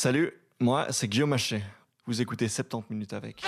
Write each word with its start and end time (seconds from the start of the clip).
Salut, 0.00 0.32
moi 0.60 0.86
c'est 0.90 1.08
Guillaume 1.08 1.32
Haché. 1.32 1.60
Vous 2.06 2.22
écoutez 2.22 2.46
70 2.46 2.84
minutes 2.88 3.12
avec. 3.14 3.42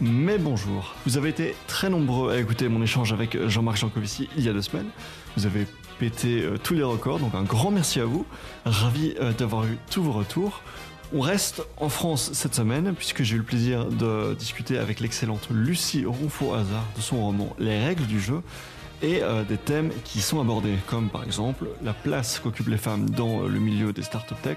Mais 0.00 0.38
bonjour, 0.38 0.94
vous 1.04 1.16
avez 1.16 1.30
été 1.30 1.56
très 1.66 1.90
nombreux 1.90 2.32
à 2.32 2.38
écouter 2.38 2.68
mon 2.68 2.80
échange 2.80 3.12
avec 3.12 3.36
Jean-Marc 3.48 3.78
Jancovici 3.78 4.28
il 4.36 4.44
y 4.44 4.48
a 4.48 4.52
deux 4.52 4.62
semaines. 4.62 4.90
Vous 5.36 5.46
avez 5.46 5.66
pété 5.98 6.42
euh, 6.42 6.56
tous 6.56 6.74
les 6.74 6.84
records, 6.84 7.18
donc 7.18 7.34
un 7.34 7.42
grand 7.42 7.72
merci 7.72 7.98
à 7.98 8.04
vous. 8.04 8.24
Ravi 8.64 9.16
euh, 9.20 9.32
d'avoir 9.32 9.64
eu 9.64 9.76
tous 9.90 10.04
vos 10.04 10.12
retours. 10.12 10.62
On 11.14 11.20
reste 11.20 11.62
en 11.76 11.90
France 11.90 12.32
cette 12.32 12.54
semaine 12.54 12.94
puisque 12.94 13.22
j'ai 13.22 13.34
eu 13.34 13.38
le 13.38 13.44
plaisir 13.44 13.84
de 13.84 14.34
discuter 14.34 14.78
avec 14.78 14.98
l'excellente 14.98 15.48
Lucie 15.50 16.06
Ronfaux-Hazard 16.06 16.86
de 16.96 17.02
son 17.02 17.22
roman 17.22 17.54
Les 17.58 17.84
règles 17.84 18.06
du 18.06 18.18
jeu 18.18 18.40
et 19.02 19.22
euh, 19.22 19.44
des 19.44 19.58
thèmes 19.58 19.90
qui 20.04 20.22
sont 20.22 20.40
abordés 20.40 20.76
comme 20.86 21.10
par 21.10 21.22
exemple 21.22 21.66
la 21.82 21.92
place 21.92 22.38
qu'occupent 22.38 22.68
les 22.68 22.78
femmes 22.78 23.10
dans 23.10 23.42
le 23.42 23.60
milieu 23.60 23.92
des 23.92 24.02
startup 24.02 24.40
tech 24.40 24.56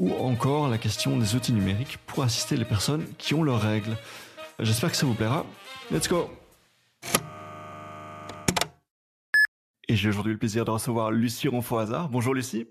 ou 0.00 0.12
encore 0.14 0.68
la 0.68 0.78
question 0.78 1.16
des 1.16 1.36
outils 1.36 1.52
numériques 1.52 1.98
pour 2.04 2.24
assister 2.24 2.56
les 2.56 2.64
personnes 2.64 3.04
qui 3.16 3.34
ont 3.34 3.44
leurs 3.44 3.60
règles. 3.60 3.96
J'espère 4.58 4.90
que 4.90 4.96
ça 4.96 5.06
vous 5.06 5.14
plaira. 5.14 5.46
Let's 5.92 6.08
go 6.08 6.30
Et 9.86 9.94
j'ai 9.94 10.08
aujourd'hui 10.08 10.32
le 10.32 10.38
plaisir 10.38 10.64
de 10.64 10.70
recevoir 10.72 11.12
Lucie 11.12 11.46
Ronfaux-Hazard. 11.46 12.08
Bonjour 12.08 12.34
Lucie. 12.34 12.66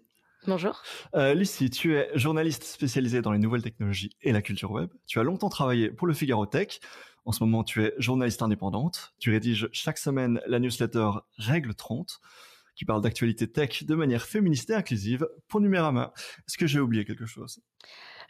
Bonjour. 0.48 0.82
Euh, 1.16 1.34
Lucie, 1.34 1.70
tu 1.70 1.96
es 1.96 2.10
journaliste 2.16 2.64
spécialisée 2.64 3.22
dans 3.22 3.32
les 3.32 3.40
nouvelles 3.40 3.62
technologies 3.62 4.12
et 4.22 4.32
la 4.32 4.42
culture 4.42 4.72
web. 4.72 4.90
Tu 5.06 5.20
as 5.20 5.24
longtemps 5.24 5.50
travaillé 5.50 5.92
pour 5.92 6.08
le 6.08 6.14
Figaro 6.14 6.46
Tech. 6.46 6.80
En 7.26 7.32
ce 7.34 7.44
moment, 7.44 7.64
tu 7.64 7.84
es 7.84 7.94
journaliste 7.98 8.42
indépendante. 8.42 9.14
Tu 9.20 9.32
rédiges 9.32 9.68
chaque 9.74 9.98
semaine 9.98 10.40
la 10.48 10.60
newsletter 10.60 11.10
Règle 11.38 11.74
30, 11.76 12.22
qui 12.76 12.86
parle 12.86 13.02
d'actualité 13.02 13.52
tech 13.52 13.84
de 13.84 13.96
manière 13.96 14.24
féministe 14.24 14.70
et 14.70 14.74
inclusive 14.74 15.28
pour 15.50 15.60
Numérama. 15.60 16.14
Est-ce 16.48 16.58
que 16.58 16.68
j'ai 16.68 16.80
oublié 16.80 17.04
quelque 17.04 17.26
chose? 17.26 17.60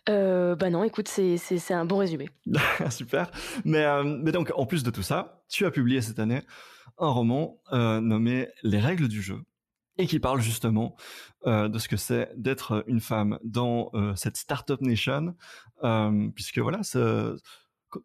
Euh, 0.09 0.55
bah 0.55 0.71
non, 0.71 0.83
écoute, 0.83 1.07
c'est 1.07 1.73
un 1.73 1.85
bon 1.85 1.97
résumé. 1.97 2.29
Super. 2.89 3.29
Mais, 3.65 3.85
euh, 3.85 4.03
mais 4.03 4.31
donc, 4.31 4.51
en 4.55 4.65
plus 4.65 4.83
de 4.83 4.89
tout 4.89 5.03
ça, 5.03 5.43
tu 5.47 5.65
as 5.65 5.71
publié 5.71 6.01
cette 6.01 6.17
année 6.17 6.41
un 6.97 7.09
roman 7.09 7.61
euh, 7.71 8.01
nommé 8.01 8.47
Les 8.63 8.79
règles 8.79 9.07
du 9.07 9.21
jeu 9.21 9.41
et 9.99 10.07
qui 10.07 10.19
parle 10.19 10.41
justement 10.41 10.95
euh, 11.45 11.67
de 11.67 11.77
ce 11.77 11.87
que 11.87 11.97
c'est 11.97 12.31
d'être 12.35 12.83
une 12.87 13.01
femme 13.01 13.37
dans 13.43 13.91
euh, 13.93 14.15
cette 14.15 14.37
startup 14.37 14.81
nation, 14.81 15.35
euh, 15.83 16.29
puisque 16.33 16.59
voilà, 16.59 16.79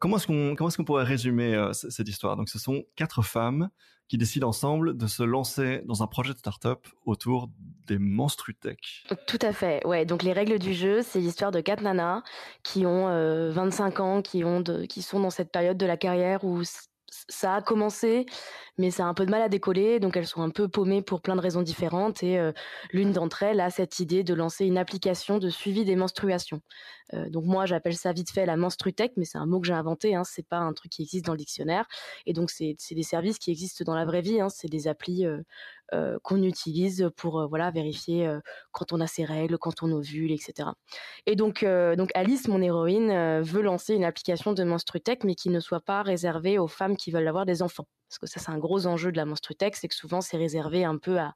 comment 0.00 0.16
est-ce 0.16 0.26
qu'on 0.26 0.54
comment 0.56 0.68
est-ce 0.68 0.76
qu'on 0.76 0.84
pourrait 0.84 1.04
résumer 1.04 1.70
cette 1.72 2.08
histoire? 2.08 2.36
Donc, 2.36 2.48
ce 2.48 2.58
sont 2.58 2.84
quatre 2.96 3.22
femmes 3.22 3.70
qui 4.08 4.18
décident 4.18 4.48
ensemble 4.48 4.98
de 4.98 5.06
se 5.06 5.22
lancer 5.22 5.82
dans 5.86 6.02
un 6.02 6.06
projet 6.06 6.34
de 6.34 6.38
startup 6.38 6.86
autour 7.06 7.48
des 7.86 7.98
menstrutech. 7.98 9.06
Tout 9.26 9.38
à 9.40 9.52
fait. 9.52 9.86
Ouais. 9.86 10.04
Donc, 10.04 10.22
les 10.22 10.34
règles 10.34 10.58
du 10.58 10.74
jeu, 10.74 11.00
c'est 11.00 11.20
l'histoire 11.20 11.52
de 11.52 11.60
quatre 11.60 11.82
nanas 11.82 12.22
qui 12.62 12.84
ont 12.84 13.06
25 13.50 14.00
ans, 14.00 14.20
qui 14.20 14.44
ont 14.44 14.60
de, 14.60 14.84
qui 14.84 15.00
sont 15.00 15.20
dans 15.20 15.30
cette 15.30 15.50
période 15.50 15.78
de 15.78 15.86
la 15.86 15.96
carrière 15.96 16.44
où 16.44 16.62
ça 17.28 17.56
a 17.56 17.62
commencé, 17.62 18.26
mais 18.78 18.90
ça 18.90 19.04
a 19.04 19.06
un 19.06 19.14
peu 19.14 19.24
de 19.24 19.30
mal 19.30 19.42
à 19.42 19.48
décoller, 19.48 20.00
donc 20.00 20.16
elles 20.16 20.26
sont 20.26 20.42
un 20.42 20.50
peu 20.50 20.68
paumées 20.68 21.02
pour 21.02 21.20
plein 21.20 21.36
de 21.36 21.40
raisons 21.40 21.62
différentes. 21.62 22.22
Et 22.22 22.38
euh, 22.38 22.52
l'une 22.92 23.12
d'entre 23.12 23.42
elles 23.42 23.60
a 23.60 23.70
cette 23.70 23.98
idée 24.00 24.24
de 24.24 24.34
lancer 24.34 24.64
une 24.64 24.78
application 24.78 25.38
de 25.38 25.48
suivi 25.48 25.84
des 25.84 25.96
menstruations. 25.96 26.60
Euh, 27.12 27.28
donc 27.28 27.44
moi, 27.44 27.66
j'appelle 27.66 27.96
ça 27.96 28.12
vite 28.12 28.30
fait 28.30 28.46
la 28.46 28.56
menstrutech, 28.56 29.12
mais 29.16 29.24
c'est 29.24 29.38
un 29.38 29.46
mot 29.46 29.60
que 29.60 29.66
j'ai 29.66 29.74
inventé. 29.74 30.14
Hein, 30.14 30.24
c'est 30.24 30.46
pas 30.46 30.58
un 30.58 30.72
truc 30.72 30.92
qui 30.92 31.02
existe 31.02 31.26
dans 31.26 31.32
le 31.32 31.38
dictionnaire. 31.38 31.86
Et 32.26 32.32
donc 32.32 32.50
c'est 32.50 32.76
des 32.90 33.02
services 33.02 33.38
qui 33.38 33.50
existent 33.50 33.84
dans 33.84 33.94
la 33.94 34.04
vraie 34.04 34.22
vie. 34.22 34.40
Hein, 34.40 34.48
c'est 34.48 34.68
des 34.68 34.88
applis 34.88 35.26
euh, 35.26 35.40
euh, 35.92 36.18
qu'on 36.22 36.42
utilise 36.42 37.10
pour 37.16 37.40
euh, 37.40 37.46
voilà 37.46 37.70
vérifier 37.70 38.26
euh, 38.26 38.40
quand 38.72 38.92
on 38.92 39.00
a 39.00 39.06
ses 39.06 39.24
règles, 39.24 39.58
quand 39.58 39.82
on 39.82 39.92
ovule, 39.92 40.32
etc. 40.32 40.70
Et 41.26 41.36
donc 41.36 41.64
donc 41.64 42.10
Alice, 42.14 42.48
mon 42.48 42.62
héroïne, 42.62 43.42
veut 43.42 43.62
lancer 43.62 43.94
une 43.94 44.04
application 44.04 44.52
de 44.52 44.64
menstrutech, 44.64 45.24
mais 45.24 45.34
qui 45.34 45.50
ne 45.50 45.60
soit 45.60 45.80
pas 45.80 46.02
réservée 46.02 46.58
aux 46.58 46.68
femmes 46.68 46.96
qui 46.96 47.10
veulent 47.10 47.28
avoir 47.28 47.46
des 47.46 47.62
enfants, 47.62 47.86
parce 48.08 48.18
que 48.18 48.26
ça 48.26 48.40
c'est 48.40 48.50
un 48.50 48.58
gros 48.58 48.86
enjeu 48.86 49.12
de 49.12 49.16
la 49.16 49.24
menstrutech, 49.26 49.76
c'est 49.76 49.88
que 49.88 49.94
souvent 49.94 50.20
c'est 50.20 50.36
réservé 50.36 50.84
un 50.84 50.98
peu 50.98 51.18
à 51.18 51.34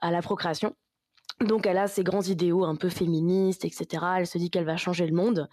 à 0.00 0.10
la 0.10 0.22
procréation. 0.22 0.74
Donc 1.44 1.66
elle 1.66 1.78
a 1.78 1.88
ses 1.88 2.04
grands 2.04 2.22
idéaux 2.22 2.64
un 2.64 2.76
peu 2.76 2.88
féministes, 2.88 3.64
etc. 3.64 4.04
Elle 4.18 4.26
se 4.26 4.38
dit 4.38 4.50
qu'elle 4.50 4.64
va 4.64 4.76
changer 4.76 5.06
le 5.06 5.14
monde. 5.14 5.48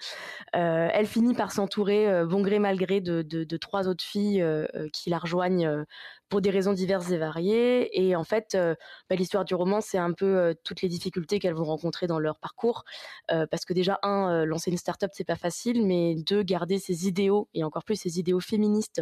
Euh, 0.56 0.90
elle 0.94 1.08
finit 1.08 1.34
par 1.34 1.52
s'entourer, 1.52 2.08
euh, 2.08 2.26
bon 2.26 2.42
gré 2.42 2.60
mal 2.60 2.78
gré, 2.78 3.02
de, 3.02 3.58
trois 3.58 3.88
autres 3.88 4.04
filles 4.04 4.42
euh, 4.42 4.66
qui 4.94 5.10
la 5.10 5.18
rejoignent 5.18 5.86
pour 6.30 6.42
des 6.42 6.52
raisons 6.52 6.74
diverses 6.74 7.10
et 7.12 7.18
variées. 7.18 7.90
Et 8.00 8.16
en 8.16 8.24
fait, 8.24 8.56
bah, 9.10 9.16
l'histoire 9.16 9.46
du 9.46 9.56
roman, 9.56 9.82
c'est 9.82 9.98
un 9.98 10.14
peu 10.14 10.56
toutes 10.64 10.82
les 10.82 10.90
difficultés 10.90 11.40
qu'elles 11.40 11.56
vont 11.56 11.64
rencontrer 11.64 12.08
dans 12.08 12.20
leur 12.20 12.40
parcours. 12.40 12.84
parce 13.28 13.66
que 13.66 13.74
déjà, 13.74 14.00
un, 14.04 14.46
lancer 14.46 14.70
une 14.72 14.78
start-up, 14.78 15.12
c'est 15.14 15.24
pas 15.24 15.36
facile, 15.36 15.86
mais 15.86 16.16
deux, 16.16 16.44
garder 16.44 16.78
ses 16.78 17.08
idéaux, 17.08 17.50
et 17.54 17.64
encore 17.64 17.84
plus 17.84 17.96
ses 17.96 18.20
idéaux 18.20 18.40
féministes, 18.40 19.02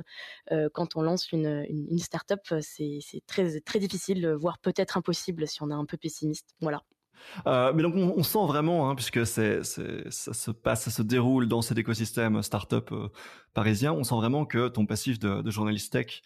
quand 0.73 0.95
on 0.95 1.01
lance 1.01 1.31
une, 1.31 1.65
une, 1.69 1.87
une 1.91 1.99
start-up, 1.99 2.41
c'est 2.61 3.01
très, 3.27 3.59
très 3.61 3.79
difficile, 3.79 4.29
voire 4.39 4.59
peut-être 4.59 4.97
impossible 4.97 5.47
si 5.47 5.61
on 5.61 5.69
est 5.69 5.73
un 5.73 5.85
peu 5.85 5.97
pessimiste. 5.97 6.55
Voilà. 6.61 6.76
Euh, 7.45 7.73
mais 7.73 7.83
donc 7.83 7.95
on, 7.95 8.23
sent 8.23 8.45
vraiment, 8.47 8.89
hein, 8.89 8.95
puisque 8.95 9.25
ça 9.25 9.63
se 9.63 10.51
passe, 10.51 10.83
ça 10.83 10.91
se 10.91 11.01
déroule 11.01 11.47
dans 11.47 11.61
cet 11.61 11.77
écosystème 11.77 12.41
startup 12.41 12.91
euh, 12.91 13.09
parisien, 13.53 13.93
on 13.93 14.03
sent 14.03 14.15
vraiment 14.15 14.45
que 14.45 14.67
ton 14.67 14.85
passif 14.85 15.19
de, 15.19 15.49
journaliste 15.49 15.93
tech 15.93 16.21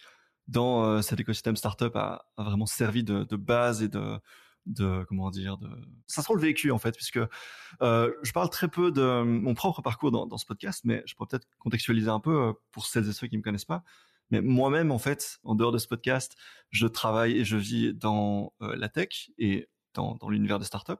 dans 0.48 0.84
euh, 0.84 1.02
cet 1.02 1.20
écosystème 1.20 1.56
startup 1.56 1.94
a, 1.96 2.26
vraiment 2.36 2.66
servi 2.66 3.04
de, 3.04 3.36
base 3.36 3.82
et 3.82 3.88
de, 3.88 4.18
de 4.66 5.04
comment 5.08 5.30
dire, 5.30 5.58
de 5.58 5.68
ça 6.06 6.22
sent 6.22 6.32
le 6.34 6.40
vécu 6.40 6.70
en 6.70 6.78
fait, 6.78 6.92
puisque 6.92 7.20
je 7.80 8.32
parle 8.32 8.50
très 8.50 8.68
peu 8.68 8.90
de 8.90 9.22
mon 9.22 9.54
propre 9.54 9.82
parcours 9.82 10.10
dans, 10.10 10.38
ce 10.38 10.46
podcast, 10.46 10.82
mais 10.84 11.02
je 11.06 11.14
pourrais 11.14 11.28
peut-être 11.28 11.48
contextualiser 11.58 12.08
un 12.08 12.20
peu 12.20 12.54
pour 12.70 12.86
celles 12.86 13.08
et 13.08 13.12
ceux 13.12 13.26
qui 13.26 13.36
me 13.36 13.42
connaissent 13.42 13.64
pas. 13.64 13.82
Mais 14.30 14.40
moi-même, 14.40 14.92
en 14.92 14.98
fait, 14.98 15.38
en 15.44 15.54
dehors 15.54 15.72
de 15.72 15.78
ce 15.78 15.86
podcast, 15.86 16.36
je 16.70 16.86
travaille 16.86 17.38
et 17.38 17.44
je 17.44 17.58
vis 17.58 17.92
dans 17.92 18.54
la 18.60 18.88
tech 18.88 19.30
et 19.36 19.68
dans, 19.94 20.18
l'univers 20.28 20.58
des 20.58 20.64
startups. 20.64 20.92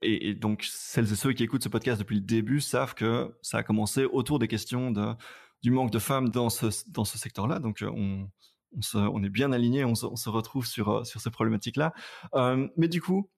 Et, 0.00 0.34
donc, 0.34 0.64
celles 0.70 1.12
et 1.12 1.16
ceux 1.16 1.32
qui 1.32 1.42
écoutent 1.42 1.64
ce 1.64 1.68
podcast 1.68 1.98
depuis 1.98 2.16
le 2.16 2.22
début 2.22 2.60
savent 2.60 2.94
que 2.94 3.36
ça 3.42 3.58
a 3.58 3.62
commencé 3.62 4.04
autour 4.04 4.38
des 4.38 4.46
questions 4.46 4.90
de, 4.92 5.12
du 5.62 5.70
manque 5.70 5.90
de 5.90 5.98
femmes 5.98 6.28
dans 6.28 6.50
ce, 6.50 6.66
dans 6.90 7.04
ce 7.04 7.18
secteur-là. 7.18 7.58
Donc, 7.58 7.82
euh, 7.82 7.90
on, 7.90 8.30
on, 8.76 8.82
se, 8.82 8.96
on 8.96 9.22
est 9.24 9.28
bien 9.28 9.50
aligné, 9.50 9.84
on 9.84 9.96
se, 9.96 10.28
retrouve 10.28 10.66
sur, 10.66 10.88
euh, 10.88 11.04
sur 11.04 11.20
ces 11.20 11.30
problématiques-là. 11.30 11.92
Mais 12.76 12.88
du 12.88 13.02
coup, 13.02 13.28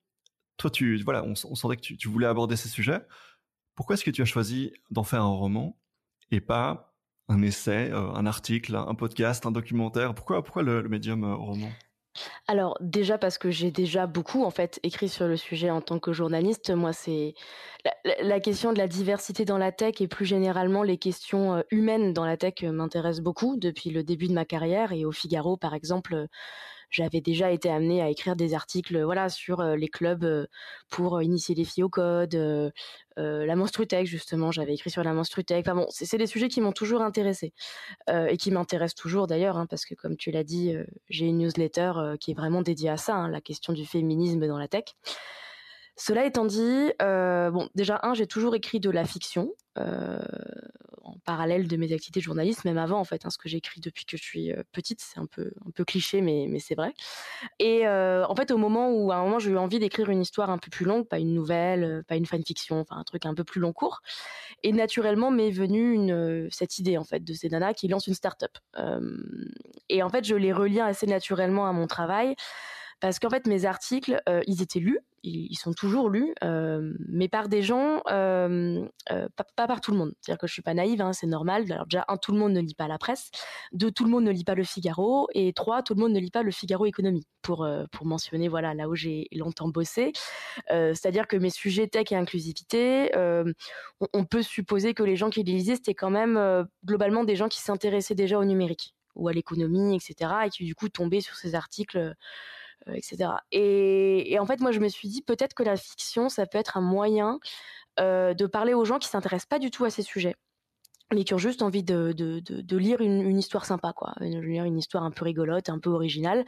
toi, 0.57 0.69
tu, 0.69 1.01
voilà, 1.03 1.23
on, 1.23 1.33
on 1.45 1.55
sentait 1.55 1.77
que 1.77 1.81
tu, 1.81 1.97
tu 1.97 2.07
voulais 2.07 2.27
aborder 2.27 2.55
ces 2.55 2.69
sujets. 2.69 3.01
Pourquoi 3.75 3.95
est-ce 3.95 4.03
que 4.03 4.11
tu 4.11 4.21
as 4.21 4.25
choisi 4.25 4.71
d'en 4.91 5.03
faire 5.03 5.23
un 5.23 5.33
roman 5.33 5.79
et 6.29 6.41
pas 6.41 6.93
un 7.27 7.41
essai, 7.41 7.89
euh, 7.91 8.11
un 8.11 8.27
article, 8.27 8.75
un 8.75 8.93
podcast, 8.93 9.47
un 9.47 9.51
documentaire? 9.51 10.13
Pourquoi, 10.13 10.43
pourquoi 10.43 10.61
le, 10.61 10.87
médium 10.87 11.23
roman? 11.23 11.71
Alors 12.47 12.77
déjà 12.81 13.17
parce 13.17 13.37
que 13.37 13.49
j'ai 13.49 13.71
déjà 13.71 14.07
beaucoup 14.07 14.43
en 14.43 14.51
fait 14.51 14.79
écrit 14.83 15.09
sur 15.09 15.27
le 15.27 15.37
sujet 15.37 15.69
en 15.69 15.81
tant 15.81 15.99
que 15.99 16.11
journaliste. 16.11 16.69
Moi, 16.71 16.93
c'est 16.93 17.33
la, 18.21 18.39
question 18.39 18.73
de 18.73 18.77
la 18.77 18.87
diversité 18.87 19.45
dans 19.45 19.57
la 19.57 19.71
tech 19.71 20.01
et 20.01 20.07
plus 20.07 20.25
généralement 20.25 20.83
les 20.83 20.97
questions 20.97 21.55
euh, 21.55 21.61
humaines 21.71 22.13
dans 22.13 22.25
la 22.25 22.37
tech 22.37 22.55
euh, 22.63 22.71
m'intéressent 22.71 23.23
beaucoup 23.23 23.57
depuis 23.57 23.89
le 23.89 24.03
début 24.03 24.27
de 24.27 24.33
ma 24.33 24.45
carrière 24.45 24.91
et 24.91 25.05
au 25.05 25.11
Figaro 25.11 25.57
par 25.57 25.73
exemple 25.73 26.27
j'avais 26.91 27.21
déjà 27.21 27.51
été 27.51 27.69
amenée 27.69 28.01
à 28.01 28.09
écrire 28.09 28.35
des 28.35 28.53
articles 28.53 29.01
voilà 29.01 29.29
sur 29.29 29.63
les 29.63 29.87
clubs 29.87 30.47
pour 30.89 31.21
initier 31.21 31.55
les 31.55 31.65
filles 31.65 31.83
au 31.83 31.89
code, 31.89 32.35
euh, 33.19 33.45
la 33.45 33.55
menstrutech 33.55 34.07
justement, 34.07 34.51
j'avais 34.51 34.73
écrit 34.73 34.89
sur 34.89 35.03
la 35.03 35.13
menstrutech. 35.13 35.65
Enfin 35.67 35.75
bon, 35.75 35.85
c'est 35.89 36.17
des 36.17 36.27
sujets 36.27 36.47
qui 36.47 36.61
m'ont 36.61 36.71
toujours 36.71 37.01
intéressé 37.01 37.53
euh, 38.09 38.27
et 38.27 38.37
qui 38.37 38.51
m'intéressent 38.51 38.95
toujours 38.95 39.27
d'ailleurs 39.27 39.57
hein, 39.57 39.65
parce 39.65 39.85
que 39.85 39.95
comme 39.95 40.17
tu 40.17 40.31
l'as 40.31 40.43
dit, 40.43 40.73
euh, 40.73 40.85
j'ai 41.09 41.25
une 41.25 41.39
newsletter 41.39 41.91
qui 42.19 42.31
est 42.31 42.33
vraiment 42.33 42.61
dédiée 42.61 42.89
à 42.89 42.97
ça, 42.97 43.15
hein, 43.15 43.29
la 43.29 43.41
question 43.41 43.73
du 43.73 43.85
féminisme 43.85 44.47
dans 44.47 44.57
la 44.57 44.67
tech. 44.67 44.85
Cela 45.97 46.25
étant 46.25 46.45
dit, 46.45 46.91
euh, 47.01 47.51
bon, 47.51 47.69
déjà, 47.75 47.99
un, 48.03 48.13
j'ai 48.13 48.27
toujours 48.27 48.55
écrit 48.55 48.79
de 48.79 48.89
la 48.89 49.05
fiction, 49.05 49.51
euh, 49.77 50.19
en 51.03 51.15
parallèle 51.25 51.67
de 51.67 51.77
mes 51.77 51.91
activités 51.93 52.19
de 52.19 52.23
journaliste, 52.23 52.65
même 52.65 52.77
avant, 52.77 52.99
en 52.99 53.03
fait, 53.03 53.25
hein, 53.25 53.29
ce 53.29 53.37
que 53.37 53.49
j'écris 53.49 53.81
depuis 53.81 54.05
que 54.05 54.17
je 54.17 54.23
suis 54.23 54.51
euh, 54.51 54.63
petite, 54.71 55.01
c'est 55.01 55.19
un 55.19 55.25
peu, 55.25 55.51
un 55.65 55.71
peu 55.71 55.83
cliché, 55.83 56.21
mais, 56.21 56.47
mais 56.49 56.59
c'est 56.59 56.75
vrai. 56.75 56.93
Et 57.59 57.87
en 57.87 58.35
fait, 58.35 58.51
au 58.51 58.57
moment 58.57 58.89
où, 58.91 59.11
à 59.11 59.15
un 59.15 59.23
moment, 59.23 59.39
j'ai 59.39 59.51
eu 59.51 59.57
envie 59.57 59.79
d'écrire 59.79 60.09
une 60.09 60.21
histoire 60.21 60.49
un 60.49 60.57
peu 60.57 60.69
plus 60.69 60.85
longue, 60.85 61.07
pas 61.07 61.19
une 61.19 61.33
nouvelle, 61.33 62.03
pas 62.07 62.15
une 62.15 62.25
fanfiction, 62.25 62.79
enfin, 62.79 62.97
un 62.97 63.03
truc 63.03 63.25
un 63.25 63.33
peu 63.33 63.43
plus 63.43 63.59
long 63.59 63.73
cours. 63.73 64.01
Et 64.63 64.71
naturellement, 64.71 65.29
m'est 65.29 65.51
venue 65.51 66.11
cette 66.51 66.79
idée, 66.79 66.97
en 66.97 67.03
fait, 67.03 67.23
de 67.23 67.33
ces 67.33 67.49
nanas 67.49 67.73
qui 67.73 67.87
lancent 67.87 68.07
une 68.07 68.13
start-up. 68.13 68.57
et 69.89 70.03
en 70.03 70.09
fait, 70.09 70.23
je 70.23 70.35
les 70.35 70.53
relie 70.53 70.79
assez 70.79 71.05
naturellement 71.05 71.67
à 71.67 71.73
mon 71.73 71.87
travail 71.87 72.35
parce 73.01 73.19
qu'en 73.19 73.29
fait 73.29 73.47
mes 73.47 73.65
articles, 73.65 74.21
ils 74.47 74.61
étaient 74.61 74.79
lus, 74.79 74.99
ils, 75.23 75.55
sont 75.55 75.73
toujours 75.73 76.09
lus, 76.09 76.33
mais 76.41 77.27
par 77.27 77.49
des 77.49 77.61
gens, 77.61 78.01
pas, 78.05 79.67
par 79.67 79.81
tout 79.81 79.91
le 79.91 79.97
monde. 79.97 80.13
C'est-à-dire 80.21 80.39
que 80.39 80.47
je 80.47 80.53
suis 80.53 80.61
pas 80.61 80.73
naïve, 80.73 81.01
hein, 81.01 81.13
c'est 81.13 81.27
normal. 81.27 81.71
Alors 81.71 81.85
déjà, 81.85 82.05
un, 82.07 82.17
tout 82.17 82.31
le 82.31 82.39
monde 82.39 82.53
ne 82.53 82.61
lit 82.61 82.73
pas 82.75 82.87
la 82.87 82.97
presse. 82.97 83.29
Deux, 83.71 83.91
tout 83.91 84.03
le 84.03 84.09
monde 84.09 84.23
ne 84.23 84.31
lit 84.31 84.43
pas 84.43 84.55
le 84.55 84.63
Figaro. 84.63 85.27
Et 85.33 85.53
trois, 85.53 85.83
tout 85.83 85.93
le 85.93 86.01
monde 86.01 86.13
ne 86.13 86.19
lit 86.19 86.31
pas 86.31 86.43
le 86.43 86.51
Figaro 86.51 86.85
Économie. 86.85 87.25
Pour 87.41 87.67
pour 87.91 88.05
mentionner 88.05 88.47
voilà 88.49 88.75
là 88.75 88.87
où 88.87 88.95
j'ai 88.95 89.27
longtemps 89.31 89.67
bossé. 89.67 90.13
C'est-à-dire 90.69 91.27
que 91.27 91.37
mes 91.37 91.49
sujets 91.49 91.87
tech 91.87 92.11
et 92.11 92.15
inclusivité, 92.15 93.11
on, 93.15 94.07
on, 94.13 94.25
peut 94.25 94.43
supposer 94.43 94.93
que 94.93 95.03
les 95.03 95.15
gens 95.15 95.29
qui 95.29 95.43
les 95.43 95.53
lisaient 95.53 95.75
c'était 95.75 95.95
quand 95.95 96.11
même 96.11 96.67
globalement 96.85 97.23
des 97.23 97.35
gens 97.35 97.49
qui 97.49 97.59
s'intéressaient 97.59 98.15
déjà 98.15 98.37
au 98.37 98.45
numérique 98.45 98.93
ou 99.15 99.27
à 99.27 99.33
l'économie, 99.33 99.95
etc. 99.95 100.31
Et 100.45 100.49
qui 100.49 100.65
du 100.65 100.75
coup 100.75 100.89
tombaient 100.89 101.21
sur 101.21 101.35
ces 101.35 101.55
articles 101.55 101.97
euh, 101.97 102.13
etc. 102.87 103.31
Et, 103.51 104.37
en 104.39 104.45
fait, 104.45 104.59
moi, 104.59 104.71
je 104.71 104.79
me 104.79 104.87
suis 104.87 105.07
dit 105.07 105.21
peut-être 105.21 105.53
que 105.53 105.63
la 105.63 105.77
fiction, 105.77 106.29
ça 106.29 106.45
peut 106.45 106.57
être 106.57 106.77
un 106.77 106.81
moyen 106.81 107.39
euh, 107.99 108.33
de 108.33 108.45
parler 108.45 108.73
aux 108.73 108.85
gens 108.85 108.99
qui 108.99 109.07
s'intéressent 109.07 109.47
pas 109.47 109.59
du 109.59 109.71
tout 109.71 109.85
à 109.85 109.89
ces 109.89 110.03
sujets 110.03 110.35
mais 111.13 111.23
qui 111.23 111.33
ont 111.33 111.37
juste 111.37 111.61
envie 111.61 111.83
de, 111.83 112.13
de, 112.13 112.77
lire 112.77 113.01
une, 113.01 113.37
histoire 113.37 113.65
sympa, 113.65 113.93
quoi, 113.93 114.13
lire 114.21 114.63
une 114.63 114.77
histoire 114.77 115.03
un 115.03 115.11
peu 115.11 115.25
rigolote, 115.25 115.69
un 115.69 115.79
peu 115.79 115.89
originale, 115.89 116.45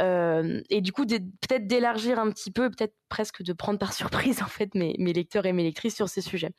euh, 0.00 0.60
et 0.70 0.80
du 0.80 0.92
coup 0.92 1.04
peut-être 1.06 1.66
d'élargir 1.66 2.18
un 2.18 2.30
petit 2.30 2.50
peu, 2.50 2.70
peut-être 2.70 2.94
presque 3.08 3.42
de 3.42 3.52
prendre 3.52 3.78
par 3.78 3.92
surprise 3.92 4.42
en 4.42 4.46
fait 4.46 4.74
mes, 4.74 4.94
mes 4.98 5.12
lecteurs 5.12 5.46
et 5.46 5.52
mes 5.52 5.62
lectrices 5.62 5.96
sur 5.96 6.08
ces 6.08 6.20
sujets. 6.20 6.50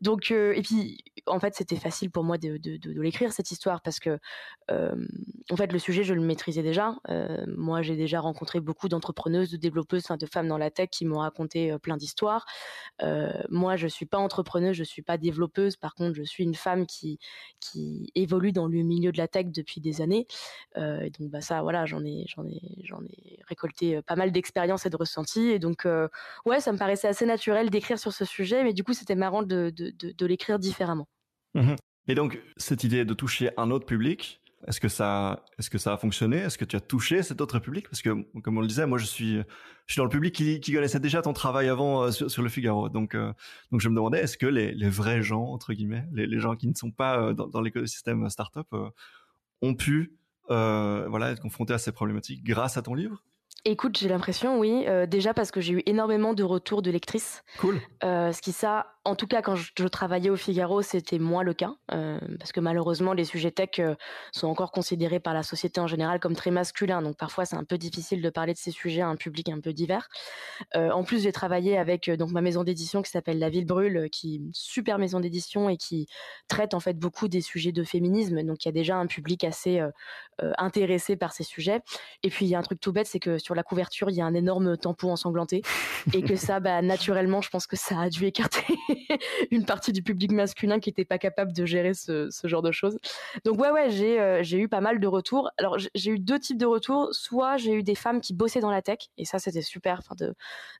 Donc 0.00 0.30
euh, 0.30 0.52
et 0.54 0.62
puis 0.62 0.98
en 1.26 1.40
fait 1.40 1.54
c'était 1.54 1.76
facile 1.76 2.10
pour 2.10 2.24
moi 2.24 2.38
de, 2.38 2.56
de, 2.56 2.76
de, 2.76 3.00
l'écrire 3.00 3.32
cette 3.32 3.50
histoire 3.50 3.82
parce 3.82 3.98
que 4.00 4.18
euh, 4.70 4.94
en 5.50 5.56
fait 5.56 5.72
le 5.72 5.78
sujet 5.78 6.04
je 6.04 6.14
le 6.14 6.20
maîtrisais 6.20 6.62
déjà. 6.62 6.96
Moi 7.46 7.82
j'ai 7.82 7.96
déjà 7.96 8.20
rencontré 8.20 8.60
beaucoup 8.60 8.88
d'entrepreneuses, 8.88 9.50
de 9.50 9.56
développeuses, 9.56 10.04
enfin 10.04 10.16
de 10.16 10.26
femmes 10.26 10.48
dans 10.48 10.58
la 10.58 10.70
tech 10.70 10.88
qui 10.90 11.04
m'ont 11.04 11.18
raconté 11.18 11.76
plein 11.82 11.96
d'histoires. 11.96 12.46
moi 13.48 13.76
je 13.76 13.86
suis 13.86 14.06
pas 14.06 14.18
entrepreneuse, 14.18 14.76
je 14.76 14.84
suis 14.84 15.02
pas 15.02 15.18
développeuse. 15.18 15.76
Par 15.76 15.94
contre 15.94 16.14
je 16.14 16.22
suis 16.22 16.44
une 16.44 16.54
femme 16.54 16.79
qui 16.84 17.18
qui 17.58 18.10
évolue 18.14 18.52
dans 18.52 18.66
le 18.66 18.82
milieu 18.82 19.12
de 19.12 19.18
la 19.18 19.28
tech 19.28 19.46
depuis 19.46 19.80
des 19.80 20.02
années. 20.02 20.26
et 20.76 21.10
donc 21.18 21.30
bah 21.30 21.40
ça 21.40 21.62
voilà 21.62 21.86
j'en 21.86 22.04
ai 22.04 22.26
récolté 23.48 24.02
pas 24.02 24.16
mal 24.16 24.30
d'expériences 24.32 24.86
et 24.86 24.90
de 24.90 24.96
ressentis 24.96 25.48
et 25.48 25.58
donc 25.58 25.70
donc, 25.70 25.86
euh, 25.86 26.08
ouais, 26.46 26.60
ça 26.60 26.72
me 26.72 26.78
paraissait 26.78 27.06
assez 27.06 27.26
naturel 27.26 27.70
d'écrire 27.70 27.98
sur 27.98 28.12
ce 28.12 28.24
sujet, 28.24 28.64
mais 28.64 28.72
du 28.72 28.82
coup, 28.82 28.92
c'était 28.92 29.14
marrant 29.14 29.42
de, 29.44 29.72
l'écrire 30.20 30.58
différemment. 30.58 31.06
Mmh 31.54 31.76
Et 32.08 32.14
donc, 32.16 32.40
cette 32.56 32.82
idée 32.82 33.04
de 33.04 33.14
toucher 33.14 33.50
un 33.56 33.70
autre 33.70 33.86
public, 33.86 34.39
est-ce 34.66 34.80
que 34.80 34.88
ça, 34.88 35.44
est-ce 35.58 35.70
que 35.70 35.78
ça 35.78 35.94
a 35.94 35.96
fonctionné? 35.96 36.38
Est-ce 36.38 36.58
que 36.58 36.64
tu 36.64 36.76
as 36.76 36.80
touché 36.80 37.22
cet 37.22 37.40
autre 37.40 37.58
public 37.58 37.88
Parce 37.88 38.02
que, 38.02 38.24
comme 38.40 38.58
on 38.58 38.60
le 38.60 38.66
disait, 38.66 38.86
moi, 38.86 38.98
je 38.98 39.06
suis, 39.06 39.36
je 39.86 39.92
suis 39.92 39.98
dans 39.98 40.04
le 40.04 40.10
public 40.10 40.34
qui, 40.34 40.72
connaissait 40.72 41.00
déjà 41.00 41.22
ton 41.22 41.32
travail 41.32 41.68
avant 41.68 42.02
euh, 42.02 42.10
sur, 42.10 42.42
le 42.42 42.48
Figaro. 42.48 42.88
Donc, 42.88 43.14
euh, 43.14 43.32
donc, 43.72 43.80
je 43.80 43.88
me 43.88 43.94
demandais, 43.94 44.20
est-ce 44.20 44.36
que 44.36 44.46
les, 44.46 44.88
vrais 44.88 45.22
gens, 45.22 45.44
entre 45.44 45.72
guillemets, 45.72 46.04
les, 46.12 46.38
gens 46.38 46.56
qui 46.56 46.68
ne 46.68 46.74
sont 46.74 46.90
pas 46.90 47.32
dans, 47.32 47.48
dans 47.48 47.60
l'écosystème 47.60 48.28
startup, 48.28 48.68
ont 49.62 49.74
pu, 49.74 50.18
voilà, 50.48 51.30
être 51.30 51.40
confrontés 51.40 51.74
à 51.74 51.78
ces 51.78 51.92
problématiques 51.92 52.44
grâce 52.44 52.76
à 52.76 52.82
ton 52.82 52.94
livre? 52.94 53.24
Écoute, 53.66 53.98
j'ai 53.98 54.08
l'impression, 54.08 54.58
oui. 54.58 54.84
Euh, 54.88 55.04
déjà 55.04 55.34
parce 55.34 55.50
que 55.50 55.60
j'ai 55.60 55.74
eu 55.74 55.82
énormément 55.84 56.32
de 56.32 56.42
retours 56.42 56.80
de 56.80 56.90
lectrices. 56.90 57.42
Cool. 57.58 57.78
Euh, 58.04 58.32
ce 58.32 58.40
qui, 58.40 58.52
ça, 58.52 58.94
en 59.04 59.14
tout 59.14 59.26
cas, 59.26 59.42
quand 59.42 59.54
je, 59.54 59.86
travaillais 59.88 60.30
au 60.30 60.36
Figaro, 60.36 60.80
c'était 60.80 61.18
moins 61.18 61.42
le 61.42 61.52
cas. 61.52 61.74
Euh, 61.92 62.18
parce 62.38 62.52
que 62.52 62.60
malheureusement, 62.60 63.12
les 63.12 63.24
sujets 63.24 63.50
tech 63.50 63.80
sont 64.32 64.48
encore 64.48 64.72
considérés 64.72 65.20
par 65.20 65.34
la 65.34 65.42
société 65.42 65.78
en 65.78 65.86
général 65.86 66.20
comme 66.20 66.34
très 66.34 66.50
masculins. 66.50 67.02
Donc 67.02 67.18
parfois, 67.18 67.44
c'est 67.44 67.56
un 67.56 67.64
peu 67.64 67.76
difficile 67.76 68.22
de 68.22 68.30
parler 68.30 68.54
de 68.54 68.58
ces 68.58 68.70
sujets 68.70 69.02
à 69.02 69.08
un 69.08 69.16
public 69.16 69.50
un 69.50 69.60
peu 69.60 69.72
divers. 69.72 70.08
en 70.74 71.04
plus, 71.04 71.22
j'ai 71.22 71.32
travaillé 71.32 71.76
avec 71.76 72.10
donc 72.10 72.30
ma 72.30 72.40
maison 72.40 72.64
d'édition 72.64 73.02
qui 73.02 73.10
s'appelle 73.10 73.38
La 73.38 73.50
Ville 73.50 73.66
Brûle, 73.66 74.08
qui 74.10 74.34
est 74.34 74.36
une 74.36 74.50
super 74.54 74.98
maison 74.98 75.20
d'édition 75.20 75.68
et 75.68 75.76
qui 75.76 76.06
traite 76.48 76.72
en 76.72 76.80
fait 76.80 76.98
beaucoup 76.98 77.28
des 77.28 77.40
sujets 77.40 77.72
de 77.72 77.84
féminisme. 77.84 78.42
Donc 78.42 78.64
il 78.64 78.68
y 78.68 78.70
a 78.70 78.72
déjà 78.72 78.96
un 78.96 79.06
public 79.06 79.44
assez 79.44 79.82
intéressé 80.58 81.16
par 81.16 81.32
ces 81.32 81.44
sujets. 81.44 81.80
Et 82.22 82.30
puis, 82.30 82.46
il 82.46 82.48
y 82.48 82.54
a 82.54 82.58
un 82.58 82.62
truc 82.62 82.80
tout 82.80 82.92
bête, 82.92 83.06
c'est 83.06 83.20
que 83.20 83.38
sur 83.38 83.49
la 83.54 83.62
couverture, 83.62 84.10
il 84.10 84.16
y 84.16 84.20
a 84.20 84.26
un 84.26 84.34
énorme 84.34 84.76
tampon 84.76 85.12
ensanglanté 85.12 85.62
et 86.12 86.22
que 86.22 86.36
ça, 86.36 86.60
bah, 86.60 86.82
naturellement, 86.82 87.40
je 87.40 87.50
pense 87.50 87.66
que 87.66 87.76
ça 87.76 88.00
a 88.00 88.08
dû 88.08 88.24
écarter 88.26 88.74
une 89.50 89.64
partie 89.64 89.92
du 89.92 90.02
public 90.02 90.32
masculin 90.32 90.80
qui 90.80 90.90
n'était 90.90 91.04
pas 91.04 91.18
capable 91.18 91.52
de 91.52 91.64
gérer 91.64 91.94
ce, 91.94 92.28
genre 92.44 92.62
de 92.62 92.72
choses. 92.72 92.98
Donc 93.44 93.60
ouais, 93.60 93.70
ouais, 93.70 93.90
j'ai 93.90 94.20
euh, 94.20 94.42
j'ai 94.42 94.58
eu 94.58 94.68
pas 94.68 94.80
mal 94.80 95.00
de 95.00 95.06
retours. 95.06 95.50
Alors 95.58 95.76
j'ai 95.94 96.10
eu 96.10 96.18
deux 96.18 96.38
types 96.38 96.58
de 96.58 96.66
retours. 96.66 97.08
Soit 97.12 97.56
j'ai 97.56 97.74
eu 97.74 97.82
des 97.82 97.94
femmes 97.94 98.20
qui 98.20 98.34
bossaient 98.34 98.60
dans 98.60 98.70
la 98.70 98.82
tech 98.82 98.98
et 99.18 99.24
ça 99.24 99.38
c'était 99.38 99.62
super. 99.62 99.98
Enfin, 99.98 100.14
de, 100.18 100.34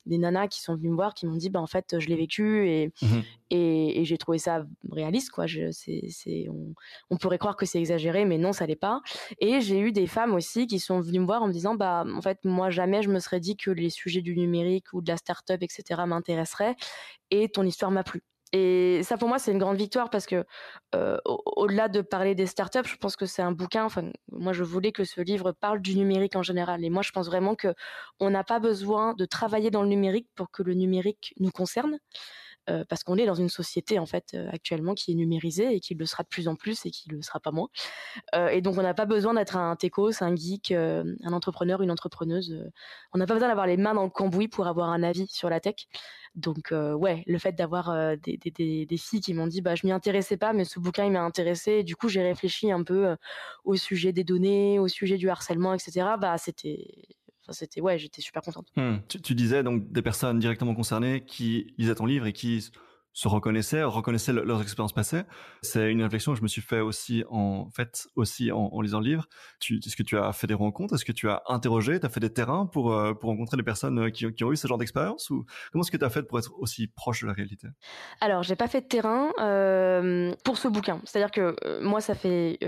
des 0.07 0.19
nanas 0.19 0.49
qui 0.49 0.61
sont 0.61 0.75
venues 0.75 0.91
me 0.91 0.97
voir, 0.97 1.15
qui 1.15 1.27
m'ont 1.27 1.37
dit, 1.37 1.51
bah 1.51 1.61
en 1.61 1.67
fait, 1.67 1.99
je 1.99 2.09
l'ai 2.09 2.17
vécu 2.17 2.69
et, 2.69 2.93
mmh 3.03 3.21
et, 3.51 4.05
j'ai 4.05 4.17
trouvé 4.17 4.39
ça 4.39 4.65
réaliste 4.91 5.31
quoi. 5.31 5.47
Je, 5.47 5.71
c'est, 5.73 6.49
on, 6.49 6.75
on, 7.11 7.17
pourrait 7.17 7.39
croire 7.39 7.57
que 7.57 7.67
c'est 7.67 7.79
exagéré, 7.79 8.25
mais 8.25 8.39
non, 8.39 8.53
ça 8.53 8.67
l'est 8.67 8.77
pas. 8.77 9.01
Et 9.41 9.61
j'ai 9.61 9.79
eu 9.81 9.93
des 9.93 10.07
femmes 10.07 10.35
aussi 10.35 10.67
qui 10.67 10.79
sont 10.79 11.01
venues 11.01 11.21
me 11.21 11.27
voir 11.27 11.43
en 11.43 11.49
me 11.49 11.53
disant, 11.53 11.75
bah 11.75 12.05
en 12.15 12.23
fait, 12.23 12.39
moi 12.45 12.60
jamais 12.69 13.03
je 13.03 13.09
me 13.09 13.19
serais 13.19 13.41
dit 13.41 13.57
que 13.57 13.71
les 13.71 13.89
sujets 13.89 14.21
du 14.21 14.37
numérique 14.37 14.93
ou 14.93 15.01
de 15.01 15.09
la 15.11 15.17
start-up, 15.17 15.63
etc. 15.63 16.05
m'intéresseraient. 16.07 16.77
Et 17.31 17.49
ton 17.49 17.65
histoire 17.65 17.91
m'a 17.91 18.05
plu. 18.05 18.23
Et 18.53 19.03
ça, 19.05 19.17
pour 19.17 19.29
moi, 19.29 19.39
c'est 19.39 19.53
une 19.53 19.59
grande 19.59 19.77
victoire 19.77 20.11
parce 20.11 20.27
que, 20.27 20.45
euh, 20.97 21.17
au-delà 21.25 21.89
de 21.89 22.01
parler 22.01 22.35
des 22.35 22.47
startups, 22.47 22.85
je 22.85 22.97
pense 22.97 23.15
que 23.15 23.25
c'est 23.27 23.43
un 23.43 23.53
bouquin. 23.53 23.85
Enfin, 23.85 24.11
moi, 24.33 24.53
je 24.53 24.65
voulais 24.65 24.91
que 24.91 25.05
ce 25.05 25.21
livre 25.21 25.53
parle 25.53 25.81
du 25.81 25.97
numérique 25.97 26.35
en 26.35 26.43
général. 26.43 26.85
Et 26.85 26.91
moi, 26.91 27.03
je 27.03 27.13
pense 27.13 27.27
vraiment 27.27 27.55
que 27.55 27.75
on 28.19 28.31
n'a 28.31 28.43
pas 28.43 28.59
besoin 28.59 29.15
de 29.15 29.25
travailler 29.25 29.71
dans 29.71 29.83
le 29.83 29.89
numérique 29.89 30.29
pour 30.35 30.51
que 30.51 30.65
le 30.65 30.75
numérique 30.75 31.33
nous 31.39 31.51
concerne. 31.51 31.99
Euh, 32.71 32.85
parce 32.89 33.05
qu'on 33.05 33.17
est 33.17 33.27
dans 33.27 33.35
une 33.35 33.49
société 33.49 33.99
en 33.99 34.07
fait 34.07 34.33
euh, 34.35 34.49
actuellement 34.53 34.95
qui 34.95 35.13
est 35.13 35.15
numérisée 35.15 35.75
et 35.75 35.81
qui 35.81 35.95
le 35.95 36.07
sera 36.07 36.23
de 36.23 36.29
plus 36.29 36.49
en 36.49 36.55
plus 36.55 36.87
et 36.87 36.91
qui 36.91 37.09
le 37.11 37.21
sera 37.23 37.41
pas 37.41 37.51
moins. 37.51 37.69
Euh, 38.35 38.49
et 38.49 38.61
donc 38.61 38.79
on 38.79 38.83
n'a 38.83 38.95
pas 38.95 39.07
besoin 39.07 39.35
d'être 39.35 39.57
un 39.57 39.77
techos, 39.77 40.23
un 40.23 40.35
geek, 40.35 40.73
un 40.73 41.33
entrepreneur, 41.33 41.83
une 41.83 41.91
entrepreneuse. 41.91 42.71
on 43.13 43.19
n'a 43.19 43.27
pas 43.27 43.35
besoin 43.35 43.49
d'avoir 43.49 43.67
les 43.67 43.77
mains 43.77 43.95
dans 43.95 44.05
le 44.05 44.11
cambouis 44.11 44.49
pour 44.49 44.67
avoir 44.67 44.91
un 44.91 45.03
avis 45.03 45.27
sur 45.29 45.51
la 45.51 45.61
tech. 45.61 45.87
Donc 46.37 46.73
ouais, 46.73 47.25
le 47.27 47.39
fait 47.39 47.53
d'avoir 47.53 48.17
des, 48.19 48.39
filles 48.97 49.21
qui 49.21 49.35
m'ont 49.35 49.49
dit 49.49 49.63
bah 49.63 49.75
je 49.75 49.87
m'y 49.87 49.93
intéressais 49.93 50.37
pas, 50.37 50.53
mais 50.53 50.65
ce 50.65 50.79
bouquin 50.79 51.05
il 51.05 51.13
m'a 51.13 51.23
intéressé. 51.23 51.73
Et 51.73 51.85
du 51.85 51.97
coup 51.97 52.09
j'ai 52.09 52.23
réfléchi 52.23 52.71
un 52.71 52.85
peu 52.85 53.17
au 53.65 53.77
sujet 53.77 54.13
des 54.13 54.25
données, 54.25 54.79
au 54.79 54.89
sujet 54.89 55.17
du 55.17 55.29
harcèlement, 55.29 55.75
etc. 55.75 56.07
Bah 56.21 56.39
c'était 56.39 56.87
c'était 57.53 57.81
ouais, 57.81 57.99
j'étais 57.99 58.23
super 58.23 58.43
contente. 58.43 58.69
Hmm. 58.77 58.97
Tu, 59.09 59.35
disais 59.35 59.63
donc 59.63 59.91
des 59.93 60.03
personnes 60.03 60.39
directement 60.39 60.75
concernées 60.75 61.25
qui 61.25 61.75
lisaient 61.79 61.95
ton 61.95 62.07
livre 62.07 62.27
et 62.27 62.33
qui 62.33 62.71
se 63.13 63.29
reconnaissaient, 63.29 63.83
reconnaissaient 63.83 64.33
leurs 64.33 64.63
expériences 64.63 64.93
passées. 64.93 65.23
C'est 65.63 65.91
une 65.91 66.03
réflexion 66.03 66.33
que 66.33 66.39
je 66.39 66.43
me 66.43 66.49
suis 66.49 66.63
fait 66.63 66.81
aussi 66.81 67.25
en 67.29 67.69
fait 67.71 68.07
aussi 68.15 68.53
en, 68.53 68.81
lisant 68.81 69.01
le 69.01 69.07
livre. 69.07 69.29
Est-ce 69.69 69.97
que 69.97 70.03
tu 70.03 70.17
as 70.17 70.33
fait 70.33 70.47
des 70.47 70.55
rencontres? 70.55 70.95
Est-ce 70.95 71.05
que 71.05 71.13
tu 71.13 71.29
as 71.29 71.43
interrogé? 71.49 71.99
Tu 71.99 72.07
as 72.07 72.09
fait 72.09 72.21
des 72.21 72.33
terrains 72.33 72.67
pour 72.67 72.93
euh, 72.93 73.15
pour 73.15 73.31
rencontrer 73.31 73.57
des 73.57 73.63
personnes 73.63 73.99
euh, 73.99 74.11
qui, 74.11 74.45
ont 74.45 74.53
eu 74.53 74.57
ce 74.57 74.67
genre 74.67 74.79
d'expérience? 74.79 75.29
Ou 75.31 75.45
comment 75.73 75.83
est-ce 75.83 75.91
que 75.91 75.97
tu 75.97 76.05
as 76.05 76.11
fait 76.11 76.23
pour 76.23 76.39
être 76.39 76.53
aussi 76.59 76.87
proche 76.87 77.23
de 77.23 77.27
la 77.27 77.33
réalité? 77.33 77.69
Alors, 78.21 78.43
j'ai 78.43 78.57
pas 78.57 78.69
fait 78.69 78.83
de 78.83 78.87
terrain 78.87 79.33
euh, 79.41 80.33
pour 80.45 80.59
ce 80.59 80.69
bouquin. 80.69 81.01
C'est-à-dire 81.05 81.31
que 81.31 81.83
moi, 81.83 82.01
ça 82.01 82.15
fait 82.15 82.59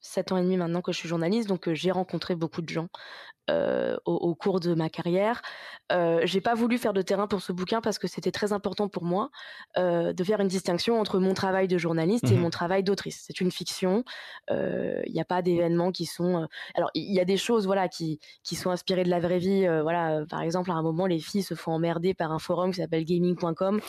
sept 0.00 0.32
ans 0.32 0.36
et 0.36 0.42
demi 0.42 0.56
maintenant 0.56 0.80
que 0.80 0.92
je 0.92 0.98
suis 0.98 1.08
journaliste, 1.08 1.48
donc 1.48 1.72
j'ai 1.72 1.90
rencontré 1.90 2.34
beaucoup 2.34 2.62
de 2.62 2.68
gens 2.68 2.88
au, 4.04 4.34
cours 4.34 4.60
de 4.60 4.74
ma 4.74 4.88
carrière. 4.88 5.42
Euh, 5.90 6.20
j'ai 6.24 6.40
pas 6.40 6.54
voulu 6.54 6.78
faire 6.78 6.92
de 6.92 7.02
terrain 7.02 7.26
pour 7.26 7.40
ce 7.40 7.52
bouquin 7.52 7.80
parce 7.80 7.98
que 7.98 8.06
c'était 8.06 8.30
très 8.30 8.52
important 8.52 8.88
pour 8.88 9.04
moi 9.04 9.30
de 10.12 10.24
faire 10.24 10.40
une 10.40 10.48
distinction 10.48 11.00
entre 11.00 11.18
mon 11.18 11.34
travail 11.34 11.68
de 11.68 11.78
journaliste 11.78 12.30
et 12.30 12.36
mmh 12.36 12.38
mon 12.38 12.50
travail 12.50 12.84
d'autrice. 12.84 13.24
C'est 13.26 13.40
une 13.40 13.50
fiction. 13.50 14.04
Il 14.50 15.12
n'y 15.12 15.20
a 15.20 15.24
pas 15.24 15.42
d'événements 15.42 15.90
qui 15.92 16.06
sont. 16.06 16.46
alors 16.74 16.90
il 16.94 17.12
y 17.12 17.20
a 17.20 17.24
des 17.24 17.36
choses 17.36 17.66
voilà 17.66 17.88
qui 17.88 18.20
qui 18.44 18.54
sont 18.54 18.70
inspirées 18.70 19.04
de 19.04 19.10
la 19.10 19.18
vraie 19.18 19.38
vie. 19.38 19.66
voilà, 19.82 20.24
par 20.28 20.42
exemple 20.42 20.70
à 20.70 20.74
un 20.74 20.82
moment 20.82 21.06
les 21.06 21.18
filles 21.18 21.42
se 21.42 21.54
font 21.54 21.72
emmerder 21.72 22.14
par 22.14 22.32
un 22.32 22.38
forum 22.38 22.70
qui 22.70 22.80
s'appelle 22.80 23.04
gaming.com. 23.04 23.80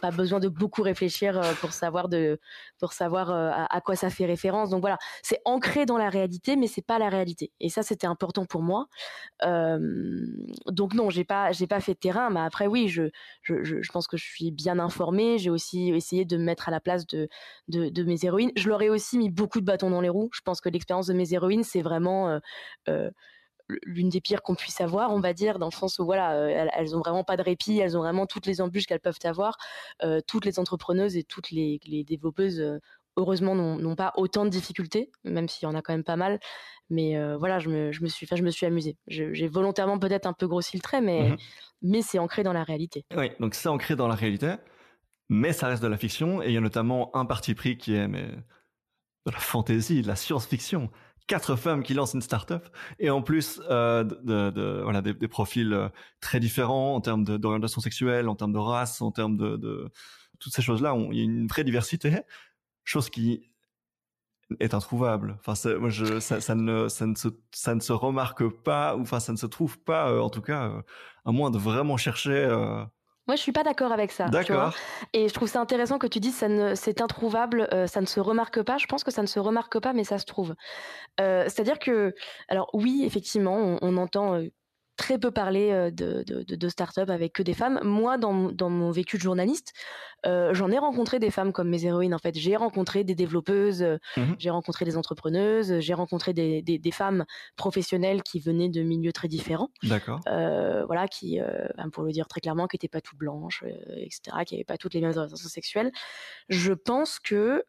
Pas 0.00 0.10
besoin 0.10 0.40
de 0.40 0.48
beaucoup 0.48 0.82
réfléchir 0.82 1.40
pour 1.60 1.72
savoir 1.72 2.08
de 2.08 2.38
pour 2.78 2.92
savoir 2.92 3.30
à, 3.30 3.66
à, 3.74 3.80
quoi 3.80 3.96
ça 3.96 4.10
fait 4.10 4.26
référence. 4.26 4.70
Donc 4.70 4.80
voilà, 4.80 4.98
c'est 5.22 5.40
ancré 5.44 5.84
dans 5.86 5.98
la 5.98 6.10
réalité, 6.10 6.56
mais 6.56 6.66
c'est 6.68 6.86
pas 6.86 6.98
la 6.98 7.08
réalité. 7.08 7.52
Et 7.60 7.68
ça 7.68 7.82
c'était 7.82 8.06
important 8.06 8.46
pour 8.46 8.62
moi 8.62 8.86
donc 10.70 10.94
non, 10.94 11.10
j'ai 11.10 11.24
pas 11.24 11.52
j'ai 11.52 11.66
pas 11.66 11.80
fait 11.80 11.94
de 11.94 11.98
terrain, 11.98 12.30
mais 12.30 12.40
après 12.40 12.66
oui, 12.66 12.88
je, 12.88 13.04
je, 13.42 13.62
je 13.62 13.92
pense 13.92 14.06
que 14.06 14.16
je 14.16 14.24
suis 14.24 14.50
bien 14.50 14.78
informée. 14.78 15.38
J'ai 15.46 15.50
aussi 15.50 15.90
essayé 15.90 16.24
de 16.24 16.36
me 16.36 16.42
mettre 16.42 16.66
à 16.66 16.72
la 16.72 16.80
place 16.80 17.06
de, 17.06 17.28
de, 17.68 17.88
de 17.88 18.02
mes 18.02 18.24
héroïnes. 18.24 18.50
Je 18.56 18.68
leur 18.68 18.82
ai 18.82 18.90
aussi 18.90 19.16
mis 19.16 19.30
beaucoup 19.30 19.60
de 19.60 19.64
bâtons 19.64 19.90
dans 19.90 20.00
les 20.00 20.08
roues. 20.08 20.28
Je 20.32 20.40
pense 20.40 20.60
que 20.60 20.68
l'expérience 20.68 21.06
de 21.06 21.14
mes 21.14 21.32
héroïnes, 21.32 21.62
c'est 21.62 21.82
vraiment 21.82 22.28
euh, 22.28 22.38
euh, 22.88 23.10
l'une 23.68 24.08
des 24.08 24.20
pires 24.20 24.42
qu'on 24.42 24.56
puisse 24.56 24.80
avoir, 24.80 25.12
on 25.12 25.20
va 25.20 25.32
dire, 25.32 25.60
dans 25.60 25.68
le 25.68 25.72
sens 25.72 26.00
où 26.00 26.04
voilà, 26.04 26.34
elles, 26.50 26.70
elles, 26.76 26.96
ont 26.96 26.98
vraiment 26.98 27.22
pas 27.22 27.36
de 27.36 27.42
répit, 27.42 27.78
elles 27.78 27.96
ont 27.96 28.00
vraiment 28.00 28.26
toutes 28.26 28.46
les 28.46 28.60
embûches 28.60 28.86
qu'elles 28.86 28.98
peuvent 28.98 29.20
avoir. 29.22 29.56
Euh, 30.02 30.20
toutes 30.26 30.44
les 30.44 30.58
entrepreneuses 30.58 31.16
et 31.16 31.22
toutes 31.22 31.52
les, 31.52 31.78
les 31.86 32.02
développeuses 32.02 32.80
heureusement 33.16 33.54
n'ont 33.54 33.94
pas 33.94 34.12
autant 34.16 34.44
de 34.44 34.50
difficultés, 34.50 35.12
même 35.22 35.48
s'il 35.48 35.68
y 35.68 35.70
en 35.70 35.76
a 35.76 35.80
quand 35.80 35.92
même 35.92 36.02
pas 36.02 36.16
mal. 36.16 36.40
Mais 36.90 37.16
voilà, 37.36 37.60
je 37.60 37.68
me, 37.68 37.92
je 37.92 38.02
me 38.02 38.08
suis, 38.08 38.26
je 38.30 38.42
me 38.42 38.50
suis 38.50 38.66
amusée. 38.66 38.96
J'ai 39.06 39.46
volontairement 39.46 39.98
peut-être 39.98 40.26
un 40.26 40.32
peu 40.32 40.48
grossi 40.48 40.76
le 40.76 40.82
trait, 40.82 41.00
mais, 41.00 41.30
mmh 41.30 41.36
mais 41.82 42.02
c'est 42.02 42.18
ancré 42.18 42.42
dans 42.42 42.52
la 42.52 42.64
réalité. 42.64 43.04
Oui, 43.16 43.30
donc 43.40 43.54
c'est 43.54 43.68
ancré 43.68 43.96
dans 43.96 44.08
la 44.08 44.14
réalité, 44.14 44.54
mais 45.28 45.52
ça 45.52 45.68
reste 45.68 45.82
de 45.82 45.88
la 45.88 45.96
fiction. 45.96 46.42
Et 46.42 46.48
il 46.48 46.52
y 46.54 46.56
a 46.56 46.60
notamment 46.60 47.14
un 47.16 47.24
parti 47.24 47.54
pris 47.54 47.78
qui 47.78 47.94
est 47.94 48.08
mais, 48.08 48.28
de 49.26 49.30
la 49.30 49.38
fantaisie, 49.38 50.02
de 50.02 50.08
la 50.08 50.16
science-fiction. 50.16 50.90
Quatre 51.26 51.56
femmes 51.56 51.82
qui 51.82 51.94
lancent 51.94 52.14
une 52.14 52.22
start-up 52.22 52.68
et 53.00 53.10
en 53.10 53.20
plus 53.20 53.60
euh, 53.68 54.04
de, 54.04 54.50
de, 54.50 54.80
voilà 54.84 55.02
des, 55.02 55.26
profils 55.26 55.90
très 56.20 56.38
différents 56.38 56.94
en 56.94 57.00
termes 57.00 57.24
d'orientation 57.24 57.80
sexuelle, 57.80 58.28
en 58.28 58.36
termes 58.36 58.52
de 58.52 58.58
race, 58.58 59.02
en 59.02 59.10
termes 59.10 59.36
de, 59.36 59.56
de 59.56 59.90
toutes 60.38 60.54
ces 60.54 60.62
choses-là. 60.62 60.94
Il 61.10 61.18
y 61.18 61.20
a 61.20 61.24
une 61.24 61.48
vraie 61.48 61.64
diversité, 61.64 62.20
chose 62.84 63.10
qui 63.10 63.50
est 64.60 64.74
introuvable. 64.74 65.38
Enfin, 65.44 65.78
moi, 65.78 65.90
je, 65.90 66.20
ça, 66.20 66.40
ça, 66.40 66.54
ne, 66.54 66.88
ça, 66.88 67.06
ne 67.06 67.14
se, 67.14 67.28
ça 67.52 67.74
ne 67.74 67.80
se 67.80 67.92
remarque 67.92 68.48
pas, 68.48 68.96
ou 68.96 69.02
enfin, 69.02 69.20
ça 69.20 69.32
ne 69.32 69.36
se 69.36 69.46
trouve 69.46 69.78
pas, 69.80 70.10
euh, 70.10 70.20
en 70.20 70.30
tout 70.30 70.42
cas, 70.42 70.68
euh, 70.68 70.82
à 71.24 71.32
moins 71.32 71.50
de 71.50 71.58
vraiment 71.58 71.96
chercher. 71.96 72.30
Euh... 72.30 72.84
Moi, 73.26 73.36
je 73.36 73.40
suis 73.40 73.52
pas 73.52 73.64
d'accord 73.64 73.92
avec 73.92 74.12
ça. 74.12 74.26
D'accord. 74.28 74.74
Et 75.12 75.28
je 75.28 75.34
trouve 75.34 75.48
ça 75.48 75.60
intéressant 75.60 75.98
que 75.98 76.06
tu 76.06 76.20
dises 76.20 76.36
ça 76.36 76.48
ne, 76.48 76.74
c'est 76.74 77.00
introuvable, 77.00 77.68
euh, 77.72 77.86
ça 77.86 78.00
ne 78.00 78.06
se 78.06 78.20
remarque 78.20 78.62
pas. 78.62 78.78
Je 78.78 78.86
pense 78.86 79.04
que 79.04 79.10
ça 79.10 79.22
ne 79.22 79.26
se 79.26 79.38
remarque 79.40 79.78
pas, 79.80 79.92
mais 79.92 80.04
ça 80.04 80.18
se 80.18 80.24
trouve. 80.26 80.54
c'est-à-dire 81.18 81.78
que, 81.78 82.14
alors 82.48 82.70
oui, 82.72 83.02
effectivement, 83.04 83.56
on, 83.56 83.78
on 83.82 83.96
entend 83.96 84.40
très 84.96 85.18
peu 85.18 85.30
parler 85.30 85.70
euh, 85.70 85.90
de, 85.90 86.24
de, 86.26 86.42
de 86.42 86.68
start-up 86.68 87.10
avec 87.10 87.32
que 87.32 87.42
des 87.42 87.54
femmes. 87.54 87.80
Moi, 87.82 88.18
dans, 88.18 88.50
dans 88.50 88.70
mon 88.70 88.90
vécu 88.90 89.16
de 89.16 89.22
journaliste, 89.22 89.72
euh, 90.26 90.54
j'en 90.54 90.70
ai 90.70 90.78
rencontré 90.78 91.18
des 91.18 91.30
femmes 91.30 91.52
comme 91.52 91.68
mes 91.68 91.84
héroïnes. 91.84 92.14
En 92.14 92.18
fait, 92.18 92.36
j'ai 92.36 92.56
rencontré 92.56 93.04
des 93.04 93.14
développeuses, 93.14 93.82
euh, 93.82 93.98
mmh 94.16 94.34
j'ai 94.38 94.50
rencontré 94.50 94.84
des 94.84 94.96
entrepreneuses, 94.96 95.80
j'ai 95.80 95.94
rencontré 95.94 96.32
des, 96.32 96.62
des, 96.62 96.78
des, 96.78 96.90
femmes 96.90 97.24
professionnelles 97.56 98.22
qui 98.22 98.38
venaient 98.40 98.68
de 98.68 98.82
milieux 98.82 99.12
très 99.12 99.28
différents. 99.28 99.70
D'accord. 99.82 100.20
Euh, 100.26 100.84
voilà, 100.86 101.08
qui, 101.08 101.38
ben, 101.76 101.90
pour 101.90 102.02
le 102.02 102.12
dire 102.12 102.26
très 102.28 102.40
clairement, 102.40 102.66
qui 102.66 102.76
n'étaient 102.76 102.88
pas 102.88 103.00
toutes 103.00 103.18
blanches, 103.18 103.64
etc., 103.96 104.36
qui 104.44 104.54
n'avaient 104.54 104.64
pas 104.64 104.76
toutes 104.76 104.94
les 104.94 105.00
mêmes 105.00 105.16
orientations 105.16 105.48
sexuelles. 105.48 105.90
Je 106.48 106.72
pense 106.72 107.18
que 107.18 107.64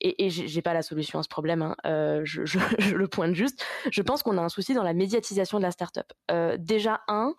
et, 0.00 0.26
et 0.26 0.30
j'ai 0.30 0.62
pas 0.62 0.74
la 0.74 0.82
solution 0.82 1.18
à 1.18 1.22
ce 1.22 1.28
problème, 1.28 1.62
hein, 1.62 1.76
euh, 1.86 2.20
je, 2.24 2.44
je, 2.44 2.58
je, 2.78 2.94
le 2.94 3.08
pointe 3.08 3.34
juste. 3.34 3.64
Je 3.90 4.02
pense 4.02 4.22
qu'on 4.22 4.36
a 4.38 4.42
un 4.42 4.48
souci 4.48 4.74
dans 4.74 4.82
la 4.82 4.92
médiatisation 4.92 5.58
de 5.58 5.62
la 5.62 5.70
startup. 5.70 6.12
Euh, 6.30 6.56
déjà 6.58 7.00
un, 7.08 7.34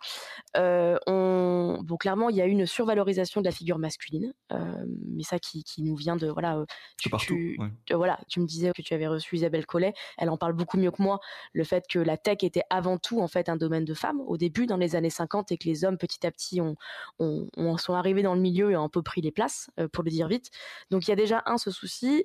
euh, 0.56 0.98
on, 1.06 1.78
bon 1.82 1.96
clairement 1.96 2.30
il 2.30 2.36
y 2.36 2.42
a 2.42 2.46
une 2.46 2.66
survalorisation 2.66 3.40
de 3.40 3.46
la 3.46 3.52
figure 3.52 3.78
masculine, 3.78 4.32
euh, 4.52 4.84
mais 5.06 5.22
ça 5.22 5.38
qui, 5.38 5.62
qui, 5.62 5.82
nous 5.82 5.94
vient 5.94 6.16
de 6.16 6.28
voilà. 6.28 6.64
Tu, 6.98 7.08
partout. 7.08 7.26
Tu, 7.26 7.56
ouais. 7.60 7.96
voilà, 7.96 8.18
tu 8.28 8.40
me 8.40 8.46
disais 8.46 8.72
que 8.74 8.82
tu 8.82 8.92
avais 8.92 9.06
reçu 9.06 9.36
Isabelle 9.36 9.66
Collet, 9.66 9.94
elle 10.16 10.30
en 10.30 10.36
parle 10.36 10.54
beaucoup 10.54 10.78
mieux 10.78 10.90
que 10.90 11.02
moi. 11.02 11.20
Le 11.52 11.64
fait 11.64 11.86
que 11.88 11.98
la 11.98 12.16
tech 12.16 12.38
était 12.42 12.64
avant 12.70 12.98
tout 12.98 13.20
en 13.20 13.28
fait 13.28 13.48
un 13.48 13.56
domaine 13.56 13.84
de 13.84 13.94
femmes 13.94 14.20
au 14.26 14.36
début 14.36 14.66
dans 14.66 14.76
les 14.76 14.96
années 14.96 15.10
50 15.10 15.52
et 15.52 15.58
que 15.58 15.68
les 15.68 15.84
hommes 15.84 15.98
petit 15.98 16.26
à 16.26 16.30
petit 16.30 16.60
ont, 16.60 16.74
ont, 17.20 17.48
ont 17.56 17.76
sont 17.76 17.94
arrivés 17.94 18.22
dans 18.22 18.34
le 18.34 18.40
milieu 18.40 18.72
et 18.72 18.76
ont 18.76 18.84
un 18.84 18.88
peu 18.88 19.02
pris 19.02 19.20
les 19.20 19.30
places, 19.30 19.70
pour 19.92 20.02
le 20.02 20.10
dire 20.10 20.26
vite. 20.26 20.50
Donc 20.90 21.06
il 21.06 21.10
y 21.10 21.12
a 21.12 21.16
déjà 21.16 21.42
un 21.46 21.58
ce 21.58 21.70
souci 21.70 22.24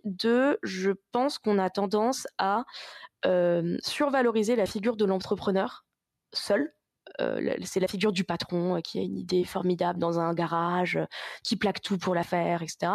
je 0.64 0.92
pense 1.12 1.38
qu'on 1.38 1.60
a 1.60 1.70
tendance 1.70 2.28
à 2.38 2.64
euh, 3.26 3.78
survaloriser 3.82 4.56
la 4.56 4.66
figure 4.66 4.98
de 4.98 5.06
l'entrepreneur 5.06 5.86
seul. 6.34 6.74
Euh, 7.22 7.56
c'est 7.64 7.80
la 7.80 7.88
figure 7.88 8.12
du 8.12 8.24
patron 8.24 8.78
euh, 8.78 8.80
qui 8.80 8.98
a 8.98 9.02
une 9.02 9.18
idée 9.18 9.44
formidable 9.44 10.00
dans 10.00 10.20
un 10.20 10.34
garage, 10.34 10.96
euh, 10.96 11.06
qui 11.44 11.58
plaque 11.58 11.82
tout 11.82 11.98
pour 11.98 12.16
la 12.16 12.24
faire, 12.24 12.64
etc. 12.64 12.92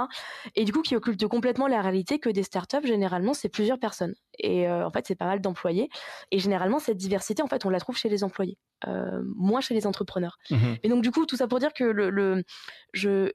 Et 0.54 0.64
du 0.64 0.72
coup, 0.72 0.82
qui 0.82 0.96
occulte 0.96 1.26
complètement 1.26 1.66
la 1.66 1.82
réalité 1.82 2.18
que 2.18 2.30
des 2.30 2.42
startups, 2.42 2.86
généralement, 2.86 3.34
c'est 3.34 3.48
plusieurs 3.48 3.78
personnes. 3.78 4.14
Et 4.38 4.68
en 4.70 4.90
fait, 4.90 5.06
c'est 5.06 5.16
pas 5.16 5.26
mal 5.26 5.40
d'employés. 5.40 5.88
Et 6.30 6.38
généralement, 6.38 6.78
cette 6.78 6.96
diversité, 6.96 7.42
en 7.42 7.48
fait, 7.48 7.66
on 7.66 7.70
la 7.70 7.80
trouve 7.80 7.96
chez 7.96 8.08
les 8.08 8.22
employés, 8.22 8.56
moins 9.36 9.60
chez 9.60 9.74
les 9.74 9.86
entrepreneurs. 9.86 10.38
Mmh 10.50 10.74
Et 10.84 10.88
donc, 10.88 11.02
du 11.02 11.10
coup, 11.10 11.26
tout 11.26 11.36
ça 11.36 11.48
pour 11.48 11.58
dire 11.58 11.72
que 11.72 11.84
le, 11.84 12.08
le 12.10 12.44
je 12.92 13.32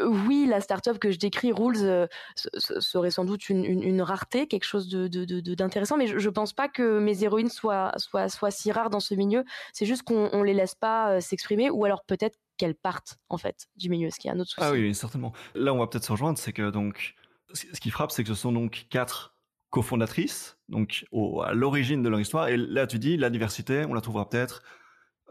oui, 0.00 0.46
la 0.48 0.60
start-up 0.60 0.98
que 0.98 1.10
je 1.10 1.18
décris, 1.18 1.52
Rules, 1.52 1.76
euh, 1.82 2.06
serait 2.34 3.10
sans 3.10 3.24
doute 3.24 3.48
une, 3.48 3.64
une, 3.64 3.82
une, 3.82 4.02
rareté, 4.02 4.46
quelque 4.46 4.64
chose 4.64 4.88
d'intéressant, 4.88 5.96
de, 5.96 6.02
de, 6.02 6.06
mais 6.06 6.12
je, 6.12 6.18
je 6.18 6.30
pense 6.30 6.52
pas 6.52 6.68
que 6.68 6.98
mes 6.98 7.22
héroïnes 7.22 7.50
soient, 7.50 7.92
soient, 7.96 8.28
soient 8.28 8.50
si 8.50 8.72
rares 8.72 8.90
dans 8.90 9.00
ce 9.00 9.14
milieu. 9.14 9.44
C'est 9.72 9.86
juste 9.86 10.02
qu'on 10.02 10.30
on 10.32 10.42
les 10.42 10.54
laisse 10.54 10.74
pas 10.74 11.12
euh, 11.12 11.20
s'exprimer, 11.20 11.70
ou 11.70 11.84
alors 11.84 12.04
peut-être 12.04 12.38
qu'elles 12.56 12.74
partent 12.74 13.18
en 13.28 13.36
fait 13.36 13.66
du 13.76 13.90
milieu, 13.90 14.10
ce 14.10 14.18
qui 14.18 14.28
est 14.28 14.30
un 14.30 14.40
autre 14.40 14.50
souci. 14.50 14.66
Ah 14.66 14.72
oui, 14.72 14.94
certainement. 14.94 15.32
Là, 15.54 15.74
on 15.74 15.78
va 15.78 15.86
peut-être 15.86 16.04
se 16.04 16.12
rejoindre, 16.12 16.38
c'est 16.38 16.52
que 16.52 16.70
donc, 16.70 17.14
ce 17.52 17.80
qui 17.80 17.90
frappe, 17.90 18.10
c'est 18.10 18.22
que 18.22 18.30
ce 18.30 18.34
sont 18.34 18.52
donc 18.52 18.86
quatre 18.88 19.36
cofondatrices, 19.70 20.56
donc 20.68 21.04
au, 21.12 21.42
à 21.42 21.52
l'origine 21.52 22.02
de 22.02 22.08
leur 22.08 22.20
histoire. 22.20 22.48
Et 22.48 22.56
là, 22.56 22.86
tu 22.86 22.98
dis, 22.98 23.16
la 23.16 23.28
diversité, 23.28 23.84
on 23.84 23.92
la 23.92 24.00
trouvera 24.00 24.28
peut-être 24.28 24.62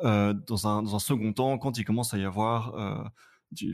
euh, 0.04 0.34
dans, 0.34 0.68
un, 0.68 0.84
dans 0.84 0.96
un 0.96 1.00
second 1.00 1.34
temps 1.34 1.58
quand 1.58 1.78
il 1.78 1.86
commence 1.86 2.14
à 2.14 2.18
y 2.18 2.26
avoir 2.26 2.76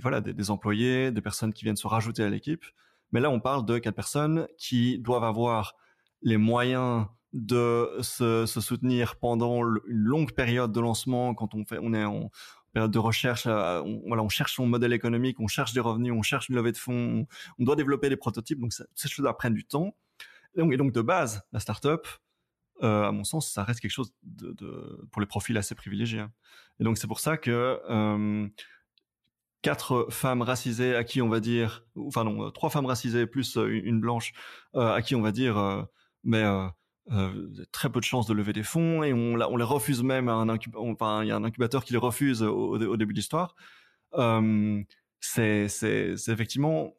voilà, 0.01 0.21
des, 0.21 0.51
employés, 0.51 1.11
des 1.11 1.21
personnes 1.21 1.53
qui 1.53 1.63
viennent 1.63 1.75
se 1.75 1.87
rajouter 1.87 2.23
à 2.23 2.29
l'équipe. 2.29 2.65
Mais 3.11 3.19
là, 3.19 3.29
on 3.29 3.39
parle 3.39 3.65
de 3.65 3.77
quatre 3.77 3.95
personnes 3.95 4.47
qui 4.57 4.99
doivent 4.99 5.23
avoir 5.23 5.75
les 6.21 6.37
moyens 6.37 7.07
de 7.33 7.89
se, 8.01 8.45
soutenir 8.45 9.15
pendant 9.17 9.63
une 9.63 9.81
longue 9.85 10.33
période 10.33 10.71
de 10.71 10.79
lancement 10.79 11.33
quand 11.33 11.55
on 11.55 11.65
fait, 11.65 11.79
on 11.81 11.93
est 11.93 12.03
en 12.03 12.29
période 12.73 12.91
de 12.91 12.99
recherche, 12.99 13.47
euh, 13.47 13.81
on, 13.81 14.01
voilà, 14.07 14.23
on 14.23 14.29
cherche 14.29 14.55
son 14.55 14.65
modèle 14.65 14.93
économique, 14.93 15.39
on 15.39 15.47
cherche 15.47 15.73
des 15.73 15.79
revenus, 15.79 16.13
on 16.13 16.21
cherche 16.21 16.49
une 16.49 16.55
levée 16.55 16.71
de 16.71 16.77
fonds, 16.77 17.27
on, 17.59 17.63
doit 17.63 17.75
développer 17.75 18.09
des 18.09 18.15
prototypes, 18.15 18.59
donc 18.59 18.73
ces 18.73 19.09
choses-là 19.09 19.33
prennent 19.33 19.53
du 19.53 19.65
temps. 19.65 19.95
Et 20.55 20.59
donc, 20.59 20.73
et 20.73 20.77
donc 20.77 20.91
de 20.93 21.01
base, 21.01 21.41
la 21.51 21.59
startup, 21.59 22.07
euh, 22.83 23.03
à 23.03 23.11
mon 23.11 23.23
sens, 23.23 23.51
ça 23.51 23.63
reste 23.63 23.79
quelque 23.79 23.91
chose 23.91 24.13
de, 24.23 25.05
pour 25.11 25.21
les 25.21 25.27
profils 25.27 25.57
assez 25.57 25.75
privilégiés. 25.75 26.25
Et 26.79 26.83
donc 26.83 26.97
c'est 26.97 27.07
pour 27.07 27.19
ça 27.19 27.37
que 27.37 27.79
euh, 27.89 28.47
quatre 29.61 30.07
femmes 30.09 30.41
racisées 30.41 30.95
à 30.95 31.03
qui 31.03 31.21
on 31.21 31.29
va 31.29 31.39
dire, 31.39 31.85
enfin 31.95 32.23
non, 32.23 32.51
trois 32.51 32.69
femmes 32.69 32.85
racisées 32.85 33.27
plus 33.27 33.57
euh, 33.57 33.67
une 33.67 33.99
blanche 33.99 34.33
euh, 34.75 34.93
à 34.93 35.01
qui 35.01 35.15
on 35.15 35.21
va 35.21 35.31
dire, 35.31 35.57
euh, 35.57 35.83
mais 36.23 36.43
euh, 36.43 36.67
euh, 37.11 37.49
très 37.71 37.89
peu 37.89 37.99
de 37.99 38.05
chances 38.05 38.27
de 38.27 38.33
lever 38.33 38.53
des 38.53 38.63
fonds 38.63 39.03
et 39.03 39.13
on, 39.13 39.35
les 39.35 39.63
refuse 39.63 40.03
même 40.03 40.29
à 40.29 40.33
un 40.33 40.49
incubateur, 40.49 40.83
enfin 40.83 41.23
il 41.23 41.27
y 41.27 41.31
a 41.31 41.35
un 41.35 41.43
incubateur 41.43 41.83
qui 41.83 41.93
les 41.93 41.99
refuse 41.99 42.41
au, 42.43 42.77
début 42.97 43.13
de 43.13 43.17
l'histoire. 43.17 43.55
c'est 45.19 45.67
c'est 45.67 46.15
effectivement 46.27 46.95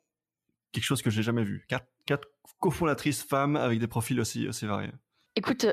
quelque 0.72 0.84
chose 0.84 1.02
que 1.02 1.10
j'ai 1.10 1.22
jamais 1.22 1.44
vu. 1.44 1.64
Quatre, 1.68 1.86
quatre 2.06 2.28
cofondatrices 2.60 3.22
femmes 3.22 3.56
avec 3.56 3.78
des 3.78 3.88
profils 3.88 4.18
aussi 4.20 4.48
aussi 4.48 4.66
variés. 4.66 4.92
Écoute, 5.34 5.66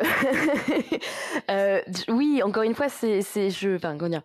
euh, 1.51 1.81
oui, 2.07 2.41
encore 2.43 2.63
une 2.63 2.75
fois, 2.75 2.87
c'est, 2.87 3.21
c'est, 3.21 3.49
je, 3.49 3.75
enfin, 3.75 3.97
comment 3.97 4.09
dire, 4.09 4.23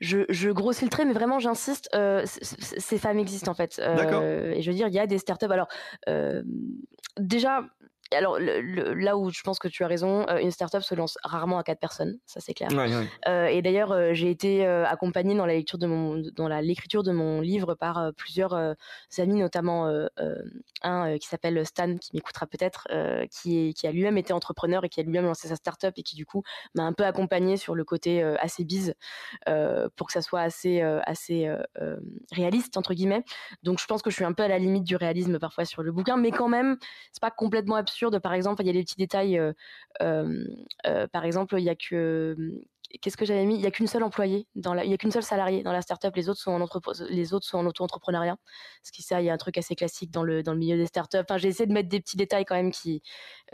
je, 0.00 0.18
je 0.28 0.50
grossis 0.50 0.84
le 0.84 0.90
trait, 0.90 1.04
mais 1.04 1.12
vraiment, 1.12 1.38
j'insiste, 1.38 1.88
euh, 1.94 2.22
ces 2.24 2.98
femmes 2.98 3.18
existent 3.18 3.50
en 3.50 3.54
fait. 3.54 3.80
Euh, 3.82 4.52
et 4.52 4.62
je 4.62 4.70
veux 4.70 4.76
dire, 4.76 4.88
il 4.88 4.94
y 4.94 4.98
a 4.98 5.06
des 5.06 5.18
startups. 5.18 5.50
Alors, 5.50 5.68
euh, 6.08 6.42
déjà, 7.18 7.64
alors 8.12 8.38
le, 8.38 8.60
le, 8.60 8.94
là 8.94 9.16
où 9.16 9.30
je 9.30 9.40
pense 9.42 9.58
que 9.58 9.68
tu 9.68 9.82
as 9.84 9.86
raison, 9.86 10.26
euh, 10.28 10.38
une 10.38 10.50
startup 10.50 10.82
se 10.82 10.94
lance 10.94 11.18
rarement 11.24 11.58
à 11.58 11.62
quatre 11.62 11.80
personnes, 11.80 12.18
ça 12.26 12.40
c'est 12.40 12.54
clair. 12.54 12.70
Ouais, 12.70 12.94
ouais. 12.94 13.08
Euh, 13.26 13.46
et 13.46 13.62
d'ailleurs, 13.62 13.92
euh, 13.92 14.12
j'ai 14.12 14.30
été 14.30 14.64
accompagnée 14.66 15.34
dans 15.34 15.46
la 15.46 15.54
lecture 15.54 15.78
de 15.78 15.86
mon, 15.86 16.22
dans 16.34 16.48
la 16.48 16.62
l'écriture 16.62 17.02
de 17.02 17.12
mon 17.12 17.40
livre 17.40 17.74
par 17.74 17.98
euh, 17.98 18.12
plusieurs 18.12 18.54
amis, 19.18 19.40
notamment 19.40 19.90
un 20.82 21.18
qui 21.18 21.26
s'appelle 21.26 21.64
Stan, 21.66 21.96
qui 21.96 22.10
m'écoutera 22.14 22.46
peut-être, 22.46 22.86
qui 23.30 23.68
est, 23.68 23.72
qui 23.72 23.86
a 23.86 23.92
lui-même 23.92 24.18
été 24.18 24.32
entrepreneur 24.32 24.84
et 24.84 24.88
qui 24.88 25.00
a 25.00 25.02
lui-même 25.02 25.24
lancé 25.24 25.48
sa 25.48 25.56
startup 25.56 25.92
et 25.96 26.02
qui 26.02 26.16
du 26.16 26.26
coup 26.26 26.42
m'a 26.74 26.82
un 26.82 26.92
peu 26.92 27.04
accompagnée 27.04 27.56
sur 27.56 27.74
le 27.74 27.84
côté 27.84 28.22
assez 28.22 28.64
bise 28.64 28.94
pour 29.96 30.06
que 30.06 30.12
ça 30.12 30.22
soit 30.22 30.40
assez, 30.40 30.80
assez 30.80 31.50
réaliste 32.32 32.76
entre 32.76 32.94
guillemets. 32.94 33.24
Donc 33.62 33.80
je 33.80 33.86
pense 33.86 34.02
que 34.02 34.10
je 34.10 34.16
suis 34.16 34.24
un 34.24 34.32
peu 34.32 34.42
à 34.42 34.48
la 34.48 34.58
limite 34.58 34.84
du 34.84 34.96
réalisme 34.96 35.38
parfois 35.38 35.64
sur 35.64 35.82
le 35.82 35.92
bouquin, 35.92 36.16
mais 36.16 36.30
quand 36.30 36.48
même, 36.48 36.76
c'est 37.12 37.22
pas 37.22 37.30
complètement 37.30 37.76
absurde 37.76 37.95
absurde. 37.96 38.18
Par 38.18 38.34
exemple, 38.34 38.62
il 38.62 38.66
y 38.66 38.70
a 38.70 38.72
des 38.72 38.82
petits 38.82 38.96
détails. 38.96 39.38
Euh, 39.38 39.52
euh, 40.02 40.44
euh, 40.86 41.06
par 41.08 41.24
exemple, 41.24 41.54
il 41.58 41.64
y 41.64 41.70
a 41.70 41.74
que 41.74 42.36
qu'est-ce 43.00 43.16
que 43.16 43.24
j'avais 43.24 43.44
mis? 43.44 43.56
Il 43.56 43.60
y 43.60 43.66
a 43.66 43.70
qu'une 43.70 43.86
seule 43.86 44.02
employée 44.02 44.46
dans 44.54 44.74
la, 44.74 44.84
il 44.84 44.90
y 44.90 44.94
a 44.94 44.96
qu'une 44.96 45.10
seule 45.10 45.22
salariée 45.22 45.62
dans 45.62 45.72
la 45.72 45.82
startup. 45.82 46.14
Les 46.14 46.28
autres 46.28 46.40
sont 46.40 46.52
en 46.52 46.60
entreprise, 46.60 47.04
les 47.08 47.32
autres 47.32 47.46
sont 47.46 47.58
en 47.58 47.66
auto-entrepreneuriat. 47.66 48.36
Ce 48.82 48.92
qui 48.92 49.02
ça, 49.02 49.20
il 49.20 49.26
y 49.26 49.30
a 49.30 49.32
un 49.32 49.38
truc 49.38 49.58
assez 49.58 49.74
classique 49.74 50.10
dans 50.10 50.22
le 50.22 50.42
dans 50.42 50.52
le 50.52 50.58
milieu 50.58 50.76
des 50.76 50.86
startups. 50.86 51.18
Enfin, 51.18 51.38
j'ai 51.38 51.48
essayé 51.48 51.66
de 51.66 51.72
mettre 51.72 51.88
des 51.88 52.00
petits 52.00 52.16
détails 52.16 52.44
quand 52.44 52.54
même 52.54 52.70
qui 52.70 53.02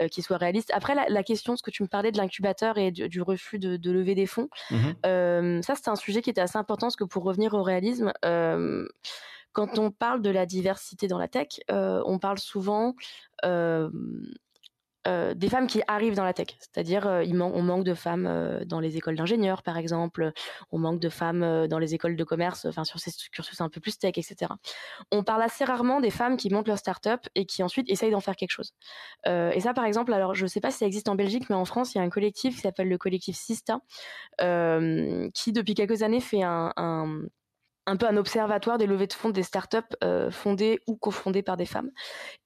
euh, 0.01 0.07
qui 0.07 0.21
soient 0.21 0.37
réalistes. 0.37 0.71
Après, 0.73 0.93
la, 0.93 1.07
la, 1.07 1.23
question, 1.23 1.55
ce 1.55 1.63
que 1.63 1.71
tu 1.71 1.83
me 1.83 1.87
parlais 1.87 2.11
de 2.11 2.17
l'incubateur 2.17 2.77
et 2.77 2.91
du, 2.91 3.07
du, 3.07 3.21
refus 3.21 3.59
de, 3.59 3.77
de, 3.77 3.91
lever 3.91 4.15
des 4.15 4.25
fonds, 4.25 4.49
mmh 4.71 4.77
euh, 5.05 5.61
ça 5.61 5.75
c'était 5.75 5.89
un 5.89 5.95
sujet 5.95 6.21
qui 6.21 6.29
était 6.29 6.41
assez 6.41 6.57
important 6.57 6.87
parce 6.87 6.95
que 6.95 7.05
pour 7.05 7.23
revenir 7.23 7.53
au 7.53 7.63
réalisme. 7.63 8.11
Euh, 8.25 8.85
quand 9.53 9.77
on 9.79 9.91
parle 9.91 10.21
de 10.21 10.29
la 10.29 10.45
diversité 10.45 11.07
dans 11.07 11.19
la 11.19 11.27
tech, 11.27 11.59
euh, 11.71 12.01
on 12.05 12.19
parle 12.19 12.39
souvent 12.39 12.95
euh, 13.45 13.89
euh, 15.07 15.33
des 15.35 15.49
femmes 15.49 15.67
qui 15.67 15.81
arrivent 15.87 16.15
dans 16.15 16.23
la 16.23 16.33
tech. 16.33 16.47
C'est-à-dire, 16.59 17.05
on 17.05 17.61
manque 17.61 17.83
de 17.83 17.93
femmes 17.93 18.63
dans 18.65 18.79
les 18.79 18.97
écoles 18.97 19.15
d'ingénieurs, 19.15 19.61
par 19.61 19.77
exemple. 19.77 20.31
On 20.71 20.79
manque 20.79 20.99
de 20.99 21.09
femmes 21.09 21.67
dans 21.67 21.77
les 21.77 21.93
écoles 21.93 22.15
de 22.15 22.23
commerce, 22.23 22.65
enfin 22.65 22.83
sur 22.83 22.99
ces 22.99 23.11
cursus 23.31 23.61
un 23.61 23.69
peu 23.69 23.79
plus 23.79 23.99
tech, 23.99 24.17
etc. 24.17 24.53
On 25.11 25.23
parle 25.23 25.43
assez 25.43 25.65
rarement 25.65 26.01
des 26.01 26.09
femmes 26.09 26.35
qui 26.35 26.49
montent 26.49 26.67
leur 26.67 26.79
start-up 26.79 27.21
et 27.35 27.45
qui 27.45 27.61
ensuite 27.63 27.89
essayent 27.89 28.11
d'en 28.11 28.21
faire 28.21 28.35
quelque 28.35 28.51
chose. 28.51 28.73
et 29.25 29.59
ça, 29.59 29.73
par 29.73 29.85
exemple, 29.85 30.13
alors 30.13 30.33
je 30.33 30.43
ne 30.43 30.47
sais 30.47 30.61
pas 30.61 30.71
si 30.71 30.79
ça 30.79 30.87
existe 30.87 31.09
en 31.09 31.15
Belgique, 31.15 31.49
mais 31.49 31.55
en 31.55 31.65
France, 31.65 31.93
il 31.93 31.99
y 31.99 32.01
a 32.01 32.03
un 32.03 32.09
collectif 32.09 32.55
qui 32.55 32.61
s'appelle 32.61 32.89
le 32.89 32.97
collectif 32.97 33.35
Sista, 33.35 33.81
qui 34.39 35.51
depuis 35.51 35.75
quelques 35.75 36.01
années 36.01 36.21
fait 36.21 36.41
un 36.43 36.71
peu 37.97 38.05
un 38.05 38.17
observatoire 38.17 38.77
des 38.77 38.85
levées 38.85 39.07
de 39.07 39.13
fonds 39.13 39.29
des 39.29 39.43
startups 39.43 39.77
euh, 40.03 40.31
fondées 40.31 40.79
ou 40.87 40.95
cofondées 40.95 41.43
par 41.43 41.57
des 41.57 41.65
femmes. 41.65 41.91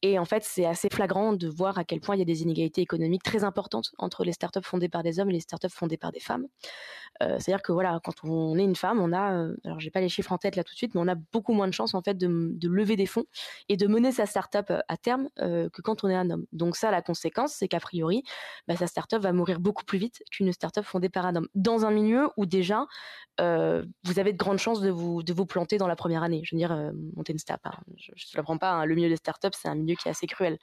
Et 0.01 0.17
en 0.17 0.25
fait, 0.25 0.43
c'est 0.43 0.65
assez 0.65 0.89
flagrant 0.91 1.33
de 1.33 1.47
voir 1.47 1.77
à 1.77 1.83
quel 1.83 1.99
point 1.99 2.15
il 2.15 2.19
y 2.19 2.21
a 2.21 2.25
des 2.25 2.41
inégalités 2.41 2.81
économiques 2.81 3.23
très 3.23 3.43
importantes 3.43 3.91
entre 3.97 4.23
les 4.23 4.33
startups 4.33 4.63
fondées 4.63 4.89
par 4.89 5.03
des 5.03 5.19
hommes 5.19 5.29
et 5.29 5.33
les 5.33 5.39
startups 5.39 5.69
fondées 5.69 5.97
par 5.97 6.11
des 6.11 6.19
femmes. 6.19 6.47
Euh, 7.21 7.37
c'est-à-dire 7.39 7.61
que 7.61 7.71
voilà, 7.71 7.99
quand 8.03 8.23
on 8.23 8.57
est 8.57 8.63
une 8.63 8.75
femme, 8.75 8.99
on 8.99 9.13
a, 9.13 9.33
euh, 9.33 9.55
alors 9.63 9.79
j'ai 9.79 9.91
pas 9.91 10.01
les 10.01 10.09
chiffres 10.09 10.31
en 10.31 10.37
tête 10.37 10.55
là 10.55 10.63
tout 10.63 10.73
de 10.73 10.77
suite, 10.77 10.95
mais 10.95 11.01
on 11.01 11.07
a 11.07 11.15
beaucoup 11.15 11.53
moins 11.53 11.67
de 11.67 11.73
chances 11.73 11.93
en 11.93 12.01
fait 12.01 12.15
de, 12.15 12.27
de 12.27 12.69
lever 12.69 12.95
des 12.95 13.05
fonds 13.05 13.25
et 13.69 13.77
de 13.77 13.87
mener 13.87 14.11
sa 14.11 14.25
startup 14.25 14.71
à 14.87 14.97
terme 14.97 15.29
que 15.37 15.81
quand 15.81 16.03
on 16.03 16.09
est 16.09 16.15
un 16.15 16.29
homme. 16.29 16.45
Donc 16.51 16.75
ça, 16.75 16.91
la 16.91 17.01
conséquence, 17.01 17.53
c'est 17.53 17.67
qu'a 17.67 17.79
priori, 17.79 18.23
bah, 18.67 18.75
sa 18.75 18.87
startup 18.87 19.21
va 19.21 19.33
mourir 19.33 19.59
beaucoup 19.59 19.85
plus 19.85 19.97
vite 19.97 20.23
qu'une 20.31 20.51
startup 20.51 20.83
fondée 20.83 21.09
par 21.09 21.25
un 21.25 21.35
homme. 21.35 21.47
Dans 21.55 21.85
un 21.85 21.91
milieu 21.91 22.29
où 22.37 22.45
déjà, 22.45 22.85
vous 23.39 24.19
avez 24.19 24.33
de 24.33 24.37
grandes 24.37 24.57
chances 24.57 24.81
de 24.81 24.89
vous 24.89 25.23
de 25.27 25.33
vous 25.33 25.45
planter 25.45 25.77
dans 25.77 25.87
la 25.87 25.95
première 25.95 26.23
année. 26.23 26.41
Je 26.43 26.55
veux 26.55 26.59
dire, 26.59 26.71
euh, 26.71 26.91
monter 27.15 27.33
une 27.33 27.39
start, 27.39 27.61
hein. 27.65 27.71
je 27.97 28.11
ne 28.11 28.37
l'apprends 28.37 28.57
pas, 28.57 28.71
hein. 28.71 28.85
le 28.85 28.95
milieu 28.95 29.09
des 29.09 29.17
startups, 29.17 29.49
c'est 29.53 29.67
un 29.67 29.75
milieu 29.75 29.95
qui 29.95 30.07
est 30.07 30.11
assez 30.11 30.25
cruel. 30.25 30.57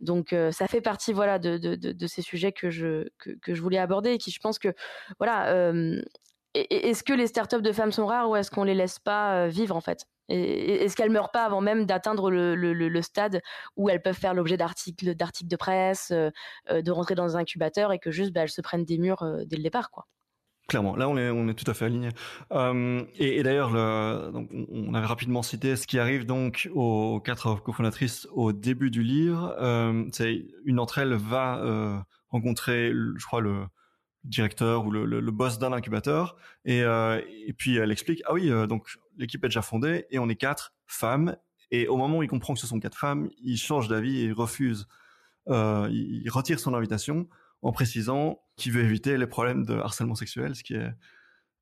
Donc, 0.00 0.32
euh, 0.32 0.50
ça 0.50 0.66
fait 0.66 0.80
partie 0.80 1.12
voilà, 1.12 1.38
de, 1.38 1.58
de, 1.58 1.74
de, 1.74 2.06
ces 2.06 2.22
sujets 2.22 2.52
que 2.52 2.70
je, 2.70 3.08
que, 3.18 3.30
que, 3.30 3.54
je 3.54 3.62
voulais 3.62 3.78
aborder 3.78 4.12
et 4.12 4.18
qui, 4.18 4.30
je 4.30 4.40
pense 4.40 4.58
que, 4.58 4.74
voilà, 5.18 5.52
euh, 5.52 6.02
est-ce 6.54 7.04
que 7.04 7.12
les 7.12 7.26
startups 7.26 7.62
de 7.62 7.72
femmes 7.72 7.92
sont 7.92 8.06
rares 8.06 8.30
ou 8.30 8.36
est-ce 8.36 8.50
qu'on 8.50 8.64
les 8.64 8.74
laisse 8.74 8.98
pas 8.98 9.46
vivre, 9.48 9.76
en 9.76 9.80
fait? 9.80 10.06
Est-ce 10.30 10.94
qu'elles 10.94 11.10
meurent 11.10 11.30
pas 11.30 11.44
avant 11.44 11.60
même 11.62 11.86
d'atteindre 11.86 12.30
le, 12.30 12.54
le, 12.54 12.72
le, 12.72 13.02
stade 13.02 13.40
où 13.76 13.88
elles 13.88 14.02
peuvent 14.02 14.18
faire 14.18 14.34
l'objet 14.34 14.58
d'articles, 14.58 15.14
d'articles 15.14 15.48
de 15.48 15.56
presse, 15.56 16.10
de 16.10 16.90
rentrer 16.90 17.14
dans 17.14 17.36
un 17.36 17.40
incubateur 17.40 17.92
et 17.92 17.98
que 17.98 18.10
juste 18.10 18.32
bah, 18.32 18.42
elles 18.42 18.50
se 18.50 18.60
prennent 18.60 18.84
des 18.84 18.98
murs 18.98 19.24
dès 19.46 19.56
le 19.56 19.62
départ, 19.62 19.90
quoi? 19.90 20.06
Clairement, 20.68 20.96
là 20.96 21.08
on 21.08 21.16
est, 21.16 21.30
on 21.30 21.48
est 21.48 21.54
tout 21.54 21.68
à 21.70 21.72
fait 21.72 21.86
aligné. 21.86 22.10
Euh, 22.52 23.02
et, 23.16 23.38
et 23.38 23.42
d'ailleurs, 23.42 23.70
on 23.72 24.92
avait 24.92 25.06
rapidement 25.06 25.42
cité 25.42 25.76
ce 25.76 25.86
qui 25.86 25.98
arrive 25.98 26.26
donc 26.26 26.68
aux 26.74 27.20
quatre 27.20 27.54
cofondatrices 27.62 28.28
au 28.32 28.52
début 28.52 28.90
du 28.90 29.02
livre. 29.02 29.56
Euh, 29.58 30.04
c'est 30.12 30.44
une 30.66 30.76
d'entre 30.76 30.98
elles 30.98 31.14
va 31.14 31.56
euh, 31.60 31.96
rencontrer, 32.28 32.92
je 32.92 33.24
crois, 33.24 33.40
le 33.40 33.64
directeur 34.24 34.84
ou 34.84 34.90
le, 34.90 35.30
boss 35.30 35.58
d'un 35.58 35.72
incubateur, 35.72 36.36
et, 36.66 36.84
puis 37.56 37.76
elle 37.76 37.90
explique 37.90 38.20
ah 38.26 38.34
oui, 38.34 38.50
donc 38.68 38.98
l'équipe 39.16 39.42
est 39.44 39.48
déjà 39.48 39.62
fondée 39.62 40.04
et 40.10 40.18
on 40.18 40.28
est 40.28 40.36
quatre 40.36 40.74
femmes. 40.86 41.34
Et 41.70 41.88
au 41.88 41.96
moment 41.96 42.18
où 42.18 42.22
il 42.22 42.28
comprend 42.28 42.52
que 42.52 42.60
ce 42.60 42.66
sont 42.66 42.78
quatre 42.78 42.98
femmes, 42.98 43.30
il 43.42 43.56
change 43.56 43.88
d'avis 43.88 44.20
et 44.20 44.24
il 44.24 44.32
refuse, 44.34 44.86
il 45.48 46.28
retire 46.28 46.60
son 46.60 46.74
invitation 46.74 47.26
en 47.62 47.72
précisant 47.72 48.40
qu'il 48.56 48.72
veut 48.72 48.84
éviter 48.84 49.16
les 49.16 49.26
problèmes 49.26 49.64
de 49.64 49.74
harcèlement 49.74 50.14
sexuel, 50.14 50.54
ce 50.54 50.62
qui 50.62 50.74
est 50.74 50.90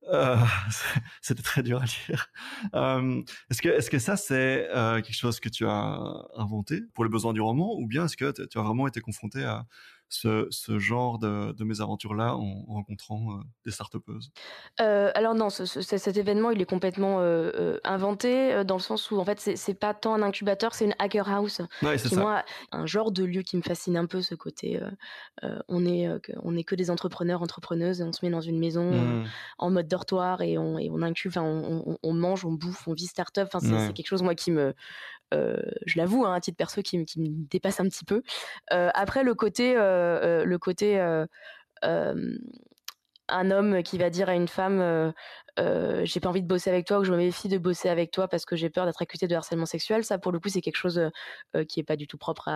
euh, 0.08 0.36
c'était 1.20 1.42
très 1.42 1.62
dur 1.62 1.82
à 1.82 1.84
dire. 1.84 2.28
Euh, 2.74 3.22
est-ce 3.50 3.60
que 3.60 3.68
est-ce 3.68 3.90
que 3.90 3.98
ça 3.98 4.16
c'est 4.16 4.68
euh, 4.70 5.00
quelque 5.00 5.16
chose 5.16 5.40
que 5.40 5.48
tu 5.48 5.66
as 5.66 5.98
inventé 6.36 6.82
pour 6.94 7.04
les 7.04 7.10
besoins 7.10 7.32
du 7.32 7.40
roman 7.40 7.74
ou 7.76 7.86
bien 7.86 8.04
est-ce 8.04 8.16
que 8.16 8.30
tu 8.30 8.58
as 8.58 8.62
vraiment 8.62 8.86
été 8.86 9.00
confronté 9.00 9.42
à 9.44 9.64
ce, 10.08 10.46
ce 10.50 10.78
genre 10.78 11.18
de, 11.18 11.52
de 11.52 11.64
mésaventures-là 11.64 12.36
en, 12.36 12.64
rencontrant 12.68 13.32
euh, 13.32 13.42
des 13.64 13.70
start-upeuses? 13.70 14.30
Euh, 14.80 15.10
Alors 15.14 15.34
non, 15.34 15.50
ce, 15.50 15.64
cet 15.64 16.16
événement, 16.16 16.50
il 16.50 16.60
est 16.60 16.66
complètement 16.68 17.20
euh, 17.20 17.50
euh 17.54 17.80
inventé 17.84 18.64
dans 18.64 18.76
le 18.76 18.80
sens 18.80 19.10
où 19.10 19.18
en 19.18 19.24
fait, 19.24 19.40
c'est 19.40 19.74
pas 19.74 19.94
tant 19.94 20.14
un 20.14 20.22
incubateur, 20.22 20.74
c'est 20.74 20.84
une 20.84 20.94
hacker 20.98 21.28
house. 21.28 21.60
Ouais, 21.82 21.98
c'est 21.98 22.14
Moi, 22.16 22.44
un 22.72 22.86
genre 22.86 23.12
de 23.12 23.24
lieu 23.24 23.42
qui 23.42 23.56
me 23.56 23.62
fascine 23.62 23.96
un 23.96 24.06
peu, 24.06 24.22
ce 24.22 24.34
côté. 24.34 24.80
on 25.68 25.86
est 25.86 26.08
on 26.42 26.56
est 26.56 26.64
que 26.64 26.74
des 26.74 26.90
entrepreneurs, 26.90 27.42
entrepreneuses, 27.42 28.00
et 28.00 28.04
on 28.04 28.12
se 28.12 28.24
met 28.24 28.30
dans 28.30 28.40
une 28.40 28.58
maison 28.58 28.92
mmh. 28.92 29.24
en 29.58 29.70
mode 29.70 29.88
dortoir 29.88 30.42
et 30.42 30.58
on 30.58 30.78
et 30.78 30.90
on 30.90 31.02
incube, 31.02 31.32
on, 31.36 31.84
on, 31.86 31.98
on, 32.02 32.14
mange, 32.14 32.44
on 32.44 32.52
bouffe, 32.52 32.88
on 32.88 32.92
vit 32.92 33.06
start-up. 33.06 33.48
Enfin, 33.52 33.60
c'est 33.60 33.92
quelque 33.92 34.08
chose 34.08 34.22
moi 34.22 34.34
qui 34.34 34.50
me 34.50 34.74
je 35.32 35.98
l'avoue, 35.98 36.24
hein, 36.24 36.34
un 36.34 36.40
titre 36.40 36.56
perso 36.56 36.82
qui, 36.82 37.04
qui, 37.04 37.20
me 37.20 37.48
dépasse 37.48 37.80
un 37.80 37.84
petit 37.84 38.04
peu. 38.04 38.22
Euh, 38.72 38.90
après, 38.94 39.22
le 39.22 39.34
côté, 39.34 39.74
euh, 39.76 40.44
le 40.44 40.58
côté 40.58 40.98
un 43.28 43.50
homme 43.50 43.82
qui 43.82 43.98
va 43.98 44.08
dire 44.08 44.28
à 44.28 44.34
une 44.34 44.48
femme 44.48 45.12
euh, 45.58 46.02
j'ai 46.04 46.20
pas 46.20 46.28
envie 46.28 46.42
de 46.42 46.46
bosser 46.46 46.70
avec 46.70 46.86
toi 46.86 46.98
ou 46.98 47.04
je 47.04 47.12
me 47.12 47.16
méfie 47.16 47.48
de 47.48 47.58
bosser 47.58 47.88
avec 47.88 48.10
toi 48.10 48.28
parce 48.28 48.44
que 48.44 48.56
j'ai 48.56 48.70
peur 48.70 48.84
d'être 48.86 49.00
accusé 49.00 49.26
de 49.26 49.34
harcèlement 49.34 49.66
sexuel. 49.66 50.04
Ça, 50.04 50.18
pour 50.18 50.32
le 50.32 50.38
coup, 50.38 50.48
c'est 50.48 50.60
quelque 50.60 50.76
chose 50.76 50.98
euh, 51.54 51.64
qui 51.64 51.80
est 51.80 51.84
pas 51.84 51.96
du 51.96 52.06
tout 52.06 52.18
propre 52.18 52.50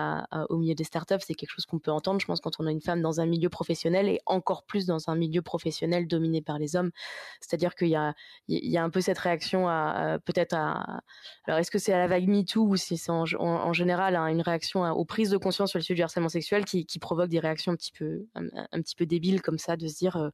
au 0.49 0.57
milieu 0.57 0.75
des 0.75 0.83
startups. 0.83 1.15
C'est 1.19 1.33
quelque 1.33 1.51
chose 1.51 1.65
qu'on 1.65 1.79
peut 1.79 1.91
entendre, 1.91 2.19
je 2.19 2.25
pense, 2.25 2.39
quand 2.41 2.59
on 2.59 2.67
a 2.67 2.71
une 2.71 2.81
femme 2.81 3.01
dans 3.01 3.19
un 3.19 3.25
milieu 3.25 3.49
professionnel 3.49 4.07
et 4.07 4.19
encore 4.25 4.63
plus 4.63 4.85
dans 4.85 5.09
un 5.09 5.15
milieu 5.15 5.41
professionnel 5.41 6.07
dominé 6.07 6.41
par 6.41 6.59
les 6.59 6.75
hommes. 6.75 6.91
C'est-à-dire 7.39 7.75
qu'il 7.75 7.89
y 7.89 7.95
a, 7.95 8.83
un 8.83 8.89
peu 8.89 9.01
cette 9.01 9.19
réaction 9.19 9.67
à, 9.67 10.19
peut-être 10.25 10.53
à, 10.53 11.01
alors 11.47 11.59
est-ce 11.59 11.71
que 11.71 11.79
c'est 11.79 11.93
à 11.93 11.97
la 11.97 12.07
vague 12.07 12.27
MeToo 12.27 12.65
ou 12.65 12.75
si 12.75 12.97
c'est 12.97 13.11
en, 13.11 13.73
général 13.73 14.15
une 14.15 14.41
réaction 14.41 14.83
aux 14.91 15.05
prises 15.05 15.29
de 15.29 15.37
conscience 15.37 15.71
sur 15.71 15.79
le 15.79 15.83
sujet 15.83 15.95
du 15.95 16.03
harcèlement 16.03 16.29
sexuel 16.29 16.65
qui, 16.65 16.99
provoque 16.99 17.29
des 17.29 17.39
réactions 17.39 17.71
un 17.71 17.75
petit 17.75 17.91
peu, 17.91 18.25
un, 18.35 18.81
petit 18.81 18.95
peu 18.95 19.05
débiles 19.05 19.41
comme 19.41 19.57
ça, 19.57 19.75
de 19.75 19.87
se 19.87 19.97
dire, 19.97 20.17
euh, 20.17 20.29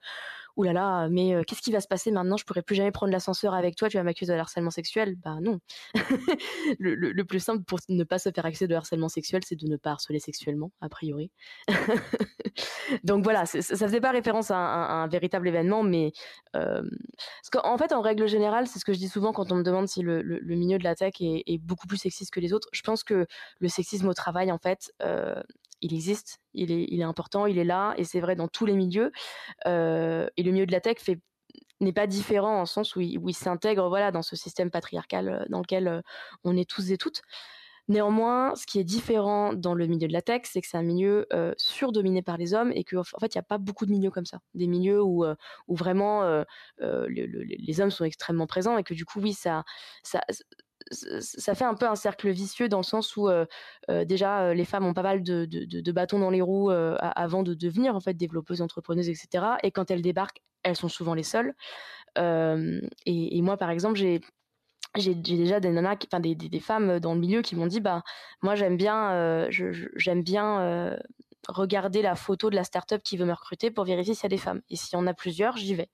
Ouh 0.57 0.63
là 0.63 0.73
là, 0.73 1.07
mais 1.09 1.35
qu'est-ce 1.45 1.61
qui 1.61 1.71
va 1.71 1.79
se 1.79 1.87
passer 1.87 2.09
maintenant? 2.09 2.35
Je 2.35 2.43
pourrais 2.43 2.63
plus 2.63 2.75
jamais 2.75 2.91
prendre 2.91 3.11
l'ascenseur 3.11 3.53
avec 3.53 3.75
toi, 3.75 3.89
tu 3.89 3.97
vas 3.97 4.03
m'accuser 4.03 4.33
de 4.33 4.39
harcèlement 4.39 4.71
sexuel? 4.71 5.15
Bah 5.15 5.37
non. 5.39 5.59
le, 6.79 7.23
plus 7.23 7.39
simple 7.39 7.63
pour 7.63 7.79
ne 7.89 8.03
pas 8.03 8.17
se 8.17 8.31
faire 8.31 8.43
accuser 8.43 8.67
de 8.67 8.73
harcèlement 8.73 9.07
sexuel, 9.07 9.43
c'est 9.45 9.55
de 9.55 9.67
ne 9.67 9.77
pas 9.77 9.91
harceler 9.91 10.19
sexuellement, 10.19 10.71
a 10.81 10.89
priori. 10.89 11.29
Donc 13.03 13.23
voilà, 13.23 13.45
ça 13.45 13.61
faisait 13.61 14.01
pas 14.01 14.11
référence 14.11 14.49
à 14.49 14.57
un, 14.57 15.07
véritable 15.07 15.47
événement, 15.47 15.83
mais 15.83 16.11
euh, 16.55 16.81
en 17.63 17.77
fait, 17.77 17.93
en 17.93 18.01
règle 18.01 18.27
générale, 18.27 18.67
c'est 18.67 18.79
ce 18.79 18.85
que 18.85 18.93
je 18.93 18.97
dis 18.97 19.09
souvent 19.09 19.33
quand 19.33 19.51
on 19.51 19.55
me 19.57 19.63
demande 19.63 19.87
si 19.87 20.01
le, 20.01 20.23
milieu 20.43 20.79
de 20.79 20.83
la 20.83 20.95
tech 20.95 21.13
est, 21.19 21.57
beaucoup 21.59 21.85
plus 21.85 21.97
sexiste 21.97 22.33
que 22.33 22.39
les 22.39 22.51
autres. 22.51 22.69
Je 22.71 22.81
pense 22.81 23.03
que 23.03 23.27
le 23.59 23.67
sexisme 23.67 24.07
au 24.07 24.13
travail, 24.13 24.51
en 24.51 24.57
fait, 24.57 24.91
il 25.81 25.93
existe, 25.93 26.39
il 26.53 26.71
est, 26.71 27.03
important, 27.03 27.45
il 27.45 27.57
est 27.57 27.63
là, 27.63 27.93
et 27.97 28.03
c'est 28.03 28.19
vrai 28.19 28.35
dans 28.35 28.47
tous 28.47 28.65
les 28.65 28.75
milieux. 28.75 29.11
Et 29.65 29.69
le 30.43 30.51
milieu 30.51 30.65
de 30.65 30.71
la 30.71 30.81
tech 30.81 30.97
n'est 31.79 31.93
pas 31.93 32.07
différent 32.07 32.61
en 32.61 32.65
sens 32.65 32.95
où 32.95 33.01
il, 33.01 33.35
s'intègre 33.35 33.87
voilà 33.87 34.11
dans 34.11 34.23
ce 34.23 34.35
système 34.35 34.71
patriarcal 34.71 35.45
dans 35.49 35.59
lequel 35.59 36.03
on 36.43 36.57
est 36.57 36.69
tous 36.69 36.91
et 36.91 36.97
toutes. 36.97 37.21
Néanmoins, 37.89 38.53
ce 38.55 38.65
qui 38.65 38.79
est 38.79 38.83
différent 38.83 39.53
dans 39.53 39.73
le 39.73 39.87
milieu 39.87 40.09
de 40.09 40.13
la 40.13 40.21
tech, 40.21 40.41
c'est 40.43 40.59
que 40.59 40.67
c'est 40.67 40.77
un 40.77 40.83
milieu 40.83 41.25
surdominé 41.57 42.21
par 42.21 42.37
les 42.37 42.53
hommes 42.53 42.71
et 42.73 42.83
qu'en 42.83 42.99
en 42.99 43.19
fait, 43.19 43.33
il 43.33 43.37
n'y 43.37 43.41
a 43.41 43.43
pas 43.43 43.57
beaucoup 43.57 43.85
de 43.85 43.91
milieux 43.91 44.11
comme 44.11 44.25
ça. 44.25 44.39
Des 44.55 44.67
milieux 44.67 45.01
où, 45.01 45.25
vraiment 45.67 46.43
les 46.79 47.81
hommes 47.81 47.91
sont 47.91 48.03
extrêmement 48.03 48.47
présents 48.47 48.77
et 48.77 48.83
que 48.83 48.93
du 48.93 49.05
coup, 49.05 49.21
oui, 49.21 49.33
ça, 49.33 49.63
ça 50.91 51.55
fait 51.55 51.65
un 51.65 51.73
peu 51.73 51.87
un 51.87 51.95
cercle 51.95 52.29
vicieux 52.29 52.69
dans 52.69 52.77
le 52.77 52.83
sens 52.83 53.15
où 53.17 53.29
déjà 53.89 54.53
les 54.53 54.65
femmes 54.65 54.85
ont 54.85 54.93
pas 54.93 55.03
mal 55.03 55.23
de, 55.23 55.91
bâtons 55.91 56.19
dans 56.19 56.29
les 56.29 56.41
roues 56.41 56.69
avant 56.69 57.43
de 57.43 57.53
devenir 57.53 57.95
en 57.95 57.99
fait 57.99 58.13
développeuses, 58.13 58.61
entrepreneuses, 58.61 59.09
etc. 59.09 59.45
Et 59.63 59.71
quand 59.71 59.91
elles 59.91 60.01
débarquent, 60.01 60.41
elles 60.63 60.75
sont 60.75 60.89
souvent 60.89 61.13
les 61.13 61.23
seules. 61.23 61.53
Et, 62.17 63.41
moi, 63.41 63.57
par 63.57 63.69
exemple, 63.69 63.97
j'ai 63.97 64.21
j'ai 64.95 65.13
déjà 65.13 65.59
des 65.59 65.69
nanas, 65.69 65.97
enfin 66.07 66.19
des, 66.19 66.33
des, 66.33 66.49
des, 66.49 66.59
femmes 66.59 66.99
dans 66.99 67.13
le 67.13 67.19
milieu 67.19 67.43
qui 67.43 67.55
m'ont 67.55 67.67
dit 67.67 67.81
bah 67.81 68.01
moi 68.41 68.55
j'aime 68.55 68.77
bien 68.77 69.47
j'aime 69.49 70.23
bien 70.23 70.97
regarder 71.47 72.01
la 72.01 72.15
photo 72.15 72.49
de 72.49 72.55
la 72.55 72.63
startup 72.63 73.01
qui 73.03 73.17
veut 73.17 73.25
me 73.25 73.33
recruter 73.33 73.71
pour 73.71 73.85
vérifier 73.85 74.13
s'il 74.13 74.23
y 74.23 74.27
a 74.27 74.29
des 74.29 74.37
femmes. 74.37 74.61
Et 74.69 74.75
s'il 74.75 74.97
y 74.97 75.01
en 75.01 75.07
a 75.07 75.13
plusieurs, 75.13 75.57
j'y 75.57 75.75
vais. 75.75 75.89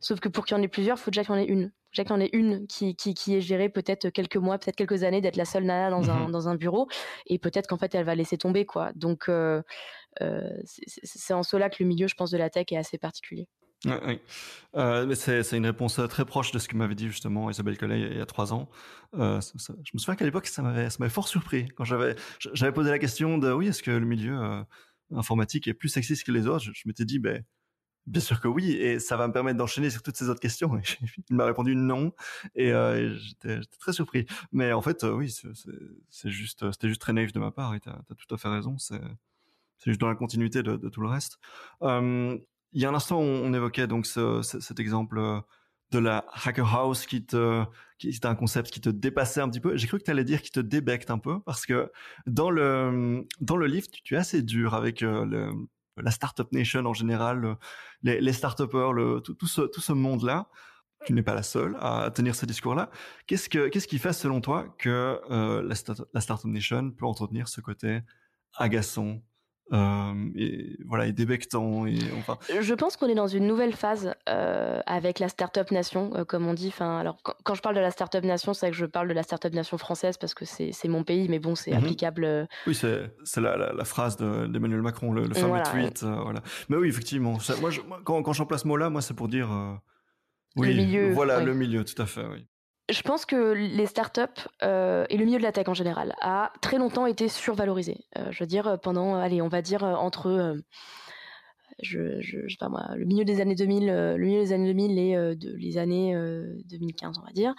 Sauf 0.00 0.20
que 0.20 0.28
pour 0.28 0.44
qu'il 0.44 0.56
y 0.56 0.60
en 0.60 0.62
ait 0.62 0.68
plusieurs, 0.68 0.98
faut 0.98 1.10
déjà 1.10 1.24
qu'il 1.24 1.34
y 1.34 1.38
en 1.38 1.40
ait 1.40 1.46
une. 1.46 1.72
Déjà 1.96 2.04
qu'il 2.04 2.12
en 2.12 2.20
ait 2.20 2.28
une 2.34 2.66
qui, 2.66 2.94
qui, 2.94 3.14
qui 3.14 3.36
est 3.36 3.40
gérée 3.40 3.70
peut-être 3.70 4.10
quelques 4.10 4.36
mois, 4.36 4.58
peut-être 4.58 4.76
quelques 4.76 5.02
années 5.02 5.22
d'être 5.22 5.36
la 5.36 5.46
seule 5.46 5.64
nana 5.64 5.88
dans, 5.88 6.10
un, 6.10 6.28
dans 6.28 6.46
un 6.46 6.54
bureau. 6.54 6.88
Et 7.26 7.38
peut-être 7.38 7.66
qu'en 7.66 7.78
fait, 7.78 7.94
elle 7.94 8.04
va 8.04 8.14
laisser 8.14 8.36
tomber. 8.36 8.66
quoi. 8.66 8.92
Donc, 8.94 9.30
euh, 9.30 9.62
euh, 10.20 10.50
c'est 10.64 11.32
en 11.32 11.42
cela 11.42 11.70
que 11.70 11.76
le 11.80 11.88
milieu, 11.88 12.06
je 12.06 12.14
pense, 12.14 12.30
de 12.30 12.36
la 12.36 12.50
tech 12.50 12.66
est 12.70 12.76
assez 12.76 12.98
particulier. 12.98 13.48
oui. 13.86 14.20
Euh, 14.76 15.14
c'est 15.14 15.56
une 15.56 15.64
réponse 15.64 15.98
très 16.10 16.26
proche 16.26 16.52
de 16.52 16.58
ce 16.58 16.68
que 16.68 16.76
m'avait 16.76 16.94
dit 16.94 17.08
justement 17.08 17.48
Isabelle 17.48 17.78
Collet 17.78 18.00
il 18.10 18.18
y 18.18 18.20
a 18.20 18.26
trois 18.26 18.52
ans. 18.52 18.68
Euh, 19.14 19.40
je 19.40 19.90
me 19.94 19.98
souviens 19.98 20.16
qu'à 20.16 20.26
l'époque, 20.26 20.48
ça 20.48 20.60
m'avait 20.60 21.08
fort 21.08 21.28
surpris 21.28 21.66
quand 21.76 21.84
j'avais 21.84 22.14
j'avais 22.52 22.72
posé 22.72 22.90
la 22.90 22.98
question 22.98 23.38
de 23.38 23.50
oui, 23.50 23.68
est-ce 23.68 23.82
que 23.82 23.90
le 23.90 24.04
milieu 24.04 24.38
euh, 24.38 24.62
informatique 25.14 25.66
est 25.66 25.74
plus 25.74 25.88
sexiste 25.88 26.24
que 26.24 26.32
les 26.32 26.46
autres? 26.46 26.64
Je, 26.64 26.72
je 26.74 26.82
m'étais 26.84 27.06
dit, 27.06 27.18
ben 27.18 27.42
Bien 28.06 28.20
sûr 28.20 28.40
que 28.40 28.46
oui, 28.46 28.70
et 28.72 29.00
ça 29.00 29.16
va 29.16 29.26
me 29.26 29.32
permettre 29.32 29.58
d'enchaîner 29.58 29.90
sur 29.90 30.00
toutes 30.00 30.16
ces 30.16 30.28
autres 30.28 30.40
questions. 30.40 30.70
Il 31.30 31.34
m'a 31.34 31.44
répondu 31.44 31.74
non, 31.74 32.12
et, 32.54 32.72
euh, 32.72 33.16
j'étais 33.18 33.58
très 33.80 33.92
surpris. 33.92 34.26
Mais 34.52 34.72
en 34.72 34.80
fait, 34.80 35.02
euh, 35.02 35.12
oui, 35.12 35.34
c'est 36.08 36.30
juste, 36.30 36.70
c'était 36.70 36.88
juste 36.88 37.00
très 37.00 37.12
naïf 37.12 37.32
de 37.32 37.40
ma 37.40 37.50
part. 37.50 37.74
Et 37.74 37.80
t'as 37.80 37.92
as 37.92 38.14
tout 38.14 38.32
à 38.32 38.38
fait 38.38 38.48
raison. 38.48 38.78
C'est 38.78 39.00
juste 39.84 40.00
dans 40.00 40.08
la 40.08 40.14
continuité 40.14 40.62
de, 40.62 40.76
tout 40.76 41.00
le 41.00 41.08
reste. 41.08 41.38
il 41.82 42.40
y 42.72 42.84
a 42.84 42.88
un 42.88 42.94
instant, 42.94 43.18
on, 43.18 43.52
évoquait 43.52 43.88
donc 43.88 44.06
cet 44.06 44.78
exemple 44.78 45.42
de 45.90 45.98
la 45.98 46.24
hacker 46.44 46.74
house 46.74 47.06
qui 47.06 47.16
était 47.16 48.26
un 48.26 48.34
concept 48.36 48.70
qui 48.70 48.80
te 48.80 48.88
dépassait 48.88 49.40
un 49.40 49.48
petit 49.48 49.60
peu. 49.60 49.76
J'ai 49.76 49.88
cru 49.88 49.98
que 49.98 50.04
tu 50.04 50.10
allais 50.12 50.24
dire 50.24 50.42
qui 50.42 50.52
te 50.52 50.60
débecte 50.60 51.10
un 51.10 51.18
peu 51.18 51.40
parce 51.40 51.66
que 51.66 51.90
dans 52.26 52.50
le 52.50 53.26
dans 53.40 53.56
le 53.56 53.66
livre, 53.66 53.88
tu, 53.90 54.14
es 54.14 54.16
assez 54.16 54.42
dur 54.42 54.74
avec 54.74 55.00
le, 55.00 55.50
la 55.96 56.10
startup 56.10 56.50
nation 56.52 56.84
en 56.84 56.94
général, 56.94 57.56
les, 58.02 58.20
les 58.20 58.32
start 58.32 58.60
le, 58.60 59.20
tout, 59.20 59.46
ce, 59.46 59.62
tout 59.62 59.80
ce 59.80 59.92
monde-là. 59.92 60.48
Tu 61.04 61.12
n'es 61.12 61.22
pas 61.22 61.34
la 61.34 61.42
seule 61.42 61.76
à 61.80 62.10
tenir 62.10 62.34
ce 62.34 62.46
discours-là. 62.46 62.90
Qu'est-ce, 63.26 63.48
que, 63.48 63.68
qu'est-ce 63.68 63.86
qui 63.86 63.98
fait, 63.98 64.12
selon 64.12 64.40
toi, 64.40 64.74
que 64.78 65.20
euh, 65.30 65.62
la, 65.62 65.74
la 66.14 66.20
startup 66.20 66.50
nation 66.50 66.90
peut 66.90 67.06
entretenir 67.06 67.48
ce 67.48 67.60
côté 67.60 68.00
agaçant, 68.54 69.20
euh, 69.72 70.14
et 70.36 70.76
voilà, 70.86 71.06
et 71.06 71.12
débectant. 71.12 71.86
Et, 71.86 71.98
enfin... 72.18 72.38
Je 72.60 72.74
pense 72.74 72.96
qu'on 72.96 73.08
est 73.08 73.14
dans 73.14 73.26
une 73.26 73.46
nouvelle 73.46 73.72
phase 73.72 74.14
euh, 74.28 74.80
avec 74.86 75.18
la 75.18 75.28
Startup 75.28 75.68
Nation, 75.70 76.12
euh, 76.14 76.24
comme 76.24 76.46
on 76.46 76.54
dit. 76.54 76.68
Enfin, 76.68 76.98
alors 76.98 77.16
quand, 77.22 77.54
je 77.54 77.62
parle 77.62 77.74
de 77.74 77.80
la 77.80 77.90
Startup 77.90 78.22
Nation, 78.22 78.54
c'est 78.54 78.70
que 78.70 78.76
je 78.76 78.86
parle 78.86 79.08
de 79.08 79.14
la 79.14 79.22
Startup 79.22 79.52
Nation 79.52 79.76
française 79.78 80.16
parce 80.18 80.34
que 80.34 80.44
c'est 80.44 80.88
mon 80.88 81.02
pays, 81.02 81.28
mais 81.28 81.38
bon, 81.38 81.54
c'est 81.54 81.72
mhm. 81.72 81.78
applicable. 81.78 82.48
Oui, 82.66 82.74
c'est 82.74 83.40
la, 83.40 83.56
la, 83.56 83.72
la, 83.72 83.84
phrase 83.84 84.16
d'Emmanuel 84.16 84.82
Macron, 84.82 85.12
le, 85.12 85.32
fameux 85.34 85.62
tweet. 85.64 86.02
voilà. 86.04 86.42
Mais 86.68 86.76
oui, 86.76 86.88
effectivement. 86.88 87.38
moi, 87.60 87.70
quand, 88.04 88.22
quand 88.22 88.32
j'emploie 88.32 88.58
ce 88.58 88.68
mot-là, 88.68 88.90
moi, 88.90 89.02
c'est 89.02 89.14
pour 89.14 89.28
dire. 89.28 89.48
oui, 90.56 90.68
le 90.68 90.74
milieu. 90.74 91.12
Voilà, 91.12 91.42
le 91.42 91.54
milieu, 91.54 91.84
tout 91.84 92.00
à 92.00 92.06
fait, 92.06 92.24
oui 92.24 92.46
je 92.88 93.02
pense 93.02 93.26
que 93.26 93.52
les 93.52 93.86
startups 93.86 94.48
euh, 94.62 95.06
et 95.10 95.16
le 95.16 95.24
milieu 95.24 95.38
de 95.38 95.42
la 95.42 95.52
tech 95.52 95.68
en 95.68 95.74
général 95.74 96.14
a 96.20 96.52
très 96.60 96.78
longtemps 96.78 97.06
été 97.06 97.28
survalorisé. 97.28 98.04
Euh, 98.16 98.30
je 98.30 98.44
veux 98.44 98.46
dire, 98.46 98.78
pendant, 98.80 99.16
allez, 99.16 99.42
on 99.42 99.48
va 99.48 99.60
dire 99.60 99.82
euh, 99.82 99.94
entre, 99.94 100.28
euh, 100.28 100.54
je, 101.82 102.20
je, 102.20 102.38
je, 102.46 102.48
sais 102.48 102.58
pas 102.58 102.68
moi, 102.68 102.86
le 102.94 103.04
milieu 103.04 103.24
des 103.24 103.40
années 103.40 103.56
2000, 103.56 103.86
le 103.86 104.16
milieu 104.24 104.40
des 104.40 104.52
années 104.52 104.72
2000 104.72 104.98
et 104.98 105.36
de, 105.36 105.56
les 105.56 105.78
années 105.78 106.14
2015, 106.70 107.18
on 107.18 107.26
va 107.26 107.32
dire, 107.32 107.54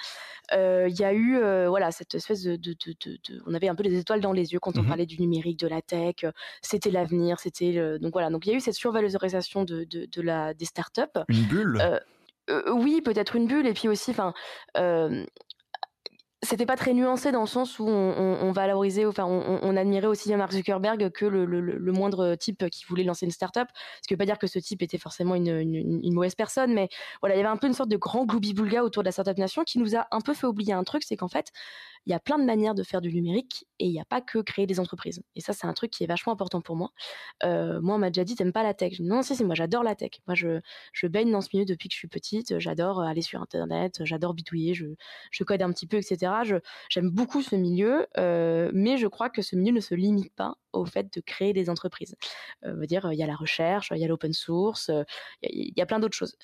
il 0.52 1.00
y 1.00 1.04
a 1.04 1.14
eu, 1.14 1.38
voilà, 1.68 1.92
cette 1.92 2.16
espèce 2.16 2.42
de, 2.42 2.56
de, 2.56 2.74
de, 2.84 3.44
on 3.46 3.54
avait 3.54 3.68
un 3.68 3.76
peu 3.76 3.84
les 3.84 3.96
étoiles 4.00 4.22
dans 4.22 4.32
les 4.32 4.54
yeux 4.54 4.60
quand 4.60 4.76
on 4.80 4.82
mmh 4.82 4.88
parlait 4.88 5.06
du 5.06 5.20
numérique, 5.20 5.60
de 5.60 5.68
la 5.68 5.84
tech, 5.84 6.26
c'était 6.64 6.90
l'avenir, 6.90 7.40
c'était, 7.40 8.00
donc 8.00 8.14
voilà, 8.14 8.32
donc 8.32 8.48
il 8.48 8.50
y 8.50 8.54
a 8.54 8.58
eu 8.58 8.60
cette 8.60 8.74
survalorisation 8.74 9.66
de, 9.66 9.86
la 10.20 10.56
des 10.56 10.66
startups. 10.66 11.20
Une 11.30 11.44
bulle 11.44 11.80
oui, 12.68 13.02
peut-être 13.02 13.36
une 13.36 13.48
bulle 13.48 13.68
et 13.68 13.74
puis 13.74 13.88
aussi, 13.88 14.12
enfin, 14.12 14.34
c'était 16.44 16.68
pas 16.68 16.76
très 16.76 16.94
nuancé 16.94 17.32
dans 17.32 17.42
le 17.42 17.48
sens 17.48 17.80
où 17.80 17.88
on, 17.88 18.52
valorisait, 18.52 19.06
enfin, 19.06 19.26
on, 19.26 19.76
admirait 19.76 20.06
aussi 20.06 20.34
Mark 20.36 20.52
Zuckerberg 20.52 21.10
que 21.10 21.26
le, 21.26 21.92
moindre 21.92 22.36
type 22.36 22.70
qui 22.70 22.86
voulait 22.86 23.04
lancer 23.04 23.26
une 23.26 23.32
startup. 23.32 23.68
Ce 24.02 24.08
qui 24.08 24.14
veut 24.14 24.20
pas 24.20 24.26
dire 24.26 24.38
que 24.38 24.46
ce 24.46 24.60
type 24.60 24.84
était 24.84 25.00
forcément 25.00 25.34
une, 25.34 26.14
mauvaise 26.14 26.36
personne, 26.36 26.74
mais 26.74 26.90
voilà, 27.22 27.36
il 27.36 27.40
y 27.40 27.42
avait 27.42 27.50
un 27.50 27.58
peu 27.58 27.68
une 27.68 27.74
sorte 27.74 27.90
de 27.90 27.98
grand 27.98 28.26
gloubi-boulga 28.26 28.84
autour 28.84 29.02
de 29.02 29.08
la 29.08 29.12
startup 29.12 29.38
nation 29.38 29.64
qui 29.64 29.80
nous 29.80 29.96
a 29.96 30.08
un 30.12 30.22
peu 30.22 30.36
fait 30.36 30.46
oublier 30.46 30.74
un 30.74 30.84
truc, 30.84 31.04
c'est 31.04 31.18
qu'en 31.18 31.28
fait, 31.28 31.52
il 32.08 32.12
y 32.12 32.14
a 32.14 32.20
plein 32.20 32.40
de 32.40 32.46
manières 32.46 32.74
de 32.74 32.84
faire 32.84 33.02
du 33.02 33.14
numérique 33.14 33.66
et 33.80 33.86
il 33.86 33.92
n'y 33.92 34.00
a 34.00 34.06
pas 34.06 34.22
que 34.22 34.40
créer 34.40 34.66
des 34.66 34.80
entreprises. 34.80 35.22
Et 35.36 35.42
ça, 35.42 35.52
c'est 35.52 35.68
un 35.68 35.74
truc 35.74 35.92
qui 35.92 36.06
est 36.06 36.08
vachement 36.08 36.32
important 36.32 36.62
pour 36.62 36.78
moi. 36.78 36.92
Euh, 37.44 37.82
moi, 37.82 37.96
on 37.96 37.98
m'a 37.98 38.10
déjà 38.10 38.24
dit, 38.24 38.36
t'aimes 38.36 38.54
pas 38.54 38.64
la 38.64 38.74
tech. 38.74 39.02
non, 39.02 39.22
si, 39.24 39.36
si, 39.36 39.44
moi, 39.44 39.56
j'adore 39.56 39.84
la 39.84 39.94
tech. 39.94 40.12
Moi, 40.26 40.34
je, 40.34 40.62
je 40.94 41.08
baigne 41.08 41.30
dans 41.30 41.42
ce 41.42 41.50
milieu 41.52 41.66
depuis 41.66 41.90
que 41.90 41.94
je 41.94 42.00
suis 42.00 42.08
petite. 42.08 42.60
J'adore 42.60 43.02
aller 43.02 43.22
sur 43.22 43.42
Internet, 43.42 44.00
j'adore 44.06 44.34
bidouiller, 44.34 44.74
je, 44.74 44.86
je 45.32 45.44
code 45.44 45.62
un 45.62 45.72
petit 45.72 45.86
peu, 45.86 45.98
etc. 45.98 46.32
J'aime 46.44 47.10
beaucoup 47.10 47.42
ce 47.42 47.56
milieu, 47.56 48.08
euh, 48.18 48.72
mais 48.74 48.98
je 48.98 49.08
crois 49.08 49.30
que 49.30 49.42
ce 49.42 49.56
milieu 49.56 49.74
ne 49.74 49.80
se 49.80 49.96
limite 49.96 50.34
pas 50.34 50.56
au 50.74 50.86
fait 50.86 51.14
de 51.14 51.22
créer 51.22 51.54
des 51.54 51.70
entreprises. 51.70 52.16
Euh, 52.66 52.74
veut 52.74 52.88
dire, 52.88 53.10
il 53.12 53.18
y 53.18 53.24
a 53.24 53.28
la 53.28 53.36
recherche, 53.36 53.92
il 53.94 54.00
y 54.00 54.06
a 54.06 54.08
l'open 54.08 54.34
source, 54.34 54.92
il 55.42 55.74
y, 55.76 55.82
a 55.82 55.86
plein 55.86 56.00
d'autres 56.00 56.18
choses. 56.18 56.38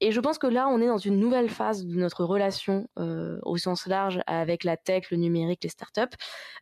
Et 0.00 0.12
je 0.12 0.20
pense 0.20 0.38
que 0.38 0.46
là, 0.46 0.68
on 0.68 0.80
est 0.80 0.86
dans 0.86 0.98
une 0.98 1.18
nouvelle 1.18 1.48
phase 1.48 1.84
de 1.84 1.96
notre 1.96 2.24
relation 2.24 2.88
euh, 2.98 3.38
au 3.42 3.56
sens 3.56 3.86
large 3.86 4.20
avec 4.28 4.62
la 4.62 4.76
tech, 4.76 5.10
le 5.10 5.16
numérique, 5.16 5.64
les 5.64 5.68
startups. 5.68 6.16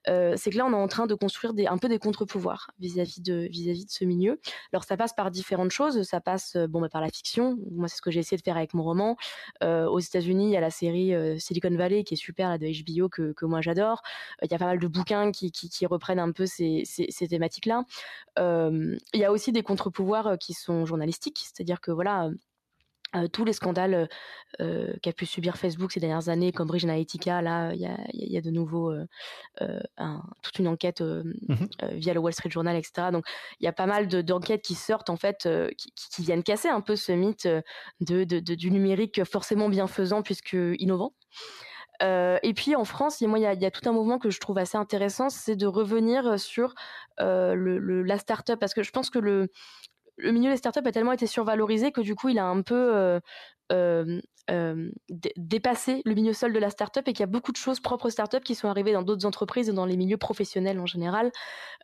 Euh, 0.08 0.34
c'est 0.36 0.50
que 0.50 0.56
là, 0.56 0.64
on 0.64 0.72
est 0.72 0.76
en 0.76 0.88
train 0.88 1.06
de 1.06 1.14
construire 1.14 1.52
un 1.70 1.76
peu 1.76 1.88
des 1.88 1.98
contre-pouvoirs 1.98 2.70
vis-à-vis 2.78 3.20
de, 3.20 3.46
vis-à-vis 3.50 3.84
de 3.84 3.90
ce 3.90 4.04
milieu. 4.06 4.40
Alors, 4.72 4.84
ça 4.84 4.96
passe 4.96 5.12
par 5.12 5.30
différentes 5.30 5.70
choses. 5.70 6.02
Ça 6.04 6.20
passe 6.20 6.56
euh, 6.56 6.66
bon, 6.66 6.80
bah, 6.80 6.88
par 6.88 7.02
la 7.02 7.08
fiction. 7.08 7.58
Moi, 7.72 7.88
c'est 7.88 7.96
ce 7.96 8.02
que 8.02 8.10
j'ai 8.10 8.20
essayé 8.20 8.38
de 8.38 8.42
faire 8.42 8.56
avec 8.56 8.72
mon 8.72 8.82
roman. 8.82 9.16
Aux 9.62 10.00
États-Unis, 10.00 10.46
il 10.46 10.52
y 10.52 10.56
a 10.56 10.60
la 10.60 10.70
série 10.70 11.12
Silicon 11.40 11.74
Valley 11.74 12.04
qui 12.04 12.14
est 12.14 12.16
super, 12.16 12.48
là, 12.48 12.58
de 12.58 12.66
HBO, 12.66 13.08
que, 13.08 13.32
que 13.32 13.44
moi 13.44 13.60
j'adore. 13.60 14.02
Il 14.42 14.50
y 14.50 14.54
a 14.54 14.58
pas 14.58 14.66
mal 14.66 14.78
de 14.78 14.86
bouquins 14.86 15.32
qui, 15.32 15.50
qui, 15.50 15.86
reprennent 15.86 16.18
un 16.18 16.32
peu 16.32 16.46
ces, 16.46 16.82
ces 16.84 17.28
thématiques-là. 17.28 17.84
il 18.38 19.20
y 19.20 19.24
a 19.24 19.32
aussi 19.32 19.52
des 19.52 19.62
contre-pouvoirs 19.62 20.38
qui 20.38 20.54
sont 20.54 20.86
journalistiques, 20.86 21.38
c'est-à-dire 21.44 21.80
que 21.80 21.90
voilà 21.90 22.30
euh, 23.16 23.28
tous 23.28 23.44
les 23.44 23.52
scandales 23.52 24.08
euh, 24.60 24.92
qu'a 25.02 25.12
pu 25.12 25.26
subir 25.26 25.56
Facebook 25.56 25.92
ces 25.92 26.00
dernières 26.00 26.28
années, 26.28 26.52
comme 26.52 26.68
Bridge 26.68 26.84
Analytica, 26.84 27.42
là, 27.42 27.72
il 27.72 27.80
y 27.80 27.86
a, 27.86 27.96
y 28.12 28.36
a, 28.36 28.40
de 28.40 28.50
nouveau 28.50 28.92
euh, 28.92 29.06
un, 29.96 30.22
toute 30.42 30.58
une 30.58 30.68
enquête 30.68 31.00
mmh 31.00 31.66
via 31.92 32.14
le 32.14 32.20
Wall 32.20 32.32
Street 32.32 32.50
Journal, 32.50 32.76
etc. 32.76 33.08
Donc, 33.12 33.24
il 33.60 33.64
y 33.64 33.66
a 33.66 33.72
pas 33.72 33.86
mal 33.86 34.08
d'enquêtes 34.08 34.62
qui 34.62 34.74
sortent, 34.74 35.10
en 35.10 35.16
fait, 35.16 35.48
qui, 35.76 35.92
qui, 35.94 36.22
viennent 36.22 36.42
casser 36.42 36.68
un 36.68 36.80
peu 36.80 36.96
ce 36.96 37.12
mythe 37.12 37.46
de, 37.46 38.24
de, 38.24 38.40
de, 38.40 38.54
du 38.54 38.70
numérique 38.70 39.24
forcément 39.24 39.68
bienfaisant 39.68 40.22
puisque 40.22 40.56
innovant. 40.78 41.12
et 42.00 42.52
puis 42.54 42.74
en 42.76 42.84
France, 42.84 43.20
moi, 43.22 43.38
il 43.38 43.42
y 43.42 43.46
a, 43.46 43.54
y 43.54 43.66
a, 43.66 43.70
tout 43.70 43.88
un 43.88 43.92
mouvement 43.92 44.18
que 44.18 44.30
je 44.30 44.40
trouve 44.40 44.58
assez 44.58 44.78
intéressant, 44.78 45.28
c'est 45.28 45.56
de 45.56 45.66
revenir 45.66 46.38
sur 46.38 46.74
le, 47.18 47.78
le, 47.78 48.02
la 48.02 48.18
start-up, 48.18 48.58
parce 48.58 48.74
que 48.74 48.82
je 48.82 48.90
pense 48.90 49.10
que 49.10 49.18
le, 49.18 49.50
le 50.16 50.32
milieu 50.32 50.50
des 50.50 50.56
startups 50.56 50.80
a 50.84 50.92
tellement 50.92 51.12
été 51.12 51.26
survalorisé 51.26 51.92
que 51.92 52.00
du 52.00 52.14
coup, 52.14 52.28
il 52.28 52.38
a 52.38 52.46
un 52.46 52.62
peu 52.62 52.94
euh, 52.94 53.20
euh, 53.72 54.20
euh, 54.48 54.90
dépassé 55.36 56.02
le 56.04 56.14
milieu 56.14 56.32
seul 56.32 56.52
de 56.52 56.58
la 56.60 56.70
startup 56.70 57.06
et 57.08 57.12
qu'il 57.12 57.20
y 57.20 57.24
a 57.24 57.26
beaucoup 57.26 57.50
de 57.50 57.56
choses 57.56 57.80
propres 57.80 58.06
aux 58.06 58.10
startups 58.10 58.40
qui 58.40 58.54
sont 58.54 58.68
arrivées 58.68 58.92
dans 58.92 59.02
d'autres 59.02 59.26
entreprises 59.26 59.68
et 59.68 59.72
dans 59.72 59.86
les 59.86 59.96
milieux 59.96 60.18
professionnels 60.18 60.78
en 60.78 60.86
général. 60.86 61.32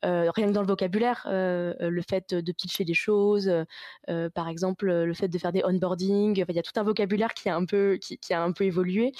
rien 0.04 0.46
que 0.46 0.52
dans 0.52 0.60
le 0.60 0.66
vocabulaire, 0.68 1.26
le 1.26 2.02
fait 2.08 2.34
de 2.34 2.52
pitcher 2.52 2.84
des 2.84 2.94
choses, 2.94 3.52
par 4.06 4.48
exemple, 4.48 4.86
le 4.86 5.14
fait 5.14 5.26
de 5.26 5.38
faire 5.38 5.52
des 5.52 5.64
onboarding, 5.64 6.44
il 6.48 6.54
y 6.54 6.58
a 6.58 6.62
tout 6.62 6.78
un 6.78 6.84
vocabulaire 6.84 7.34
qui 7.34 7.48
a 7.48 7.56
un 7.56 7.64
peu, 7.64 7.98
qui, 8.00 8.32
a 8.32 8.42
un 8.42 8.52
peu 8.52 8.64
évolué. 8.64 9.12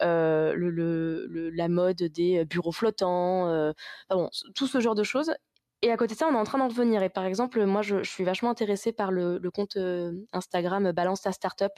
La 0.00 1.68
mode 1.68 2.02
des 2.02 2.44
bureaux 2.46 2.72
flottants, 2.72 3.72
tout 4.56 4.66
ce 4.66 4.80
genre 4.80 4.96
de 4.96 5.04
choses. 5.04 5.32
Et 5.82 5.92
à 5.92 5.96
côté 5.96 6.14
de 6.14 6.18
ça, 6.18 6.26
on 6.26 6.34
est 6.34 6.38
en 6.38 6.44
train 6.44 6.58
d'en 6.58 6.68
revenir. 6.68 7.02
Et 7.04 7.08
par 7.08 7.24
exemple, 7.24 7.64
moi, 7.64 7.82
je, 7.82 8.02
je 8.02 8.10
suis 8.10 8.24
vachement 8.24 8.50
intéressée 8.50 8.92
par 8.92 9.12
le, 9.12 9.38
le 9.38 9.50
compte 9.50 9.76
euh, 9.76 10.12
Instagram 10.32 10.90
Balance 10.90 11.22
ta 11.22 11.30
startup, 11.30 11.72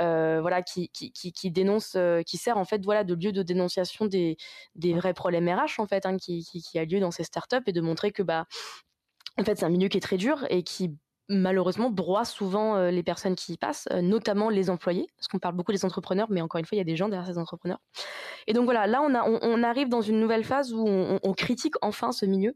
euh, 0.00 0.40
voilà, 0.40 0.62
qui, 0.62 0.88
qui, 0.90 1.10
qui, 1.12 1.32
qui 1.32 1.50
dénonce, 1.50 1.94
euh, 1.96 2.22
qui 2.22 2.36
sert 2.36 2.58
en 2.58 2.64
fait, 2.64 2.84
voilà, 2.84 3.02
de 3.02 3.14
lieu 3.14 3.32
de 3.32 3.42
dénonciation 3.42 4.06
des, 4.06 4.36
des 4.76 4.94
vrais 4.94 5.14
problèmes 5.14 5.48
RH 5.48 5.80
en 5.80 5.86
fait, 5.86 6.06
hein, 6.06 6.16
qui, 6.16 6.44
qui, 6.44 6.62
qui 6.62 6.78
a 6.78 6.84
lieu 6.84 7.00
dans 7.00 7.10
ces 7.10 7.24
startups 7.24 7.56
et 7.66 7.72
de 7.72 7.80
montrer 7.80 8.12
que 8.12 8.22
bah, 8.22 8.46
en 9.38 9.44
fait, 9.44 9.58
c'est 9.58 9.64
un 9.64 9.70
milieu 9.70 9.88
qui 9.88 9.96
est 9.96 10.00
très 10.00 10.16
dur 10.16 10.46
et 10.48 10.62
qui 10.62 10.96
malheureusement 11.28 11.90
broie 11.90 12.24
souvent 12.24 12.76
euh, 12.76 12.90
les 12.90 13.02
personnes 13.02 13.34
qui 13.34 13.54
y 13.54 13.56
passent, 13.56 13.88
euh, 13.92 14.02
notamment 14.02 14.50
les 14.50 14.68
employés, 14.68 15.06
parce 15.16 15.28
qu'on 15.28 15.38
parle 15.38 15.54
beaucoup 15.54 15.72
des 15.72 15.84
entrepreneurs, 15.84 16.28
mais 16.30 16.42
encore 16.42 16.58
une 16.58 16.66
fois, 16.66 16.76
il 16.76 16.78
y 16.78 16.82
a 16.82 16.84
des 16.84 16.96
gens 16.96 17.08
derrière 17.08 17.26
ces 17.26 17.38
entrepreneurs. 17.38 17.78
Et 18.46 18.52
donc 18.52 18.64
voilà, 18.64 18.86
là, 18.86 19.00
on, 19.02 19.62
arrive 19.62 19.88
dans 19.88 20.02
une 20.02 20.20
nouvelle 20.20 20.44
phase 20.44 20.74
où 20.74 20.86
on, 20.86 21.32
critique 21.32 21.74
enfin 21.80 22.12
ce 22.12 22.26
milieu. 22.26 22.54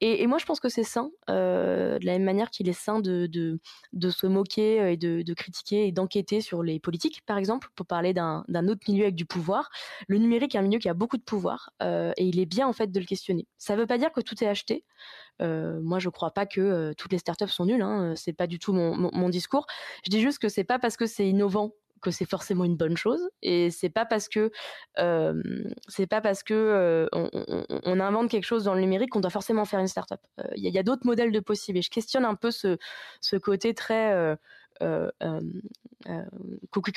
Et, 0.00 0.22
et 0.22 0.26
moi, 0.26 0.38
je 0.38 0.44
pense 0.44 0.60
que 0.60 0.68
c'est 0.68 0.84
sain, 0.84 1.10
euh, 1.30 1.98
de 1.98 2.04
la 2.04 2.12
même 2.12 2.24
manière 2.24 2.50
qu'il 2.50 2.68
est 2.68 2.74
sain 2.74 3.00
de, 3.00 3.26
de, 3.26 3.58
de, 3.94 4.10
se 4.10 4.26
moquer 4.26 4.92
et 4.92 4.96
de, 4.98 5.22
de 5.22 5.34
critiquer 5.34 5.86
et 5.86 5.92
d'enquêter 5.92 6.42
sur 6.42 6.62
les 6.62 6.78
politiques, 6.78 7.22
par 7.24 7.38
exemple, 7.38 7.68
pour 7.74 7.86
parler 7.86 8.12
d'un 8.12 8.44
autre 8.68 8.82
milieu 8.86 9.04
avec 9.04 9.14
du 9.14 9.24
pouvoir. 9.24 9.70
Le 10.08 10.18
numérique 10.18 10.54
est 10.54 10.58
un 10.58 10.62
milieu 10.62 10.78
qui 10.78 10.90
a 10.90 10.94
beaucoup 10.94 11.16
de 11.16 11.22
pouvoir, 11.22 11.70
et 11.80 12.12
il 12.24 12.38
est 12.38 12.46
bien 12.46 12.68
en 12.68 12.72
fait 12.74 12.92
de 12.92 13.00
le 13.00 13.06
questionner. 13.06 13.46
Ça 13.56 13.74
ne 13.74 13.80
veut 13.80 13.86
pas 13.86 13.98
dire 13.98 14.12
que 14.12 14.20
tout 14.20 14.42
est 14.44 14.48
acheté. 14.48 14.84
Moi, 15.40 15.98
je 15.98 16.08
crois 16.08 16.32
pas 16.32 16.46
que 16.46 16.92
toutes 16.94 17.12
les 17.12 17.18
startups 17.18 17.48
sont 17.48 17.66
nulles. 17.66 17.82
Hein, 17.82 18.14
c'est 18.16 18.32
pas 18.32 18.46
du 18.46 18.58
tout 18.58 18.72
mon, 18.72 18.94
mon, 18.96 19.28
discours. 19.28 19.66
Je 20.04 20.10
dis 20.10 20.20
juste 20.20 20.38
que 20.38 20.48
c'est 20.48 20.64
pas 20.64 20.78
parce 20.78 20.96
que 20.96 21.06
c'est 21.06 21.28
innovant 21.28 21.72
que 22.00 22.10
c'est 22.10 22.28
forcément 22.28 22.64
une 22.64 22.76
bonne 22.76 22.96
chose 22.96 23.20
et 23.42 23.70
c'est 23.70 23.90
pas 23.90 24.04
parce 24.04 24.28
que 24.28 24.50
euh, 24.98 25.42
c'est 25.88 26.06
pas 26.06 26.20
parce 26.20 26.42
que 26.42 27.08
on, 27.12 27.28
on, 27.32 27.64
on, 27.84 28.00
invente 28.00 28.30
quelque 28.30 28.44
chose 28.44 28.64
dans 28.64 28.74
le 28.74 28.80
numérique 28.80 29.10
qu'on 29.10 29.20
doit 29.20 29.30
forcément 29.30 29.64
faire 29.64 29.80
une 29.80 29.88
startup. 29.88 30.20
Il 30.56 30.62
y 30.62 30.76
a, 30.76 30.80
a 30.80 30.82
d'autres 30.82 31.06
modèles 31.06 31.32
de 31.32 31.40
possibles 31.40 31.78
et 31.78 31.82
je 31.82 31.90
questionne 31.90 32.24
un 32.24 32.34
peu 32.34 32.50
ce, 32.50 32.78
ce 33.20 33.36
côté 33.36 33.74
très 33.74 34.14
euh, 34.82 35.10
euh, 35.22 35.40
euh, 36.08 36.24
cookie, 36.70 36.92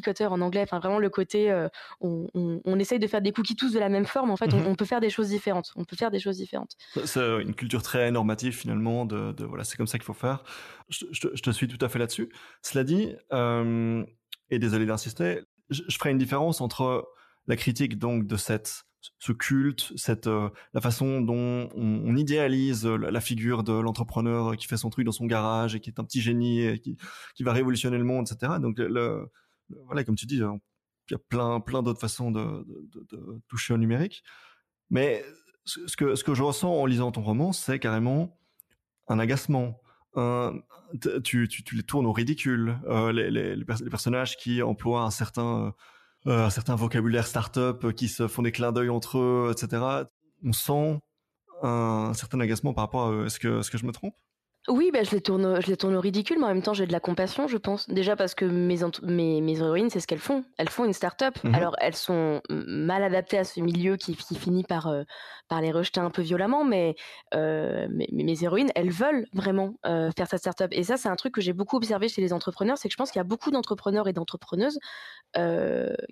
cutter 0.00 0.26
en 0.26 0.40
anglais, 0.40 0.60
enfin 0.62 0.78
vraiment 0.78 1.00
le 1.00 1.10
côté 1.10 1.52
on, 2.00 2.28
on, 2.32 2.78
essaye 2.78 3.00
de 3.00 3.08
faire 3.08 3.20
des 3.20 3.32
cookies 3.32 3.56
tous 3.56 3.72
de 3.72 3.80
la 3.80 3.88
même 3.88 4.04
forme, 4.04 4.30
en 4.30 4.36
fait 4.36 4.54
on, 4.54 4.60
mhm. 4.60 4.76
peut 4.76 4.84
faire 4.84 5.00
des 5.00 5.10
choses 5.10 5.30
différentes, 5.30 5.72
on 5.74 5.84
peut 5.84 5.96
faire 5.96 6.12
des 6.12 6.20
choses 6.20 6.36
différentes. 6.36 6.76
C'est 7.04 7.42
une 7.42 7.56
culture 7.56 7.82
très 7.82 8.12
normative 8.12 8.54
finalement, 8.54 9.04
de, 9.04 9.34
voilà 9.44 9.64
c'est 9.64 9.76
comme 9.76 9.88
ça 9.88 9.98
qu'il 9.98 10.04
faut 10.04 10.12
faire. 10.14 10.44
Je, 10.88 11.06
te 11.18 11.50
suis 11.50 11.66
tout 11.66 11.84
à 11.84 11.88
fait 11.88 11.98
là-dessus. 11.98 12.30
Cela 12.62 12.84
dit, 12.84 13.16
et 14.50 14.58
désolé 14.58 14.86
d'insister, 14.86 15.40
je, 15.70 15.82
ferai 15.96 16.10
une 16.10 16.18
différence 16.18 16.60
entre 16.60 17.08
la 17.46 17.56
critique 17.56 17.98
donc 17.98 18.26
de 18.26 18.36
cette 18.36 18.84
ce 19.18 19.32
culte, 19.32 19.92
cette 19.96 20.26
la 20.26 20.80
façon 20.80 21.20
dont 21.20 21.68
on, 21.74 22.16
idéalise 22.16 22.86
la, 22.86 23.20
figure 23.20 23.62
de 23.62 23.72
l'entrepreneur 23.72 24.56
qui 24.56 24.66
fait 24.66 24.78
son 24.78 24.88
truc 24.88 25.04
dans 25.04 25.12
son 25.12 25.26
garage 25.26 25.74
et 25.74 25.80
qui 25.80 25.90
est 25.90 26.00
un 26.00 26.04
petit 26.04 26.22
génie 26.22 26.62
et 26.62 26.78
qui, 26.78 26.96
qui 27.34 27.42
va 27.42 27.52
révolutionner 27.52 27.98
le 27.98 28.04
monde, 28.04 28.26
etc. 28.30 28.54
Donc 28.60 28.78
le, 28.78 29.30
voilà, 29.84 30.04
comme 30.04 30.16
tu 30.16 30.24
dis, 30.24 30.36
il 30.36 31.10
y 31.10 31.14
a 31.14 31.18
plein 31.28 31.60
plein 31.60 31.82
d'autres 31.82 32.00
façons 32.00 32.30
de, 32.30 32.64
de, 32.66 33.06
de, 33.10 33.42
toucher 33.48 33.74
au 33.74 33.78
numérique. 33.78 34.22
Mais 34.88 35.22
ce 35.64 35.96
que 35.96 36.14
ce 36.14 36.24
que 36.24 36.34
je 36.34 36.42
ressens 36.42 36.72
en 36.72 36.86
lisant 36.86 37.12
ton 37.12 37.22
roman, 37.22 37.52
c'est 37.52 37.78
carrément 37.78 38.38
un 39.08 39.18
agacement. 39.18 39.80
Tu, 41.24 41.48
tu, 41.48 41.74
les 41.74 41.82
tournes 41.82 42.06
au 42.06 42.12
ridicule. 42.12 42.78
Euh, 42.86 43.12
les, 43.12 43.64
personnages 43.64 44.36
qui 44.36 44.62
emploient 44.62 45.02
un 45.02 45.10
certain 45.10 45.74
euh, 46.26 46.46
un 46.46 46.50
certain 46.50 46.74
vocabulaire 46.74 47.26
start-up, 47.26 47.92
qui 47.92 48.08
se 48.08 48.28
font 48.28 48.42
des 48.42 48.52
clins 48.52 48.72
d'œil 48.72 48.88
entre 48.88 49.18
eux, 49.18 49.52
etc. 49.52 49.82
On 50.42 50.52
sent 50.52 51.00
un, 51.62 52.12
certain 52.14 52.40
agacement 52.40 52.72
par 52.72 52.84
rapport 52.84 53.08
à 53.08 53.10
que, 53.10 53.60
est-ce 53.60 53.70
que 53.70 53.78
je 53.78 53.84
me 53.84 53.92
trompe? 53.92 54.14
Oui, 54.68 54.90
bah, 54.90 55.02
je 55.02 55.10
les 55.10 55.20
tourne, 55.20 55.60
je 55.60 55.66
les 55.66 55.76
tourne 55.76 55.94
au 55.94 56.00
ridicule, 56.00 56.38
mais 56.38 56.44
en 56.44 56.48
même 56.48 56.62
temps, 56.62 56.72
j'ai 56.72 56.86
de 56.86 56.92
la 56.92 57.00
compassion, 57.00 57.46
je 57.48 57.58
pense. 57.58 57.86
Déjà 57.90 58.16
parce 58.16 58.34
que 58.34 58.46
mes, 58.46 58.78
mes, 59.02 59.40
mes 59.42 59.58
héroïnes, 59.58 59.90
c'est 59.90 60.00
ce 60.00 60.06
qu'elles 60.06 60.18
font. 60.18 60.42
Elles 60.56 60.70
font 60.70 60.86
une 60.86 60.94
start-up. 60.94 61.34
Mhm. 61.44 61.54
Alors, 61.54 61.76
elles 61.80 61.94
sont 61.94 62.40
mal 62.48 63.02
adaptées 63.02 63.36
à 63.36 63.44
ce 63.44 63.60
milieu 63.60 63.96
qui, 63.96 64.14
finit 64.14 64.64
par, 64.64 64.86
euh, 64.86 65.02
par 65.48 65.60
les 65.60 65.70
rejeter 65.70 66.00
un 66.00 66.08
peu 66.08 66.22
violemment, 66.22 66.64
mais, 66.64 66.94
euh, 67.34 67.86
mes, 67.90 68.42
héroïnes, 68.42 68.70
elles 68.74 68.90
veulent 68.90 69.26
vraiment 69.34 69.74
euh, 69.84 70.10
faire 70.16 70.28
cette 70.28 70.40
start-up. 70.40 70.70
Et 70.72 70.82
ça, 70.82 70.96
c'est 70.96 71.10
un 71.10 71.16
truc 71.16 71.34
que 71.34 71.42
j'ai 71.42 71.52
beaucoup 71.52 71.76
observé 71.76 72.08
chez 72.08 72.22
les 72.22 72.32
entrepreneurs, 72.32 72.78
c'est 72.78 72.88
que 72.88 72.92
je 72.92 72.96
pense 72.96 73.10
qu'il 73.10 73.18
y 73.18 73.20
a 73.20 73.24
beaucoup 73.24 73.50
d'entrepreneurs 73.50 74.08
et 74.08 74.14
d'entrepreneuses 74.14 74.78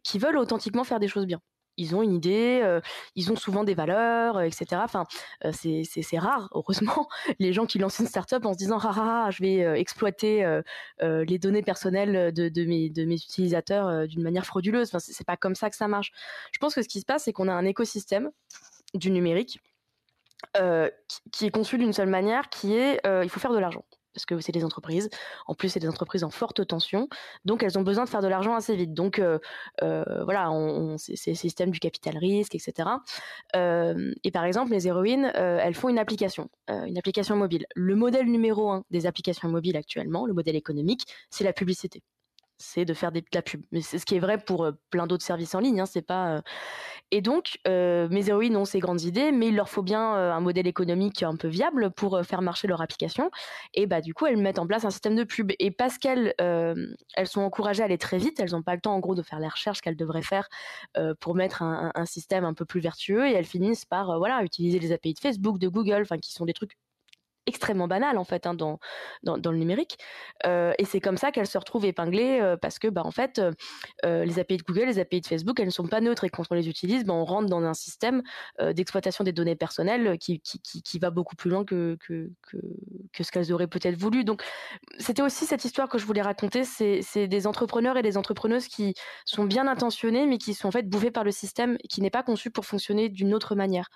qui 0.03 0.19
veulent 0.19 0.37
authentiquement 0.37 0.85
faire 0.85 0.99
des 0.99 1.07
choses 1.07 1.27
bien 1.27 1.41
ils 1.77 1.95
ont 1.95 2.03
une 2.03 2.15
idée, 2.15 2.81
ils 3.17 3.33
ont 3.33 3.37
souvent 3.37 3.65
des 3.65 3.75
valeurs, 3.75 4.41
etc. 4.41 4.83
Enfin, 4.85 5.05
c'est 5.53 6.19
rare, 6.19 6.49
heureusement, 6.53 7.09
les 7.39 7.53
gens 7.53 7.67
qui 7.67 7.79
lancent 7.79 7.99
une 7.99 8.07
startup 8.07 8.45
en 8.45 8.53
se 8.53 8.59
disant 8.59 8.79
ah, 8.81 8.93
ah, 8.95 9.25
ah 9.27 9.31
je 9.31 9.43
vais 9.43 9.81
exploiter 9.81 10.61
les 11.01 11.39
données 11.39 11.63
personnelles 11.63 12.33
de, 12.33 12.65
mes, 12.65 13.15
utilisateurs 13.15 14.07
d'une 14.07 14.23
manière 14.23 14.47
frauduleuse. 14.47 14.89
Enfin, 14.89 14.99
c'est 14.99 15.27
pas 15.27 15.37
comme 15.37 15.55
ça 15.55 15.71
que 15.71 15.77
ça 15.77 15.89
marche. 15.89 16.13
Je 16.53 16.59
pense 16.59 16.75
que 16.75 16.83
ce 16.83 16.89
qui 16.89 17.01
se 17.01 17.07
passe, 17.07 17.25
c'est 17.25 17.33
qu'on 17.33 17.49
a 17.49 17.53
un 17.53 17.65
écosystème 17.65 18.31
du 18.95 19.11
numérique 19.11 19.61
qui, 21.33 21.47
est 21.47 21.51
conçu 21.51 21.79
d'une 21.79 21.93
seule 21.93 22.09
manière, 22.09 22.49
qui 22.49 22.75
est 22.75 23.01
il 23.05 23.29
faut 23.29 23.41
faire 23.41 23.53
de 23.53 23.59
l'argent 23.59 23.85
parce 24.13 24.27
que 24.27 24.41
c'est 24.41 24.53
des 24.53 24.65
entreprises. 24.65 25.09
En 25.47 25.55
plus, 25.55 25.69
c'est 25.69 25.81
des 25.81 25.89
entreprises 25.89 26.25
en 26.25 26.31
forte 26.31 26.67
tension, 26.67 27.09
donc 27.45 27.63
elles 27.63 27.79
ont 27.79 27.83
besoin 27.83 28.05
de 28.05 28.09
faire 28.09 28.23
de 28.23 28.29
l'argent 28.29 28.55
assez 28.55 28.77
vite. 28.77 28.95
Donc 28.95 29.19
euh, 29.19 29.39
euh, 29.83 30.25
voilà, 30.25 30.51
on, 30.51 30.97
c'est 30.99 31.31
le 31.31 31.35
système 31.35 31.71
du 31.71 31.81
capital 31.81 32.17
risque, 32.19 32.55
etc. 32.55 32.89
Euh, 33.57 34.13
et 34.25 34.31
par 34.31 34.45
exemple, 34.45 34.73
les 34.73 34.87
héroïnes, 34.87 35.31
elles 35.35 35.75
font 35.75 35.89
une 35.89 35.99
application, 35.99 36.49
une 36.69 36.99
application 36.99 37.37
mobile. 37.37 37.67
Le 37.75 37.97
modèle 37.97 38.27
numéro 38.27 38.71
un 38.71 38.85
des 38.91 39.07
applications 39.07 39.49
mobiles 39.49 39.77
actuellement, 39.77 40.27
le 40.27 40.35
modèle 40.35 40.57
économique, 40.57 41.07
c'est 41.31 41.45
la 41.45 41.53
publicité 41.53 42.03
c'est 42.63 42.85
de 42.85 42.95
faire 42.95 43.13
des, 43.13 43.21
de 43.21 43.27
la 43.35 43.43
pub. 43.43 43.63
Mais 43.73 43.81
c'est 43.81 43.99
ce 43.99 44.07
qui 44.07 44.15
est 44.15 44.21
vrai 44.21 44.39
pour 44.39 44.65
euh, 44.65 44.73
plein 44.91 45.07
d'autres 45.07 45.25
services 45.25 45.55
en 45.55 45.61
ligne. 45.61 45.81
Hein, 45.81 45.87
c'est 45.87 46.03
pas. 46.03 46.37
Euh. 46.37 46.43
Et 47.11 47.21
donc, 47.21 47.59
euh, 47.69 48.09
mes 48.11 48.29
héroïnes 48.29 48.57
ont 48.57 48.65
ces 48.65 48.79
grandes 48.79 49.03
idées, 49.03 49.33
mais 49.33 49.49
il 49.49 49.57
leur 49.57 49.69
faut 49.69 49.83
bien 49.83 50.01
un 50.01 50.41
modèle 50.41 50.67
économique 50.67 51.23
un 51.23 51.37
peu 51.37 51.49
viable 51.49 51.91
pour 51.91 52.23
faire 52.25 52.41
marcher 52.41 52.69
leur 52.69 52.81
application. 52.81 53.31
Et 53.75 53.87
bah 53.87 54.01
du 54.01 54.15
coup, 54.15 54.25
elles 54.27 54.39
mettent 54.39 54.59
en 54.59 54.67
place 54.67 54.87
un 54.87 54.91
système 54.91 55.15
de 55.15 55.25
pub. 55.25 55.53
Et 55.59 55.71
parce 55.71 55.99
qu'elles 55.99 56.35
elles 56.39 57.27
sont 57.27 57.43
encouragées 57.43 57.83
à 57.83 57.85
aller 57.85 57.99
très 57.99 58.17
vite, 58.17 58.41
elles 58.41 58.53
n'ont 58.53 58.63
pas 58.63 58.75
le 58.75 58.81
temps 58.81 58.95
en 58.95 59.01
gros 59.01 59.15
de 59.15 59.23
faire 59.23 59.41
les 59.41 59.49
recherches 59.49 59.83
qu'elles 59.83 59.97
devraient 59.97 60.23
faire 60.23 60.49
pour 61.21 61.35
mettre 61.35 61.61
un, 61.61 61.93
un, 61.95 62.07
système 62.07 62.47
un 62.47 62.55
peu 62.55 62.65
plus 62.65 62.81
vertueux. 62.81 63.27
Et 63.29 63.33
elles 63.33 63.45
finissent 63.45 63.85
par 63.85 64.17
voilà 64.19 64.43
utiliser 64.43 64.79
les 64.79 64.93
API 64.93 65.13
de 65.13 65.19
Facebook, 65.19 65.59
de 65.59 65.69
Google, 65.69 66.07
qui 66.23 66.33
sont 66.33 66.47
des 66.47 66.55
trucs 66.55 66.79
extrêmement 67.47 67.89
banal 67.89 68.19
en 68.19 68.25
fait 68.25 68.47
hein, 68.47 68.55
dans, 68.55 68.79
dans, 69.23 69.51
le 69.51 69.59
numérique 69.59 69.99
et 70.45 70.85
c'est 70.85 71.01
comme 71.01 71.17
ça 71.17 71.33
qu'elles 71.33 71.47
se 71.47 71.59
retrouvent 71.59 71.85
épinglées 71.85 72.57
parce 72.61 72.79
que 72.79 72.89
bah 72.89 73.03
en 73.05 73.11
fait 73.11 73.41
les 74.05 74.39
API 74.39 74.57
de 74.57 74.63
Google 74.63 74.87
les 74.87 74.99
API 74.99 75.21
de 75.21 75.27
Facebook 75.27 75.59
elles 75.61 75.67
ne 75.67 75.71
sont 75.71 75.87
pas 75.87 76.01
neutres 76.01 76.25
et 76.25 76.31
quand 76.31 76.45
on 76.51 76.55
les 76.55 76.69
utilise 76.69 77.05
bah, 77.05 77.15
on 77.15 77.25
rentre 77.25 77.49
dans 77.49 77.63
un 77.63 77.75
système 77.75 78.23
d'exploitation 78.61 79.25
des 79.25 79.33
données 79.33 79.57
personnelles 79.57 80.19
qui, 80.19 80.41
qui, 80.41 80.61
qui, 80.61 80.83
qui, 80.83 80.99
va 80.99 81.11
beaucoup 81.11 81.37
plus 81.37 81.51
loin 81.51 81.65
que, 81.65 81.97
que, 82.01 82.31
que, 82.43 82.57
que 83.13 83.25
ce 83.25 83.31
qu'elles 83.31 83.53
auraient 83.53 83.67
peut-être 83.67 83.97
voulu. 83.97 84.25
Donc 84.25 84.43
c'était 84.99 85.23
aussi 85.23 85.47
cette 85.47 85.65
histoire 85.65 85.89
que 85.89 85.99
je 85.99 86.07
voulais 86.07 86.23
raconter 86.23 86.65
c'est 86.65 87.29
des 87.29 87.47
entrepreneurs 87.47 87.97
et 87.97 88.03
des 88.03 88.17
entrepreneuses 88.17 88.69
qui 88.69 88.95
sont 89.25 89.45
bien 89.45 89.67
intentionnés 89.67 90.27
mais 90.27 90.39
qui 90.39 90.55
sont 90.55 90.69
en 90.69 90.71
fait 90.71 90.89
bouffés 90.89 91.11
par 91.11 91.25
le 91.25 91.31
système 91.31 91.79
qui 91.89 92.01
n'est 92.01 92.11
pas 92.11 92.23
conçu 92.23 92.51
pour 92.51 92.67
fonctionner 92.67 93.09
d'une 93.09 93.35
autre 93.35 93.55
manière 93.55 93.89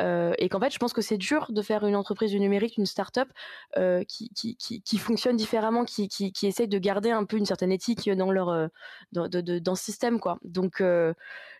et 0.00 0.48
qu'en 0.48 0.60
fait 0.60 0.72
je 0.72 0.78
pense 0.78 0.92
que 0.92 1.02
c'est 1.02 1.18
dur 1.18 1.46
de 1.50 1.62
faire 1.62 1.86
une 1.86 1.96
entreprise 1.96 2.30
du 2.30 2.40
numérique 2.40 2.72
une 2.78 2.86
start-up 2.86 3.28
euh, 3.76 4.04
qui, 4.04 4.30
qui, 4.30 4.56
qui, 4.56 4.98
fonctionne 4.98 5.36
différemment, 5.36 5.84
qui, 5.84 6.08
qui, 6.08 6.32
qui, 6.32 6.46
essaye 6.46 6.68
de 6.68 6.78
garder 6.78 7.10
un 7.10 7.24
peu 7.24 7.36
une 7.36 7.46
certaine 7.46 7.72
éthique 7.72 8.10
dans 8.10 8.30
leur 8.30 8.48
euh, 8.48 8.68
dans, 9.12 9.28
de, 9.28 9.40
de, 9.40 9.58
dans 9.58 9.74
ce 9.74 9.84
système 9.84 10.20
quoi. 10.20 10.38
Donc 10.44 10.80
euh, 10.80 11.14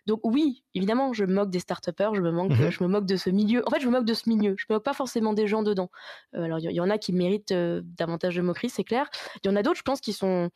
donc 0.05 0.19
oui, 0.23 0.63
évidemment, 0.75 1.13
je 1.13 1.23
me 1.25 1.33
moque 1.33 1.49
des 1.49 1.59
start-upers, 1.59 2.13
je 2.13 2.21
me 2.21 2.31
moque 2.31 2.51
mhm. 2.51 2.69
je 2.69 2.83
me 2.83 2.89
moque 2.89 3.05
de 3.05 3.15
ce 3.15 3.29
milieu. 3.29 3.63
En 3.65 3.71
fait, 3.71 3.79
je 3.79 3.87
me 3.87 3.91
moque 3.91 4.05
de 4.05 4.13
ce 4.13 4.27
milieu. 4.27 4.55
Je 4.57 4.65
me 4.69 4.75
moque 4.75 4.83
pas 4.83 4.93
forcément 4.93 5.33
des 5.33 5.47
gens 5.47 5.63
dedans. 5.63 5.89
alors 6.33 6.59
il 6.59 6.71
y, 6.71 6.81
en 6.81 6.89
a 6.89 6.97
qui 6.97 7.13
méritent 7.13 7.53
davantage 7.53 8.35
de 8.35 8.41
moquerie, 8.41 8.69
c'est 8.69 8.83
clair. 8.83 9.09
Il 9.43 9.47
y 9.47 9.49
en 9.49 9.55
a 9.55 9.63
d'autres, 9.63 9.79
je 9.79 9.83
pense, 9.83 10.01
qui 10.01 10.13
sont 10.13 10.49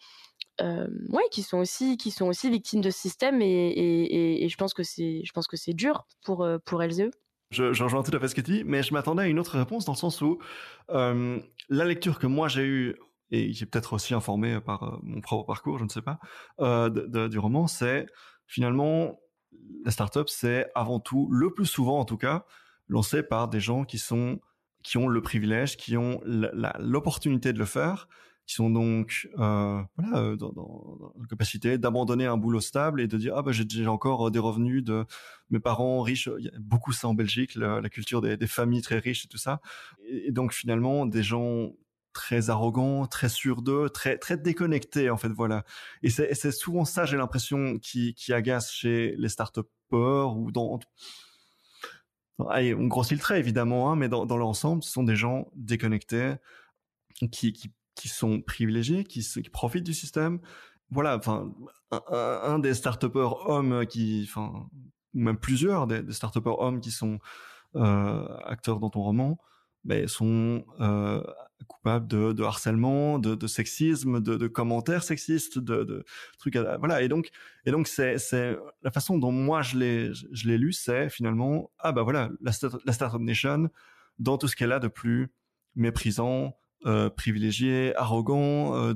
ouais, 0.59 1.23
qui 1.31 1.43
sont 1.43 1.59
aussi 1.59 1.97
qui 1.97 2.11
sont 2.11 2.25
aussi 2.25 2.49
victimes 2.49 2.81
de 2.81 2.89
ce 2.89 2.99
système 2.99 3.41
et, 3.41 3.45
et, 3.45 4.43
et 4.43 4.49
je 4.49 4.57
pense 4.57 4.73
que 4.73 4.83
c'est 4.83 5.21
je 5.23 5.31
pense 5.31 5.47
que 5.47 5.55
c'est 5.55 5.73
dur 5.73 6.05
pour 6.25 6.47
pour 6.65 6.83
elles 6.83 6.99
et 6.99 7.05
eux. 7.05 7.11
Je, 7.51 7.83
rejoins 7.83 8.03
tout 8.03 8.15
à 8.15 8.19
fait 8.19 8.27
ce 8.27 8.35
que 8.35 8.41
tu 8.41 8.51
dis, 8.51 8.63
mais 8.65 8.83
je 8.83 8.93
m'attendais 8.93 9.23
à 9.23 9.27
une 9.27 9.39
autre 9.39 9.57
réponse 9.57 9.85
dans 9.85 9.93
le 9.93 9.97
sens 9.97 10.21
où 10.21 10.37
euh, 10.89 11.39
la 11.69 11.85
lecture 11.85 12.19
que 12.19 12.27
moi 12.27 12.49
j'ai 12.49 12.63
eue, 12.63 12.95
et 13.31 13.51
qui 13.51 13.63
est 13.63 13.65
peut-être 13.65 13.93
aussi 13.93 14.13
informée 14.13 14.59
par 14.59 14.83
euh, 14.83 14.97
mon 15.01 15.21
propre 15.21 15.45
parcours, 15.45 15.79
je 15.79 15.85
ne 15.85 15.89
sais 15.89 16.01
pas, 16.01 16.19
euh, 16.59 17.27
du 17.29 17.39
roman, 17.39 17.67
c'est 17.67 18.05
finalement 18.47 19.17
la 19.85 19.91
startup, 19.91 20.27
c'est 20.29 20.69
avant 20.75 20.99
tout, 20.99 21.29
le 21.31 21.53
plus 21.53 21.65
souvent 21.65 21.99
en 21.99 22.05
tout 22.05 22.17
cas, 22.17 22.45
lancé 22.89 23.23
par 23.23 23.47
des 23.47 23.59
gens 23.59 23.85
qui 23.85 23.97
sont 23.97 24.39
qui 24.83 24.97
ont 24.97 25.07
le 25.07 25.21
privilège, 25.21 25.75
qui 25.75 25.97
ont 25.97 26.21
l'opportunité 26.23 27.51
de 27.51 27.59
le 27.59 27.65
faire, 27.65 28.07
qui 28.47 28.55
sont 28.55 28.69
donc 28.69 29.29
euh, 29.37 29.83
voilà 29.97 30.17
euh, 30.17 30.35
dans, 30.37 31.13
la 31.19 31.27
capacité 31.27 31.77
d'abandonner 31.77 32.25
un 32.25 32.37
boulot 32.37 32.61
stable 32.61 33.01
et 33.01 33.07
de 33.07 33.17
dire 33.17 33.33
ah 33.35 33.41
bah 33.41 33.51
j'ai 33.51 33.87
encore 33.87 34.27
euh, 34.27 34.31
des 34.31 34.39
revenus 34.39 34.83
de 34.83 35.05
mes 35.49 35.59
parents 35.59 36.01
riches. 36.01 36.29
Il 36.39 36.45
y 36.45 36.47
a 36.47 36.51
beaucoup 36.57 36.93
ça 36.93 37.09
en 37.09 37.13
Belgique 37.13 37.55
la, 37.55 37.81
culture 37.89 38.21
des, 38.21 38.47
familles 38.47 38.81
très 38.81 38.99
riches 38.99 39.25
et 39.25 39.27
tout 39.27 39.37
ça. 39.37 39.59
Et, 40.07 40.31
donc 40.31 40.53
finalement 40.53 41.05
des 41.05 41.23
gens 41.23 41.73
très 42.13 42.49
arrogants 42.49 43.05
très 43.05 43.29
sûrs 43.29 43.61
d'eux 43.61 43.89
très 43.89 44.17
très 44.17 44.37
déconnectés 44.37 45.09
en 45.09 45.17
fait 45.17 45.29
voilà. 45.29 45.65
Et 46.01 46.09
c'est 46.09 46.51
souvent 46.51 46.85
ça 46.85 47.05
j'ai 47.05 47.17
l'impression 47.17 47.77
qui 47.79 48.15
agace 48.29 48.71
chez 48.71 49.13
les 49.17 49.29
start 49.29 49.59
ou 49.91 50.51
dans 50.51 50.79
Allez, 52.49 52.75
on 52.75 52.85
grossit 52.85 53.13
le 53.13 53.19
trait 53.19 53.39
évidemment, 53.39 53.91
hein, 53.91 53.95
mais 53.95 54.09
dans, 54.09 54.27
dans 54.27 54.37
l'ensemble, 54.37 54.83
ce 54.83 54.91
sont 54.91 55.01
des 55.03 55.15
gens 55.15 55.49
déconnectés 55.55 56.35
qui 57.31 57.73
qui 57.97 58.07
sont 58.07 58.41
privilégiés, 58.41 59.03
qui, 59.03 59.25
profitent 59.51 59.83
du 59.85 59.93
système. 59.93 60.39
Voilà, 60.91 61.17
enfin, 61.17 61.53
un, 61.91 62.59
des 62.59 62.73
start 62.73 63.03
hommes 63.13 63.85
qui, 63.87 64.25
enfin, 64.29 64.69
même 65.13 65.37
plusieurs 65.37 65.87
des, 65.87 66.01
des 66.03 66.13
start 66.13 66.37
hommes 66.45 66.79
qui 66.79 66.91
sont 66.91 67.19
euh, 67.75 68.27
acteurs 68.45 68.79
dans 68.79 68.89
ton 68.89 69.01
roman, 69.01 69.37
ben, 69.83 70.07
sont 70.07 70.63
euh, 70.79 71.21
coupables 71.67 72.07
de, 72.07 72.43
harcèlement, 72.43 73.19
de, 73.19 73.47
sexisme, 73.47 74.21
de, 74.21 74.47
commentaires 74.47 75.03
sexistes, 75.03 75.59
de, 75.59 76.05
trucs, 76.37 76.55
voilà. 76.55 77.01
Et 77.01 77.07
donc, 77.07 77.29
et 77.65 77.71
donc 77.71 77.87
c'est, 77.87 78.17
la 78.83 78.91
façon 78.91 79.17
dont 79.17 79.31
moi 79.31 79.61
je 79.61 79.77
l'ai, 79.77 80.13
je 80.13 80.47
l'ai 80.47 80.57
lu, 80.57 80.71
c'est 80.71 81.09
finalement, 81.09 81.71
ah 81.79 81.91
bah 81.91 82.03
voilà, 82.03 82.29
la, 82.41 82.51
la 82.85 82.93
startup 82.93 83.21
nation 83.21 83.69
dans 84.19 84.37
tout 84.37 84.47
ce 84.47 84.55
qu'elle 84.55 84.71
a 84.71 84.79
de 84.79 84.87
plus 84.87 85.29
méprisant, 85.75 86.57
euh, 86.85 87.09
privilégié, 87.09 87.93
arrogant, 87.95 88.75
euh, 88.75 88.93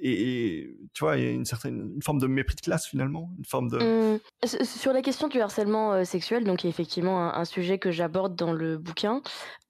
et, 0.00 0.76
tu 0.94 1.04
vois, 1.04 1.16
il 1.16 1.24
y 1.24 1.26
a 1.26 1.30
une 1.30 1.44
certaine 1.44 1.92
une 1.96 2.02
forme 2.02 2.20
de 2.20 2.28
mépris 2.28 2.54
de 2.54 2.60
classe 2.60 2.86
finalement, 2.86 3.30
une 3.36 3.44
forme 3.44 3.68
de. 3.68 3.78
Mmh. 3.78 4.46
Sur 4.64 4.92
la 4.92 5.02
question 5.02 5.26
du 5.26 5.40
harcèlement 5.40 5.92
euh, 5.92 6.04
sexuel, 6.04 6.44
donc 6.44 6.58
qui 6.58 6.68
est 6.68 6.70
effectivement 6.70 7.34
un, 7.34 7.44
sujet 7.44 7.78
que 7.78 7.90
j'aborde 7.90 8.36
dans 8.36 8.52
le 8.52 8.78
bouquin, 8.78 9.20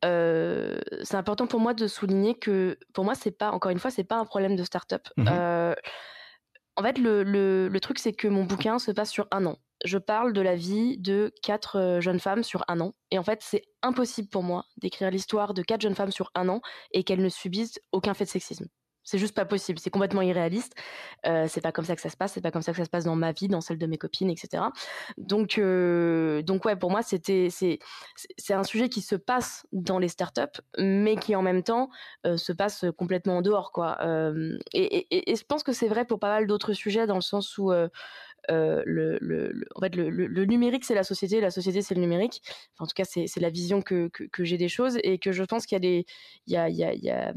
c'est 0.03 1.15
important 1.15 1.47
pour 1.47 1.61
moi 1.61 1.73
de 1.73 1.87
souligner 1.87 2.35
que 2.35 2.79
pour 2.93 3.05
moi 3.05 3.15
c'est 3.15 3.31
pas 3.31 3.51
encore 3.51 3.71
une 3.71 3.79
fois 3.79 3.91
c'est 3.91 4.05
pas 4.05 4.19
un 4.19 4.27
problème 4.27 4.55
de 4.55 4.65
start-up. 4.65 5.09
Mmh 5.17 5.29
en 6.79 6.83
fait, 6.83 6.99
le, 6.99 7.77
truc 7.81 7.99
c'est 7.99 8.13
que 8.13 8.29
mon 8.29 8.45
bouquin 8.45 8.79
se 8.79 8.91
passe 8.93 9.11
sur 9.11 9.27
un 9.31 9.45
an 9.47 9.59
je 9.85 9.99
parle 9.99 10.33
de 10.33 10.41
la 10.41 10.57
vie 10.57 10.99
de 10.99 11.33
quatre 11.43 11.77
euh, 11.77 12.01
jeunes 12.01 12.21
femmes 12.21 12.43
sur 12.43 12.65
un 12.69 12.81
an. 12.81 12.95
Et 13.11 13.19
en 13.19 13.23
fait, 13.23 13.41
c'est 13.43 13.63
impossible 13.83 14.29
pour 14.29 14.43
moi 14.43 14.65
d'écrire 14.77 15.11
l'histoire 15.11 15.55
de 15.55 15.63
quatre 15.63 15.83
jeunes 15.83 15.95
femmes 15.95 16.11
sur 16.11 16.31
un 16.35 16.49
an 16.49 16.61
et 16.93 17.05
qu'elles 17.05 17.23
ne 17.23 17.29
subissent 17.29 17.81
aucun 17.93 18.15
fait 18.15 18.25
de 18.25 18.31
sexisme. 18.31 18.67
C'est 19.09 19.17
juste 19.17 19.35
pas 19.35 19.47
possible. 19.47 19.79
C'est 19.79 19.89
complètement 19.89 20.21
irréaliste. 20.21 20.75
Euh, 21.25 21.47
c'est 21.49 21.63
pas 21.63 21.73
comme 21.73 21.87
ça 21.87 21.97
que 21.97 22.03
ça 22.03 22.11
se 22.11 22.17
passe. 22.17 22.35
C'est 22.35 22.43
pas 22.43 22.51
comme 22.51 22.61
ça 22.61 22.73
que 22.73 22.77
ça 22.77 22.85
se 22.85 22.91
passe 22.91 23.05
dans 23.05 23.17
ma 23.17 23.33
vie, 23.33 23.49
dans 23.49 23.63
celle 23.63 23.79
de 23.79 23.87
mes 23.87 23.97
copines, 23.97 24.29
etc. 24.29 24.65
Donc, 25.17 25.57
euh, 25.57 26.43
donc 26.43 26.67
ouais, 26.67 26.77
pour 26.77 26.91
moi, 26.91 27.01
c'était 27.01 27.49
c'est 27.51 27.79
c'est 28.37 28.53
un 28.53 28.65
sujet 28.65 28.91
qui 28.91 29.01
se 29.01 29.15
passe 29.15 29.67
dans 29.73 29.99
les 29.99 30.09
startups, 30.09 30.61
mais 30.77 31.17
qui 31.17 31.35
en 31.35 31.41
même 31.41 31.63
temps 31.63 31.89
euh, 32.27 32.37
se 32.37 32.53
passe 32.53 32.85
complètement 32.99 33.39
en 33.39 33.43
dehors, 33.43 33.73
quoi. 33.73 33.97
Euh, 34.03 34.59
et, 34.75 35.07
je 35.11 35.45
pense 35.45 35.63
que 35.63 35.73
c'est 35.73 35.89
vrai 35.89 36.05
pour 36.05 36.19
pas 36.19 36.29
mal 36.29 36.47
d'autres 36.47 36.75
sujets, 36.75 37.07
dans 37.07 37.15
le 37.15 37.23
sens 37.23 37.57
où 37.57 37.73
euh, 37.73 37.89
le, 38.51 39.19
en 39.75 39.81
fait, 39.81 39.97
le, 39.97 40.45
numérique, 40.45 40.85
c'est 40.85 40.95
la 40.95 41.05
société, 41.05 41.41
la 41.41 41.51
société, 41.51 41.81
c'est 41.81 41.95
le 41.95 42.03
numérique. 42.03 42.43
En 42.79 42.87
tout 42.87 42.95
cas, 42.95 43.05
c'est 43.05 43.41
la 43.41 43.49
vision 43.51 43.81
que, 43.81 44.11
j'ai 44.41 44.59
des 44.59 44.69
choses 44.69 44.99
et 45.03 45.19
que 45.19 45.33
je 45.33 45.45
pense 45.45 45.65
qu'il 45.65 45.77
y 45.77 45.81
a 45.81 45.81
des, 45.81 46.07
il 46.47 46.53
y 46.53 46.57
a, 46.59 46.69
il 46.69 46.77
y 46.77 47.11
a, 47.11 47.29
a 47.29 47.33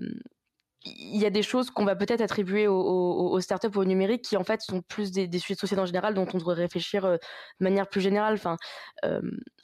il 0.84 1.18
y 1.18 1.26
a 1.26 1.30
des 1.30 1.44
choses 1.44 1.70
qu'on 1.70 1.86
va 1.86 1.96
peut-être 1.96 2.22
attribuer 2.22 2.68
aux, 2.68 3.40
startups 3.40 3.76
ou 3.76 3.82
au 3.82 3.86
numérique 3.86 4.24
qui 4.24 4.36
en 4.36 4.44
fait 4.44 4.62
sont 4.62 4.82
plus 4.82 5.12
des, 5.12 5.28
sujets 5.38 5.54
de 5.54 5.60
société 5.60 5.80
en 5.80 5.86
général 5.86 6.14
dont 6.16 6.28
on 6.34 6.38
devrait 6.38 6.56
réfléchir 6.56 7.06
euh, 7.06 7.18
de 7.60 7.64
manière 7.64 7.88
plus 7.88 8.02
générale. 8.02 8.34
Enfin, 8.34 8.58
euh, 9.06 9.22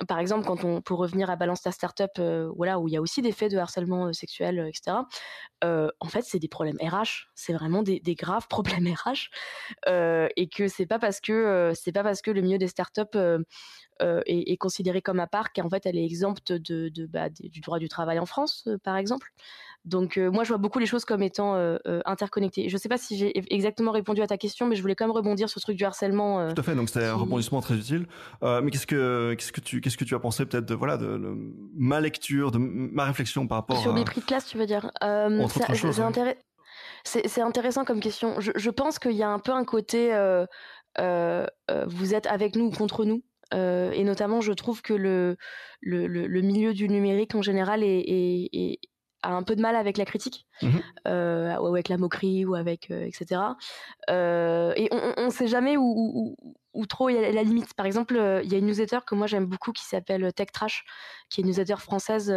par 0.07 0.19
exemple, 0.19 0.45
quand 0.45 0.63
on 0.63 0.81
pour 0.81 0.99
revenir 0.99 1.29
à 1.29 1.35
Balance 1.35 1.61
ta 1.63 1.71
startup, 1.71 2.11
euh, 2.19 2.51
voilà 2.55 2.79
où 2.79 2.87
il 2.87 2.93
y 2.93 2.97
a 2.97 3.01
aussi 3.01 3.21
des 3.21 3.31
faits 3.31 3.51
de 3.51 3.57
harcèlement 3.57 4.13
sexuel, 4.13 4.67
etc. 4.67 4.97
En 5.63 6.07
fait, 6.07 6.21
c'est 6.21 6.39
des 6.39 6.47
problèmes 6.47 6.77
RH. 6.81 7.29
C'est 7.33 7.53
vraiment 7.53 7.81
des, 7.81 7.99
des, 7.99 8.15
graves 8.15 8.47
problèmes 8.47 8.87
RH 9.05 9.29
et 10.35 10.49
que 10.49 10.67
c'est 10.67 10.85
pas 10.85 10.99
parce 10.99 11.19
que 11.19 11.71
c'est 11.75 11.91
pas 11.91 12.03
parce 12.03 12.21
que 12.21 12.29
le 12.31 12.41
milieu 12.41 12.59
des 12.59 12.67
startups 12.67 13.17
euh, 14.01 14.21
est, 14.25 14.51
est, 14.51 14.57
considérée 14.57 15.01
comme 15.01 15.19
à 15.19 15.27
part, 15.27 15.53
qu'en 15.53 15.69
fait 15.69 15.85
elle 15.85 15.97
est 15.97 16.05
exempte 16.05 16.51
de, 16.51 16.89
de, 16.89 17.05
bah, 17.05 17.29
du 17.29 17.61
droit 17.61 17.79
du 17.79 17.89
travail 17.89 18.19
en 18.19 18.25
France, 18.25 18.63
euh, 18.67 18.77
par 18.83 18.97
exemple. 18.97 19.31
Donc 19.85 20.17
euh, 20.17 20.29
moi 20.29 20.43
je 20.43 20.49
vois 20.49 20.57
beaucoup 20.57 20.79
les 20.79 20.85
choses 20.85 21.05
comme 21.05 21.23
étant 21.23 21.55
euh, 21.55 21.77
euh, 21.87 22.01
interconnectées. 22.05 22.67
Je 22.67 22.75
ne 22.75 22.79
sais 22.79 22.89
pas 22.89 22.97
si 22.97 23.17
j'ai 23.17 23.31
exactement 23.53 23.91
répondu 23.91 24.21
à 24.21 24.27
ta 24.27 24.37
question, 24.37 24.67
mais 24.67 24.75
je 24.75 24.81
voulais 24.81 24.95
quand 24.95 25.05
même 25.05 25.15
rebondir 25.15 25.49
sur 25.49 25.59
ce 25.59 25.65
truc 25.65 25.77
du 25.77 25.85
harcèlement. 25.85 26.53
Tout 26.53 26.59
à 26.59 26.63
fait, 26.63 26.75
donc 26.75 26.89
c'était 26.89 27.01
qui... 27.01 27.05
un 27.05 27.15
rebondissement 27.15 27.61
très 27.61 27.75
utile. 27.75 28.07
mais 28.41 28.69
qu'est-ce 28.71 28.87
que 28.87 29.33
qu'est-ce 29.37 29.51
que 29.51 29.61
tu 29.61 29.79
qu'est-ce 29.79 29.97
que 29.97 30.05
tu 30.05 30.15
as 30.15 30.19
pensé 30.19 30.45
peut-être 30.45 30.65
de 30.65 30.75
voilà 30.75 30.97
de, 30.97 31.05
de, 31.05 31.37
ma 31.75 32.01
lecture, 32.01 32.51
de 32.51 32.57
ma 32.57 33.05
réflexion 33.05 33.47
par 33.47 33.59
rapport 33.59 33.77
sur 33.77 33.91
à... 33.91 33.93
mes 33.93 34.03
prix 34.03 34.21
de 34.21 34.25
classe, 34.25 34.47
tu 34.47 34.57
veux 34.57 34.65
dire 34.65 34.91
C'est 35.01 36.01
intéressant. 36.01 36.41
C'est 37.03 37.41
intéressant 37.41 37.85
comme 37.85 38.01
question. 38.01 38.41
Je, 38.41 38.51
je 38.53 38.69
pense 38.69 38.99
qu'il 38.99 39.13
y 39.13 39.23
a 39.23 39.29
un 39.29 39.39
peu 39.39 39.53
un 39.53 39.63
côté 39.63 40.13
euh, 40.99 41.45
euh, 41.69 41.85
vous 41.87 42.13
êtes 42.13 42.27
avec 42.27 42.55
nous 42.55 42.65
ou 42.65 42.71
contre 42.71 43.05
nous. 43.05 43.23
Euh, 43.53 43.91
et 43.91 44.03
notamment, 44.03 44.41
je 44.41 44.51
trouve 44.53 44.81
que 44.81 44.93
le, 44.93 45.37
le, 45.81 46.07
le, 46.07 46.41
milieu 46.41 46.73
du 46.73 46.89
numérique 46.89 47.35
en 47.35 47.41
général 47.41 47.83
est, 47.83 48.79
a 49.23 49.31
un 49.31 49.43
peu 49.43 49.55
de 49.55 49.61
mal 49.61 49.75
avec 49.75 49.97
la 49.97 50.05
critique, 50.05 50.45
mmh. 50.61 50.67
euh, 51.07 51.57
ou 51.57 51.67
avec 51.67 51.89
la 51.89 51.97
moquerie, 51.97 52.45
ou 52.45 52.55
avec 52.55 52.91
euh, 52.91 53.05
etc. 53.05 53.41
Euh, 54.09 54.73
et 54.75 54.89
on 54.91 55.25
ne 55.25 55.29
sait 55.31 55.47
jamais 55.47 55.75
où, 55.75 55.83
où, 55.83 56.35
où 56.73 56.85
trop 56.85 57.09
il 57.09 57.15
y 57.15 57.17
a 57.17 57.31
la 57.31 57.43
limite. 57.43 57.73
Par 57.73 57.85
exemple, 57.85 58.15
il 58.43 58.51
y 58.51 58.55
a 58.55 58.57
une 58.57 58.67
newsletter 58.67 58.99
que 59.05 59.15
moi 59.15 59.27
j'aime 59.27 59.45
beaucoup 59.45 59.71
qui 59.71 59.83
s'appelle 59.83 60.31
Tech 60.33 60.51
Trash, 60.51 60.85
qui 61.29 61.41
est 61.41 61.43
une 61.43 61.49
newsletter 61.49 61.77
française 61.77 62.33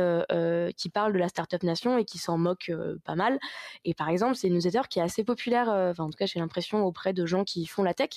qui 0.76 0.88
parle 0.88 1.12
de 1.12 1.18
la 1.18 1.28
startup 1.28 1.62
nation 1.62 1.98
et 1.98 2.04
qui 2.04 2.18
s'en 2.18 2.38
moque 2.38 2.72
pas 3.04 3.14
mal. 3.14 3.38
Et 3.84 3.94
par 3.94 4.08
exemple, 4.08 4.36
c'est 4.36 4.48
une 4.48 4.54
newsletter 4.54 4.82
qui 4.88 4.98
est 4.98 5.02
assez 5.02 5.24
populaire, 5.24 5.68
enfin 5.68 6.04
en 6.04 6.10
tout 6.10 6.16
cas 6.16 6.26
j'ai 6.26 6.40
l'impression 6.40 6.84
auprès 6.84 7.12
de 7.12 7.26
gens 7.26 7.44
qui 7.44 7.66
font 7.66 7.82
la 7.82 7.94
tech, 7.94 8.10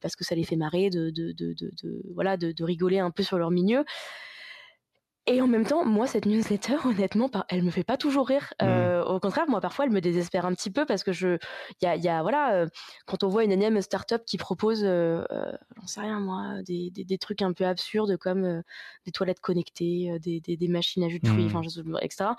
parce 0.00 0.16
que 0.16 0.24
ça 0.24 0.34
les 0.34 0.44
fait 0.44 0.56
marrer 0.56 0.90
de, 0.90 1.10
de, 1.10 1.32
de, 1.32 1.54
de 1.54 2.02
voilà 2.14 2.36
de, 2.36 2.50
de 2.52 2.64
rigoler 2.64 2.98
un 2.98 3.10
peu 3.10 3.22
sur 3.22 3.38
leur 3.38 3.50
milieu. 3.50 3.84
Et 5.28 5.40
en 5.40 5.46
même 5.46 5.64
temps, 5.64 5.84
moi, 5.84 6.08
cette 6.08 6.26
newsletter, 6.26 6.76
honnêtement, 6.84 7.30
elle 7.48 7.62
me 7.62 7.70
fait 7.70 7.84
pas 7.84 7.96
toujours 7.96 8.26
rire. 8.26 8.52
Mmh. 8.60 8.64
Euh, 8.64 9.04
au 9.04 9.20
contraire, 9.20 9.44
moi, 9.48 9.60
parfois, 9.60 9.84
elle 9.84 9.92
me 9.92 10.00
désespère 10.00 10.46
un 10.46 10.52
petit 10.52 10.70
peu 10.70 10.84
parce 10.84 11.04
que 11.04 11.12
je, 11.12 11.38
il 11.80 11.84
y 11.84 11.86
a, 11.86 11.94
y 11.94 12.08
a, 12.08 12.22
voilà, 12.22 12.54
euh, 12.54 12.66
quand 13.06 13.22
on 13.22 13.28
voit 13.28 13.44
une 13.44 13.52
énième 13.52 13.80
startup 13.82 14.24
qui 14.24 14.36
propose, 14.36 14.82
euh, 14.82 15.24
euh, 15.30 15.52
j'en 15.76 15.86
sais 15.86 16.00
rien 16.00 16.18
moi, 16.18 16.62
des, 16.66 16.90
des, 16.90 17.04
des, 17.04 17.18
trucs 17.18 17.40
un 17.42 17.52
peu 17.52 17.64
absurdes 17.64 18.16
comme 18.16 18.62
des 19.04 19.12
toilettes 19.12 19.40
connectées, 19.40 20.18
des, 20.20 20.40
des, 20.40 20.56
des 20.56 20.68
machines 20.68 21.04
à 21.04 21.08
jus 21.08 21.20
de 21.20 21.28
fruits, 21.28 21.46
enfin, 21.46 21.60
mmh. 21.60 21.98
etc. 22.00 22.30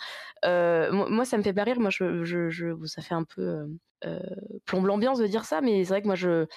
moi, 0.91 1.23
ça 1.23 1.37
me 1.37 1.43
fait 1.43 1.53
pas 1.53 1.63
rire. 1.63 1.79
Moi, 1.79 1.89
je, 1.89 2.25
je, 2.25 2.49
je 2.49 2.75
ça 2.85 3.01
fait 3.01 3.15
un 3.15 3.23
peu 3.23 3.65
plombe 4.65 4.87
l'ambiance 4.87 5.19
de 5.19 5.27
dire 5.27 5.45
ça, 5.45 5.61
mais 5.61 5.85
c'est 5.85 5.93
vrai 5.93 6.01
que 6.01 6.07
moi, 6.07 6.15
je 6.15 6.47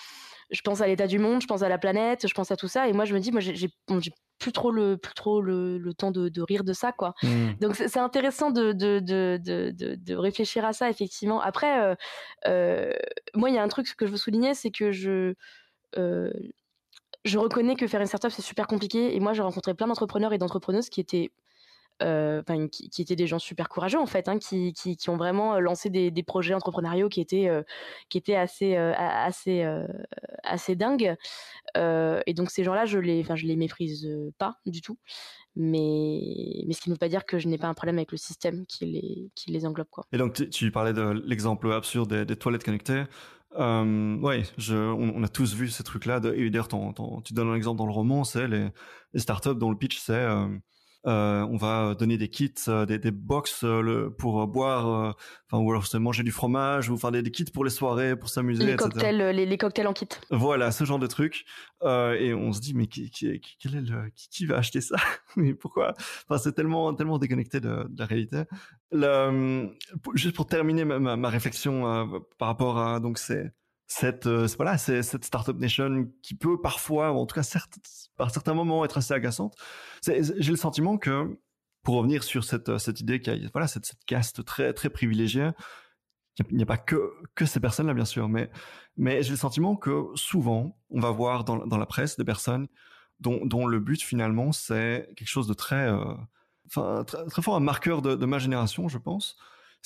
je 0.51 0.61
pense 0.61 0.81
à 0.81 0.87
l'état 0.87 1.07
du 1.07 1.19
monde, 1.19 1.43
je 1.43 1.47
pense 1.47 1.63
à 1.63 1.69
la 1.69 1.79
planète, 1.79 2.27
je 2.29 2.35
pense 2.35 2.51
à 2.51 2.57
tout 2.57 2.69
ça, 2.69 2.89
et 2.89 2.93
moi 2.93 3.05
je 3.05 3.15
me 3.15 3.21
dis, 3.21 3.33
moi 3.33 3.41
j'ai 3.41 3.71
plus 4.39 4.53
trop 4.53 4.71
le 4.71 4.97
plus 4.97 5.15
trop 5.15 5.41
le, 5.41 5.79
le 5.79 5.95
temps 5.95 6.11
de, 6.11 6.29
de, 6.29 6.43
rire 6.43 6.63
de 6.63 6.73
ça 6.73 6.93
quoi. 6.93 7.15
Mmh. 7.23 7.53
Donc 7.61 7.75
c'est 7.75 7.99
intéressant 7.99 8.51
de, 8.51 8.73
de, 8.73 9.01
de, 9.01 9.41
de, 9.43 9.73
de, 9.73 10.15
réfléchir 10.15 10.65
à 10.65 10.73
ça 10.73 10.91
effectivement. 10.91 11.41
Après, 11.41 11.81
euh, 11.81 11.95
euh, 12.47 12.93
moi 13.35 13.51
il 13.51 13.55
y 13.55 13.59
a 13.59 13.63
un 13.63 13.69
truc 13.69 13.95
que 13.97 14.07
je 14.07 14.11
veux 14.11 14.17
souligner, 14.17 14.55
c'est 14.55 14.71
que 14.71 14.93
je 14.93 15.35
euh, 15.97 16.31
je 17.25 17.39
reconnais 17.39 17.75
que 17.75 17.87
faire 17.87 18.01
une 18.01 18.07
startup 18.07 18.31
c'est 18.31 18.43
super 18.43 18.67
compliqué, 18.67 19.17
et 19.17 19.21
moi 19.21 19.33
j'ai 19.33 19.43
rencontré 19.43 19.75
plein 19.75 19.87
d'entrepreneurs 19.87 20.33
et 20.33 20.39
d'entrepreneuses 20.39 20.91
qui 20.91 21.01
étaient 21.01 21.31
euh, 22.03 22.43
qui, 22.71 23.03
étaient 23.03 23.17
des 23.17 23.27
gens 23.27 23.39
super 23.39 23.69
courageux 23.69 23.99
en 23.99 24.07
fait, 24.07 24.29
hein, 24.29 24.39
qui, 24.39 24.73
qui, 24.73 25.11
ont 25.11 25.17
vraiment 25.17 25.59
lancé 25.61 25.91
des, 25.91 26.23
projets 26.23 26.55
entrepreneuriaux 26.55 27.09
qui 27.09 27.21
étaient, 27.21 27.49
euh, 27.49 27.63
qui 28.09 28.19
étaient 28.19 28.37
assez, 28.37 28.77
euh, 28.77 28.93
assez, 28.97 29.63
euh, 29.63 29.87
assez 30.43 30.77
dingues. 30.77 31.17
Euh, 31.77 32.21
et 32.27 32.35
donc 32.35 32.51
ces 32.51 32.65
gens-là, 32.65 32.85
je 32.85 32.99
les, 32.99 33.23
je 33.23 33.47
les 33.47 33.57
méprise 33.57 34.09
pas 34.39 34.59
du 34.67 34.81
tout. 34.81 34.99
Mais, 35.59 36.65
mais 36.67 36.75
ce 36.75 36.83
qui 36.83 36.91
ne 36.91 36.95
veut 36.95 36.99
pas 36.99 37.09
dire 37.09 37.25
que 37.25 37.39
je 37.39 37.49
n'ai 37.49 37.57
pas 37.57 37.69
un 37.69 37.75
problème 37.75 37.97
avec 37.97 38.13
le 38.13 38.19
système 38.19 38.67
qui 38.67 38.85
les, 38.85 39.31
qui 39.35 39.51
les 39.51 39.65
englobe. 39.65 39.89
Quoi. 39.91 40.05
Et 40.13 40.19
donc 40.19 40.51
tu, 40.51 40.71
parlais 40.71 40.93
de 40.93 41.23
l'exemple 41.25 41.73
absurde 41.73 42.13
des, 42.25 42.37
toilettes 42.37 42.65
connectées. 42.65 43.05
Euh, 43.59 44.19
ouais, 44.19 44.43
je, 44.59 44.77
on, 44.77 45.23
a 45.23 45.29
tous 45.29 45.55
vu 45.55 45.71
ces 45.71 45.83
trucs-là. 45.83 46.21
Et 46.35 46.51
d'ailleurs, 46.51 46.69
tu 47.25 47.33
donnes 47.33 47.49
un 47.49 47.55
exemple 47.55 47.79
dans 47.79 47.87
le 47.87 47.93
roman, 47.93 48.25
c'est 48.25 48.49
les, 48.49 48.69
les 49.15 49.21
startups 49.21 49.55
dont 49.55 49.71
le 49.71 49.79
pitch 49.79 49.99
c'est 49.99 50.13
euh, 50.13 50.47
euh, 51.07 51.47
on 51.51 51.57
va 51.57 51.95
donner 51.95 52.19
des 52.19 52.29
kits, 52.29 52.53
euh, 52.67 52.85
des, 52.85 52.99
des 52.99 53.13
box 53.13 53.63
euh, 53.63 54.11
pour 54.19 54.47
boire, 54.49 55.15
enfin 55.47 55.63
ou 55.63 55.71
alors 55.71 55.87
se 55.87 55.97
manger 55.97 56.25
du 56.25 56.33
fromage, 56.33 56.91
ou 56.91 56.97
faire 56.97 57.13
des, 57.13 57.23
des, 57.23 57.31
kits 57.31 57.45
pour 57.45 57.65
les 57.65 57.71
soirées, 57.71 58.17
pour 58.17 58.29
s'amuser. 58.29 58.65
Les 58.65 58.77
cocktails, 58.77 59.17
les, 59.17 59.47
les, 59.47 59.59
cocktails 59.59 59.87
en 59.87 59.93
kit. 59.93 60.09
Voilà, 60.31 60.73
ce 60.73 60.85
genre 60.85 60.99
de 60.99 61.07
trucs. 61.07 61.45
et 61.85 62.35
on 62.35 62.53
se 62.53 62.61
dit 62.61 62.75
mais 62.75 62.89
qui, 62.89 63.11
qui, 63.11 63.41
quel 63.61 63.77
est 63.77 63.81
le, 63.83 64.11
qui, 64.17 64.29
qui 64.31 64.47
va 64.47 64.57
acheter 64.57 64.81
ça? 64.81 64.97
Mais 65.37 65.55
pourquoi? 65.55 65.95
Enfin 66.29 66.39
c'est 66.39 66.53
tellement 66.53 66.93
tellement 66.95 67.19
déconnecté 67.19 67.61
de, 67.61 67.87
de 67.89 67.99
la 67.99 68.07
réalité. 68.07 68.43
Le, 68.91 69.69
juste 70.15 70.35
pour 70.35 70.47
terminer 70.47 70.85
ma, 70.85 70.99
ma, 70.99 71.17
ma 71.17 71.29
réflexion 71.29 71.83
par 72.39 72.49
rapport 72.49 72.79
à 72.79 73.01
donc 73.01 73.19
c'est 73.19 73.53
cette 73.87 74.27
euh, 74.27 74.49
voilà 74.57 74.79
cette 74.79 75.25
startup 75.25 75.57
nation 75.59 76.09
qui 76.23 76.35
peut 76.35 76.61
parfois 76.61 77.13
en 77.13 77.27
tout 77.27 77.35
cas 77.35 77.43
certes, 77.43 77.79
par 78.17 78.31
certains 78.31 78.55
moments 78.55 78.85
être 78.85 78.99
assez 78.99 79.15
agaçante. 79.15 79.55
J'ai 80.05 80.51
le 80.51 80.57
sentiment 80.57 80.99
que 80.99 81.39
pour 81.83 81.97
revenir 81.97 82.25
sur 82.25 82.45
cette 82.45 82.79
cette 82.79 83.01
idée 83.01 83.21
qu'il 83.21 83.43
y 83.43 83.47
a 83.47 83.49
voilà 83.53 83.69
cette, 83.69 83.87
cette 83.87 84.05
caste 84.05 84.45
très 84.45 84.73
très 84.73 84.91
privilégiée 84.91 85.51
il 86.51 86.57
n'y 86.57 86.63
a 86.63 86.67
pas 86.67 86.77
que 86.77 87.13
que 87.35 87.47
ces 87.47 87.61
personnes 87.61 87.87
là 87.87 87.95
bien 87.95 88.05
sûr 88.05 88.29
mais 88.29 88.51
mais 88.97 89.23
j'ai 89.23 89.31
le 89.31 89.37
sentiment 89.37 89.77
que 89.77 90.07
souvent 90.15 90.77
on 90.91 91.01
va 91.01 91.11
voir 91.11 91.45
dans, 91.45 91.65
dans 91.67 91.79
la 91.79 91.87
presse 91.87 92.17
des 92.17 92.25
personnes 92.25 92.67
dont, 93.21 93.47
dont 93.47 93.67
le 93.67 93.79
but 93.79 94.03
finalement 94.03 94.53
c'est 94.53 95.09
quelque 95.17 95.29
chose 95.29 95.47
de 95.47 95.55
très 95.55 95.89
euh, 95.89 96.13
enfin 96.67 97.05
très, 97.05 97.43
fort 97.43 97.57
un 97.57 97.61
marqueur 97.61 98.03
de 98.03 98.27
ma 98.27 98.39
génération 98.39 98.89
je 98.89 98.99
pense 98.99 99.37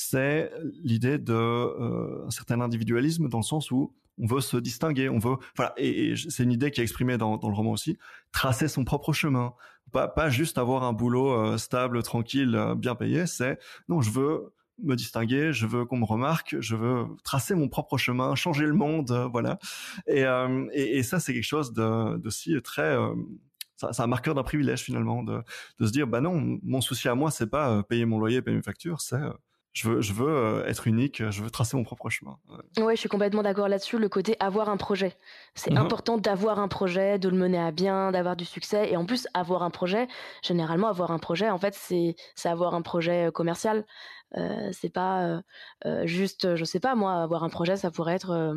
c'est 0.01 0.51
l'idée 0.83 1.19
de 1.19 1.35
euh, 1.35 2.31
certain 2.31 2.61
individualisme 2.63 3.29
dans 3.29 3.39
le 3.39 3.45
sens 3.45 3.71
où 3.71 3.95
on 4.19 4.27
veut 4.27 4.41
se 4.41 4.57
distinguer, 4.57 5.11
on 5.11 5.19
veut, 5.19 5.37
voilà, 5.57 5.75
et, 5.77 6.15
c'est 6.17 6.43
une 6.43 6.53
idée 6.53 6.71
qui 6.71 6.81
est 6.81 6.85
exprimée 6.85 7.19
dans, 7.19 7.37
dans, 7.37 7.49
le 7.49 7.55
roman 7.55 7.73
aussi, 7.73 7.99
tracer 8.33 8.69
son 8.69 8.85
propre 8.85 9.13
chemin, 9.13 9.53
pas, 9.93 10.09
pas 10.09 10.31
juste 10.31 10.57
avoir 10.57 10.85
un 10.85 10.95
boulot 10.95 11.33
euh, 11.33 11.59
stable, 11.59 12.03
tranquille, 12.03 12.55
euh, 12.55 12.75
bien 12.75 12.95
payé, 12.95 13.27
c'est 13.27 13.59
non, 13.91 14.01
je 14.01 14.11
veux 14.11 14.55
me 14.83 14.97
distinguer, 14.97 15.53
je 15.53 15.67
veux 15.67 15.85
qu'on 15.85 15.99
me 15.99 16.07
remarque, 16.07 16.57
je 16.61 16.77
veux 16.77 17.05
tracer 17.23 17.55
mon 17.55 17.69
propre 17.69 17.99
chemin, 17.99 18.35
changer 18.35 18.65
le 18.65 18.73
monde, 18.73 19.29
voilà, 19.31 19.59
et, 20.07 20.25
et, 20.73 21.03
ça 21.03 21.21
c'est 21.21 21.35
quelque 21.35 21.43
chose 21.43 21.75
d'aussi 21.75 22.57
très 22.63 22.97
c'est 23.93 24.03
un 24.03 24.07
marqueur 24.07 24.35
d'un 24.35 24.43
privilège 24.43 24.81
finalement 24.81 25.23
de, 25.23 25.43
de 25.79 25.87
se 25.87 25.93
dire 25.93 26.07
bah 26.07 26.21
non 26.21 26.59
mon 26.63 26.81
souci 26.83 27.09
à 27.09 27.15
moi 27.15 27.31
c'est 27.31 27.47
pas 27.47 27.83
payer 27.83 28.05
mon 28.05 28.19
loyer 28.19 28.43
payer 28.43 28.57
mes 28.59 28.63
factures 28.63 29.01
c'est 29.01 29.17
je 29.73 29.89
veux, 29.89 30.01
je 30.01 30.13
veux 30.13 30.29
euh, 30.29 30.67
être 30.67 30.89
unique, 30.89 31.23
je 31.31 31.43
veux 31.43 31.51
tracer 31.51 31.77
mon 31.77 31.85
propre 31.85 32.11
chemin. 32.11 32.39
Ouais, 32.49 32.85
ouais 32.85 32.97
je 32.97 33.01
suis 33.01 33.09
complètement 33.09 33.43
d'accord 33.43 33.69
là-dessus. 33.69 33.99
Le 33.99 34.09
côté 34.09 34.37
avoir 34.41 34.69
un 34.69 34.77
projet. 34.77 35.17
C'est 35.55 35.73
mmh. 35.73 35.79
important 35.79 36.19
d'avoir 36.19 36.59
un 36.59 36.69
projet, 36.69 37.19
de 37.19 37.29
le 37.29 37.37
mener 37.37 37.59
à 37.59 37.71
bien, 37.71 38.11
d'avoir 38.11 38.35
du 38.35 38.45
succès. 38.45 38.91
Et 38.91 38.97
en 38.97 39.07
plus, 39.07 39.29
avoir 39.33 39.63
un 39.63 39.71
projet, 39.71 40.09
généralement, 40.43 40.89
avoir 40.89 41.13
un 41.13 41.19
projet, 41.19 41.51
en 41.51 41.59
fait, 41.59 41.75
c'est 41.75 42.17
avoir 42.45 42.75
un 42.75 42.83
projet 42.83 43.29
euh, 43.29 43.31
commercial. 43.31 43.87
Euh, 44.37 44.71
c'est 44.73 44.93
pas 44.93 45.41
euh, 45.85 46.07
juste, 46.07 46.57
je 46.57 46.65
sais 46.65 46.81
pas, 46.81 46.95
moi, 46.95 47.23
avoir 47.23 47.45
un 47.45 47.49
projet, 47.49 47.77
ça 47.77 47.91
pourrait 47.91 48.15
être. 48.15 48.55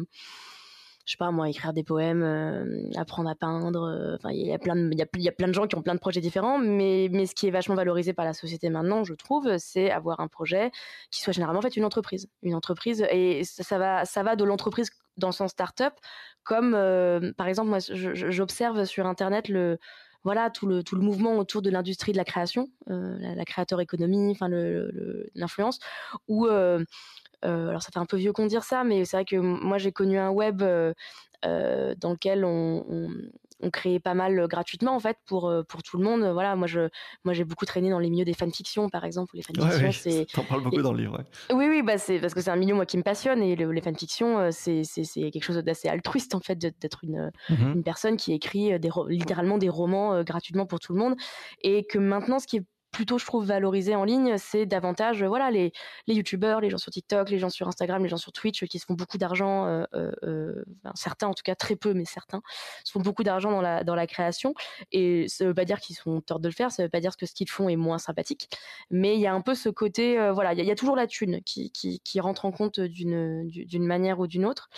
Euh, 1.04 1.06
je 1.06 1.12
sais 1.12 1.18
pas 1.18 1.32
moi, 1.32 1.50
écrire 1.50 1.74
des 1.74 1.84
poèmes, 1.84 2.92
apprendre 2.96 3.30
à 3.30 3.36
peindre. 3.36 4.16
Enfin, 4.16 4.32
il 4.32 4.46
y 4.46 4.54
a 4.54 4.60
plein 4.60 4.76
de, 4.76 4.90
il 4.92 4.98
y 4.98 5.30
a, 5.30 5.32
plein 5.32 5.48
de 5.48 5.54
gens 5.54 5.68
qui 5.68 5.76
ont 5.76 5.82
plein 5.82 5.96
de 5.96 6.00
projets 6.00 6.22
différents, 6.22 6.60
mais, 6.60 7.10
mais 7.12 7.26
ce 7.26 7.36
qui 7.36 7.48
est 7.48 7.52
vachement 7.52 7.76
valorisé 7.76 8.14
par 8.14 8.26
la 8.26 8.34
société 8.34 8.70
maintenant, 8.70 9.04
je 9.04 9.14
trouve, 9.14 9.58
c'est 9.58 9.92
avoir 9.92 10.20
un 10.20 10.28
projet 10.28 10.72
qui 11.12 11.22
soit 11.22 11.34
généralement 11.34 11.60
en 11.60 11.64
fait 11.64 11.76
une 11.78 11.86
entreprise, 11.86 12.28
une 12.42 12.56
entreprise, 12.56 13.06
et 13.12 13.44
ça, 13.44 13.78
va, 13.78 14.06
ça 14.06 14.24
va 14.24 14.36
de 14.36 14.44
l'entreprise 14.44 14.90
dans 15.18 15.32
son 15.32 15.48
start-up, 15.48 15.94
comme 16.44 16.72
par 17.38 17.48
exemple 17.48 17.70
moi, 17.70 17.80
j'observe 17.80 18.86
sur 18.86 19.06
internet 19.06 19.50
le 19.50 19.78
voilà 20.24 20.50
tout 20.50 20.66
le 20.66 20.84
tout 20.84 20.96
le 20.96 21.02
mouvement 21.02 21.38
autour 21.38 21.62
de 21.62 21.70
l'industrie 21.70 22.12
de 22.12 22.18
la 22.18 22.24
création, 22.24 22.70
euh, 22.90 23.18
la, 23.20 23.46
créateur 23.46 23.82
économie, 23.82 24.32
enfin 24.32 24.48
l'influence, 25.36 25.80
où 26.28 26.48
euh, 26.48 26.80
euh, 26.80 26.86
alors 27.44 27.82
ça 27.82 27.90
fait 27.92 28.00
un 28.00 28.06
peu 28.06 28.18
vieux 28.18 28.34
qu'on 28.34 28.46
dire 28.46 28.64
ça, 28.64 28.84
mais 28.84 29.06
c'est 29.06 29.18
vrai 29.18 29.26
que 29.26 29.36
moi 29.36 29.78
j'ai 29.78 29.92
connu 29.92 30.18
un 30.18 30.30
web 30.30 30.62
euh, 30.62 30.94
euh, 31.46 31.94
dans 32.00 32.12
lequel 32.12 32.46
on, 32.46 32.86
on, 32.88 33.10
on, 33.60 33.70
créait 33.70 34.00
pas 34.00 34.14
mal 34.14 34.48
gratuitement 34.48 34.96
en 34.96 35.00
fait 35.00 35.18
pour 35.26 35.54
pour 35.68 35.84
tout 35.84 35.98
le 35.98 36.04
monde. 36.06 36.24
Voilà, 36.32 36.56
moi 36.56 36.68
je 36.68 36.88
moi 37.26 37.34
j'ai 37.34 37.44
beaucoup 37.44 37.66
traîné 37.66 37.90
dans 37.90 38.00
les 38.00 38.10
milieux 38.10 38.24
des 38.24 38.34
fanfictions 38.34 38.90
par 38.90 39.04
exemple. 39.04 39.36
Les 39.36 39.42
fanfictions, 39.42 39.86
ouais, 39.86 39.92
c'est 39.92 40.26
t'en 40.34 40.44
parles 40.44 40.64
beaucoup 40.64 40.82
dans 40.82 40.94
le 40.94 41.00
livre. 41.00 41.18
Ouais. 41.18 41.56
Oui 41.56 41.68
oui 41.68 41.82
bah 41.82 41.98
c'est 41.98 42.20
parce 42.20 42.34
que 42.34 42.40
c'est 42.40 42.52
un 42.52 42.56
milieu 42.56 42.76
moi 42.76 42.86
qui 42.86 42.98
me 42.98 43.04
passionne 43.04 43.42
et 43.42 43.58
le, 43.58 43.72
les 43.72 43.82
fanfictions 43.82 44.52
c'est 44.52 44.84
c'est 44.86 45.04
c'est 45.04 45.32
quelque 45.32 45.44
chose 45.44 45.58
d'assez 45.58 45.90
altruiste 45.90 46.36
en 46.36 46.40
fait 46.40 46.58
d'être 46.58 47.04
une 47.04 47.32
mmh 47.50 47.74
une 47.74 47.84
personne 47.84 48.18
qui 48.18 48.34
écrit 48.34 48.80
des 48.80 48.90
littéralement 49.08 49.58
des 49.58 49.70
romans 49.70 50.24
gratuitement 50.24 50.66
pour 50.66 50.80
tout 50.80 50.94
le 50.94 51.00
monde 51.00 51.16
et 51.62 51.86
que 51.86 51.98
maintenant 51.98 52.40
ce 52.40 52.48
qui 52.48 52.58
est 52.58 52.64
plutôt, 52.94 53.18
je 53.18 53.26
trouve, 53.26 53.46
valorisé 53.46 53.96
en 53.96 54.06
ligne, 54.06 54.38
c'est 54.38 54.66
davantage, 54.66 55.22
euh, 55.22 55.28
voilà, 55.28 55.52
les, 55.52 55.74
les 56.08 56.14
youtubeurs, 56.14 56.62
les 56.62 56.70
gens 56.70 56.78
sur 56.78 56.92
TikTok, 56.92 57.30
les 57.30 57.40
gens 57.40 57.50
sur 57.50 57.68
Instagram, 57.68 58.02
les 58.02 58.08
gens 58.08 58.18
sur 58.18 58.32
Twitch, 58.32 58.64
qui 58.66 58.80
se 58.80 58.86
font 58.86 58.94
beaucoup 58.94 59.18
d'argent, 59.18 59.66
euh, 59.66 59.84
euh, 59.96 60.12
euh 60.24 60.64
certains 60.96 61.28
en 61.28 61.34
tout 61.34 61.44
cas, 61.44 61.56
très 61.56 61.76
peu, 61.76 61.94
mais 61.94 62.06
certains, 62.06 62.42
se 62.84 62.92
font 62.92 63.02
beaucoup 63.02 63.24
d'argent 63.24 63.52
dans 63.52 63.62
la, 63.62 63.84
dans 63.84 63.96
la 63.96 64.08
création. 64.08 64.54
Et 64.92 65.28
ça 65.28 65.46
veut 65.46 65.54
pas 65.54 65.66
dire 65.66 65.80
qu'ils 65.80 65.96
sont 65.96 66.22
tort 66.22 66.40
de 66.40 66.48
le 66.48 66.54
faire, 66.54 66.72
ça 66.72 66.84
veut 66.84 66.90
pas 66.90 67.00
dire 67.00 67.18
que 67.18 67.26
ce 67.26 67.34
qu'ils 67.34 67.50
font 67.50 67.68
est 67.68 67.76
moins 67.76 67.98
sympathique. 67.98 68.50
Mais 68.92 69.16
il 69.16 69.22
y 69.22 69.28
a 69.28 69.34
un 69.34 69.42
peu 69.42 69.56
ce 69.56 69.70
côté, 69.70 70.20
euh, 70.20 70.32
voilà, 70.32 70.54
il 70.54 70.60
y, 70.60 70.64
y, 70.66 70.72
a 70.72 70.76
toujours 70.76 70.96
la 70.96 71.08
thune 71.08 71.42
qui, 71.42 71.72
qui, 71.72 72.00
qui 72.00 72.20
rentre 72.20 72.46
en 72.46 72.52
compte 72.52 72.80
d'une, 72.80 73.48
d'une 73.48 73.86
manière 73.86 74.20
ou 74.20 74.28
d'une 74.28 74.46
autre. 74.46 74.70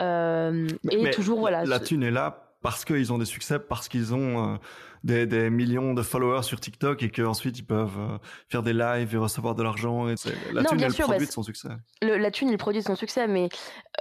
Euh, 0.00 0.66
et 0.90 0.96
mais 0.96 1.10
toujours, 1.10 1.40
voilà. 1.40 1.64
La 1.64 1.78
thune 1.78 2.02
est 2.02 2.10
là 2.10 2.46
parce 2.62 2.84
qu'ils 2.84 3.12
ont 3.12 3.18
des 3.18 3.26
succès, 3.26 3.58
parce 3.58 3.88
qu'ils 3.88 4.14
ont 4.14 4.58
des, 5.04 5.26
des, 5.26 5.50
millions 5.50 5.94
de 5.94 6.02
followers 6.02 6.42
sur 6.42 6.60
TikTok 6.60 7.02
et 7.02 7.10
qu'ensuite 7.10 7.58
ils 7.58 7.64
peuvent 7.64 7.98
euh, 7.98 8.18
faire 8.48 8.62
des 8.62 8.72
lives 8.72 9.14
et 9.14 9.18
recevoir 9.18 9.54
de 9.54 9.62
l'argent. 9.62 10.08
Et 10.08 10.14
la 10.52 10.62
non, 10.62 10.70
thune 10.70 10.82
est 10.82 10.90
sûr, 10.90 11.04
produit 11.06 11.26
bah, 11.26 11.28
de 11.28 11.32
son 11.32 11.42
succès. 11.42 11.68
Le, 12.02 12.16
la 12.16 12.30
thune 12.30 12.50
le 12.50 12.56
produit 12.56 12.80
de 12.80 12.86
son 12.86 12.96
succès, 12.96 13.26
mais 13.26 13.48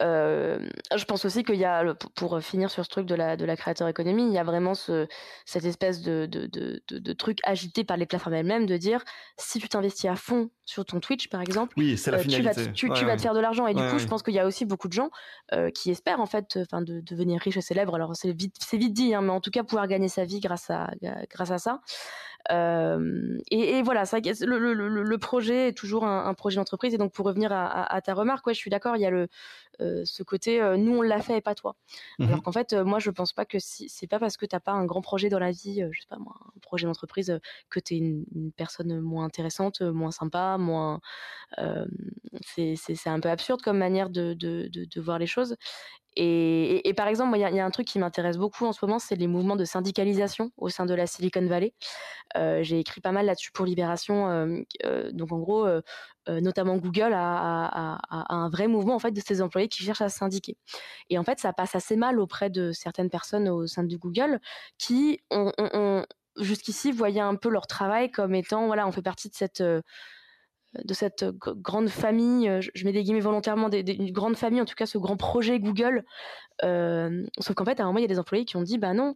euh, 0.02 0.60
je 0.96 1.04
pense 1.06 1.26
aussi 1.26 1.44
qu'il 1.44 1.56
y 1.56 1.66
a, 1.66 1.94
pour 2.16 2.42
finir 2.42 2.70
sur 2.70 2.84
ce 2.84 2.90
truc 2.90 3.06
de 3.06 3.16
la, 3.16 3.38
de 3.38 3.46
la 3.46 3.56
créateur 3.56 3.88
économie, 3.88 4.28
il 4.28 4.34
y 4.34 4.38
a 4.38 4.44
vraiment 4.44 4.74
ce, 4.74 5.08
cette 5.46 5.66
espèce 5.66 6.02
de, 6.02 6.26
de, 6.26 6.48
de, 6.48 7.14
truc 7.14 7.40
agité 7.44 7.84
par 7.84 7.98
les 7.98 8.06
plateformes 8.06 8.36
elles-mêmes 8.36 8.66
de 8.66 8.78
dire 8.78 9.04
si 9.38 9.60
tu 9.60 9.68
t'investis 9.68 10.10
à 10.10 10.16
fond 10.16 10.50
sur 10.66 10.86
ton 10.86 11.00
Twitch 11.00 11.30
par 11.30 11.42
exemple, 11.42 11.74
oui, 11.78 11.98
c'est 11.98 12.12
la 12.12 12.20
euh, 12.20 12.24
tu 12.24 12.42
vas, 12.42 12.54
te, 12.54 12.62
tu, 12.70 12.88
ouais, 12.88 12.96
tu 12.96 13.04
ouais. 13.04 13.12
vas 13.12 13.18
te 13.18 13.22
faire 13.22 13.34
de 13.34 13.40
l'argent. 13.40 13.68
Et 13.68 13.74
du 13.74 13.82
coup, 13.82 13.98
je 13.98 14.06
pense 14.06 14.22
qu'il 14.22 14.34
y 14.34 14.40
a 14.40 14.46
aussi 14.46 14.66
beaucoup 14.66 14.88
de 14.88 14.94
gens 14.94 15.10
euh, 15.54 15.72
qui 15.72 15.90
espèrent 15.90 16.20
en 16.20 16.26
fait, 16.26 16.60
enfin, 16.62 16.82
de, 16.82 17.02
devenir 17.02 17.42
riches 17.42 17.58
et 17.58 17.62
célèbres. 17.62 17.96
Alors 17.96 18.16
c'est 18.16 18.32
vite, 18.32 18.56
c'est 18.60 18.78
vite 18.78 18.94
dit, 18.94 19.14
hein, 19.14 19.22
mais 19.22 19.32
en 19.32 19.42
tout 19.42 19.52
cas 19.52 19.64
pouvoir 19.64 19.88
gagner 19.88 20.08
sa 20.08 20.26
vie 20.26 20.40
grâce 20.40 20.70
à, 20.70 20.89
grâce 21.30 21.52
à 21.52 21.58
ça. 21.58 21.82
Euh, 22.52 23.38
et, 23.52 23.78
et, 23.78 23.82
voilà, 23.84 24.06
ça, 24.06 24.20
le, 24.20 24.58
le, 24.58 24.74
le, 24.74 25.04
le, 25.04 25.18
projet 25.18 25.70
est 25.70 25.78
toujours 25.78 26.06
un, 26.06 26.26
un 26.26 26.34
projet 26.34 26.56
d'entreprise. 26.56 26.94
Et 26.94 26.98
donc, 26.98 27.12
pour 27.12 27.26
revenir 27.26 27.52
à, 27.52 27.66
à, 27.66 27.96
à, 27.96 28.02
ta 28.02 28.14
remarque, 28.14 28.48
ouais, 28.48 28.54
je 28.54 28.60
suis 28.60 28.72
d'accord. 28.72 28.96
Il 28.96 29.02
y 29.02 29.06
a 29.06 29.10
le, 29.10 29.28
euh, 29.82 30.04
ce 30.06 30.24
côté, 30.24 30.62
euh, 30.62 30.78
nous 30.78 30.98
on 30.98 31.02
l'a 31.02 31.22
fait 31.22 31.38
et 31.38 31.42
pas 31.42 31.54
toi. 31.54 31.76
Mmh. 32.18 32.28
Alors 32.28 32.42
qu'en 32.44 32.52
fait, 32.52 32.74
moi, 32.74 33.00
je 33.00 33.12
pense 33.12 33.34
pas 33.34 33.46
que 33.46 33.60
si, 33.60 33.90
c'est 33.90 34.08
pas 34.08 34.20
parce 34.20 34.38
que 34.38 34.46
t'as 34.46 34.60
pas 34.60 34.72
un 34.72 34.86
grand 34.86 35.02
projet 35.02 35.30
dans 35.30 35.40
la 35.40 35.52
vie, 35.52 35.86
je 35.92 36.00
sais 36.00 36.08
pas 36.08 36.18
moi, 36.18 36.36
un 36.56 36.60
projet 36.62 36.88
d'entreprise, 36.88 37.40
que 37.70 37.80
t'es 37.80 37.98
une, 37.98 38.26
une 38.34 38.52
personne 38.52 39.00
moins 39.00 39.26
intéressante, 39.26 39.82
moins 39.82 40.12
sympa, 40.12 40.58
moins. 40.58 41.02
c'est 42.56 43.08
un 43.08 43.20
peu 43.20 43.30
absurde 43.30 43.62
comme 43.62 43.78
manière 43.78 44.10
de, 44.10 44.34
de, 44.34 44.70
de, 44.72 44.86
de 44.86 45.02
voir 45.02 45.20
les 45.20 45.28
choses. 45.28 45.56
Et, 46.22 46.94
par 46.98 47.08
exemple, 47.08 47.38
il 47.38 47.40
y, 47.40 47.60
a 47.60 47.66
un 47.66 47.72
truc 47.72 47.88
qui 47.88 47.98
m'intéresse 47.98 48.38
beaucoup 48.38 48.66
en 48.66 48.74
ce 48.74 48.86
moment, 48.86 49.00
c'est 49.00 49.16
les 49.16 49.28
mouvements 49.28 49.56
de 49.56 49.64
syndicalisation 49.64 50.52
au 50.58 50.68
sein 50.68 50.86
de 50.86 50.94
la 50.94 51.08
Silicon 51.08 51.46
Valley. 51.46 51.74
Euh, 52.36 52.62
J'ai 52.62 52.78
écrit 52.78 53.00
pas 53.00 53.14
mal 53.14 53.26
là-dessus 53.26 53.54
pour 53.54 53.66
Libération. 53.66 54.30
Euh, 54.30 54.62
euh, 54.86 55.12
donc 55.14 55.32
en 55.32 55.40
gros, 55.40 55.66
notamment 56.28 56.76
Google 56.76 57.14
a, 57.14 58.02
un 58.10 58.50
vrai 58.50 58.68
mouvement 58.68 58.96
en 58.96 59.00
fait 59.00 59.12
de 59.12 59.22
ses 59.22 59.42
employés 59.42 59.70
qui 59.70 59.82
cherchent 59.82 60.02
à 60.02 60.10
syndiquer. 60.10 60.58
Et 61.10 61.18
en 61.18 61.24
fait, 61.24 61.40
ça 61.40 61.54
passe 61.54 61.74
assez 61.74 61.96
mal 61.96 62.20
auprès 62.20 62.50
de 62.50 62.74
certaines 62.74 63.10
personnes 63.10 63.48
au 63.48 63.66
sein 63.66 63.84
de 63.84 63.96
Google 63.96 64.42
qui 64.78 65.22
ont 65.32 66.04
jusqu'ici 66.36 66.92
voyaient 66.92 67.22
un 67.22 67.36
peu 67.36 67.48
leur 67.48 67.66
travail 67.66 68.12
comme 68.12 68.36
étant 68.36 68.68
voilà, 68.68 68.86
on 68.88 68.92
fait 68.92 69.02
partie 69.02 69.30
de 69.30 69.36
cette 69.36 69.64
de 70.84 70.94
cette 70.94 71.26
grande 71.26 71.90
famille, 71.90 72.60
je 72.62 72.86
mets 72.86 72.92
des 72.92 73.04
guillemets 73.04 73.20
volontairement, 73.20 73.70
des, 73.70 73.80
une 73.92 74.12
grande 74.12 74.38
famille, 74.38 74.62
en 74.62 74.66
tout 74.66 74.76
cas 74.76 74.86
ce 74.86 74.98
grand 74.98 75.18
projet 75.18 75.60
Google. 75.60 76.06
Euh, 76.64 77.26
sauf 77.40 77.56
qu'en 77.56 77.66
fait, 77.66 77.80
à 77.80 77.84
un 77.84 77.88
moment, 77.88 78.00
il 78.00 78.04
y 78.04 78.06
a 78.06 78.10
des 78.10 78.20
employés 78.20 78.46
qui 78.46 78.58
ont 78.58 78.62
dit, 78.62 78.78
bah 78.78 78.94
non, 78.94 79.16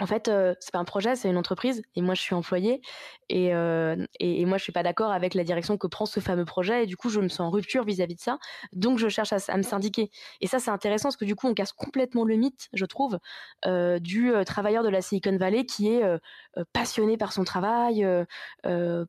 en 0.00 0.06
fait, 0.06 0.28
euh, 0.28 0.54
c'est 0.60 0.72
pas 0.72 0.78
un 0.78 0.84
projet, 0.84 1.16
c'est 1.16 1.28
une 1.28 1.36
entreprise, 1.36 1.82
et 1.96 2.02
moi 2.02 2.14
je 2.14 2.20
suis 2.20 2.34
employé, 2.34 2.80
et, 3.28 3.52
euh, 3.54 3.96
et, 4.20 4.40
et, 4.40 4.44
moi 4.44 4.56
je 4.56 4.62
suis 4.62 4.72
pas 4.72 4.84
d'accord 4.84 5.10
avec 5.10 5.34
la 5.34 5.42
direction 5.42 5.76
que 5.76 5.88
prend 5.88 6.06
ce 6.06 6.20
fameux 6.20 6.44
projet, 6.44 6.84
et 6.84 6.86
du 6.86 6.96
coup 6.96 7.08
je 7.08 7.20
me 7.20 7.28
sens 7.28 7.40
en 7.40 7.50
rupture 7.50 7.84
vis-à-vis 7.84 8.14
-vis 8.14 8.18
de 8.18 8.22
ça, 8.22 8.38
donc 8.72 8.98
je 8.98 9.08
cherche 9.08 9.32
à, 9.32 9.56
me 9.56 9.62
syndiquer. 9.62 10.10
Et 10.40 10.46
ça 10.46 10.60
c'est 10.60 10.70
intéressant 10.70 11.08
parce 11.08 11.16
que 11.16 11.24
du 11.24 11.34
coup 11.34 11.48
on 11.48 11.54
casse 11.54 11.72
complètement 11.72 12.24
le 12.24 12.36
mythe, 12.36 12.68
je 12.72 12.84
trouve, 12.84 13.18
euh, 13.66 13.98
du 13.98 14.32
travailleur 14.46 14.84
de 14.84 14.88
la 14.88 15.02
Silicon 15.02 15.36
Valley 15.36 15.64
qui 15.66 15.88
est 15.88 16.02
passionné 16.72 17.16
par 17.16 17.32
son 17.32 17.44
travail, 17.44 18.06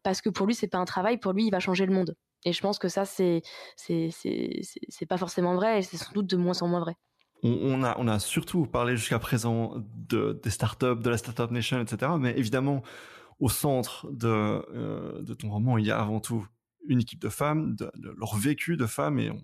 parce 0.04 0.22
que 0.22 0.30
pour 0.30 0.48
lui 0.48 0.56
c'est 0.56 0.68
pas 0.68 0.80
un 0.80 0.86
travail, 0.86 1.18
pour 1.18 1.34
lui 1.34 1.46
il 1.48 1.52
va 1.52 1.60
changer 1.60 1.86
le 1.86 1.94
monde. 1.94 2.16
Et 2.46 2.54
je 2.54 2.62
pense 2.62 2.80
que 2.80 2.88
ça 2.90 3.06
c'est 3.06 3.42
c'est 3.76 5.06
pas 5.08 5.18
forcément 5.18 5.56
vrai, 5.56 5.80
et 5.80 5.82
c'est 5.84 5.98
sans 5.98 6.12
doute 6.14 6.28
de 6.28 6.38
moins 6.38 6.62
en 6.62 6.68
moins 6.68 6.80
vrai 6.82 6.96
on, 7.44 7.84
a, 7.84 7.98
on 7.98 8.08
a 8.08 8.20
surtout 8.20 8.66
parlé 8.66 8.98
jusqu'à 8.98 9.20
présent 9.20 9.74
de, 9.96 10.40
des 10.44 10.50
startups, 10.50 11.00
de 11.02 11.10
la 11.10 11.18
Startup 11.18 11.50
Nation, 11.52 11.80
etc. 11.82 12.12
Mais 12.20 12.38
évidemment, 12.38 12.84
au 13.40 13.50
centre 13.50 14.12
de, 14.12 14.28
euh, 14.28 15.22
de 15.22 15.34
ton 15.34 15.50
roman, 15.50 15.78
il 15.78 15.86
y 15.86 15.92
a 15.92 16.00
avant 16.00 16.20
tout 16.20 16.46
une 16.88 17.00
équipe 17.00 17.22
de 17.22 17.30
femmes, 17.30 17.76
de, 17.76 17.92
de 17.96 18.14
leur 18.18 18.36
vécu 18.36 18.78
de 18.78 18.86
femmes, 18.86 19.20
et 19.20 19.30
on, 19.30 19.42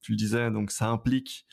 tu 0.00 0.12
le 0.12 0.16
disais, 0.16 0.50
donc 0.50 0.70
ça 0.70 0.88
implique 0.88 1.46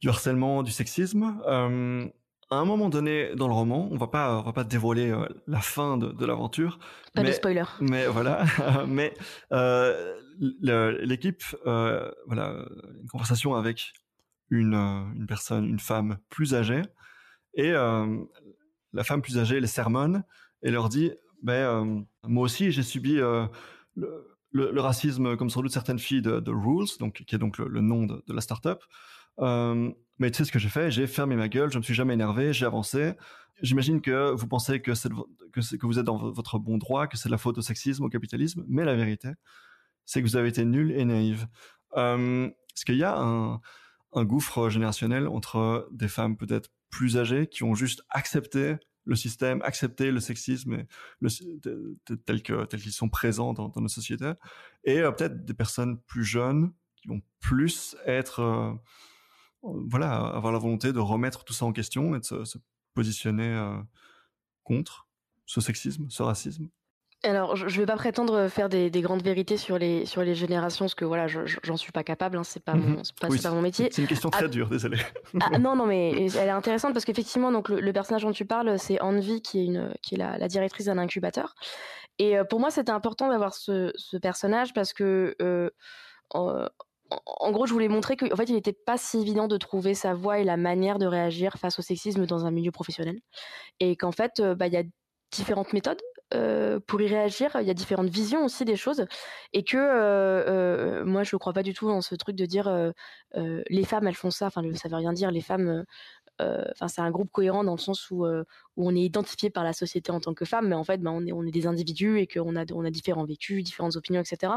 du 0.00 0.08
harcèlement, 0.08 0.62
du 0.62 0.70
sexisme. 0.70 1.40
Euh, 1.46 2.06
à 2.50 2.56
un 2.56 2.64
moment 2.64 2.88
donné 2.88 3.34
dans 3.34 3.48
le 3.48 3.54
roman, 3.54 3.88
on 3.90 3.96
va 3.96 4.06
pas, 4.06 4.38
on 4.38 4.42
va 4.42 4.52
pas 4.52 4.64
dévoiler 4.64 5.10
euh, 5.10 5.26
la 5.46 5.60
fin 5.60 5.96
de, 5.96 6.12
de 6.12 6.26
l'aventure. 6.26 6.78
Pas 7.14 7.22
mais, 7.22 7.30
de 7.30 7.34
spoiler. 7.34 7.64
Mais 7.80 8.06
voilà, 8.06 8.44
mais 8.86 9.14
l'équipe, 10.60 11.42
voilà, 11.64 12.64
une 13.00 13.08
conversation 13.08 13.54
avec 13.54 13.92
une, 14.50 14.74
une 14.74 15.26
personne, 15.26 15.64
une 15.66 15.78
femme 15.78 16.18
plus 16.28 16.54
âgée, 16.54 16.82
et 17.54 17.70
euh, 17.72 18.24
la 18.92 19.04
femme 19.04 19.22
plus 19.22 19.38
âgée 19.38 19.60
les 19.60 19.66
sermonne 19.66 20.24
et 20.62 20.70
leur 20.70 20.88
dit 20.88 21.12
ben, 21.42 21.52
euh, 21.52 22.00
Moi 22.24 22.44
aussi, 22.44 22.72
j'ai 22.72 22.82
subi 22.82 23.20
euh, 23.20 23.46
le, 24.50 24.80
racisme, 24.80 25.36
comme 25.36 25.50
sans 25.50 25.62
doute 25.62 25.72
certaines 25.72 25.98
filles 25.98 26.22
de, 26.22 26.50
Rules, 26.50 26.88
donc, 26.98 27.22
qui 27.26 27.34
est 27.34 27.38
donc 27.38 27.58
le, 27.58 27.80
nom 27.80 28.06
de, 28.06 28.22
la 28.28 28.40
startup. 28.40 28.82
Euh, 29.40 29.90
mais 30.18 30.30
tu 30.30 30.38
sais 30.38 30.44
ce 30.44 30.52
que 30.52 30.58
j'ai 30.58 30.68
fait? 30.68 30.90
J'ai 30.90 31.06
fermé 31.06 31.36
ma 31.36 31.48
gueule, 31.48 31.70
je 31.70 31.78
me 31.78 31.82
suis 31.82 31.94
jamais 31.94 32.14
énervé, 32.14 32.52
j'ai 32.52 32.66
avancé. 32.66 33.14
J'imagine 33.62 34.00
que 34.00 34.32
vous 34.32 34.46
pensez 34.46 34.80
que, 34.80 34.92
que, 34.92 35.86
vous 35.86 35.98
êtes 35.98 36.04
dans 36.04 36.30
votre 36.30 36.58
bon 36.58 36.78
droit, 36.78 37.06
que 37.06 37.16
c'est 37.16 37.28
de 37.28 37.32
la 37.32 37.38
faute 37.38 37.58
au 37.58 37.62
sexisme, 37.62 38.04
au 38.04 38.08
capitalisme, 38.08 38.64
mais 38.68 38.84
la 38.84 38.94
vérité, 38.94 39.30
c'est 40.04 40.22
que 40.22 40.26
vous 40.26 40.36
avez 40.36 40.48
été 40.48 40.64
nul 40.64 40.92
et 40.92 41.04
naïve. 41.04 41.46
Euh, 41.96 42.46
Est-ce 42.46 42.84
qu'il 42.84 42.96
y 42.96 43.04
a 43.04 43.16
un, 43.18 43.60
un 44.14 44.24
gouffre 44.24 44.68
générationnel 44.68 45.28
entre 45.28 45.88
des 45.92 46.08
femmes 46.08 46.36
peut-être 46.36 46.70
plus 46.90 47.16
âgées 47.16 47.46
qui 47.46 47.64
ont 47.64 47.74
juste 47.74 48.02
accepté 48.10 48.76
le 49.04 49.16
système, 49.16 49.60
accepté 49.62 50.10
le 50.10 50.20
sexisme 50.20 50.84
tel 52.24 52.42
que 52.42 52.64
tel 52.64 52.80
qu'ils 52.80 52.92
sont 52.92 53.08
présents 53.08 53.52
dans, 53.52 53.68
dans 53.68 53.80
nos 53.80 53.88
sociétés, 53.88 54.32
et 54.84 55.00
euh, 55.00 55.10
peut-être 55.10 55.44
des 55.44 55.54
personnes 55.54 56.00
plus 56.02 56.24
jeunes 56.24 56.72
qui 56.96 57.08
vont 57.08 57.20
plus 57.40 57.96
être 58.06 58.40
euh, 58.40 58.72
voilà 59.62 60.14
avoir 60.14 60.52
la 60.52 60.58
volonté 60.58 60.92
de 60.92 61.00
remettre 61.00 61.44
tout 61.44 61.52
ça 61.52 61.66
en 61.66 61.72
question 61.72 62.14
et 62.14 62.20
de 62.20 62.24
se, 62.24 62.58
positionner 62.94 63.48
euh, 63.48 63.76
contre 64.62 65.08
ce 65.46 65.60
sexisme, 65.60 66.08
ce 66.08 66.22
racisme. 66.22 66.68
Alors, 67.24 67.56
je 67.56 67.64
ne 67.64 67.70
vais 67.70 67.86
pas 67.86 67.96
prétendre 67.96 68.48
faire 68.48 68.68
des, 68.68 68.90
des, 68.90 69.00
grandes 69.00 69.22
vérités 69.22 69.56
sur 69.56 69.78
les, 69.78 70.04
sur 70.04 70.22
les 70.22 70.34
générations, 70.34 70.84
parce 70.84 70.94
que 70.94 71.04
voilà, 71.04 71.26
j'en 71.26 71.76
suis 71.76 71.92
pas 71.92 72.04
capable, 72.04 72.36
hein, 72.36 72.44
c'est 72.44 72.62
pas, 72.62 72.74
mon, 72.74 72.96
pas, 73.20 73.28
oui, 73.28 73.40
pas 73.40 73.50
mon 73.50 73.62
métier. 73.62 73.88
C'est 73.90 74.02
une 74.02 74.08
question 74.08 74.30
très 74.30 74.44
ah, 74.44 74.48
dure, 74.48 74.68
désolé. 74.68 74.98
ah, 75.40 75.58
non, 75.58 75.74
non, 75.74 75.86
mais 75.86 76.12
elle 76.12 76.48
est 76.48 76.50
intéressante 76.50 76.92
parce 76.92 77.04
qu'effectivement, 77.04 77.50
donc 77.50 77.68
le, 77.70 77.80
le, 77.80 77.92
personnage 77.92 78.22
dont 78.22 78.32
tu 78.32 78.44
parles, 78.44 78.78
c'est 78.78 79.00
Envy, 79.00 79.40
qui 79.40 79.60
est, 79.60 79.64
une, 79.64 79.94
qui 80.02 80.16
est 80.16 80.18
la, 80.18 80.36
la 80.36 80.48
directrice 80.48 80.86
d'un 80.86 80.98
incubateur. 80.98 81.54
Et 82.18 82.38
euh, 82.38 82.44
pour 82.44 82.60
moi, 82.60 82.70
c'était 82.70 82.92
important 82.92 83.28
d'avoir 83.28 83.54
ce, 83.54 83.92
ce, 83.96 84.16
personnage 84.16 84.72
parce 84.72 84.92
que 84.92 85.34
euh, 85.42 85.70
euh, 86.34 86.68
en 87.26 87.50
gros, 87.52 87.66
je 87.66 87.72
voulais 87.72 87.88
montrer 87.88 88.16
qu'en 88.16 88.36
fait, 88.36 88.48
il 88.48 88.54
n'était 88.54 88.72
pas 88.72 88.96
si 88.96 89.18
évident 89.18 89.48
de 89.48 89.56
trouver 89.56 89.94
sa 89.94 90.14
voie 90.14 90.38
et 90.38 90.44
la 90.44 90.56
manière 90.56 90.98
de 90.98 91.06
réagir 91.06 91.54
face 91.54 91.78
au 91.78 91.82
sexisme 91.82 92.26
dans 92.26 92.46
un 92.46 92.50
milieu 92.50 92.70
professionnel. 92.70 93.18
Et 93.80 93.96
qu'en 93.96 94.12
fait, 94.12 94.40
bah, 94.40 94.66
il 94.66 94.72
y 94.72 94.76
a 94.76 94.82
différentes 95.30 95.72
méthodes 95.72 96.00
pour 96.86 97.00
y 97.00 97.06
réagir. 97.06 97.56
Il 97.60 97.66
y 97.66 97.70
a 97.70 97.74
différentes 97.74 98.08
visions 98.08 98.44
aussi 98.44 98.64
des 98.64 98.76
choses. 98.76 99.06
Et 99.52 99.64
que 99.64 101.02
moi, 101.04 101.22
je 101.22 101.34
ne 101.34 101.38
crois 101.38 101.52
pas 101.52 101.62
du 101.62 101.74
tout 101.74 101.88
dans 101.88 102.00
ce 102.00 102.14
truc 102.14 102.36
de 102.36 102.46
dire 102.46 102.92
les 103.34 103.84
femmes, 103.84 104.06
elles 104.06 104.14
font 104.14 104.30
ça. 104.30 104.46
Enfin, 104.46 104.62
ça 104.74 104.88
veut 104.88 104.96
rien 104.96 105.12
dire. 105.12 105.30
Les 105.30 105.40
femmes, 105.40 105.84
enfin, 106.40 106.88
c'est 106.88 107.00
un 107.00 107.10
groupe 107.10 107.30
cohérent 107.30 107.64
dans 107.64 107.74
le 107.74 107.80
sens 107.80 108.10
où, 108.10 108.26
on 108.76 108.96
est 108.96 109.02
identifié 109.02 109.50
par 109.50 109.62
la 109.62 109.72
société 109.72 110.10
en 110.10 110.20
tant 110.20 110.34
que 110.34 110.44
femme, 110.44 110.68
mais 110.68 110.74
en 110.74 110.84
fait, 110.84 110.98
ben, 110.98 111.12
on, 111.12 111.46
est, 111.46 111.50
des 111.50 111.66
individus 111.66 112.18
et 112.18 112.26
qu'on 112.26 112.56
a, 112.56 112.64
on 112.72 112.84
a 112.84 112.90
différents 112.90 113.24
vécus, 113.24 113.62
différentes 113.62 113.96
opinions, 113.96 114.20
etc. 114.20 114.54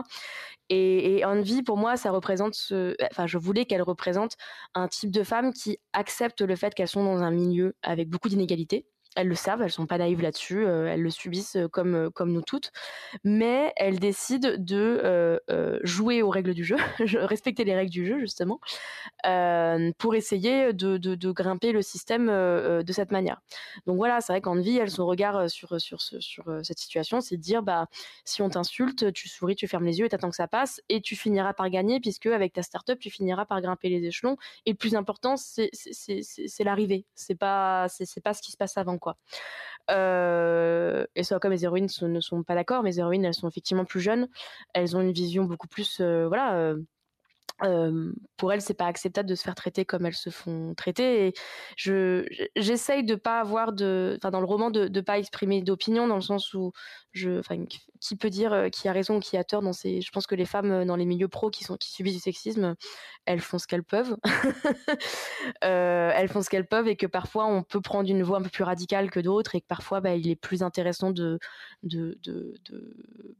Et, 0.69 1.19
et 1.19 1.25
Envy, 1.25 1.63
pour 1.63 1.77
moi, 1.77 1.97
ça 1.97 2.11
représente. 2.11 2.55
Enfin, 3.11 3.27
je 3.27 3.37
voulais 3.37 3.65
qu'elle 3.65 3.83
représente 3.83 4.35
un 4.73 4.87
type 4.87 5.11
de 5.11 5.23
femme 5.23 5.53
qui 5.53 5.77
accepte 5.93 6.41
le 6.41 6.55
fait 6.55 6.73
qu'elles 6.73 6.87
sont 6.87 7.03
dans 7.03 7.21
un 7.21 7.31
milieu 7.31 7.75
avec 7.83 8.09
beaucoup 8.09 8.29
d'inégalités 8.29 8.87
elles 9.17 9.27
le 9.27 9.35
savent, 9.35 9.63
elles 9.63 9.71
sont 9.71 9.87
pas 9.87 9.97
naïves 9.97 10.21
là-dessus, 10.21 10.65
euh, 10.65 10.87
elles 10.87 11.01
le 11.01 11.09
subissent 11.09 11.55
euh, 11.55 11.67
comme 11.67 11.95
euh, 11.95 12.09
comme 12.11 12.31
nous 12.31 12.43
toutes, 12.43 12.71
mais 13.23 13.73
elles 13.75 13.99
décident 13.99 14.51
de 14.57 15.41
jouer 15.83 16.21
aux 16.21 16.29
règles 16.29 16.53
du 16.53 16.63
jeu, 16.63 16.77
respecter 17.15 17.63
les 17.63 17.75
règles 17.75 17.91
du 17.91 18.05
jeu 18.05 18.19
justement, 18.19 18.59
pour 19.97 20.15
essayer 20.15 20.71
de, 20.73 20.97
de, 20.97 21.31
grimper 21.31 21.71
le 21.71 21.81
système 21.81 22.27
de 22.27 22.93
cette 22.93 23.11
manière. 23.11 23.41
Donc 23.87 23.97
voilà, 23.97 24.21
c'est 24.21 24.33
vrai 24.33 24.41
qu'en 24.41 24.55
vie, 24.55 24.77
elles 24.77 24.91
son 24.91 25.05
regard 25.05 25.49
sur 25.49 25.79
sur 25.81 26.01
sur 26.01 26.45
cette 26.63 26.79
situation, 26.79 27.21
c'est 27.21 27.37
de 27.37 27.41
dire 27.41 27.63
bah 27.63 27.87
si 28.23 28.41
on 28.41 28.49
t'insulte, 28.49 29.11
tu 29.13 29.27
souris, 29.27 29.55
tu 29.55 29.67
fermes 29.67 29.85
les 29.85 29.99
yeux 29.99 30.05
et 30.05 30.09
t'attends 30.09 30.29
que 30.29 30.35
ça 30.35 30.47
passe, 30.47 30.81
et 30.89 31.01
tu 31.01 31.15
finiras 31.15 31.53
par 31.53 31.69
gagner 31.69 31.99
puisque 31.99 32.27
avec 32.27 32.53
ta 32.53 32.61
startup, 32.61 32.99
tu 32.99 33.09
finiras 33.09 33.45
par 33.45 33.61
grimper 33.61 33.89
les 33.89 34.05
échelons. 34.05 34.37
Et 34.65 34.71
le 34.71 34.77
plus 34.77 34.95
important, 34.95 35.35
c'est 35.37 35.69
l'arrivée, 36.63 37.05
c'est 37.15 37.35
pas 37.35 37.87
pas 38.23 38.33
ce 38.33 38.41
qui 38.41 38.51
se 38.51 38.57
passe 38.57 38.77
avant 38.77 38.97
quoi. 38.97 39.06
Euh, 39.89 41.05
et 41.15 41.23
soit 41.23 41.39
comme 41.39 41.51
mes 41.51 41.63
héroïnes 41.63 41.87
ne 42.01 42.19
sont 42.19 42.43
pas 42.43 42.55
d'accord, 42.55 42.83
mes 42.83 42.99
héroïnes 42.99 43.23
elles 43.23 43.33
sont 43.33 43.47
effectivement 43.47 43.85
plus 43.85 44.01
jeunes, 44.01 44.27
elles 44.73 44.97
ont 44.97 45.01
une 45.01 45.13
vision 45.13 45.45
beaucoup 45.45 45.67
plus 45.67 45.99
euh, 46.01 46.27
voilà 46.27 46.75
euh, 47.63 48.13
pour 48.37 48.53
elles, 48.53 48.61
c'est 48.61 48.75
pas 48.75 48.85
acceptable 48.85 49.27
de 49.27 49.33
se 49.33 49.41
faire 49.43 49.55
traiter 49.55 49.83
comme 49.83 50.05
elles 50.05 50.13
se 50.13 50.29
font 50.29 50.75
traiter. 50.75 51.27
Et 51.27 51.33
je 51.75 52.23
j'essaye 52.55 53.03
de 53.03 53.15
pas 53.15 53.39
avoir 53.39 53.73
de, 53.73 54.15
enfin 54.17 54.29
dans 54.29 54.39
le 54.39 54.45
roman 54.45 54.69
de 54.69 54.87
de 54.87 55.01
pas 55.01 55.17
exprimer 55.17 55.61
d'opinion 55.63 56.07
dans 56.07 56.15
le 56.15 56.21
sens 56.21 56.53
où 56.53 56.71
je, 57.13 57.39
enfin 57.39 57.57
qui 57.99 58.15
peut 58.15 58.29
dire 58.29 58.69
qui 58.71 58.87
a 58.87 58.91
raison, 58.91 59.19
qui 59.19 59.37
a 59.37 59.43
tort 59.43 59.61
dans 59.61 59.73
ces. 59.73 60.01
Je 60.01 60.11
pense 60.11 60.27
que 60.27 60.35
les 60.35 60.45
femmes 60.45 60.85
dans 60.85 60.95
les 60.95 61.05
milieux 61.05 61.27
pro 61.27 61.49
qui 61.49 61.63
sont 61.63 61.77
qui 61.77 61.91
subissent 61.91 62.15
du 62.15 62.21
sexisme, 62.21 62.75
elles 63.25 63.41
font 63.41 63.59
ce 63.59 63.67
qu'elles 63.67 63.83
peuvent. 63.83 64.17
elles 65.61 66.29
font 66.29 66.41
ce 66.41 66.49
qu'elles 66.49 66.67
peuvent 66.67 66.87
et 66.87 66.95
que 66.95 67.07
parfois 67.07 67.45
on 67.45 67.63
peut 67.63 67.81
prendre 67.81 68.09
une 68.09 68.23
voie 68.23 68.37
un 68.39 68.41
peu 68.41 68.49
plus 68.49 68.63
radicale 68.63 69.09
que 69.11 69.19
d'autres 69.19 69.55
et 69.55 69.61
que 69.61 69.67
parfois 69.67 70.01
bah, 70.01 70.15
il 70.15 70.29
est 70.29 70.35
plus 70.35 70.63
intéressant 70.63 71.11
de 71.11 71.39
de 71.83 72.17
de 72.23 72.55
de, 72.69 72.95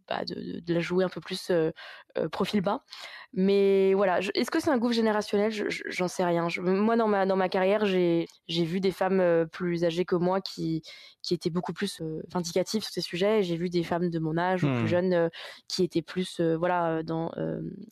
bah, 0.07 0.25
de, 0.25 0.59
de 0.59 0.73
la 0.73 0.79
jouer 0.79 1.03
un 1.03 1.09
peu 1.09 1.21
plus 1.21 1.51
profil 2.31 2.61
bas. 2.61 2.83
Mais 3.33 3.93
voilà 3.93 4.19
est-ce 4.33 4.51
que 4.51 4.59
c'est 4.59 4.69
un 4.69 4.77
gouffre 4.77 4.93
générationnel? 4.93 5.51
J'en 5.87 6.07
sais 6.07 6.23
rien. 6.23 6.47
moi, 6.59 6.95
dans 6.95 7.07
ma, 7.07 7.25
dans 7.25 7.35
ma 7.35 7.49
carrière, 7.49 7.85
j'ai 7.85 8.27
vu 8.47 8.79
des 8.79 8.91
femmes 8.91 9.47
plus 9.51 9.83
âgées 9.83 10.05
que 10.05 10.15
moi 10.15 10.41
qui, 10.41 10.81
qui 11.21 11.33
étaient 11.33 11.49
beaucoup 11.49 11.73
plus 11.73 12.01
vindicatives 12.31 12.83
sur 12.83 12.91
ces 12.91 13.01
sujets. 13.01 13.43
J'ai 13.43 13.57
vu 13.57 13.69
des 13.69 13.83
femmes 13.83 14.09
de 14.09 14.19
mon 14.19 14.37
âge 14.37 14.46
ou 14.55 14.67
plus 14.67 14.83
mmh. 14.83 14.87
jeunes 14.87 15.13
euh, 15.13 15.29
qui 15.67 15.83
étaient 15.83 16.01
plus, 16.01 16.39
voilà, 16.39 17.03
dans, 17.03 17.31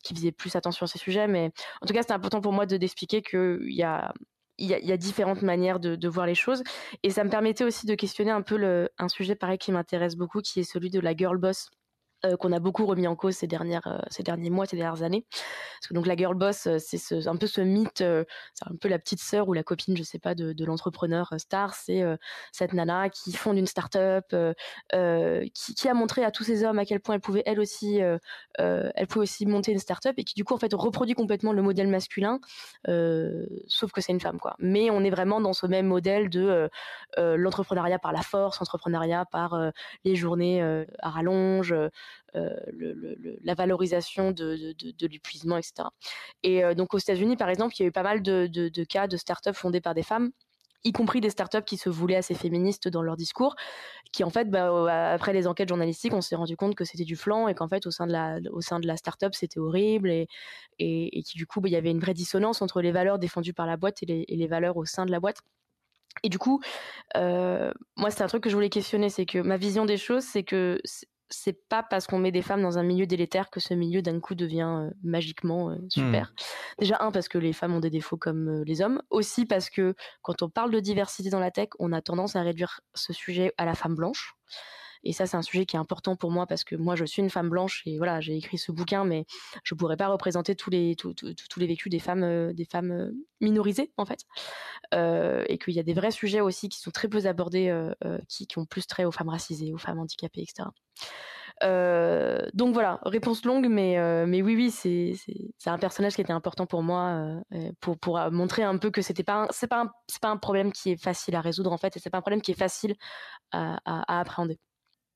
qui 0.03 0.15
faisaient 0.15 0.31
plus 0.31 0.55
attention 0.55 0.85
à 0.85 0.87
ces 0.87 0.99
sujets. 0.99 1.27
Mais 1.27 1.51
en 1.81 1.85
tout 1.85 1.93
cas, 1.93 2.01
c'est 2.03 2.13
important 2.13 2.41
pour 2.41 2.53
moi 2.53 2.65
de 2.65 2.77
d'expliquer 2.77 3.21
qu'il 3.21 3.73
y 3.73 3.83
a 3.83 4.13
il 4.57 4.67
y, 4.67 4.73
a, 4.73 4.79
il 4.79 4.85
y, 4.85 4.93
a, 4.93 4.97
différentes 4.97 5.41
manières 5.41 5.81
de, 5.81 5.97
de, 5.97 6.07
voir 6.07 6.25
les 6.25 6.33
choses 6.33 6.63
et 7.03 7.09
ça 7.09 7.25
me 7.25 7.29
permettait 7.29 7.65
aussi 7.65 7.85
de 7.85 7.93
questionner 7.93 8.31
un 8.31 8.41
peu 8.41 8.55
le, 8.55 8.89
un 8.97 9.09
sujet 9.09 9.35
pareil 9.35 9.57
qui 9.57 9.73
m'intéresse 9.73 10.15
beaucoup 10.15 10.39
qui 10.39 10.61
est 10.61 10.63
celui 10.63 10.89
de 10.89 11.01
la 11.01 11.13
girl 11.13 11.37
boss 11.37 11.69
euh, 12.23 12.37
qu'on 12.37 12.51
a 12.53 12.59
beaucoup 12.59 12.85
remis 12.85 13.07
en 13.07 13.15
cause 13.15 13.35
ces 13.35 13.47
dernières 13.47 13.87
euh, 13.87 13.99
ces 14.09 14.23
derniers 14.23 14.49
mois 14.49 14.65
ces 14.65 14.77
dernières 14.77 15.03
années. 15.03 15.25
Parce 15.31 15.87
que 15.89 15.93
donc 15.93 16.07
la 16.07 16.15
girl 16.15 16.33
boss 16.33 16.65
euh, 16.65 16.77
c'est 16.79 16.97
ce, 16.97 17.27
un 17.27 17.35
peu 17.35 17.45
ce 17.45 17.61
mythe 17.61 18.03
c'est 18.53 18.67
un 18.67 18.75
peu 18.79 18.87
la 18.87 18.99
petite 18.99 19.19
sœur 19.19 19.49
ou 19.49 19.53
la 19.53 19.63
copine 19.63 19.97
je 19.97 20.03
sais 20.03 20.17
pas 20.17 20.33
de, 20.33 20.65
l'entrepreneur 20.65 21.33
star 21.37 21.75
c'est 21.75 22.03
cette 22.51 22.73
nana 22.73 23.09
qui 23.09 23.33
fonde 23.33 23.57
une 23.57 23.67
start-up 23.67 24.33
qui, 25.53 25.75
qui, 25.75 25.87
a 25.87 25.93
montré 25.93 26.23
à 26.23 26.31
tous 26.31 26.43
ces 26.43 26.63
hommes 26.63 26.79
à 26.79 26.85
quel 26.85 26.99
point 26.99 27.15
elle 27.15 27.21
pouvait 27.21 27.43
elle 27.45 27.59
aussi 27.59 27.99
elle 28.57 29.07
pouvait 29.07 29.23
aussi 29.23 29.45
monter 29.45 29.71
une 29.73 29.79
start-up 29.79 30.15
et 30.17 30.23
qui 30.23 30.33
du 30.33 30.43
coup 30.43 30.53
en 30.53 30.57
fait 30.57 30.73
reproduit 30.73 31.13
complètement 31.13 31.53
le 31.53 31.61
modèle 31.61 31.87
masculin 31.87 32.39
sauf 33.67 33.91
que 33.91 34.01
c'est 34.01 34.13
une 34.13 34.21
femme 34.21 34.39
quoi. 34.39 34.55
Mais 34.59 34.89
on 34.89 35.03
est 35.03 35.11
vraiment 35.11 35.41
dans 35.41 35.53
ce 35.53 35.67
même 35.67 35.87
modèle 35.87 36.29
de 36.29 36.69
l'entrepreneuriat 37.17 37.99
par 37.99 38.13
la 38.13 38.21
force 38.21 38.61
entrepreneuriat 38.61 39.25
par 39.25 39.71
les 40.03 40.15
journées 40.15 40.63
à 40.99 41.09
rallonge 41.09 41.75
euh, 42.35 42.55
la 43.43 43.53
valorisation 43.53 44.31
de, 44.31 44.75
l'épuisement, 45.01 45.57
etc. 45.57 45.89
Et 46.43 46.63
euh, 46.63 46.73
donc 46.73 46.93
aux 46.93 46.97
États-Unis, 46.97 47.37
par 47.37 47.49
exemple, 47.49 47.75
il 47.77 47.83
y 47.83 47.85
a 47.85 47.87
eu 47.87 47.91
pas 47.91 48.03
mal 48.03 48.21
de, 48.21 48.83
cas 48.83 49.07
de 49.07 49.17
startups 49.17 49.53
fondées 49.53 49.81
par 49.81 49.93
des 49.93 50.03
femmes 50.03 50.31
y 50.87 50.91
compris 50.91 51.19
des 51.19 51.31
startups 51.31 51.63
qui 51.65 51.77
se 51.77 51.89
voulaient 51.89 52.15
assez 52.15 52.35
féministes 52.35 52.87
dans 52.87 53.01
leur 53.01 53.17
discours, 53.17 53.55
qui 54.13 54.23
en 54.23 54.29
fait, 54.29 54.51
bah, 54.51 55.11
après 55.11 55.33
les 55.33 55.47
enquêtes 55.47 55.67
journalistiques, 55.67 56.13
on 56.13 56.21
s'est 56.21 56.35
rendu 56.35 56.55
compte 56.55 56.75
que 56.75 56.85
c'était 56.85 57.05
du 57.05 57.15
flanc 57.15 57.47
et 57.47 57.55
qu'en 57.55 57.67
fait, 57.67 57.87
au 57.87 57.91
sein 57.91 58.05
de 58.05 58.11
la, 58.11 58.37
au 58.51 58.61
sein 58.61 58.79
startup, 58.95 59.33
c'était 59.33 59.59
horrible 59.59 60.11
et, 60.11 60.27
et, 60.77 61.23
qui 61.23 61.39
du 61.39 61.47
coup, 61.47 61.59
bah, 61.59 61.69
il 61.69 61.71
y 61.71 61.75
avait 61.75 61.89
une 61.89 61.99
vraie 61.99 62.13
dissonance 62.13 62.61
entre 62.61 62.81
les 62.81 62.91
valeurs 62.91 63.17
défendues 63.17 63.53
par 63.55 63.65
la 63.65 63.77
boîte 63.77 64.03
et 64.03 64.05
les, 64.05 64.25
et 64.27 64.35
les 64.35 64.45
valeurs 64.45 64.77
au 64.77 64.85
sein 64.85 65.07
de 65.07 65.11
la 65.11 65.19
boîte. 65.19 65.39
Et 66.23 66.29
du 66.29 66.37
coup, 66.37 66.61
euh, 67.17 67.71
moi, 67.97 68.09
c'est 68.09 68.23
un 68.23 68.27
truc 68.27 68.43
que 68.43 68.49
je 68.49 68.55
voulais 68.55 68.69
questionner, 68.69 69.09
c'est 69.09 69.25
que 69.25 69.39
ma 69.39 69.57
vision 69.57 69.85
des 69.85 69.97
choses, 69.97 70.23
c'est 70.23 70.43
que 70.43 70.79
c'est 71.29 71.67
pas 71.67 71.83
parce 71.83 72.07
qu'on 72.07 72.19
met 72.19 72.31
des 72.31 72.41
femmes 72.41 72.61
dans 72.61 72.77
un 72.77 72.83
milieu 72.83 73.07
délétère 73.07 73.49
que 73.49 73.59
ce 73.59 73.73
milieu 73.73 74.01
d'un 74.01 74.19
coup 74.19 74.35
devient 74.35 74.67
euh, 74.67 74.89
magiquement 75.03 75.71
euh, 75.71 75.77
super. 75.89 76.29
Hmm. 76.29 76.79
Déjà 76.79 76.97
un 76.99 77.11
parce 77.11 77.27
que 77.27 77.37
les 77.37 77.53
femmes 77.53 77.73
ont 77.73 77.79
des 77.79 77.89
défauts 77.89 78.17
comme 78.17 78.49
euh, 78.49 78.63
les 78.65 78.81
hommes, 78.81 79.01
aussi 79.09 79.45
parce 79.45 79.69
que 79.69 79.95
quand 80.21 80.41
on 80.41 80.49
parle 80.49 80.71
de 80.71 80.79
diversité 80.79 81.29
dans 81.29 81.39
la 81.39 81.51
tech, 81.51 81.69
on 81.79 81.91
a 81.93 82.01
tendance 82.01 82.35
à 82.35 82.41
réduire 82.41 82.81
ce 82.93 83.13
sujet 83.13 83.53
à 83.57 83.65
la 83.65 83.73
femme 83.73 83.95
blanche. 83.95 84.35
Et 85.05 85.13
ça, 85.13 85.25
c'est 85.25 85.37
un 85.37 85.41
sujet 85.41 85.65
qui 85.65 85.75
est 85.75 85.79
important 85.79 86.15
pour 86.15 86.31
moi 86.31 86.47
parce 86.47 86.63
que 86.63 86.75
moi, 86.75 86.95
je 86.95 87.05
suis 87.05 87.21
une 87.21 87.29
femme 87.29 87.49
blanche 87.49 87.83
et 87.85 87.97
voilà, 87.97 88.21
j'ai 88.21 88.35
écrit 88.35 88.57
ce 88.57 88.71
bouquin, 88.71 89.05
mais 89.05 89.25
je 89.63 89.75
pourrais 89.75 89.97
pas 89.97 90.07
représenter 90.07 90.55
tous 90.55 90.69
les 90.69 90.95
tous, 90.95 91.15
les 91.57 91.67
vécus 91.67 91.89
des 91.89 91.99
femmes 91.99 92.53
des 92.53 92.65
femmes 92.65 93.11
minorisées 93.41 93.91
en 93.97 94.05
fait, 94.05 94.21
et 94.91 95.57
qu'il 95.57 95.73
y 95.73 95.79
a 95.79 95.83
des 95.83 95.93
vrais 95.93 96.11
sujets 96.11 96.41
aussi 96.41 96.69
qui 96.69 96.79
sont 96.79 96.91
très 96.91 97.07
peu 97.07 97.25
abordés, 97.25 97.73
qui, 98.27 98.47
qui 98.47 98.57
ont 98.57 98.65
plus 98.65 98.87
trait 98.87 99.05
aux 99.05 99.11
femmes 99.11 99.29
racisées, 99.29 99.73
aux 99.73 99.77
femmes 99.77 99.99
handicapées, 99.99 100.41
etc. 100.41 100.69
Euh, 101.63 102.45
donc 102.53 102.73
voilà, 102.73 102.99
réponse 103.03 103.45
longue, 103.45 103.67
mais, 103.69 103.97
euh, 103.97 104.25
mais 104.27 104.41
oui, 104.41 104.55
oui, 104.55 104.71
c'est, 104.71 105.13
c'est, 105.57 105.69
un 105.69 105.77
personnage 105.77 106.15
qui 106.15 106.21
était 106.21 106.33
important 106.33 106.65
pour 106.65 106.83
moi 106.83 107.41
euh, 107.53 107.71
pour, 107.79 107.97
pour 107.97 108.19
montrer 108.31 108.63
un 108.63 108.77
peu 108.77 108.91
que 108.91 109.01
c'était 109.01 109.23
pas 109.23 109.47
c'est 109.51 109.67
pas, 109.67 109.89
c'est 110.07 110.21
pas 110.21 110.29
un 110.29 110.37
problème 110.37 110.73
qui 110.73 110.91
est 110.91 111.01
facile 111.01 111.35
à 111.35 111.41
résoudre 111.41 111.71
en 111.71 111.77
fait, 111.77 111.95
et 111.95 111.99
c'est 111.99 112.09
pas 112.09 112.17
un 112.17 112.21
problème 112.21 112.41
qui 112.41 112.51
est 112.51 112.59
facile 112.59 112.95
à, 113.51 114.19
appréhender. 114.19 114.59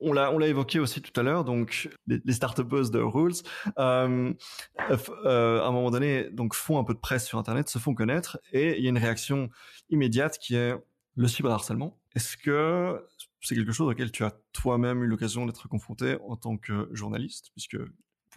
On 0.01 0.13
l'a, 0.13 0.31
on 0.31 0.37
l'a 0.37 0.47
évoqué 0.47 0.79
aussi 0.79 1.01
tout 1.01 1.17
à 1.19 1.23
l'heure, 1.23 1.43
donc 1.43 1.89
les, 2.07 2.21
les 2.23 2.33
start 2.33 2.59
de 2.61 2.99
Rules, 2.99 3.33
euh, 3.77 4.33
à 4.77 5.67
un 5.67 5.71
moment 5.71 5.91
donné, 5.91 6.29
donc 6.31 6.53
font 6.53 6.79
un 6.79 6.83
peu 6.83 6.93
de 6.93 6.99
presse 6.99 7.27
sur 7.27 7.37
Internet, 7.37 7.69
se 7.69 7.79
font 7.79 7.93
connaître, 7.93 8.39
et 8.53 8.77
il 8.77 8.83
y 8.83 8.87
a 8.87 8.89
une 8.89 8.97
réaction 8.97 9.49
immédiate 9.89 10.37
qui 10.39 10.55
est 10.55 10.73
le 11.15 11.27
cyberharcèlement. 11.27 11.99
Est-ce 12.15 12.37
que 12.37 13.03
c'est 13.41 13.55
quelque 13.55 13.71
chose 13.71 13.89
auquel 13.89 14.11
tu 14.11 14.23
as 14.23 14.31
toi-même 14.53 15.03
eu 15.03 15.07
l'occasion 15.07 15.45
d'être 15.45 15.67
confronté 15.67 16.17
en 16.27 16.35
tant 16.35 16.57
que 16.57 16.89
journaliste, 16.93 17.49
puisque 17.51 17.77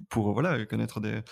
pour 0.09 0.33
voilà 0.33 0.65
connaître 0.67 1.01
des, 1.01 1.23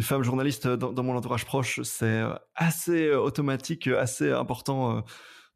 femmes 0.00 0.22
journalistes 0.22 0.66
dans, 0.68 1.02
mon 1.02 1.16
entourage 1.16 1.44
proche, 1.44 1.80
c'est 1.82 2.22
assez 2.54 3.12
automatique, 3.12 3.86
assez 3.86 4.30
important 4.30 4.98
euh, 4.98 5.00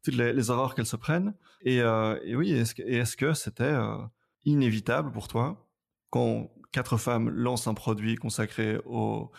toutes 0.03 0.15
les, 0.15 0.33
les 0.33 0.49
erreurs 0.49 0.73
qu'elles 0.75 0.85
se 0.85 0.95
prennent. 0.95 1.33
Et, 1.63 1.81
euh, 1.81 2.19
et 2.23 2.35
oui, 2.35 2.51
est-ce 2.51 3.15
que, 3.15 3.33
c'était 3.33 3.63
euh, 3.63 3.97
inévitable 4.45 5.11
pour 5.11 5.27
toi 5.27 5.67
quand 6.09 6.51
quatre 6.71 6.97
femmes 6.97 7.29
lancent 7.29 7.67
un 7.67 7.73
produit 7.73 8.15
consacré 8.15 8.77
aux, 8.85 9.31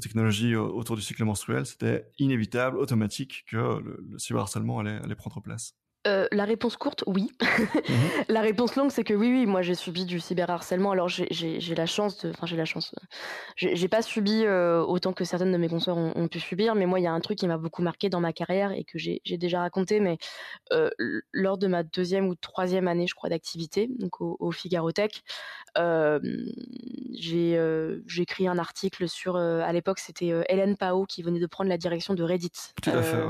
technologies 0.00 0.54
autour 0.56 0.96
du 0.96 1.02
cycle 1.02 1.24
menstruel, 1.24 1.64
c'était 1.64 2.10
inévitable, 2.18 2.76
automatique 2.76 3.44
que 3.48 3.56
le, 3.56 4.04
le 4.10 4.18
cyberharcèlement 4.18 4.80
allait 4.80 5.14
prendre 5.14 5.40
place 5.40 5.74
Euh, 6.06 6.28
la 6.30 6.44
réponse 6.44 6.76
courte, 6.76 7.02
oui. 7.06 7.32
Mhm. 7.40 7.66
La 8.28 8.40
réponse 8.40 8.76
longue, 8.76 8.90
c'est 8.90 9.04
que 9.04 9.14
oui, 9.14 9.28
oui, 9.28 9.46
moi 9.46 9.62
j'ai 9.62 9.74
subi 9.74 10.04
du 10.04 10.20
cyberharcèlement. 10.20 10.92
Alors 10.92 11.08
j'ai 11.08 11.28
la 11.76 11.86
chance 11.86 12.18
de, 12.18 12.30
enfin 12.30 12.46
j'ai 12.46 12.56
la 12.56 12.64
chance, 12.64 12.94
j'ai 13.56 13.88
pas 13.88 14.02
subi 14.02 14.44
euh, 14.44 14.82
autant 14.82 15.12
que 15.12 15.24
certaines 15.24 15.52
de 15.52 15.56
mes 15.56 15.68
consoeurs 15.68 15.96
ont, 15.96 16.28
pu 16.28 16.40
subir, 16.40 16.74
mais 16.74 16.86
moi 16.86 17.00
il 17.00 17.04
y 17.04 17.06
a 17.06 17.12
un 17.12 17.20
truc 17.20 17.38
qui 17.38 17.46
m'a 17.46 17.56
beaucoup 17.56 17.82
marqué 17.82 18.08
dans 18.08 18.20
ma 18.20 18.32
carrière 18.32 18.72
et 18.72 18.84
que 18.84 18.98
j'ai 18.98 19.20
déjà 19.24 19.60
raconté, 19.60 20.00
mais 20.00 20.18
euh, 20.72 20.90
lors 21.32 21.58
de 21.58 21.66
ma 21.66 21.82
deuxième 21.82 22.28
ou 22.28 22.34
troisième 22.34 22.88
année, 22.88 23.06
je 23.06 23.14
crois, 23.14 23.30
d'activité, 23.30 23.88
donc 23.98 24.20
au, 24.20 24.50
Figaro 24.50 24.92
Tech, 24.92 25.22
j'ai 27.12 27.58
écrit 28.18 28.48
un 28.48 28.58
article 28.58 29.08
sur, 29.08 29.36
à 29.36 29.72
l'époque 29.72 29.98
c'était 29.98 30.32
Hélène 30.48 30.76
Pao 30.76 31.06
qui 31.06 31.22
venait 31.22 31.40
de 31.40 31.46
prendre 31.46 31.70
la 31.70 31.78
direction 31.78 32.14
de 32.14 32.22
Reddit. 32.22 32.50
Tout 32.82 32.90
à 32.90 33.02
fait. 33.02 33.22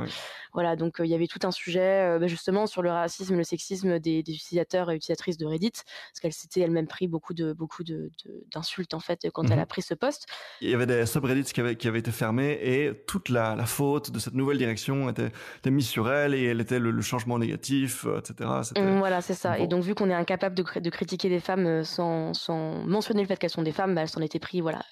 Voilà, 0.53 0.75
donc 0.75 0.97
il 1.01 1.07
y 1.07 1.15
avait 1.15 1.27
tout 1.27 1.41
un 1.43 1.51
sujet 1.51 2.19
bah, 2.19 2.27
sur 2.67 2.83
le 2.83 2.91
racisme, 2.91 3.37
le 3.37 3.45
sexisme 3.45 3.99
des, 3.99 4.19
utilisateurs 4.19 4.91
et 4.91 4.97
utilisatrices 4.97 5.39
de 5.39 5.47
Reddit, 5.47 5.73
parce 5.73 6.21
qu'elle 6.21 6.33
s'était 6.33 6.61
elle-même 6.61 6.87
pris 6.87 7.09
beaucoup 7.09 7.35
de 7.35 7.53
beaucoup 7.53 7.83
d'insultes 7.85 8.95
en 8.95 9.01
fait 9.01 9.27
quand 9.33 9.45
elle 9.51 9.59
a 9.59 9.63
mmh 9.63 9.67
pris 9.67 9.83
ce 9.83 9.95
poste. 9.95 10.27
Il 10.61 10.71
y 10.71 10.75
avait 10.75 10.87
des 10.87 11.07
subreddits 11.07 11.53
qui 11.53 11.61
avaient, 11.61 11.77
qui 11.77 11.89
avaient 11.89 11.99
été 11.99 12.13
fermés 12.13 12.59
et 12.63 12.93
toute 13.07 13.29
la, 13.29 13.57
faute 13.67 14.11
de 14.11 14.19
cette 14.19 14.35
nouvelle 14.35 14.59
direction 14.59 15.11
était, 15.11 15.31
mise 15.71 15.89
sur 15.89 16.11
elle 16.11 16.35
et 16.35 16.45
elle 16.45 16.61
était 16.61 16.79
le, 16.79 17.01
changement 17.01 17.39
négatif, 17.39 18.05
euh, 18.07 18.21
etc. 18.21 18.51
Mmh, 18.77 18.99
voilà, 18.99 19.21
c'est 19.21 19.35
ça. 19.35 19.59
Et 19.59 19.67
donc 19.67 19.83
vu 19.83 19.95
qu'on 19.95 20.11
est 20.11 20.15
incapable 20.15 20.55
de, 20.55 20.65
de, 20.81 20.91
critiquer 20.91 21.29
des 21.29 21.41
femmes 21.41 21.85
sans, 21.85 22.33
sans 22.35 22.85
mentionner 22.85 23.23
le 23.23 23.29
fait 23.29 23.37
qu'elles 23.37 23.51
sont 23.51 23.63
des 23.63 23.73
femmes, 23.73 23.95
bah, 23.95 24.03
elles 24.03 24.09
s'en 24.09 24.21
étaient 24.21 24.39
pris, 24.39 24.61
voilà. 24.61 24.83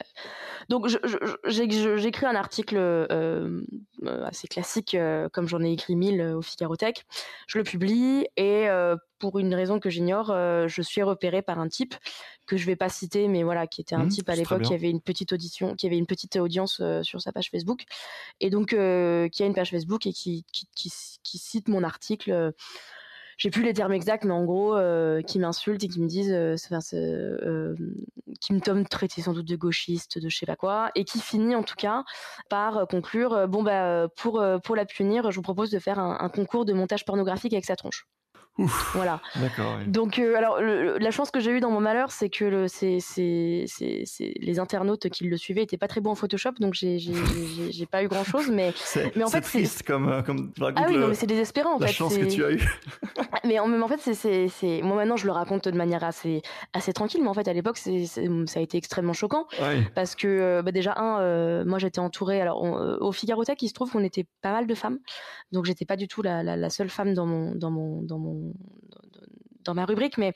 Donc 0.69 0.89
j'ai 1.47 1.63
écrit 1.63 2.27
un 2.27 2.35
article 2.35 2.77
euh, 2.79 3.61
euh, 4.05 4.25
assez 4.25 4.49
classique, 4.49 4.97
comme 5.33 5.49
j'en 5.49 5.63
ai 5.63 5.73
écrit 5.73 5.97
mille 5.97 6.23
au 6.23 6.43
Figaro 6.43 6.77
Tech. 6.77 6.95
Je 7.47 7.59
le 7.59 7.64
publie 7.65 8.27
et 8.37 8.69
pour 9.19 9.39
une 9.39 9.55
raison 9.55 9.81
que 9.81 9.91
j'ignore, 9.91 10.29
je 10.29 10.83
suis 10.83 11.03
repérée 11.03 11.43
par 11.43 11.59
un 11.59 11.69
type 11.69 11.95
que 12.47 12.57
je 12.57 12.67
vais 12.67 12.77
pas 12.77 12.89
citer, 12.89 13.27
mais 13.27 13.43
voilà, 13.43 13.67
qui 13.67 13.81
était 13.81 13.95
un 13.95 14.05
mmh, 14.05 14.09
type 14.09 14.29
à 14.29 14.37
l'époque 14.37 14.63
qui 14.63 14.75
avait 14.75 14.91
une 14.91 15.01
petite 15.01 15.33
audition, 15.33 15.75
qui 15.75 15.87
avait 15.87 15.99
une 15.99 16.07
petite 16.07 16.37
audience 16.37 16.81
sur 17.03 17.21
sa 17.21 17.33
page 17.33 17.51
Facebook, 17.51 17.85
et 18.41 18.51
donc 18.51 18.69
qui 18.69 18.77
a 18.77 19.47
une 19.47 19.55
page 19.55 19.71
Facebook 19.71 20.07
et 20.07 20.13
qui, 20.13 20.45
qui, 20.53 20.93
qui 21.23 21.39
cite 21.39 21.69
mon 21.69 21.83
article 21.83 22.53
j'ai 23.39 23.51
plus 23.51 23.63
les 23.63 23.73
termes 23.73 23.93
exacts, 23.93 24.25
mais 24.25 24.33
en 24.33 24.45
gros, 24.45 24.77
euh, 24.77 25.23
qui 25.23 25.39
m'insultent 25.39 25.85
et 25.85 25.89
qui 25.89 26.01
me 26.01 26.07
disent, 26.07 26.33
euh, 26.33 26.57
euh, 26.95 27.75
qui 28.41 28.53
me 28.53 28.61
tombe 28.61 28.89
traiter 28.89 29.23
sans 29.23 29.33
doute 29.33 29.49
de 29.49 29.57
gauchiste, 29.57 30.19
de 30.19 30.29
je 30.29 30.37
sais 30.37 30.47
pas 30.47 30.57
quoi, 30.57 30.91
et 30.95 31.05
qui 31.05 31.21
finit 31.21 31.55
en 31.55 31.63
tout 31.63 31.77
cas 31.77 32.05
par 32.49 32.87
conclure, 32.89 33.49
bon 33.49 33.63
bah 33.63 34.09
pour 34.17 34.45
pour 34.63 34.77
la 34.77 34.85
punir, 34.85 35.31
je 35.31 35.37
vous 35.37 35.43
propose 35.43 35.71
de 35.71 35.79
faire 35.79 35.99
un 35.99 36.29
concours 36.29 36.65
de 36.65 36.73
montage 36.73 37.05
pornographique 37.05 37.53
avec 37.53 37.65
sa 37.65 37.77
tronche 37.77 38.07
voilà. 38.57 39.21
Donc, 39.87 40.19
euh, 40.19 40.37
alors, 40.37 40.61
la 40.61 41.11
chance 41.11 41.31
que 41.33 41.41
j'ai 41.41 41.51
eue 41.51 41.61
dans 41.61 41.71
mon 41.71 41.81
malheur, 41.81 42.13
c'est 42.13 42.29
que 42.29 42.45
le, 42.45 42.67
les 44.41 44.59
internautes 44.61 45.09
qui 45.09 45.25
le 45.25 45.37
suivaient 45.37 45.63
étaient 45.63 45.77
pas 45.77 45.89
très 45.89 46.01
bons 46.01 46.13
en 46.13 46.15
Photoshop, 46.15 46.53
donc 46.61 46.75
j'ai, 46.75 46.97
pas 47.91 48.05
eu 48.05 48.09
grand 48.09 48.23
chose. 48.23 48.51
Mais, 48.51 48.73
mais 49.17 49.25
en 49.25 49.29
fait, 49.29 49.45
c'est 49.45 49.59
triste 49.59 49.83
comme, 49.83 50.09
euh, 50.09 50.23
comme 50.23 50.53
Ah 50.77 50.85
oui, 50.89 50.97
non, 50.97 51.09
mais 51.09 51.15
c'est 51.15 51.27
désespérant 51.27 51.75
en 51.75 51.79
la 51.79 51.87
fait. 51.87 51.93
La 51.93 51.93
chance 51.93 52.17
que 52.17 52.27
tu 52.27 52.45
as 52.45 52.53
eue. 52.53 52.81
mais 53.45 53.59
en, 53.59 53.83
en 53.83 53.89
fait, 53.89 54.15
c'est, 54.15 54.83
moi 54.83 54.97
maintenant, 54.97 55.17
je 55.17 55.27
le 55.27 55.33
raconte 55.33 55.67
de 55.67 55.77
manière 55.77 56.05
assez, 56.05 56.41
assez 56.73 56.93
tranquille, 56.93 57.23
mais 57.23 57.29
en 57.29 57.35
fait, 57.35 57.49
à 57.49 57.53
l'époque, 57.53 57.79
c'est, 57.79 58.07
ça 58.07 58.21
a 58.57 58.61
été 58.61 58.79
extrêmement 58.79 59.15
choquant 59.15 59.47
parce 59.95 60.15
que 60.15 60.29
euh, 60.29 60.63
bah, 60.63 60.71
déjà 60.71 60.95
un, 60.97 61.65
moi 61.65 61.79
j'étais 61.79 61.99
entourée. 61.99 62.41
Alors, 62.41 62.63
au 62.63 63.11
Figaro 63.11 63.45
Tech, 63.45 63.57
il 63.63 63.69
se 63.69 63.75
trouve 63.75 63.91
qu'on 63.91 64.05
était 64.05 64.27
pas 64.43 64.53
mal 64.53 64.69
de 64.69 64.75
femmes, 64.75 64.99
donc 65.51 65.65
j'étais 65.65 65.85
pas 65.85 65.97
du 65.97 66.07
tout 66.07 66.23
la, 66.23 66.43
la, 66.43 66.57
la, 66.57 66.71
seule 66.71 66.89
femme 66.89 67.15
dans 67.15 67.27
mon, 67.27 67.55
dans 67.55 67.71
mon, 67.71 68.03
dans 68.03 68.19
mon 68.19 68.44
on 68.45 69.04
dans 69.65 69.75
ma 69.75 69.85
rubrique, 69.85 70.19
mais 70.19 70.33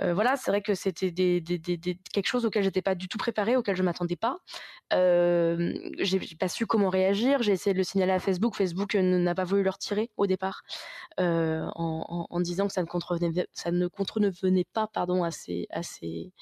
euh, 0.00 0.14
voilà, 0.14 0.36
c'est 0.36 0.50
vrai 0.50 0.62
que 0.62 0.74
c'était 0.74 1.10
des, 1.10 1.42
quelque 2.12 2.26
chose 2.26 2.44
auquel 2.44 2.62
j'étais 2.62 2.82
pas 2.82 2.94
du 2.94 3.08
tout 3.08 3.18
préparée, 3.18 3.56
auquel 3.56 3.76
je 3.76 3.82
m'attendais 3.82 4.16
pas. 4.16 4.38
Euh, 4.92 5.74
j'ai 5.98 6.20
pas 6.38 6.48
su 6.48 6.66
comment 6.66 6.88
réagir. 6.88 7.42
J'ai 7.42 7.52
essayé 7.52 7.74
de 7.74 7.78
le 7.78 7.84
signaler 7.84 8.12
à 8.12 8.18
Facebook. 8.18 8.54
Facebook 8.54 8.94
n'a 8.94 9.34
pas 9.34 9.44
voulu 9.44 9.62
le 9.62 9.70
retirer 9.70 10.10
au 10.16 10.26
départ, 10.26 10.62
euh, 11.20 11.66
en, 11.74 12.40
disant 12.40 12.66
que 12.66 12.72
ça 12.72 12.82
ne 12.82 12.86
contrevenait, 12.86 14.64
pas, 14.72 14.86
pardon, 14.86 15.24
à 15.24 15.30
ces, 15.30 15.66
à 15.70 15.82
ces 15.82 16.32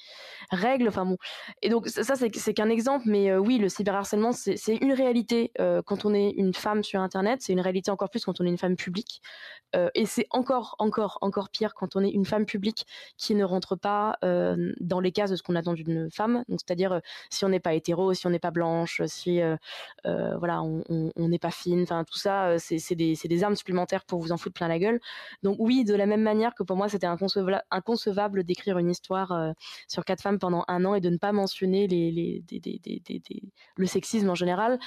règles. 0.51 0.89
Enfin 0.89 1.05
bon. 1.05 1.17
Et 1.63 1.69
donc 1.69 1.89
ça, 1.89 2.15
c'est 2.17 2.55
qu'un 2.55 2.69
exemple, 2.69 3.07
mais 3.09 3.31
euh, 3.31 3.39
oui, 3.39 3.59
le 3.59 3.69
cyberharcèlement, 3.69 4.33
c'est 4.33 4.77
une 4.77 4.93
réalité 4.93 5.53
quand 5.87 6.05
on 6.05 6.15
est 6.15 6.31
une 6.31 6.55
femme 6.55 6.83
sur 6.83 7.01
Internet. 7.01 7.41
C'est 7.43 7.53
une 7.53 7.61
réalité 7.61 7.91
encore 7.91 8.11
plus 8.11 8.25
quand 8.25 8.41
on 8.41 8.45
est 8.45 8.51
une 8.51 8.59
femme 8.59 8.77
publique. 8.77 9.23
et 9.95 10.07
c'est 10.07 10.27
encore, 10.31 10.77
encore, 10.79 11.19
encore 11.21 11.51
pire 11.51 11.75
quand 11.75 11.97
on 11.97 12.05
est 12.05 12.11
une 12.11 12.25
femme 12.27 12.47
publique 12.47 12.87
qui 13.17 13.35
ne 13.35 13.45
rentre 13.45 13.77
pas 13.77 14.19
dans 14.23 15.01
les 15.01 15.13
cases 15.13 15.31
de 15.31 15.37
ce 15.37 15.43
qu'on 15.43 15.57
attend 15.57 15.75
d'une 15.75 16.11
femme. 16.11 16.45
Donc 16.49 16.61
c'est-à-dire 16.65 17.01
si 17.31 17.45
on 17.45 17.49
n'est 17.49 17.61
pas 17.61 17.75
hétéro, 17.75 18.15
si 18.15 18.27
on 18.27 18.31
n'est 18.31 18.39
pas 18.39 18.51
blanche, 18.51 19.03
si 19.07 19.41
voilà 20.05 20.63
on 20.63 21.13
n'est 21.17 21.39
pas 21.39 21.51
fine, 21.51 21.83
enfin 21.83 22.05
tout 22.05 22.19
ça, 22.19 22.59
c'est 22.59 22.95
des, 22.95 23.45
armes 23.45 23.57
supplémentaires 23.57 24.05
pour 24.05 24.21
vous 24.21 24.33
en 24.33 24.37
foutre 24.37 24.55
plein 24.55 24.69
la 24.69 24.79
gueule. 24.79 25.01
Donc 25.43 25.57
oui, 25.59 25.85
de 25.85 25.95
la 25.95 26.07
même 26.07 26.23
manière 26.23 26.55
que 26.55 26.63
pour 26.63 26.77
moi 26.77 26.89
c'était 26.89 27.07
inconcevable, 27.07 28.45
d'écrire 28.45 28.79
une 28.79 28.91
histoire 28.91 29.55
sur 29.89 30.05
quatre 30.05 30.23
femmes 30.23 30.39
pendant 30.39 30.65
un 30.69 30.85
an 30.85 30.95
et 30.95 31.01
de 31.01 31.11
ne 31.11 31.19
pas 31.19 31.33
mentionner 31.33 31.87
le 33.77 33.87
sexisme 33.87 34.31
en 34.31 34.35
général. 34.35 34.79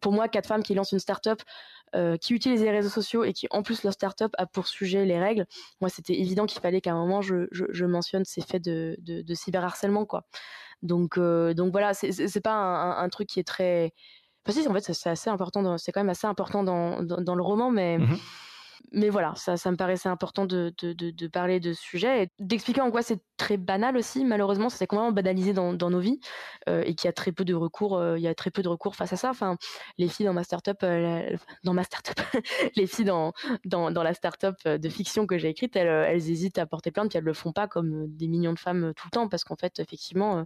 pour 0.00 0.12
moi, 0.12 0.28
quatre 0.28 0.46
femmes 0.46 0.62
qui 0.62 0.74
lancent 0.74 0.92
une 0.92 0.98
start-up 0.98 1.42
euh, 1.94 2.16
qui 2.16 2.34
utilisent 2.34 2.62
les 2.62 2.72
réseaux 2.72 2.88
sociaux 2.88 3.22
et 3.22 3.32
qui 3.32 3.46
en 3.50 3.62
plus 3.62 3.84
leur 3.84 3.92
startup 3.92 4.34
a 4.36 4.46
pour 4.46 4.66
sujet 4.66 5.04
les 5.04 5.20
règles, 5.20 5.46
moi 5.80 5.88
c'était 5.88 6.14
évident 6.24 6.46
qu'il 6.46 6.60
fallait 6.60 6.80
qu'à 6.80 6.92
un 6.92 6.98
moment 6.98 7.22
je, 7.22 7.46
je, 7.50 7.84
mentionne 7.84 8.24
ces 8.24 8.40
faits 8.40 8.62
de, 8.62 8.96
de, 9.00 9.22
de 9.22 9.34
cyberharcèlement 9.34 10.04
quoi. 10.04 10.24
Donc 10.82 11.18
euh, 11.18 11.54
donc 11.54 11.72
voilà, 11.72 11.94
c'est 11.94 12.40
pas 12.40 12.54
un, 12.54 13.08
truc 13.08 13.28
qui 13.28 13.40
est 13.40 13.46
très, 13.46 13.92
enfin, 14.46 14.60
si, 14.60 14.68
en 14.68 14.74
fait 14.74 14.92
c'est 14.92 15.10
assez 15.10 15.30
important, 15.30 15.78
c'est 15.78 15.92
quand 15.92 16.00
même 16.00 16.10
assez 16.10 16.26
important 16.26 16.62
dans, 16.62 17.02
dans, 17.02 17.34
le 17.34 17.42
roman, 17.42 17.70
mais 17.70 17.98
mmh 17.98 18.18
mais 18.92 19.08
voilà, 19.08 19.34
ça, 19.36 19.70
me 19.70 19.76
paraissait 19.76 20.08
important 20.08 20.46
de, 20.46 20.72
parler 21.28 21.60
de 21.60 21.72
ce 21.72 21.82
sujet 21.82 22.24
et 22.24 22.28
d'expliquer 22.38 22.80
en 22.80 22.90
quoi 22.90 23.02
c'est 23.02 23.20
très 23.36 23.56
banal 23.56 23.96
aussi. 23.96 24.24
Malheureusement, 24.24 24.68
ça 24.68 24.76
s'est 24.76 24.86
complètement 24.86 25.12
banalisé 25.12 25.52
dans, 25.52 25.72
nos 25.74 26.00
vies 26.00 26.20
euh, 26.68 26.82
et 26.84 26.94
qu'il 26.94 27.06
y 27.06 27.08
a 27.08 27.12
très 27.12 27.32
peu 27.32 27.44
de 27.44 27.54
recours. 27.54 27.96
Euh, 27.96 28.18
il 28.18 28.22
y 28.22 28.28
a 28.28 28.34
très 28.34 28.50
peu 28.50 28.62
de 28.62 28.68
recours 28.68 28.94
face 28.94 29.12
à 29.12 29.16
ça. 29.16 29.30
Enfin, 29.30 29.56
les 29.98 30.08
filles 30.08 30.26
dans 30.26 30.32
ma 30.32 30.44
startup, 30.44 30.78
euh, 30.82 31.36
les 32.76 32.86
filles 32.86 33.04
dans, 33.04 33.32
la 33.90 34.14
startup 34.14 34.56
de 34.66 34.88
fiction 34.88 35.26
que 35.26 35.38
j'ai 35.38 35.48
écrite, 35.48 35.76
elles, 35.76 35.88
elles 35.88 36.30
hésitent 36.30 36.58
à 36.58 36.66
porter 36.66 36.90
plainte 36.90 37.08
puis 37.08 37.18
elles 37.18 37.24
le 37.24 37.34
font 37.34 37.52
pas 37.52 37.66
comme 37.66 38.06
des 38.08 38.28
millions 38.28 38.52
de 38.52 38.58
femmes 38.58 38.92
tout 38.96 39.06
le 39.06 39.10
temps 39.10 39.28
parce 39.28 39.44
qu'en 39.44 39.56
fait, 39.56 39.78
effectivement, 39.80 40.44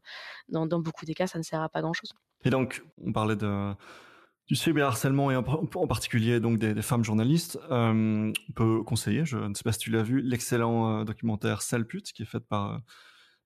dans, 0.48 0.66
dans 0.66 0.80
beaucoup 0.80 1.04
des 1.04 1.14
cas, 1.14 1.26
ça 1.26 1.38
ne 1.38 1.42
sert 1.42 1.60
à 1.60 1.68
pas 1.68 1.82
grand 1.82 1.92
chose. 1.92 2.12
Et 2.44 2.50
donc, 2.50 2.82
on 3.04 3.12
parlait 3.12 3.36
de 3.36 3.74
du 4.48 4.54
cyberharcèlement 4.54 5.30
et 5.30 5.36
en, 5.36 5.42
particulier 5.42 6.40
donc 6.40 6.58
des, 6.58 6.80
femmes 6.82 7.04
journalistes, 7.04 7.58
euh, 7.70 8.32
on 8.48 8.52
peut 8.52 8.82
conseiller, 8.82 9.26
je 9.26 9.36
ne 9.36 9.52
sais 9.52 9.62
pas 9.62 9.72
si 9.72 9.78
tu 9.78 9.90
l'as 9.90 10.02
vu, 10.02 10.22
l'excellent 10.22 11.00
euh, 11.00 11.04
documentaire 11.04 11.60
Sale 11.60 11.86
pute 11.86 12.12
qui 12.12 12.22
est 12.22 12.26
fait 12.26 12.40
par 12.40 12.72
euh, 12.72 12.78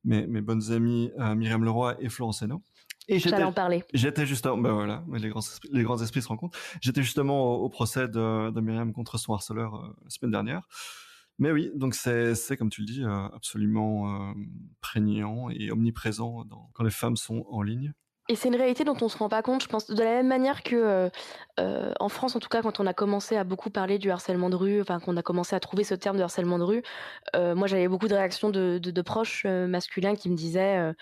mes, 0.04 0.26
mes, 0.28 0.40
bonnes 0.40 0.70
amies 0.70 1.10
Myriam 1.18 1.64
Leroy 1.64 1.96
et 2.00 2.08
Florence 2.08 2.42
Hénaud. 2.42 2.62
Et 3.08 3.18
j'allais 3.18 3.42
en 3.42 3.52
parler. 3.52 3.82
J'étais 3.92 4.26
justement, 4.26 4.56
ben 4.56 4.72
voilà, 4.72 5.04
les 5.12 5.28
grands, 5.28 5.40
esprits, 5.40 5.70
les 5.72 5.82
grands 5.82 6.00
esprits 6.00 6.22
se 6.22 6.28
rencontrent. 6.28 6.56
J'étais 6.80 7.02
justement 7.02 7.56
au, 7.56 7.68
procès 7.68 8.06
de, 8.06 8.50
de, 8.50 8.60
Myriam 8.60 8.92
contre 8.92 9.18
son 9.18 9.34
harceleur 9.34 9.92
la 10.04 10.10
semaine 10.10 10.30
dernière. 10.30 10.68
Mais 11.40 11.50
oui, 11.50 11.72
donc 11.74 11.96
c'est, 11.96 12.36
c'est 12.36 12.56
comme 12.56 12.70
tu 12.70 12.82
le 12.82 12.86
dis, 12.86 13.02
absolument 13.34 14.32
prégnant 14.80 15.50
et 15.50 15.72
omniprésent 15.72 16.44
dans, 16.44 16.70
quand 16.74 16.84
les 16.84 16.90
femmes 16.90 17.16
sont 17.16 17.44
en 17.50 17.62
ligne. 17.62 17.92
Et 18.28 18.36
c'est 18.36 18.48
une 18.48 18.56
réalité 18.56 18.84
dont 18.84 18.96
on 19.00 19.08
se 19.08 19.18
rend 19.18 19.28
pas 19.28 19.42
compte, 19.42 19.62
je 19.62 19.68
pense, 19.68 19.88
de 19.90 20.02
la 20.02 20.10
même 20.10 20.28
manière 20.28 20.62
que 20.62 21.10
euh, 21.60 21.62
euh, 21.90 21.92
en 22.00 22.08
France, 22.08 22.36
en 22.36 22.40
tout 22.40 22.48
cas, 22.48 22.62
quand 22.62 22.80
on 22.80 22.86
a 22.86 22.94
commencé 22.94 23.36
à 23.36 23.44
beaucoup 23.44 23.70
parler 23.70 23.98
du 23.98 24.10
harcèlement 24.10 24.50
de 24.50 24.56
rue, 24.56 24.80
enfin 24.80 25.00
qu'on 25.00 25.16
a 25.16 25.22
commencé 25.22 25.54
à 25.56 25.60
trouver 25.60 25.84
ce 25.84 25.94
terme 25.94 26.16
de 26.16 26.22
harcèlement 26.22 26.58
de 26.58 26.64
rue, 26.64 26.82
euh, 27.36 27.54
moi 27.54 27.66
j'avais 27.66 27.88
beaucoup 27.88 28.08
de 28.08 28.14
réactions 28.14 28.50
de, 28.50 28.78
de, 28.82 28.90
de 28.90 29.02
proches 29.02 29.44
masculins 29.46 30.14
qui 30.16 30.30
me 30.30 30.36
disaient 30.36 30.92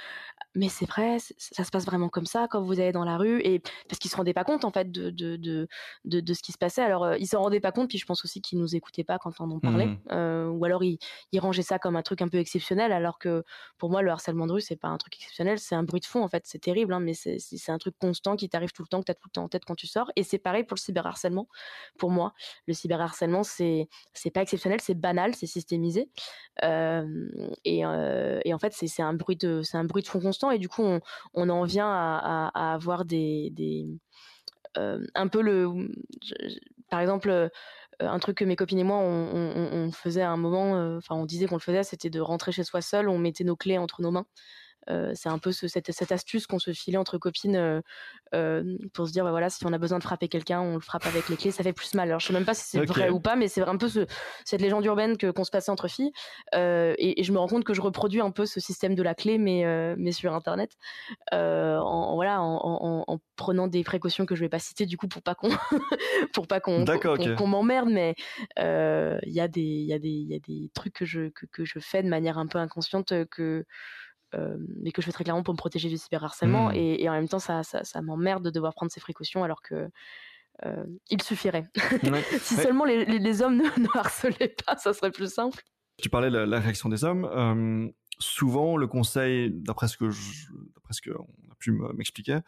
mais 0.55 0.69
c'est 0.69 0.87
vrai, 0.87 1.19
ça 1.39 1.65
se 1.65 1.71
passe 1.71 1.87
vraiment 1.87 2.09
comme 2.09 2.27
ça 2.27 2.49
quand 2.51 2.63
vous 2.63 2.81
allez 2.81 2.93
dans 2.93 3.05
la 3.05 3.19
rue? 3.19 3.41
et 3.45 3.61
parce 3.89 3.99
qu'ils 4.01 4.11
se 4.11 4.17
rendaient 4.17 4.35
pas 4.35 4.45
compte 4.45 4.65
en 4.65 4.71
fait 4.73 4.91
de 4.93 5.11
de 5.11 5.37
de 5.37 5.69
de, 6.05 6.21
de 6.21 6.35
ce 6.35 6.43
qui 6.43 6.53
se 6.53 6.59
passait. 6.59 6.83
Alors 6.83 7.05
euh, 7.05 7.17
ils 7.19 7.27
s'en 7.27 7.41
rendaient 7.43 7.61
pas 7.61 7.73
compte, 7.73 7.89
puis 7.89 7.99
je 7.99 8.07
pense 8.07 8.25
aussi 8.25 8.41
qu'ils 8.43 8.59
nous 8.59 8.75
écoutaient 8.77 9.05
pas 9.05 9.19
quand 9.19 9.33
on 9.41 9.51
en 9.51 9.61
parlait, 9.61 9.91
mmh 9.93 9.99
euh, 10.13 10.49
ou 10.49 10.65
alors 10.65 10.83
ils, 10.85 10.99
ils 11.33 11.41
rangeaient 11.41 11.63
ça 11.63 11.79
comme 11.79 11.97
un 11.97 12.03
truc 12.03 12.23
un 12.23 12.29
peu 12.29 12.39
exceptionnel, 12.39 12.93
alors 12.93 13.19
que 13.19 13.45
pour 13.79 13.91
moi 13.91 14.03
le 14.03 14.11
harcèlement 14.11 14.47
de 14.47 14.53
rue 14.53 14.61
c'est 14.61 14.77
pas 14.77 14.89
un 14.89 14.99
truc 14.99 15.17
exceptionnel, 15.17 15.59
c'est 15.59 15.75
un 15.75 15.83
bruit 15.85 16.01
de 16.01 16.07
fond 16.07 16.23
en 16.23 16.29
fait, 16.29 16.45
c'est 16.47 16.59
terrible, 16.61 16.93
hein, 16.95 17.01
mais 17.01 17.15
c'est 17.15 17.39
c'est 17.39 17.73
un 17.73 17.79
truc 17.79 17.97
constant 17.99 18.37
qui 18.37 18.49
t'arrive 18.49 18.73
tout 18.73 18.83
le 18.83 18.89
temps, 18.89 19.01
que 19.01 19.05
t'as 19.07 19.15
tout 19.15 19.29
le 19.29 19.33
temps 19.33 19.45
en 19.45 19.49
tête 19.49 19.65
quand 19.65 19.75
tu 19.77 19.87
sors. 19.87 20.11
Et 20.17 20.23
c'est 20.25 20.39
pareil 20.43 20.65
pour 20.65 20.75
le 20.77 20.81
cyberharcèlement. 20.81 21.49
Pour 21.99 22.11
moi, 22.11 22.33
le 22.67 22.75
cyberharcèlement 22.75 23.43
c'est 23.43 23.89
c'est 24.15 24.31
pas 24.31 24.43
exceptionnel, 24.43 24.81
c'est 24.81 24.95
banal, 24.95 25.35
c'est 25.35 25.47
systémisé, 25.47 26.11
et, 26.63 27.81
et 27.81 28.55
en 28.55 28.59
fait 28.59 28.73
c'est 28.73 28.87
c'est 28.89 29.03
un 29.03 29.15
bruit 29.15 29.37
de 29.37 29.63
c'est 29.63 29.77
un 29.77 29.85
bruit 29.85 30.03
de 30.03 30.09
fond 30.09 30.21
constant. 30.21 30.51
Et 30.51 30.59
du 30.59 30.69
coup 30.69 30.83
on, 31.35 31.49
en 31.49 31.65
vient 31.65 31.91
à, 31.91 32.73
avoir 32.75 33.05
des, 33.05 33.53
euh, 34.77 35.05
un 35.15 35.29
peu 35.29 35.43
le 35.43 35.91
par 36.91 37.01
exemple 37.01 37.51
un 38.01 38.19
truc 38.19 38.39
que 38.39 38.45
mes 38.45 38.57
copines 38.57 38.79
et 38.79 38.85
moi, 38.85 38.97
on, 38.97 39.91
faisait 39.93 40.23
à 40.23 40.31
un 40.31 40.39
moment, 40.39 40.97
enfin, 40.97 41.17
on 41.17 41.27
disait 41.27 41.47
qu'on 41.47 41.57
le 41.57 41.61
faisait, 41.61 41.83
c'était 41.83 42.09
de 42.09 42.21
rentrer 42.21 42.51
chez 42.51 42.65
soi 42.65 42.81
seul, 42.81 43.11
on 43.11 43.19
mettait 43.19 43.45
nos 43.45 43.57
clés 43.57 43.77
entre 43.77 44.01
nos 44.01 44.11
mains 44.11 44.27
c'est 44.87 45.29
un 45.29 45.39
peu 45.39 45.53
cette, 45.53 46.13
astuce 46.13 46.47
qu'on 46.47 46.59
se 46.59 46.73
filait 46.73 46.97
entre 46.97 47.19
copines 47.19 47.83
pour 48.93 49.07
se 49.07 49.13
dire 49.13 49.25
bah 49.25 49.31
voilà 49.31 49.51
si 49.51 49.65
on 49.67 49.73
a 49.73 49.79
besoin 49.79 49.99
de 49.99 50.03
frapper 50.03 50.29
quelqu'un 50.29 50.61
on 50.61 50.75
le 50.75 50.81
frappe 50.81 51.07
avec 51.07 51.29
les 51.29 51.37
clés 51.37 51.51
ça 51.51 51.63
fait 51.63 51.73
plus 51.73 51.95
mal. 51.95 52.09
Alors 52.09 52.21
je 52.21 52.27
sais 52.27 52.33
même 52.33 52.45
pas 52.45 52.55
si 52.55 52.65
c'est 52.65 52.85
vrai 52.85 53.11
ou 53.11 53.21
pas 53.21 53.37
mais 53.37 53.49
c'est 53.49 53.63
un 53.63 53.77
peu 53.77 53.89
cette 53.89 54.61
légende 54.61 54.85
urbaine 54.85 55.17
que 55.17 55.31
qu'on 55.31 55.45
se 55.45 55.51
passait 55.51 55.71
entre 55.71 55.89
filles 55.89 56.13
et, 56.55 57.23
je 57.23 57.33
me 57.33 57.39
rends 57.39 57.49
compte 57.49 57.65
que 57.65 57.75
je 57.75 57.81
reproduis 57.81 58.21
un 58.21 58.31
peu 58.31 58.47
ce 58.47 58.61
système 58.61 58.95
de 58.95 59.03
la 59.03 59.15
clé 59.15 59.39
mais 59.39 59.65
mais 59.97 60.13
sur 60.13 60.35
internet 60.35 60.77
en, 61.33 62.15
voilà 62.15 62.41
en, 62.41 63.19
prenant 63.37 63.69
des 63.69 63.85
précautions 63.85 64.27
que 64.27 64.35
je 64.35 64.41
vais 64.41 64.49
pas 64.49 64.59
citer 64.59 64.87
du 64.87 64.97
coup 64.97 65.09
pour 65.09 65.23
pas 65.23 65.35
qu'on 65.35 65.51
pour 66.33 66.47
pas 66.47 66.61
qu'on 66.61 66.85
m'emmerde 67.47 67.91
mais 67.91 68.15
il 68.57 69.33
y 69.33 69.41
a 69.41 69.49
des 69.49 69.61
il 69.61 69.87
y 69.87 69.93
a 69.93 69.99
des 69.99 70.09
il 70.09 70.31
y 70.31 70.35
a 70.35 70.39
des 70.39 70.71
trucs 70.75 70.95
que 70.95 71.05
je 71.05 71.29
que, 71.29 71.47
que 71.47 71.65
je 71.65 71.79
fais 71.79 72.03
de 72.03 72.09
manière 72.09 72.39
un 72.39 72.47
peu 72.47 72.59
inconsciente 72.59 73.13
que 73.31 73.65
mais 74.33 74.93
que 74.93 75.03
je 75.03 75.07
fais 75.07 75.13
très 75.13 75.25
clairement 75.25 75.43
pour 75.43 75.55
me 75.55 75.59
protéger 75.59 75.89
du 75.89 75.99
cyberharcèlement. 75.99 76.69
Mmh. 76.69 76.75
Et, 76.75 77.03
et, 77.03 77.09
en 77.09 77.13
même 77.13 77.29
temps, 77.29 77.39
ça, 77.39 77.63
ça, 77.63 77.85
ça 77.85 78.03
m'emmerde 78.03 78.45
de 78.45 78.51
devoir 78.51 78.75
prendre 78.75 78.93
ces 78.93 79.01
précautions 79.01 79.45
alors 79.45 79.63
que 79.63 79.91
euh, 80.67 80.85
il 81.11 81.23
suffirait. 81.23 81.69
si 82.41 82.55
seulement 82.57 82.85
les, 82.85 83.05
les, 83.05 83.43
hommes 83.43 83.57
ne, 83.59 83.83
ne, 83.83 83.99
harcelaient 83.99 84.55
pas, 84.67 84.77
ça 84.77 84.93
serait 84.93 85.11
plus 85.11 85.33
simple. 85.33 85.63
Tu 85.99 86.09
parlais 86.09 86.31
de 86.31 86.39
la, 86.39 86.61
réaction 86.61 86.89
des 86.89 87.05
hommes. 87.05 87.25
Euh, 87.25 87.89
souvent, 88.19 88.77
le 88.77 88.87
conseil, 88.87 89.51
d'après 89.51 89.89
ce 89.89 89.97
que 89.97 90.07
d'après 90.75 90.93
ce 90.93 91.03
qu'on 91.03 91.25
a 91.51 91.55
pu 91.59 91.73
m'expliquer, 91.95 92.39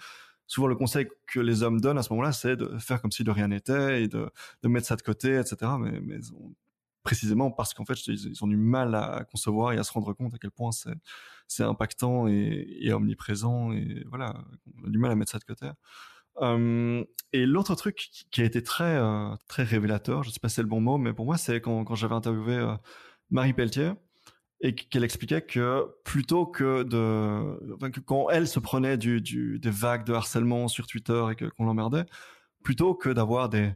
souvent 0.46 0.66
le 0.66 0.74
conseil 0.74 1.08
que 1.26 1.40
les 1.40 1.62
hommes 1.62 1.80
donnent 1.80 1.98
à 1.98 2.02
ce 2.02 2.12
moment-là, 2.12 2.32
c'est 2.32 2.56
de 2.56 2.76
faire 2.78 3.00
comme 3.00 3.12
si 3.12 3.24
de 3.24 3.30
rien 3.30 3.48
n'était 3.48 4.02
et 4.02 4.08
de, 4.08 4.30
de, 4.62 4.68
mettre 4.68 4.86
ça 4.86 4.96
de 4.96 5.02
côté, 5.02 5.38
etc. 5.38 5.72
Mais, 5.78 6.00
mais 6.00 6.18
précisément 7.02 7.50
parce 7.50 7.74
qu'en 7.74 7.84
fait 7.84 8.06
ils, 8.06 8.44
ont 8.44 8.46
du 8.46 8.56
mal 8.56 8.94
à 8.94 9.24
concevoir 9.30 9.72
et 9.72 9.78
à 9.78 9.82
se 9.84 9.92
rendre 9.92 10.12
compte 10.12 10.34
à 10.34 10.38
quel 10.38 10.50
point 10.50 10.72
c'est 10.72 10.94
c'est 11.48 11.62
impactant 11.64 12.26
et, 12.28 12.92
omniprésent 12.92 13.72
et 13.72 14.04
voilà 14.08 14.44
on 14.82 14.88
a 14.88 14.90
du 14.90 14.98
mal 14.98 15.10
à 15.10 15.14
mettre 15.14 15.32
ça 15.32 15.38
de 15.38 15.44
côté. 15.44 15.68
Euh, 16.40 17.04
et 17.32 17.44
l'autre 17.44 17.74
truc 17.74 18.08
qui 18.30 18.40
a 18.40 18.44
été 18.44 18.62
très 18.62 18.96
euh, 18.96 19.34
très 19.48 19.64
révélateur 19.64 20.22
je 20.22 20.30
sais 20.30 20.40
pas 20.40 20.48
si 20.48 20.56
c'est 20.56 20.62
le 20.62 20.68
bon 20.68 20.80
mot 20.80 20.96
mais 20.96 21.12
pour 21.12 21.26
moi 21.26 21.36
c'est 21.36 21.60
quand, 21.60 21.94
j'avais 21.94 22.14
interviewé 22.14 22.54
euh, 22.54 22.74
Marie 23.30 23.52
Pelletier 23.52 23.92
et 24.62 24.74
qu'elle 24.74 25.04
expliquait 25.04 25.42
que 25.42 25.86
plutôt 26.04 26.46
que 26.46 26.84
de 26.84 28.00
quand 28.06 28.30
elle 28.30 28.48
se 28.48 28.60
prenait 28.60 28.96
des 28.96 29.60
vagues 29.64 30.04
de 30.04 30.14
harcèlement 30.14 30.68
sur 30.68 30.86
Twitter 30.86 31.22
et 31.32 31.50
qu'on 31.50 31.66
l'emmerdait 31.66 32.06
plutôt 32.62 32.94
que 32.94 33.10
d'avoir 33.10 33.48
des 33.48 33.72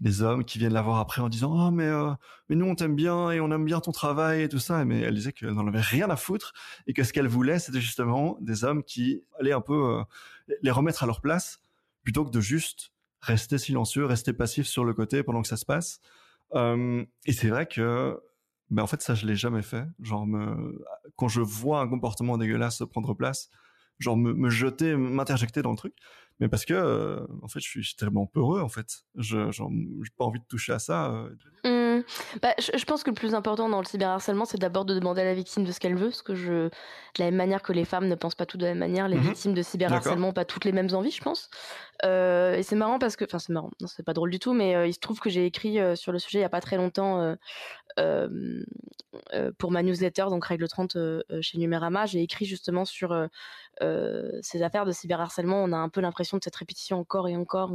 des 0.00 0.22
hommes 0.22 0.44
qui 0.44 0.58
viennent 0.58 0.72
la 0.72 0.82
voir 0.82 0.98
après 0.98 1.20
en 1.20 1.28
disant 1.28 1.52
oh 1.54 1.70
mais 1.70 1.86
euh, 1.86 2.12
mais 2.48 2.56
nous 2.56 2.66
on 2.66 2.74
t'aime 2.74 2.94
bien 2.94 3.30
et 3.30 3.40
on 3.40 3.50
aime 3.50 3.64
bien 3.64 3.80
ton 3.80 3.92
travail 3.92 4.42
et 4.42 4.48
tout 4.48 4.58
ça. 4.58 4.84
Mais 4.84 5.00
elle 5.00 5.14
disait 5.14 5.32
qu'elle 5.32 5.52
n'en 5.52 5.66
avait 5.66 5.80
rien 5.80 6.08
à 6.10 6.16
foutre 6.16 6.52
et 6.86 6.92
que 6.92 7.02
ce 7.02 7.12
qu'elle 7.12 7.28
voulait 7.28 7.58
c'était 7.58 7.80
justement 7.80 8.36
des 8.40 8.64
hommes 8.64 8.82
qui 8.84 9.22
allaient 9.38 9.52
un 9.52 9.60
peu 9.60 9.98
euh, 9.98 10.02
les 10.62 10.70
remettre 10.70 11.02
à 11.02 11.06
leur 11.06 11.20
place 11.20 11.60
plutôt 12.04 12.24
que 12.24 12.30
de 12.30 12.40
juste 12.40 12.92
rester 13.20 13.58
silencieux 13.58 14.04
rester 14.04 14.32
passif 14.32 14.66
sur 14.66 14.84
le 14.84 14.94
côté 14.94 15.22
pendant 15.22 15.42
que 15.42 15.48
ça 15.48 15.56
se 15.56 15.66
passe. 15.66 16.00
Et 16.54 17.32
c'est 17.32 17.48
vrai 17.48 17.66
que 17.66 18.18
ben 18.70 18.82
en 18.82 18.86
fait 18.86 19.02
ça 19.02 19.14
je 19.14 19.26
l'ai 19.26 19.36
jamais 19.36 19.62
fait. 19.62 19.84
Genre 20.00 20.26
quand 21.16 21.28
je 21.28 21.40
vois 21.40 21.80
un 21.80 21.88
comportement 21.88 22.38
dégueulasse 22.38 22.82
prendre 22.90 23.14
place 23.14 23.50
genre 23.98 24.16
me, 24.16 24.32
me 24.32 24.48
jeter 24.48 24.96
m'interjecter 24.96 25.62
dans 25.62 25.72
le 25.72 25.76
truc 25.76 25.94
mais 26.40 26.48
parce 26.48 26.64
que 26.64 26.74
euh, 26.74 27.20
en 27.42 27.48
fait 27.48 27.60
je 27.60 27.68
suis, 27.68 27.96
tellement 27.96 28.26
peureux 28.26 28.60
en 28.60 28.68
fait 28.68 29.02
je 29.16 29.50
j'ai 29.50 30.10
pas 30.16 30.24
envie 30.24 30.40
de 30.40 30.44
toucher 30.44 30.72
à 30.72 30.78
ça 30.78 31.12
euh. 31.64 31.98
mmh. 31.98 32.04
bah, 32.42 32.54
je, 32.58 32.84
pense 32.84 33.02
que 33.02 33.10
le 33.10 33.14
plus 33.14 33.34
important 33.34 33.68
dans 33.68 33.80
le 33.80 33.86
cyberharcèlement 33.86 34.44
c'est 34.44 34.58
d'abord 34.58 34.84
de 34.84 34.94
demander 34.94 35.22
à 35.22 35.24
la 35.24 35.34
victime 35.34 35.64
de 35.64 35.72
ce 35.72 35.80
qu'elle 35.80 35.96
veut 35.96 36.08
parce 36.08 36.22
que 36.22 36.34
je 36.34 36.68
de 36.68 36.70
la 37.18 37.26
même 37.26 37.36
manière 37.36 37.62
que 37.62 37.72
les 37.72 37.84
femmes 37.84 38.08
ne 38.08 38.14
pensent 38.14 38.36
pas 38.36 38.46
tout 38.46 38.56
de 38.56 38.64
la 38.64 38.70
même 38.70 38.78
manière 38.78 39.08
les 39.08 39.16
mmh 39.16 39.28
victimes 39.28 39.54
de 39.54 39.62
cyberharcèlement 39.62 40.28
n'ont 40.28 40.32
pas 40.32 40.44
toutes 40.44 40.64
les 40.64 40.72
mêmes 40.72 40.94
envies 40.94 41.10
je 41.10 41.22
pense 41.22 41.50
euh, 42.04 42.54
et 42.54 42.62
c'est 42.62 42.76
marrant 42.76 42.98
parce 42.98 43.16
que 43.16 43.24
enfin 43.24 43.38
c'est 43.38 43.52
marrant 43.52 43.70
non 43.80 43.88
c'est 43.88 44.04
pas 44.04 44.14
drôle 44.14 44.30
du 44.30 44.38
tout 44.38 44.52
mais 44.52 44.88
il 44.88 44.94
se 44.94 45.00
trouve 45.00 45.18
que 45.20 45.30
j'ai 45.30 45.46
écrit 45.46 45.78
sur 45.96 46.12
le 46.12 46.18
sujet 46.18 46.38
il 46.38 46.42
y 46.42 46.44
a 46.44 46.48
pas 46.48 46.60
très 46.60 46.76
longtemps 46.76 47.36
pour 49.58 49.70
ma 49.70 49.82
newsletter, 49.82 50.26
donc 50.30 50.44
Règle 50.44 50.68
30 50.68 50.96
chez 51.40 51.58
Numérama, 51.58 52.06
j'ai 52.06 52.22
écrit 52.22 52.44
justement 52.44 52.84
sur 52.84 53.28
ces 53.80 54.62
affaires 54.62 54.84
de 54.84 54.92
cyberharcèlement. 54.92 55.62
On 55.62 55.72
a 55.72 55.76
un 55.76 55.88
peu 55.88 56.00
l'impression 56.00 56.38
de 56.38 56.44
cette 56.44 56.56
répétition 56.56 56.98
encore 56.98 57.28
et 57.28 57.36
encore. 57.36 57.72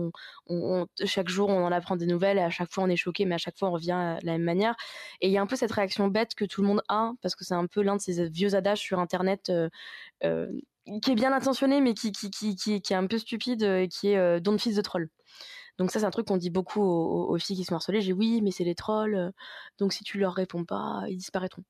Chaque 1.05 1.30
jour, 1.30 1.49
on 1.49 1.65
en 1.65 1.71
apprend 1.71 1.95
des 1.95 2.05
nouvelles 2.05 2.38
et 2.38 2.41
à 2.41 2.49
chaque 2.49 2.71
fois, 2.71 2.84
on 2.84 2.89
est 2.89 2.95
choqué, 2.95 3.26
mais 3.26 3.36
à 3.36 3.39
chaque 3.39 3.57
fois, 3.57 3.69
on 3.69 3.74
revient 3.74 4.17
de 4.21 4.26
la 4.26 4.34
même 4.34 4.43
manière. 4.43 4.76
Et 5.21 5.28
il 5.28 5.34
y 5.34 5.38
a 5.38 5.41
un 5.41 5.47
peu 5.47 5.55
cette 5.55 5.71
réaction 5.71 6.07
bête 6.07 6.36
que 6.36 6.45
tout 6.45 6.61
le 6.61 6.67
monde 6.67 6.82
a, 6.88 7.11
parce 7.21 7.36
que 7.36 7.43
c'est 7.43 7.55
un 7.55 7.67
peu 7.67 7.82
l'un 7.82 7.95
de 7.95 8.01
ces 8.01 8.30
vieux 8.30 8.55
adages 8.55 8.80
sur 8.80 8.99
Internet. 8.99 9.51
qui 11.01 11.11
est 11.11 11.15
bien 11.15 11.32
intentionné 11.32 11.80
mais 11.80 11.93
qui, 11.93 12.11
est 12.67 12.91
un 12.91 13.07
peu 13.07 13.17
stupide 13.17 13.63
et 13.63 13.88
qui 13.88 14.09
est 14.09 14.41
don't 14.41 14.59
fils 14.59 14.76
de 14.76 14.82
troll. 14.82 15.09
Donc 15.78 15.91
ça, 15.91 15.99
c'est 15.99 16.05
un 16.05 16.11
truc 16.11 16.28
qu'on 16.28 16.38
dit 16.38 16.49
beaucoup 16.49 16.82
aux, 16.82 17.38
filles 17.39 17.57
qui 17.57 17.63
sont 17.63 17.76
harcelées. 17.76 18.01
J'ai 18.01 18.13
oui, 18.13 18.41
mais 18.41 18.51
c'est 18.51 18.63
les 18.63 18.76
trolls. 18.76 19.15
Euh, 19.15 19.32
donc 19.80 19.93
si 19.93 20.03
tu 20.03 20.19
leur 20.19 20.34
réponds 20.34 20.65
pas, 20.65 21.03
ils 21.09 21.17
disparaîtront. 21.17 21.63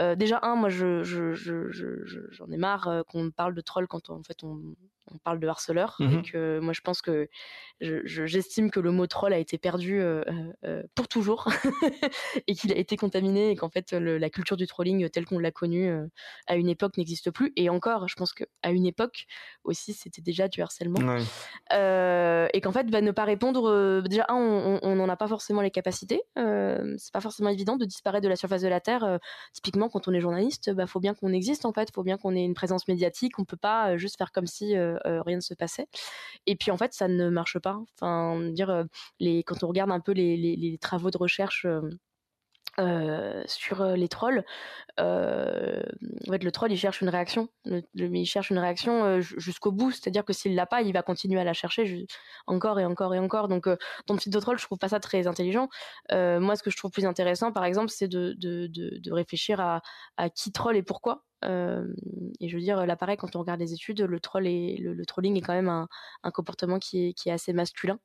Euh, 0.00 0.14
déjà 0.16 0.40
un, 0.42 0.54
moi, 0.56 0.68
je, 0.68 1.02
j'en 2.30 2.50
ai 2.50 2.56
marre 2.56 2.88
euh, 2.88 3.02
qu'on 3.04 3.30
parle 3.30 3.54
de 3.54 3.60
trolls 3.60 3.88
quand 3.88 4.10
en 4.10 4.22
fait 4.22 4.44
on, 4.44 4.60
on 5.12 5.18
parle 5.18 5.40
de 5.40 5.46
harceleur 5.46 5.96
et 6.00 6.04
mmh 6.04 6.22
que 6.22 6.58
moi 6.58 6.72
je 6.72 6.80
pense 6.80 7.00
que 7.00 7.28
j'estime 7.80 8.70
que 8.70 8.80
le 8.80 8.90
mot 8.90 9.06
troll 9.06 9.32
a 9.32 9.38
été 9.38 9.56
perdu 9.56 10.00
euh, 10.00 10.22
euh, 10.28 10.52
euh, 10.64 10.82
pour 10.94 11.06
toujours 11.06 11.48
et 12.46 12.54
qu'il 12.54 12.72
a 12.72 12.76
été 12.76 12.96
contaminé 12.96 13.50
et 13.50 13.56
qu'en 13.56 13.68
fait 13.68 13.92
la 13.92 14.30
culture 14.30 14.56
du 14.56 14.66
trolling 14.66 15.08
telle 15.10 15.26
qu'on 15.26 15.38
l'a 15.38 15.52
connue 15.52 15.90
à 16.46 16.56
une 16.56 16.68
époque 16.68 16.96
n'existe 16.96 17.30
plus. 17.30 17.52
Et 17.56 17.70
encore 17.70 18.08
je 18.08 18.16
pense 18.16 18.32
qu'à 18.32 18.70
une 18.70 18.86
époque 18.86 19.26
aussi 19.64 19.92
c'était 19.92 20.22
déjà 20.22 20.48
du 20.48 20.60
harcèlement. 20.60 21.18
Et 21.70 22.60
qu'en 22.60 22.72
fait 22.72 22.90
va 22.90 23.00
ne 23.00 23.10
pas 23.12 23.24
répondre 23.24 24.02
déjà 24.02 24.26
on 24.30 24.94
n'en 24.96 25.08
a 25.08 25.16
pas 25.16 25.28
forcément 25.28 25.60
les 25.60 25.70
capacités 25.70 26.22
c'est 26.36 27.12
pas 27.12 27.20
forcément 27.20 27.50
évident 27.50 27.76
de 27.76 27.84
disparaître 27.84 28.24
de 28.24 28.28
la 28.28 28.36
surface 28.36 28.62
de 28.62 28.68
la 28.68 28.80
terre 28.80 29.18
typiquement 29.52 29.88
quand 29.88 30.08
on 30.08 30.12
est 30.12 30.20
journaliste 30.20 30.72
bah 30.72 30.86
faut 30.86 31.00
bien 31.00 31.14
qu'on 31.14 31.32
existe 31.32 31.64
en 31.64 31.72
fait 31.72 31.92
faut 31.94 32.02
bien 32.02 32.16
qu'on 32.16 32.34
ait 32.34 32.44
une 32.44 32.54
présence 32.54 32.88
médiatique 32.88 33.38
on 33.38 33.44
peut 33.44 33.56
pas 33.56 33.96
juste 33.96 34.18
faire 34.18 34.32
comme 34.32 34.46
si 34.46 34.74
rien 35.04 35.36
ne 35.36 35.40
se 35.40 35.54
passait. 35.54 35.86
Et 36.46 36.56
puis 36.56 36.70
en 36.70 36.76
fait, 36.76 36.92
ça 36.94 37.08
ne 37.08 37.28
marche 37.28 37.58
pas. 37.58 37.78
Enfin, 37.94 38.40
dire 38.50 38.70
euh, 38.70 38.84
les, 39.20 39.42
quand 39.42 39.62
on 39.64 39.68
regarde 39.68 39.90
un 39.90 40.00
peu 40.00 40.12
les, 40.12 40.78
travaux 40.80 41.10
de 41.10 41.18
recherche. 41.18 41.66
Euh, 42.78 43.42
sur 43.46 43.84
les 43.84 44.08
trolls, 44.08 44.44
fait, 44.98 46.44
le 46.44 46.50
troll 46.52 46.70
il 46.70 46.76
cherche 46.76 47.00
une 47.00 47.08
réaction, 47.08 47.48
il 47.64 48.26
cherche 48.26 48.50
une 48.50 48.58
réaction 48.58 49.20
jusqu'au 49.20 49.72
bout, 49.72 49.90
c'est-à-dire 49.90 50.24
que 50.24 50.32
s'il 50.32 50.54
l'a 50.54 50.66
pas, 50.66 50.82
il 50.82 50.92
va 50.92 51.02
continuer 51.02 51.40
à 51.40 51.44
la 51.44 51.54
chercher 51.54 52.06
encore 52.46 52.78
et 52.78 52.84
encore 52.84 53.14
et 53.14 53.18
encore. 53.18 53.48
Donc, 53.48 53.68
dans 54.06 54.14
le 54.14 54.30
de 54.30 54.40
troll, 54.40 54.58
je 54.58 54.64
trouve 54.64 54.78
pas 54.78 54.90
ça 54.90 55.00
très 55.00 55.26
intelligent. 55.26 55.68
moi, 56.12 56.56
ce 56.56 56.62
que 56.62 56.70
je 56.70 56.76
trouve 56.76 56.90
plus 56.92 57.06
intéressant, 57.06 57.52
par 57.52 57.64
exemple, 57.64 57.90
c'est 57.90 58.08
de, 58.08 59.12
réfléchir 59.12 59.60
à, 59.60 60.30
qui 60.30 60.52
troll 60.52 60.76
et 60.76 60.82
pourquoi 60.82 61.24
et 61.44 62.48
je 62.48 62.56
veux 62.56 62.62
dire, 62.62 62.84
là, 62.84 62.96
pareil, 62.96 63.16
quand 63.16 63.36
on 63.36 63.40
regarde 63.40 63.60
les 63.60 63.72
études, 63.72 64.00
le, 64.00 64.20
trolling 64.20 65.36
est 65.36 65.40
quand 65.40 65.52
même 65.52 65.68
un, 65.68 65.88
un 66.24 66.30
comportement 66.32 66.78
qui 66.78 67.08
est, 67.08 67.12
qui 67.12 67.28
est, 67.28 67.32
assez 67.32 67.52
masculin. 67.52 67.98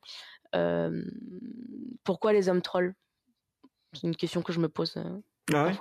pourquoi 2.04 2.34
les 2.34 2.50
hommes 2.50 2.62
trollent? 2.62 2.96
C'est 3.94 4.08
une 4.08 4.16
question 4.16 4.42
que 4.42 4.54
je 4.54 4.60
me 4.60 4.70
pose 4.70 4.96
euh, 4.98 5.20
ah 5.54 5.72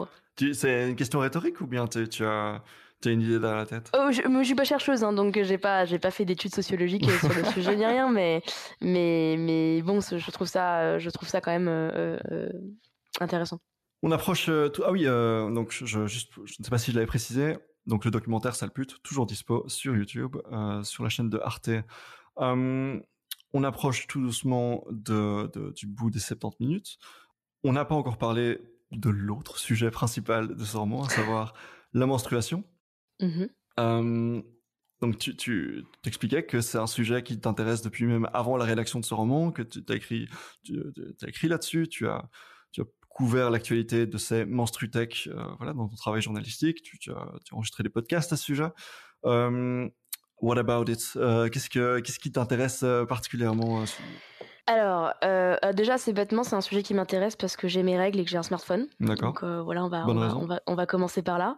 C'est 0.52 0.88
une 0.88 0.96
question 0.96 1.20
rhétorique 1.20 1.60
ou 1.60 1.66
bien 1.66 1.86
tu 1.86 2.24
as, 2.24 2.62
as 3.04 3.08
une 3.08 3.22
idée 3.22 3.38
dans 3.38 3.54
la 3.54 3.66
tête? 3.66 3.90
Oh, 3.94 4.10
je, 4.10 4.26
ne 4.26 4.44
suis 4.44 4.54
pas 4.54 4.64
chercheuse, 4.64 5.04
hein, 5.04 5.12
donc 5.12 5.40
j'ai 5.42 5.58
pas, 5.58 5.84
j'ai 5.84 5.98
pas 5.98 6.10
fait 6.10 6.24
d'études 6.24 6.54
sociologiques 6.54 7.10
sur 7.10 7.32
le 7.32 7.44
sujet 7.52 7.76
ni 7.76 7.86
rien, 7.86 8.10
mais, 8.10 8.42
mais, 8.80 9.36
mais 9.38 9.82
bon, 9.82 10.00
je 10.00 10.30
trouve 10.30 10.48
ça, 10.48 10.98
je 10.98 11.10
trouve 11.10 11.28
ça 11.28 11.40
quand 11.40 11.52
même 11.52 11.68
euh, 11.68 12.18
euh, 12.30 12.48
intéressant. 13.20 13.58
On 14.02 14.10
approche. 14.10 14.48
Euh, 14.48 14.68
tout... 14.68 14.82
Ah 14.84 14.90
oui, 14.90 15.06
euh, 15.06 15.50
donc 15.50 15.70
je, 15.70 16.06
juste, 16.06 16.32
je 16.44 16.56
ne 16.58 16.64
sais 16.64 16.70
pas 16.70 16.78
si 16.78 16.90
je 16.90 16.96
l'avais 16.96 17.06
précisé. 17.06 17.56
Donc 17.86 18.04
le 18.04 18.10
documentaire 18.10 18.54
Sale 18.54 18.70
pute, 18.70 19.02
toujours 19.02 19.26
dispo 19.26 19.64
sur 19.68 19.96
YouTube, 19.96 20.36
euh, 20.52 20.82
sur 20.82 21.02
la 21.02 21.08
chaîne 21.08 21.30
de 21.30 21.38
Arte. 21.38 21.70
on 22.36 23.64
approche 23.64 24.06
tout 24.06 24.20
doucement 24.20 24.84
de, 24.90 25.50
du 25.72 25.86
bout 25.86 26.10
des 26.10 26.20
70 26.20 26.64
minutes. 26.64 26.98
On 27.64 27.72
n'a 27.72 27.84
pas 27.84 27.94
encore 27.94 28.18
parlé 28.18 28.60
de 28.90 29.10
l'autre 29.10 29.58
sujet 29.58 29.90
principal 29.90 30.54
de 30.54 30.64
ce 30.64 30.76
roman, 30.76 31.04
à 31.04 31.08
savoir 31.08 31.54
la 31.92 32.06
menstruation. 32.06 32.64
Mm-hmm. 33.20 34.42
donc 35.00 35.18
tu, 35.18 35.36
tu 35.36 35.84
t'expliquais 36.02 36.44
que 36.44 36.60
c'est 36.60 36.78
un 36.78 36.88
sujet 36.88 37.22
qui 37.22 37.38
t'intéresse 37.38 37.82
depuis 37.82 38.04
même 38.04 38.28
avant 38.32 38.56
la 38.56 38.64
rédaction 38.64 38.98
de 38.98 39.04
ce 39.04 39.14
roman, 39.14 39.52
que 39.52 39.62
tu 39.62 39.80
as 39.88 39.94
écrit, 39.94 40.28
tu, 40.64 40.82
as 41.22 41.28
écrit 41.28 41.48
là-dessus, 41.48 41.88
tu 41.88 42.08
as, 42.08 42.28
tu 42.72 42.80
as 42.80 42.84
couvert 43.08 43.50
l'actualité 43.50 44.06
de 44.06 44.18
ces 44.18 44.44
menstrutech 44.44 45.28
euh, 45.28 45.44
voilà, 45.58 45.72
dans 45.72 45.88
ton 45.88 45.96
travail 45.96 46.22
journalistique. 46.22 46.82
Tu, 46.82 47.12
as, 47.12 47.32
enregistré 47.52 47.82
des 47.82 47.90
podcasts 47.90 48.32
à 48.32 48.36
ce 48.36 48.44
sujet. 48.44 48.68
Euh, 49.24 49.88
what 50.40 50.58
about 50.58 50.90
it? 50.90 51.12
Euh, 51.16 51.48
Qu'est-ce 51.48 51.70
que 51.70 52.00
qu'est-ce 52.00 52.18
qui 52.18 52.32
t'intéresse 52.32 52.84
particulièrement 53.08 53.84
Alors, 54.66 55.12
euh, 55.24 55.56
euh, 55.64 55.72
déjà, 55.72 55.98
c'est 55.98 56.12
bêtement, 56.12 56.44
c'est 56.44 56.54
un 56.54 56.60
sujet 56.60 56.82
qui 56.82 56.94
m'intéresse 56.94 57.36
parce 57.36 57.56
que 57.56 57.68
j'ai 57.68 57.82
mes 57.82 57.98
règles 57.98 58.20
et 58.20 58.24
que 58.24 58.30
j'ai 58.30 58.38
un 58.38 58.42
smartphone. 58.42 58.86
D'accord. 59.00 59.30
Donc 59.30 59.42
euh, 59.42 59.60
voilà, 59.62 59.84
on 59.84 59.88
va, 59.88 60.04
on 60.06 60.14
va, 60.14 60.36
on 60.36 60.46
va, 60.46 60.60
on 60.66 60.74
va 60.74 60.86
commencer 60.86 61.22
par 61.22 61.38
là. 61.38 61.56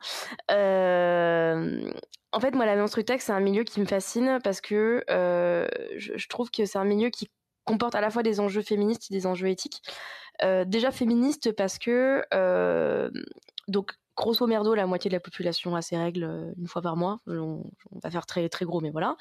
Euh, 0.51 1.91
en 2.33 2.41
fait, 2.41 2.55
moi, 2.55 2.67
la 2.67 2.77
menstruitech, 2.77 3.21
c'est 3.21 3.33
un 3.33 3.41
milieu 3.41 3.65
qui 3.65 3.81
me 3.81 3.87
fascine 3.87 4.39
parce 4.43 4.61
que 4.61 5.05
je, 5.09 6.13
je 6.17 6.29
trouve 6.29 6.51
que 6.51 6.65
c'est 6.65 6.79
un 6.79 6.85
milieu 6.85 7.11
qui 7.11 7.31
comporte 7.65 7.95
à 7.95 8.01
la 8.01 8.11
fois 8.11 8.23
des 8.23 8.41
enjeux 8.41 8.63
féministes 8.63 9.11
et 9.11 9.15
des 9.15 9.27
enjeux 9.27 9.49
éthiques. 9.49 9.83
Euh, 10.43 10.65
déjà 10.65 10.91
féministe 10.91 11.53
parce 11.53 11.79
que 11.79 12.25
euh, 12.35 13.09
donc 13.69 13.93
grosso 14.17 14.47
merdo 14.47 14.75
la 14.75 14.87
moitié 14.87 15.09
de 15.11 15.15
la 15.15 15.21
population 15.21 15.75
a 15.75 15.83
ses 15.83 15.97
règles 15.97 16.25
euh, 16.25 16.53
une 16.59 16.67
fois 16.67 16.83
par 16.83 16.97
mois. 16.97 17.21
On, 17.27 17.65
on 17.91 17.99
va 18.03 18.11
faire 18.11 18.27
très 18.27 18.49
très 18.49 18.65
gros, 18.65 18.81
mais 18.81 18.91
voilà. 18.91 19.17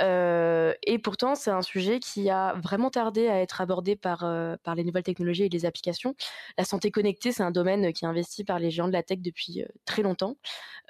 Euh, 0.00 0.72
et 0.86 0.98
pourtant, 0.98 1.34
c'est 1.34 1.50
un 1.50 1.62
sujet 1.62 2.00
qui 2.00 2.30
a 2.30 2.54
vraiment 2.54 2.90
tardé 2.90 3.28
à 3.28 3.40
être 3.40 3.60
abordé 3.60 3.96
par, 3.96 4.24
euh, 4.24 4.56
par 4.64 4.74
les 4.74 4.84
nouvelles 4.84 5.02
technologies 5.02 5.44
et 5.44 5.48
les 5.48 5.66
applications. 5.66 6.14
La 6.56 6.64
santé 6.64 6.90
connectée, 6.90 7.32
c'est 7.32 7.42
un 7.42 7.50
domaine 7.50 7.92
qui 7.92 8.04
est 8.04 8.08
investi 8.08 8.44
par 8.44 8.58
les 8.58 8.70
géants 8.70 8.88
de 8.88 8.92
la 8.92 9.02
tech 9.02 9.18
depuis 9.20 9.62
euh, 9.62 9.66
très 9.84 10.02
longtemps. 10.02 10.36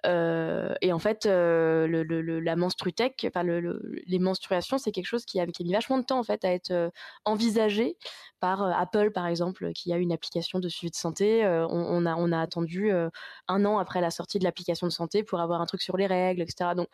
Euh, 0.05 0.74
et 0.80 0.93
en 0.93 0.99
fait, 0.99 1.26
euh, 1.26 2.05
la 2.43 2.57
menstrutech, 2.57 3.24
enfin 3.28 3.45
le, 3.45 3.80
les 4.07 4.18
menstruations, 4.18 4.78
c'est 4.78 4.90
quelque 4.93 5.07
chose 5.07 5.24
qui 5.24 5.38
a, 5.40 5.47
qui 5.47 5.62
a 5.62 5.64
mis 5.64 5.72
vachement 5.72 5.99
de 5.99 6.05
temps 6.05 6.18
en 6.18 6.24
fait 6.24 6.45
à 6.45 6.53
être 6.53 6.72
euh, 6.72 6.90
envisagé 7.24 7.97
par 8.43 8.64
euh, 8.64 8.72
Apple, 8.72 9.12
par 9.12 9.28
exemple, 9.28 9.72
qui 9.72 9.93
a 9.93 9.99
une 9.99 10.11
application 10.11 10.59
de 10.59 10.68
suivi 10.68 10.90
de 10.90 10.97
santé. 10.97 11.45
Euh, 11.45 11.64
on, 11.68 12.05
a, 12.07 12.16
on 12.16 12.32
a 12.32 12.40
attendu 12.40 12.90
euh, 12.90 13.09
un 13.47 13.64
an 13.64 13.78
après 13.78 14.01
la 14.01 14.11
sortie 14.11 14.40
de 14.40 14.45
l'application 14.45 14.88
de 14.88 14.93
santé 14.93 15.22
pour 15.22 15.38
avoir 15.40 15.61
un 15.61 15.66
truc 15.66 15.80
sur 15.80 15.97
les 15.97 16.09
règles, 16.09 16.43
etc. 16.43 16.70
Donc, 16.74 16.88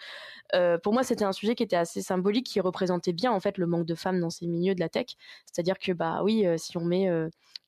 pour 0.82 0.92
moi, 0.92 1.02
c'était 1.04 1.24
un 1.24 1.32
sujet 1.32 1.54
qui 1.54 1.62
était 1.62 1.76
assez 1.76 2.02
symbolique, 2.02 2.46
qui 2.46 2.60
représentait 2.60 3.14
bien 3.14 3.32
en 3.32 3.40
fait 3.40 3.56
le 3.56 3.66
manque 3.66 3.86
de 3.86 3.94
femmes 3.94 4.20
dans 4.20 4.28
ces 4.28 4.46
milieux 4.46 4.74
de 4.74 4.80
la 4.80 4.90
tech. 4.90 5.06
C'est-à-dire 5.46 5.78
que 5.78 5.92
bah 5.92 6.20
oui, 6.22 6.46
si 6.58 6.76
on 6.76 6.84
met 6.84 7.08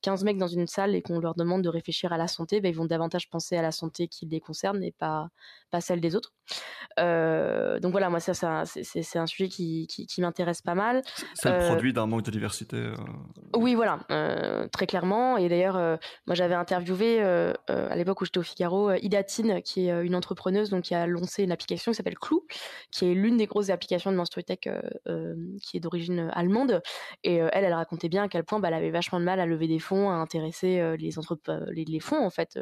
15 0.02 0.24
mecs 0.24 0.38
dans 0.38 0.48
une 0.48 0.66
salle 0.66 0.94
et 0.94 1.02
qu'on 1.02 1.20
leur 1.20 1.34
demande 1.34 1.62
de 1.62 1.68
réfléchir 1.68 2.12
à 2.12 2.18
la 2.18 2.28
santé, 2.28 2.60
bah, 2.60 2.68
ils 2.68 2.76
vont 2.76 2.84
davantage 2.84 3.28
penser 3.30 3.56
à 3.56 3.62
la 3.62 3.72
santé 3.72 4.08
qui 4.08 4.26
les 4.26 4.40
concerne 4.40 4.82
et 4.82 4.92
pas, 4.92 5.28
pas 5.70 5.80
celle 5.80 6.00
des 6.00 6.16
autres. 6.16 6.32
Euh, 6.98 7.78
donc 7.80 7.92
voilà, 7.92 8.10
moi, 8.10 8.20
ça, 8.20 8.34
ça 8.34 8.64
c'est 8.64 9.18
un 9.18 9.26
sujet 9.26 9.48
qui, 9.48 9.86
qui, 9.86 10.06
qui 10.06 10.20
m'intéresse 10.20 10.62
pas 10.62 10.74
mal. 10.74 11.02
C'est 11.34 11.50
le 11.50 11.66
produit 11.66 11.92
d'un 11.92 12.06
manque 12.06 12.24
de 12.24 12.30
diversité. 12.30 12.76
Euh... 12.76 12.94
Oui, 13.56 13.74
voilà, 13.74 14.00
euh, 14.10 14.68
très 14.68 14.86
clairement. 14.86 15.36
Et 15.36 15.48
d'ailleurs, 15.48 15.76
euh, 15.76 15.96
moi, 16.26 16.34
j'avais 16.34 16.54
interviewé 16.54 17.22
euh, 17.22 17.52
à 17.66 17.94
l'époque 17.96 18.20
où 18.20 18.24
j'étais 18.24 18.38
au 18.38 18.42
Figaro 18.42 18.92
Idatine, 18.92 19.62
qui 19.62 19.88
est 19.88 20.04
une 20.04 20.14
entrepreneuse 20.14 20.70
donc, 20.70 20.84
qui 20.84 20.94
a 20.94 21.06
lancé 21.06 21.44
une 21.44 21.52
application 21.52 21.92
qui 21.92 21.96
s'appelle 21.96 22.18
Clou, 22.18 22.44
qui 22.90 23.10
est 23.10 23.14
l'une 23.14 23.36
des 23.36 23.46
grosses 23.46 23.70
applications 23.70 24.10
de 24.10 24.16
Menstruitech 24.16 24.68
qui 25.62 25.76
est 25.76 25.80
d'origine 25.80 26.30
allemande. 26.32 26.82
Et 27.24 27.36
elle, 27.36 27.64
elle 27.64 27.74
racontait 27.74 28.08
bien 28.08 28.24
à 28.24 28.28
quel 28.28 28.44
point 28.44 28.58
bah, 28.58 28.68
elle 28.68 28.74
avait 28.74 28.90
vachement 28.90 29.20
de 29.20 29.24
mal 29.24 29.40
à 29.40 29.46
lever 29.46 29.68
des 29.68 29.78
fonds, 29.78 29.89
à 29.96 30.14
intéresser 30.14 30.96
les, 30.98 31.10
les, 31.72 31.84
les 31.84 32.00
fonds, 32.00 32.24
en 32.24 32.30
fait, 32.30 32.58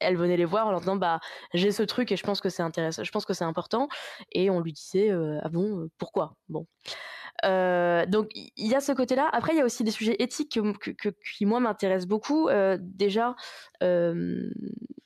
elle 0.00 0.16
venait 0.16 0.36
les 0.36 0.44
voir 0.44 0.66
en 0.66 0.70
leur 0.70 0.80
disant 0.80 0.96
bah 0.96 1.20
j'ai 1.54 1.72
ce 1.72 1.82
truc 1.82 2.12
et 2.12 2.16
je 2.16 2.22
pense 2.22 2.40
que 2.40 2.48
c'est 2.48 2.62
intéressant 2.62 3.04
je 3.04 3.10
pense 3.10 3.24
que 3.24 3.34
c'est 3.34 3.44
important. 3.44 3.88
Et 4.32 4.50
on 4.50 4.60
lui 4.60 4.72
disait 4.72 5.10
euh, 5.10 5.38
ah 5.42 5.48
bon 5.48 5.80
euh, 5.80 5.90
pourquoi 5.98 6.34
bon 6.48 6.66
euh, 7.44 8.06
donc 8.06 8.30
il 8.34 8.66
y 8.66 8.74
a 8.74 8.80
ce 8.80 8.92
côté-là. 8.92 9.28
Après, 9.32 9.52
il 9.52 9.58
y 9.58 9.60
a 9.60 9.64
aussi 9.64 9.84
des 9.84 9.90
sujets 9.90 10.16
éthiques 10.18 10.52
que, 10.52 10.72
que, 10.78 10.90
que 10.90 11.08
qui 11.36 11.46
moi 11.46 11.60
m'intéressent 11.60 12.08
beaucoup. 12.08 12.48
Euh, 12.48 12.76
déjà, 12.80 13.36
euh, 13.82 14.50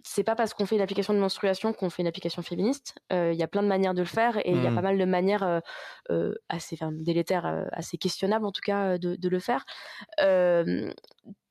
c'est 0.03 0.25
pas 0.25 0.35
parce 0.35 0.55
qu'on 0.55 0.67
fait 0.67 0.77
une 0.77 0.83
application 0.83 1.15
de 1.15 1.19
menstruation 1.19 1.73
qu'on 1.73 1.91
fait 1.91 2.03
une 2.03 2.09
application 2.09 2.43
féministe. 2.43 2.95
Il 3.11 3.35
y 3.35 3.43
a 3.43 3.49
plein 3.49 3.63
de 3.63 3.69
manières 3.69 3.95
de 3.95 4.01
le 4.01 4.07
faire 4.07 4.39
et 4.39 4.51
il 4.51 4.57
mmh. 4.57 4.65
y 4.65 4.67
a 4.67 4.73
pas 4.73 4.83
mal 4.83 4.99
de 4.99 5.05
manières 5.05 5.63
assez 6.49 6.77
enfin, 6.77 6.91
délétères, 6.93 7.67
assez 7.73 7.99
questionnables 7.99 8.45
en 8.45 8.53
tout 8.53 8.63
cas 8.65 8.99
de, 8.99 9.15
de 9.17 9.29
le 9.29 9.39
faire. 9.39 9.65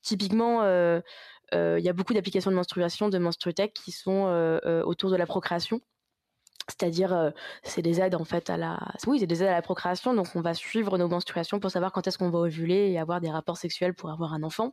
typiquement. 0.01 0.63
il 0.63 1.57
euh, 1.57 1.79
y 1.79 1.89
a 1.89 1.93
beaucoup 1.93 2.13
d'applications 2.13 2.51
de 2.51 2.55
menstruation, 2.55 3.09
de 3.09 3.17
menstrutech 3.17 3.73
qui 3.73 3.91
sont 3.91 4.27
euh, 4.27 4.83
autour 4.83 5.11
de 5.11 5.15
la 5.15 5.25
procréation 5.25 5.81
c'est-à-dire 6.67 7.13
euh, 7.13 7.31
c'est 7.63 7.81
des 7.81 7.99
aides 7.99 8.15
en 8.15 8.23
fait 8.23 8.49
à 8.49 8.57
la 8.57 8.79
oui 9.07 9.19
c'est 9.19 9.27
des 9.27 9.43
aides 9.43 9.49
à 9.49 9.53
la 9.53 9.61
procréation. 9.61 10.13
Donc 10.13 10.27
on 10.35 10.41
va 10.41 10.53
suivre 10.53 10.97
nos 10.97 11.07
menstruations 11.07 11.59
pour 11.59 11.71
savoir 11.71 11.91
quand 11.91 12.07
est-ce 12.07 12.17
qu'on 12.17 12.29
va 12.29 12.39
ovuler 12.39 12.91
et 12.91 12.99
avoir 12.99 13.21
des 13.21 13.29
rapports 13.29 13.57
sexuels 13.57 13.93
pour 13.93 14.09
avoir 14.11 14.33
un 14.33 14.43
enfant. 14.43 14.71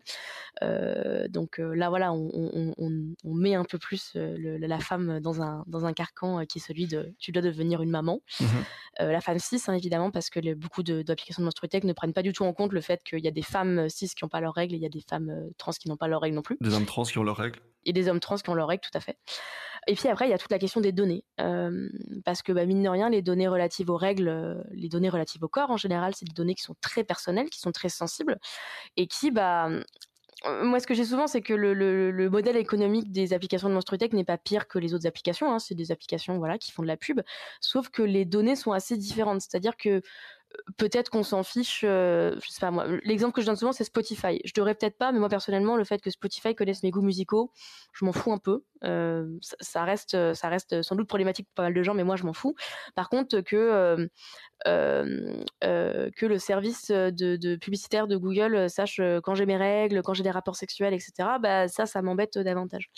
Euh, 0.63 1.29
donc 1.29 1.61
euh, 1.61 1.75
là 1.75 1.89
voilà 1.89 2.13
on, 2.13 2.31
on, 2.33 2.75
on, 2.77 3.15
on, 3.25 3.35
met 3.35 3.55
un 3.55 3.65
peu 3.65 3.79
plus 3.79 4.13
le, 4.15 4.59
la 4.59 4.79
femme 4.79 5.21
dans 5.21 5.43
un 5.43 5.65
dans 5.67 5.85
un 5.87 5.93
carcan 5.93 6.45
qui 6.47 6.59
est 6.59 6.63
celui 6.63 6.87
de 6.87 7.15
tu 7.19 7.33
dois 7.33 7.43
devenir 7.43 7.83
une 7.83 7.91
maman. 7.91 8.21
Mmh. 8.41 8.45
la 9.01 9.21
femme 9.21 9.39
cis 9.39 9.63
hein, 9.67 9.75
évidemment 9.75 10.11
parce 10.11 10.31
que 10.31 10.41
les, 10.41 10.55
beaucoup 10.55 10.83
d'applications 10.83 11.41
de, 11.41 11.45
de 11.45 11.47
menstruitech 11.47 11.85
ne 11.85 11.93
prennent 11.93 12.13
pas 12.13 12.23
du 12.23 12.33
tout 12.33 12.45
en 12.45 12.53
compte 12.53 12.73
le 12.73 12.81
fait 12.81 13.03
qu'il 13.03 13.21
y 13.21 13.29
a 13.29 13.33
des 13.33 13.43
femmes 13.43 13.89
cis 13.89 14.09
qui 14.09 14.25
n'ont 14.25 14.29
pas 14.29 14.41
leurs 14.41 14.55
règles 14.55 14.75
et 14.75 14.79
il 14.79 14.83
y 14.83 14.87
a 14.87 14.91
des 14.91 15.05
femmes 15.09 15.51
trans 15.57 15.73
qui 15.73 15.89
n'ont 15.89 15.97
pas 15.97 16.09
leurs 16.09 16.21
règles 16.21 16.37
non 16.37 16.43
plus. 16.43 16.57
Des 16.61 16.75
hommes 16.75 16.87
trans 16.87 17.05
qui 17.05 17.19
ont 17.19 17.25
leurs 17.25 17.37
règles. 17.37 17.61
Et 17.85 17.93
des 17.93 18.09
hommes 18.09 18.21
trans 18.21 18.37
qui 18.37 18.51
ont 18.51 18.55
leurs 18.55 18.69
règles 18.69 18.83
tout 18.83 18.97
à 18.97 19.01
fait 19.01 19.17
et 19.89 19.95
puis 19.95 20.09
après, 20.09 20.27
il 20.27 20.31
y 20.31 20.35
a 20.35 20.39
toute 20.39 20.53
la 20.53 20.59
question 20.59 20.83
des 20.83 20.93
données. 20.93 21.25
Euh, 21.41 21.89
parce 22.25 22.43
que, 22.43 22.53
bah, 22.53 22.67
mine 22.67 22.83
de 22.83 22.89
rien, 22.91 23.09
les 23.09 23.23
données 23.23 23.49
relatives 23.49 23.89
aux 23.89 23.97
règles, 23.97 24.29
euh, 24.29 24.63
les 24.73 24.91
données 24.91 25.09
relatives 25.09 25.43
au 25.43 25.49
corps 25.49 25.71
en 25.71 25.79
général, 25.79 26.15
c'est 26.15 26.27
des 26.27 26.35
données 26.35 26.55
qui 26.55 26.63
sont 26.63 26.77
très 26.83 27.05
personnelles, 27.05 27.49
qui 27.49 27.59
sont 27.59 27.73
très 27.73 27.89
sensibles, 27.89 28.39
et 28.99 29.07
qui, 29.07 29.31
bah, 29.31 29.71
moi, 30.45 30.79
ce 30.79 30.87
que 30.87 30.95
j'ai 30.95 31.05
souvent, 31.05 31.27
c'est 31.27 31.41
que 31.41 31.55
le, 31.55 32.29
modèle 32.29 32.57
économique 32.57 33.11
des 33.11 33.33
applications 33.33 33.69
de 33.71 33.75
Monstrutech 33.75 34.13
n'est 34.13 34.25
pas 34.25 34.39
pire 34.39 34.69
que 34.69 34.79
les 34.79 34.95
autres 34.95 35.07
applications. 35.07 35.53
Hein. 35.53 35.59
C'est 35.59 35.75
des 35.75 35.91
applications 35.91 36.39
voilà, 36.39 36.59
qui 36.59 36.71
font 36.71 36.83
de 36.83 36.87
la 36.87 36.97
pub, 36.97 37.23
sauf 37.61 37.89
que 37.89 38.03
les 38.03 38.25
données 38.25 38.57
sont 38.57 38.73
assez 38.73 38.97
différentes. 38.97 39.41
C'est-à-dire 39.41 39.77
que 39.77 40.03
peut-être 40.77 41.11
qu'on 41.11 41.23
s'en 41.23 41.43
fiche. 41.43 41.83
Euh, 41.85 42.37
je 42.43 42.51
sais 42.51 42.61
pas 42.61 42.71
moi. 42.71 42.87
L'exemple 43.05 43.35
que 43.35 43.41
je 43.41 43.47
donne 43.47 43.57
souvent, 43.57 43.73
c'est 43.73 43.85
Spotify. 43.85 44.41
Je 44.45 44.53
devrais 44.55 44.75
peut-être 44.75 44.97
pas, 44.97 45.13
mais 45.13 45.19
moi 45.19 45.29
personnellement, 45.29 45.77
le 45.77 45.85
fait 45.85 46.01
que 46.01 46.11
Spotify 46.11 46.55
connaisse 46.55 46.83
mes 46.83 46.91
goûts 46.91 47.03
musicaux, 47.03 47.53
je 47.93 48.05
m'en 48.05 48.13
fous 48.13 48.33
un 48.33 48.39
peu. 48.39 48.65
Euh, 48.85 49.27
ça, 49.61 49.85
reste, 49.85 50.35
ça 50.35 50.49
reste 50.49 50.83
sans 50.83 50.97
doute 50.97 51.09
problématique 51.09 51.47
pour 51.49 51.55
pas 51.55 51.63
mal 51.65 51.75
de 51.75 51.83
gens, 51.83 51.95
mais 51.95 52.05
moi 52.05 52.17
je 52.17 52.25
m'en 52.25 52.33
fous. 52.33 52.55
Par 52.95 53.09
contre, 53.09 53.41
que 53.41 54.09
euh, 54.67 55.41
que 56.17 56.27
le 56.27 56.39
service 56.39 56.91
de, 56.91 57.57
publicitaire 57.57 58.07
de 58.07 58.17
Google 58.17 58.69
sache 58.71 59.01
quand 59.23 59.35
j'ai 59.35 59.47
mes 59.47 59.57
règles, 59.57 60.03
quand 60.03 60.15
j'ai 60.15 60.25
des 60.25 60.31
rapports 60.31 60.57
sexuels, 60.57 60.95
etc. 60.95 61.13
Bah 61.41 61.69
ça, 61.69 61.87
ça 61.87 62.03
m'embête 62.03 62.39
davantage. 62.39 62.91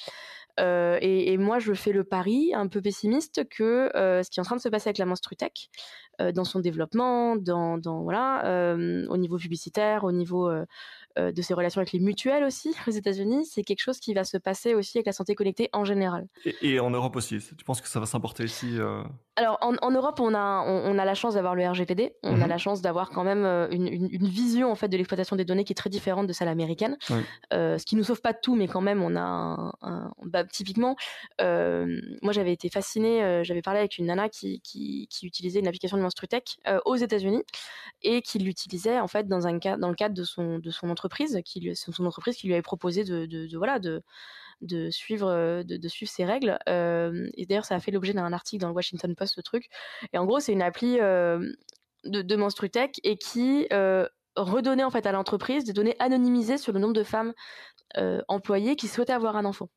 Euh, 0.59 0.99
et, 1.01 1.37
moi, 1.39 1.59
je 1.59 1.73
fais 1.75 1.93
le 1.93 2.05
pari 2.05 2.53
un 2.55 2.67
peu 2.67 2.81
pessimiste 2.81 3.49
que 3.49 3.95
euh, 3.97 4.23
ce 4.23 4.31
qui 4.31 4.41
est 4.41 4.43
en 4.43 4.45
train 4.45 4.57
de 4.57 4.61
se 4.61 4.69
passer 4.69 4.89
avec 4.89 4.99
la 4.99 5.07
Menstrutech, 5.07 5.71
euh, 6.21 6.33
dans 6.33 6.45
son 6.45 6.61
développement, 6.61 7.37
voilà, 8.03 8.75
au 9.09 9.17
niveau 9.17 9.37
publicitaire, 9.39 10.05
au 10.05 10.13
niveau 10.13 10.51
de 11.17 11.43
ses 11.43 11.55
relations 11.55 11.81
avec 11.81 11.93
les 11.93 12.01
mutuelles 12.01 12.45
aussi 12.45 12.75
aux 12.87 12.91
États-Unis, 12.91 13.47
c'est 13.47 13.63
quelque 13.63 13.83
chose 13.83 14.01
qui 14.01 14.15
va 14.15 14.25
se 14.25 14.37
passer 14.37 14.75
aussi 14.75 14.99
avec 14.99 15.07
la 15.07 15.13
santé 15.13 15.35
connectée 15.35 15.69
en 15.73 15.85
général. 15.85 16.27
Et, 16.45 16.57
et 16.63 16.81
en 16.81 16.91
Europe 16.91 17.17
aussi. 17.17 17.39
Tu 17.39 17.65
penses 17.65 17.81
que 17.81 17.89
ça 17.89 18.01
va 18.01 18.07
s'importer 18.07 18.45
ici 18.45 18.79
Alors 19.41 19.59
en, 19.63 19.75
en, 19.81 19.91
Europe, 19.91 20.21
on 20.21 20.35
a 20.35 20.65
on, 20.67 20.95
on 20.95 20.99
a 20.99 21.05
la 21.05 21.15
chance 21.15 21.35
d'avoir 21.35 21.55
le 21.55 21.67
RGPD, 21.67 22.15
on 22.23 22.37
mmh. 22.37 22.43
a 22.43 22.47
la 22.47 22.59
chance 22.59 22.83
d'avoir 22.83 23.11
quand 23.11 23.25
même 23.25 23.45
une, 23.71 23.87
une, 23.87 24.09
une, 24.11 24.29
vision 24.29 24.71
en 24.71 24.75
fait 24.75 24.89
de 24.89 24.97
l'exploitation 24.97 25.37
des 25.37 25.45
données 25.45 25.65
qui 25.65 25.73
est 25.73 25.75
très 25.75 25.91
différente 25.91 26.27
de 26.27 26.33
celle 26.33 26.49
américaine. 26.49 26.97
Oui. 27.09 27.23
ce 27.51 27.85
qui 27.85 27.97
nous 27.97 28.05
sauve 28.05 28.21
pas 28.21 28.33
de 28.33 28.39
tout, 28.43 28.55
mais 28.55 28.69
quand 28.69 28.81
même, 28.81 29.03
on 29.03 29.17
a 29.17 29.21
un, 29.21 29.73
un 29.83 30.13
bah, 30.25 30.45
typiquement, 30.45 30.97
euh, 31.41 32.01
moi 32.23 32.33
j'avais 32.33 32.53
été 32.53 32.69
fascinée, 32.69 33.23
euh, 33.23 33.43
j'avais 33.43 33.63
parlé 33.63 33.81
avec 33.81 33.99
une 33.99 34.07
nana 34.07 34.29
qui, 34.29 34.61
qui, 34.61 35.09
qui 35.11 35.27
utilisait 35.27 35.61
une 35.61 35.67
application 35.69 35.97
de 35.97 36.03
Menstrutech 36.03 36.59
euh, 36.67 36.79
aux 36.85 36.97
États-Unis 36.97 37.43
et 38.03 38.23
qui 38.23 38.39
l'utilisait 38.39 39.01
en 39.01 39.09
fait 39.09 39.27
dans 39.27 39.47
un 39.47 39.59
cas, 39.59 39.77
dans 39.77 39.89
le 39.89 39.95
cadre 39.95 40.15
de 40.15 40.25
son 40.25 40.59
de 40.59 40.71
son 40.71 40.91
entreprise, 40.91 41.41
qui 41.45 41.61
lui, 41.61 41.77
son 41.77 42.05
entreprise 42.07 42.37
qui 42.37 42.47
lui 42.47 42.55
avait 42.55 42.63
proposé 42.63 43.05
de, 43.05 43.27
de, 43.27 43.47
de 43.47 43.59
voilà 43.59 43.79
de 43.79 44.03
de 44.61 44.91
suivre 44.91 45.63
de, 45.63 45.77
de, 45.77 45.89
suivre 45.89 46.11
ses 46.11 46.25
règles 46.25 46.59
euh, 46.69 47.29
et 47.35 47.47
d'ailleurs 47.47 47.65
ça 47.65 47.75
a 47.75 47.81
fait 47.81 47.91
l'objet 47.91 48.13
d'un 48.13 48.33
article 48.33 48.63
dans 48.63 48.69
le 48.69 48.75
Washington 48.75 49.15
Post 49.15 49.35
ce 49.37 49.41
truc 49.41 49.69
et 50.13 50.19
en 50.19 50.27
gros 50.27 50.41
c'est 50.41 50.53
une 50.53 50.63
appli 50.63 50.99
euh, 51.01 51.53
de, 52.05 52.23
de 52.23 52.37
Menstrutech 52.37 53.01
et 53.05 53.17
qui 53.17 53.67
euh, 53.73 54.07
redonnait 54.37 54.85
en 54.85 54.91
fait 54.91 55.07
à 55.07 55.13
l'entreprise 55.13 55.65
des 55.65 55.73
données 55.73 55.97
anonymisées 55.99 56.59
sur 56.59 56.73
le 56.73 56.81
nombre 56.81 56.95
de 56.95 57.05
femmes 57.05 57.33
employées 58.29 58.77
qui 58.77 58.87
souhaitaient 58.87 59.13
avoir 59.13 59.37
un 59.37 59.45
enfant 59.45 59.69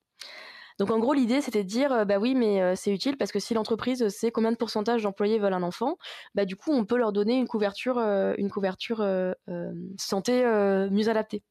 donc 0.80 0.92
en 0.92 1.00
gros, 1.00 1.14
l'idée, 1.14 1.42
c'était 1.42 1.64
de 1.64 1.68
dire, 1.68 2.06
bah 2.06 2.18
oui, 2.18 2.36
mais 2.36 2.62
euh, 2.62 2.74
c'est 2.76 2.92
utile 2.92 3.18
parce 3.18 3.32
que 3.32 3.40
si 3.40 3.54
l'entreprise 3.54 4.08
sait 4.10 4.32
combien 4.32 4.52
de 4.52 4.58
pourcentage 4.58 5.04
d'employés 5.04 5.40
veulent 5.40 5.54
un 5.54 5.64
enfant, 5.64 5.98
bah 6.36 6.46
du 6.46 6.56
coup, 6.56 6.72
on 6.72 6.86
peut 6.86 6.98
leur 6.98 7.12
donner 7.14 7.38
une 7.38 7.48
couverture, 7.48 7.98
euh, 7.98 8.34
une 8.38 8.50
couverture 8.50 9.02
euh, 9.02 9.34
santé 9.98 10.44
mieux 10.92 11.10
adaptée. 11.10 11.44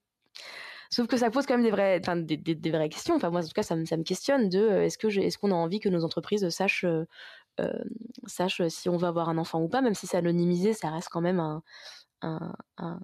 Sauf 0.93 1.07
que 1.07 1.17
ça 1.17 1.31
pose 1.31 1.47
quand 1.47 1.55
même 1.55 1.65
des 1.65 1.71
vraies, 1.71 1.99
enfin 2.01 2.17
des, 2.17 2.37
des, 2.37 2.71
vraies 2.71 2.89
questions. 2.89 3.17
Enfin 3.17 3.31
moi, 3.31 3.41
en 3.41 3.45
tout 3.45 3.53
cas, 3.55 3.63
ça 3.63 3.77
me, 3.77 3.85
ça 3.87 3.97
me 3.97 4.03
questionne 4.03 4.49
de 4.49 4.69
est-ce 4.83 4.99
que 4.99 5.09
est-ce 5.09 5.39
qu'on 5.39 5.51
a 5.51 5.55
envie 5.55 5.81
que 5.81 5.89
nos 5.89 6.05
entreprises 6.05 6.49
sachent 6.51 6.85
sachent 8.27 8.69
si 8.69 8.89
on 8.89 8.97
veut 8.97 9.07
avoir 9.09 9.29
un 9.29 9.39
enfant 9.39 9.63
ou 9.63 9.69
pas, 9.69 9.81
même 9.81 9.95
si 9.95 10.07
c'est 10.07 10.17
anonymisé, 10.17 10.73
ça 10.75 10.91
reste 10.91 11.09
quand 11.11 11.21
même 11.21 11.41
un 11.41 11.63
un, 12.23 12.55
un, 12.79 13.01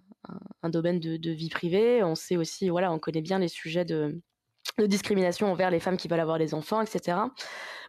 un 0.62 0.70
domaine 0.70 1.00
de, 1.00 1.16
de, 1.16 1.30
vie 1.30 1.48
privée. 1.48 2.02
On 2.02 2.14
sait 2.14 2.36
aussi, 2.36 2.68
voilà, 2.68 2.92
on 2.92 2.98
connaît 2.98 3.22
bien 3.22 3.38
les 3.38 3.48
sujets 3.48 3.84
de 3.84 4.20
de 4.78 4.86
discrimination 4.86 5.50
envers 5.50 5.70
les 5.70 5.80
femmes 5.80 5.96
qui 5.96 6.08
veulent 6.08 6.20
avoir 6.20 6.38
des 6.38 6.54
enfants, 6.54 6.80
etc. 6.80 7.16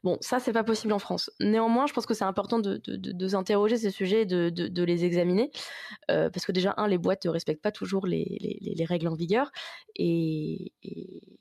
Bon, 0.04 0.18
ça, 0.22 0.40
c'est 0.40 0.54
pas 0.54 0.64
possible 0.64 0.94
en 0.94 1.00
France. 1.00 1.30
Néanmoins, 1.40 1.86
je 1.86 1.94
pense 1.94 2.06
que 2.06 2.14
c'est 2.14 2.24
important 2.24 2.60
de, 2.60 2.82
de, 2.86 2.96
de, 2.96 3.28
s'interroger 3.28 3.78
ces 3.78 3.90
sujets 3.90 4.22
et 4.22 4.26
de, 4.26 4.50
de 4.50 4.84
les 4.84 5.04
examiner. 5.04 5.52
Euh, 6.10 6.30
parce 6.30 6.46
que 6.46 6.52
déjà, 6.52 6.74
un, 6.78 6.88
les 6.88 6.98
boîtes 6.98 7.26
ne 7.26 7.30
respectent 7.30 7.62
pas 7.62 7.72
toujours 7.72 8.08
les, 8.08 8.38
les, 8.40 8.74
les, 8.76 8.86
règles 8.86 9.08
en 9.08 9.14
vigueur. 9.14 9.52
Et, 9.96 10.72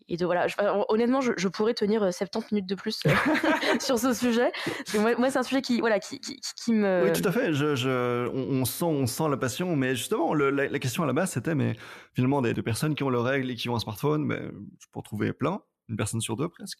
et, 0.08 0.16
de, 0.16 0.24
voilà, 0.24 0.46
honnêtement, 0.88 1.20
je, 1.20 1.32
je, 1.36 1.48
pourrais 1.48 1.74
tenir 1.74 2.00
70 2.12 2.38
euh, 2.38 2.48
minutes 2.52 2.68
de 2.68 2.74
plus 2.74 3.00
euh, 3.06 3.10
sur 3.80 3.98
ce 3.98 4.12
sujet. 4.12 4.50
Parce 4.64 4.92
que 4.92 4.98
moi, 4.98 5.14
moi 5.16 5.30
c'est 5.30 5.38
un 5.38 5.44
sujet 5.44 5.62
qui, 5.62 5.78
voilà, 5.80 6.00
qui, 6.00 6.18
qui, 6.18 6.40
qui, 6.56 6.72
me. 6.72 7.04
Oui, 7.04 7.12
tout 7.12 7.26
à 7.28 7.32
fait. 7.32 7.52
Je, 7.52 7.76
je, 7.76 8.28
on, 8.28 8.64
sent, 8.64 8.84
on 8.84 9.06
sent 9.06 9.28
la 9.30 9.36
passion. 9.36 9.76
Mais 9.76 9.94
justement, 9.94 10.34
le, 10.34 10.50
la, 10.50 10.68
la, 10.68 10.78
question 10.80 11.04
à 11.04 11.06
la 11.06 11.12
base, 11.12 11.30
c'était, 11.30 11.54
mais 11.54 11.76
finalement, 12.14 12.42
des, 12.42 12.54
des, 12.54 12.62
personnes 12.62 12.96
qui 12.96 13.04
ont 13.04 13.10
leurs 13.10 13.24
règles 13.24 13.50
et 13.50 13.54
qui 13.54 13.68
ont 13.68 13.76
un 13.76 13.80
smartphone, 13.80 14.24
mais 14.24 14.40
je 14.80 14.86
peux 14.92 15.27
plein 15.32 15.62
une 15.88 15.96
personne 15.96 16.20
sur 16.20 16.36
deux 16.36 16.48
presque. 16.48 16.78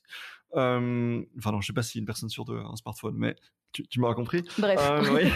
Euh, 0.54 1.22
enfin 1.38 1.52
non, 1.52 1.60
je 1.60 1.66
sais 1.66 1.72
pas 1.72 1.82
si 1.82 1.98
une 1.98 2.04
personne 2.04 2.28
sur 2.28 2.44
deux 2.44 2.58
a 2.58 2.62
un 2.62 2.76
smartphone, 2.76 3.14
mais 3.16 3.36
tu, 3.72 3.86
tu 3.88 4.00
m'auras 4.00 4.14
compris. 4.14 4.42
Bref. 4.58 4.78
Euh, 4.80 5.14
oui. 5.14 5.30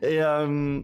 et 0.02 0.22
euh, 0.22 0.82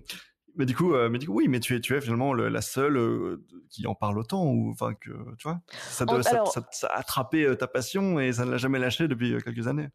mais 0.57 0.67
du 0.67 0.75
coup, 0.75 0.95
mais 0.95 1.19
du 1.19 1.27
coup, 1.27 1.35
oui, 1.35 1.49
mais 1.49 1.61
tu 1.61 1.75
es, 1.75 1.81
tu 1.81 1.97
es 1.97 2.01
finalement 2.01 2.35
la 2.35 2.61
seule 2.61 3.39
qui 3.71 3.87
en 3.87 3.95
parle 3.95 4.19
autant, 4.19 4.45
ou 4.45 4.71
enfin 4.71 4.93
que 4.93 5.11
tu 5.39 5.45
vois, 5.45 5.63
ça, 5.71 6.05
ça, 6.07 6.45
ça, 6.45 6.69
ça, 6.71 6.87
a 6.89 6.99
attrapé 6.99 7.57
ta 7.59 7.67
passion 7.67 8.21
et 8.21 8.35
ça 8.35 8.45
ne 8.45 8.51
l'a 8.51 8.59
jamais 8.59 8.79
lâché 8.79 9.09
depuis 9.09 9.35
quelques 9.43 9.67
années. 9.67 9.89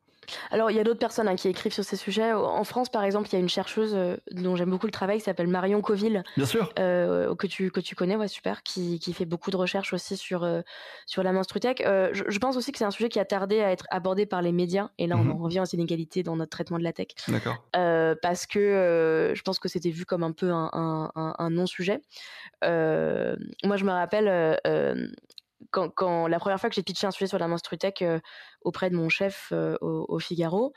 Alors, 0.51 0.71
il 0.71 0.77
y 0.77 0.79
a 0.79 0.83
d'autres 0.83 0.99
personnes 0.99 1.27
hein, 1.27 1.35
qui 1.35 1.47
écrivent 1.47 1.73
sur 1.73 1.83
ces 1.83 1.95
sujets. 1.95 2.33
En 2.33 2.63
France, 2.63 2.89
par 2.89 3.03
exemple, 3.03 3.27
il 3.29 3.33
y 3.33 3.35
a 3.35 3.39
une 3.39 3.49
chercheuse 3.49 3.93
euh, 3.95 4.17
dont 4.31 4.55
j'aime 4.55 4.69
beaucoup 4.69 4.85
le 4.85 4.91
travail 4.91 5.17
qui 5.17 5.23
s'appelle 5.23 5.47
Marion 5.47 5.81
Coville. 5.81 6.23
Bien 6.35 6.45
sûr. 6.45 6.71
Euh, 6.79 7.35
que, 7.35 7.47
tu, 7.47 7.71
que 7.71 7.79
tu 7.79 7.95
connais, 7.95 8.15
ouais, 8.15 8.27
super, 8.27 8.63
qui, 8.63 8.99
qui 8.99 9.13
fait 9.13 9.25
beaucoup 9.25 9.51
de 9.51 9.57
recherches 9.57 9.93
aussi 9.93 10.17
sur, 10.17 10.43
euh, 10.43 10.61
sur 11.05 11.23
la 11.23 11.31
menstrutech. 11.31 11.81
Euh, 11.81 12.09
je, 12.13 12.23
je, 12.27 12.39
pense 12.39 12.57
aussi 12.57 12.71
que 12.71 12.77
c'est 12.77 12.85
un 12.85 12.91
sujet 12.91 13.09
qui 13.09 13.19
a 13.19 13.25
tardé 13.25 13.61
à 13.61 13.71
être 13.71 13.85
abordé 13.89 14.25
par 14.25 14.41
les 14.41 14.51
médias. 14.51 14.89
Et 14.97 15.07
là, 15.07 15.15
on 15.17 15.23
mhm. 15.23 15.31
en 15.31 15.37
revient 15.37 15.59
aux 15.61 15.65
inégalités 15.65 16.23
dans 16.23 16.35
notre 16.35 16.51
traitement 16.51 16.77
de 16.77 16.83
la 16.83 16.93
tech. 16.93 17.07
D'accord. 17.27 17.63
parce 18.21 18.45
que 18.45 19.33
je 19.35 19.41
pense 19.41 19.59
que 19.59 19.67
c'était 19.67 19.89
vu 19.89 20.05
comme 20.05 20.23
un 20.23 20.31
peu 20.31 20.51
un, 20.51 20.69
un, 20.73 21.11
un, 21.15 21.33
un 21.37 21.49
non-sujet. 21.49 22.01
moi, 22.61 23.77
je 23.77 23.83
me 23.83 23.91
rappelle 23.91 24.59
quand, 25.71 26.27
la 26.27 26.39
première 26.39 26.59
fois 26.59 26.69
que 26.69 26.75
j'ai 26.75 26.83
pitché 26.83 27.07
un 27.07 27.11
sujet 27.11 27.27
sur 27.27 27.39
la 27.39 27.47
menstrutech 27.47 28.01
euh, 28.01 28.19
auprès 28.61 28.89
de 28.89 28.95
mon 28.95 29.09
chef 29.09 29.49
euh, 29.51 29.77
au, 29.81 30.19
Figaro, 30.19 30.73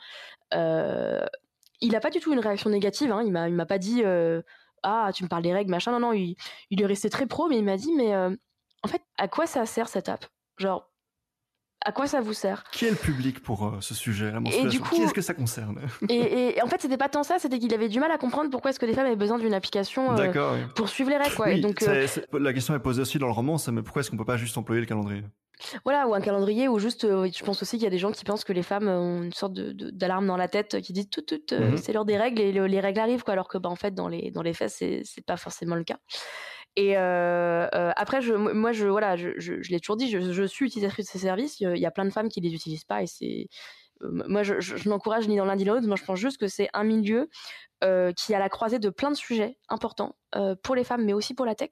euh, 0.53 1.25
il 1.81 1.91
n'a 1.91 1.99
pas 1.99 2.09
du 2.09 2.19
tout 2.19 2.33
une 2.33 2.39
réaction 2.39 2.69
négative. 2.69 3.11
Hein. 3.11 3.23
Il 3.25 3.31
m'a, 3.31 3.49
m'a 3.49 3.65
pas 3.65 3.77
dit 3.77 4.03
ah 4.83 5.11
tu 5.13 5.23
me 5.23 5.29
parles 5.29 5.43
des 5.43 5.53
règles 5.53 5.71
machin. 5.71 5.91
Non 5.91 5.99
non, 5.99 6.13
il, 6.13 6.35
il 6.69 6.81
est 6.81 6.85
resté 6.85 7.09
très 7.09 7.27
pro, 7.27 7.47
mais 7.47 7.57
il 7.57 7.63
m'a 7.63 7.77
dit 7.77 7.93
mais 7.93 8.15
en 8.15 8.87
fait 8.87 9.01
à 9.17 9.27
quoi 9.27 9.47
ça 9.47 9.65
sert 9.65 9.87
cette 9.87 10.09
app? 10.09 10.25
Genre 10.57 10.90
à 11.83 11.91
quoi 11.91 12.07
ça 12.07 12.21
vous 12.21 12.33
sert 12.33 12.63
Qui 12.71 12.85
est 12.85 12.91
le 12.91 12.95
public 12.95 13.41
pour 13.41 13.65
euh, 13.65 13.77
ce 13.79 13.93
sujet, 13.93 14.31
la 14.31 14.39
menstruation 14.39 14.67
et 14.67 14.71
du 14.71 14.79
coup, 14.79 14.95
Qui 14.95 15.01
est-ce 15.01 15.13
que 15.13 15.21
ça 15.21 15.33
concerne 15.33 15.79
et, 16.09 16.55
et, 16.57 16.61
en 16.61 16.67
fait, 16.67 16.81
c'était 16.81 16.97
pas 16.97 17.09
tant 17.09 17.23
ça, 17.23 17.39
c'était 17.39 17.59
qu'il 17.59 17.73
avait 17.73 17.89
du 17.89 17.99
mal 17.99 18.11
à 18.11 18.17
comprendre 18.17 18.49
pourquoi 18.49 18.69
est-ce 18.71 18.79
que 18.79 18.85
les 18.85 18.93
femmes 18.93 19.07
avaient 19.07 19.15
besoin 19.15 19.39
d'une 19.39 19.53
application 19.53 20.15
euh, 20.17 20.65
pour 20.75 20.89
suivre 20.89 21.09
les 21.09 21.17
règles. 21.17 21.35
Quoi. 21.35 21.47
Oui, 21.47 21.57
et 21.57 21.61
donc, 21.61 21.81
euh, 21.81 22.07
la 22.33 22.53
question 22.53 22.75
est 22.75 22.79
posée 22.79 23.01
aussi 23.01 23.17
dans 23.17 23.27
le 23.27 23.33
roman, 23.33 23.57
c'est 23.57 23.71
mais 23.71 23.81
pourquoi 23.81 24.01
est-ce 24.01 24.11
qu'on 24.11 24.17
peut 24.17 24.25
pas 24.25 24.37
juste 24.37 24.57
employer 24.57 24.81
le 24.81 24.87
calendrier? 24.87 25.23
Voilà, 25.83 26.07
ou 26.07 26.15
un 26.15 26.21
calendrier, 26.21 26.67
ou 26.67 26.79
juste, 26.79 27.03
je 27.03 27.43
pense 27.43 27.61
aussi 27.61 27.77
qu'il 27.77 27.83
y 27.83 27.87
a 27.87 27.91
des 27.91 27.99
gens 27.99 28.11
qui 28.11 28.25
pensent 28.25 28.43
que 28.43 28.53
les 28.53 28.63
femmes 28.63 28.87
ont 28.87 29.21
une 29.21 29.33
sorte 29.33 29.53
d'alarme 29.53 30.23
de, 30.23 30.27
dans 30.29 30.37
la 30.37 30.47
tête 30.47 30.81
qui 30.81 30.91
dit 30.91 31.07
tout, 31.07 31.21
tout, 31.21 31.39
mhm. 31.51 31.77
c'est 31.77 31.93
l'heure 31.93 32.05
des 32.05 32.17
règles 32.17 32.41
et 32.41 32.51
les 32.51 32.79
règles 32.79 32.99
arrivent, 32.99 33.23
quoi, 33.23 33.33
alors 33.33 33.47
que 33.47 33.59
bah, 33.59 33.69
en 33.69 33.75
fait, 33.75 33.93
dans 33.93 34.07
les, 34.07 34.31
dans 34.31 34.41
les 34.41 34.53
faits, 34.53 34.71
c'est 34.71 35.25
pas 35.25 35.37
forcément 35.37 35.75
le 35.75 35.83
cas. 35.83 35.97
Et 36.75 36.97
euh, 36.97 37.67
euh, 37.73 37.91
après, 37.95 38.21
je, 38.21 38.33
moi, 38.33 38.71
je, 38.71 38.87
voilà, 38.87 39.15
je, 39.17 39.31
je, 39.37 39.61
je 39.61 39.71
l'ai 39.71 39.79
toujours 39.79 39.97
dit, 39.97 40.09
je, 40.09 40.19
je, 40.19 40.43
suis 40.43 40.67
utilisatrice 40.67 41.05
de 41.07 41.11
ces 41.11 41.19
services. 41.19 41.59
Il 41.59 41.77
y 41.77 41.85
a 41.85 41.91
plein 41.91 42.05
de 42.05 42.11
femmes 42.11 42.29
qui 42.29 42.39
les 42.39 42.53
utilisent 42.53 42.85
pas 42.85 43.03
et 43.03 43.07
c'est 43.07 43.47
euh, 44.03 44.23
moi, 44.27 44.43
je, 44.43 44.59
je, 44.59 44.87
n'encourage 44.87 45.27
ni 45.27 45.35
dans 45.35 45.45
l'un 45.45 45.57
ni 45.57 45.65
l'autre. 45.65 45.85
Moi, 45.85 45.97
je 45.97 46.05
pense 46.05 46.19
juste 46.19 46.37
que 46.37 46.47
c'est 46.47 46.69
un 46.73 46.83
milieu 46.83 47.29
qui 48.15 48.35
a 48.35 48.37
la 48.37 48.47
croisée 48.47 48.77
de 48.77 48.91
plein 48.91 49.09
de 49.09 49.15
sujets 49.15 49.57
importants 49.67 50.15
pour 50.61 50.75
les 50.75 50.83
femmes, 50.83 51.03
mais 51.03 51.13
aussi 51.13 51.33
pour 51.33 51.47
la 51.47 51.55
tech 51.55 51.71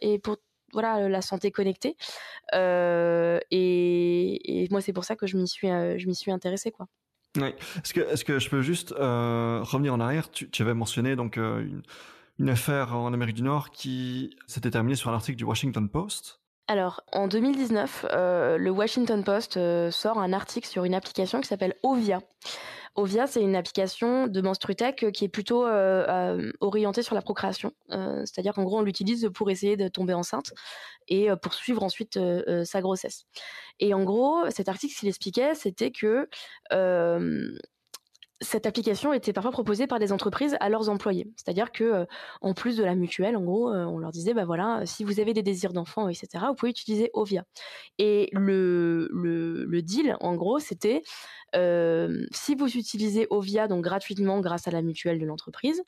et 0.00 0.20
pour 0.20 0.36
voilà 0.72 1.08
la 1.08 1.20
santé 1.20 1.50
connectée. 1.50 1.96
Et, 2.54 3.42
et, 3.50 4.68
moi, 4.70 4.80
c'est 4.80 4.92
pour 4.92 5.04
ça 5.04 5.16
que 5.16 5.26
je 5.26 5.36
m'y 5.36 5.48
suis, 5.48 5.66
je 5.66 6.06
m'y 6.06 6.14
suis 6.14 6.30
intéressée, 6.30 6.70
quoi. 6.70 6.86
Oui. 7.36 7.48
Est-ce 7.82 7.92
que, 7.92 8.00
est-ce 8.02 8.24
que 8.24 8.38
je 8.38 8.48
peux 8.50 8.62
juste 8.62 8.90
revenir 8.90 9.92
en 9.92 9.98
arrière? 9.98 10.30
Tu, 10.30 10.48
tu, 10.48 10.62
avais 10.62 10.74
mentionné 10.74 11.16
donc 11.16 11.36
une 11.38 11.82
une 12.42 12.50
affaire 12.50 12.96
en 12.96 13.12
Amérique 13.12 13.36
du 13.36 13.42
Nord 13.42 13.70
qui 13.70 14.36
s'était 14.48 14.72
terminée 14.72 14.96
sur 14.96 15.08
un 15.10 15.14
article 15.14 15.38
du 15.38 15.44
Washington 15.44 15.88
Post. 15.88 16.40
Alors, 16.66 17.02
en 17.12 17.28
2019, 17.28 18.06
euh, 18.10 18.58
le 18.58 18.70
Washington 18.70 19.22
Post 19.22 19.56
euh, 19.56 19.92
sort 19.92 20.18
un 20.18 20.32
article 20.32 20.66
sur 20.66 20.84
une 20.84 20.94
application 20.94 21.40
qui 21.40 21.46
s'appelle 21.46 21.76
Ovia. 21.84 22.20
Ovia, 22.96 23.28
c'est 23.28 23.42
une 23.42 23.54
application 23.54 24.26
de 24.26 24.40
Menstrutech 24.40 25.12
qui 25.12 25.24
est 25.24 25.28
plutôt 25.28 25.64
euh, 25.64 26.04
euh 26.08 26.52
orientée 26.60 27.02
sur 27.02 27.14
la 27.14 27.22
procréation. 27.22 27.72
Euh, 27.92 28.22
c'est-à-dire 28.26 28.54
qu'en 28.54 28.64
gros, 28.64 28.78
on 28.80 28.82
l'utilise 28.82 29.30
pour 29.32 29.48
essayer 29.48 29.76
de 29.76 29.86
tomber 29.86 30.12
enceinte 30.12 30.52
et 31.06 31.28
pour 31.42 31.54
suivre 31.54 31.84
ensuite 31.84 32.18
sa 32.64 32.80
grossesse. 32.80 33.24
Et 33.78 33.94
en 33.94 34.02
gros, 34.02 34.50
cet 34.50 34.68
article, 34.68 34.94
ce 34.94 35.00
qu'il 35.00 35.08
expliquait, 35.08 35.54
c'était 35.54 35.92
que 35.92 36.28
cette 38.42 38.66
application 38.66 39.12
était 39.12 39.32
parfois 39.32 39.52
proposée 39.52 39.86
par 39.86 39.98
des 39.98 40.12
entreprises 40.12 40.56
à 40.60 40.68
leurs 40.68 40.88
employés. 40.88 41.28
C'est-à-dire 41.36 41.72
que, 41.72 41.84
euh, 41.84 42.04
en 42.40 42.54
plus 42.54 42.76
de 42.76 42.84
la 42.84 42.94
mutuelle, 42.94 43.36
en 43.36 43.42
gros, 43.42 43.70
euh, 43.70 43.84
on 43.84 43.98
leur 43.98 44.10
disait, 44.10 44.34
bah 44.34 44.44
voilà, 44.44 44.84
si 44.84 45.04
vous 45.04 45.20
avez 45.20 45.32
des 45.32 45.42
désirs 45.42 45.72
d'enfants, 45.72 46.08
etc., 46.08 46.44
vous 46.48 46.54
pouvez 46.54 46.70
utiliser 46.70 47.10
Ovia. 47.14 47.44
Et 47.98 48.28
le, 48.32 49.08
deal, 49.82 50.16
en 50.20 50.34
gros, 50.34 50.58
c'était, 50.58 51.02
euh, 51.54 52.24
si 52.32 52.54
vous 52.54 52.76
utilisez 52.76 53.26
Ovia, 53.30 53.68
donc 53.68 53.84
gratuitement 53.84 54.40
grâce 54.40 54.68
à 54.68 54.70
la 54.70 54.82
mutuelle 54.82 55.18
de 55.18 55.26
l'entreprise, 55.26 55.82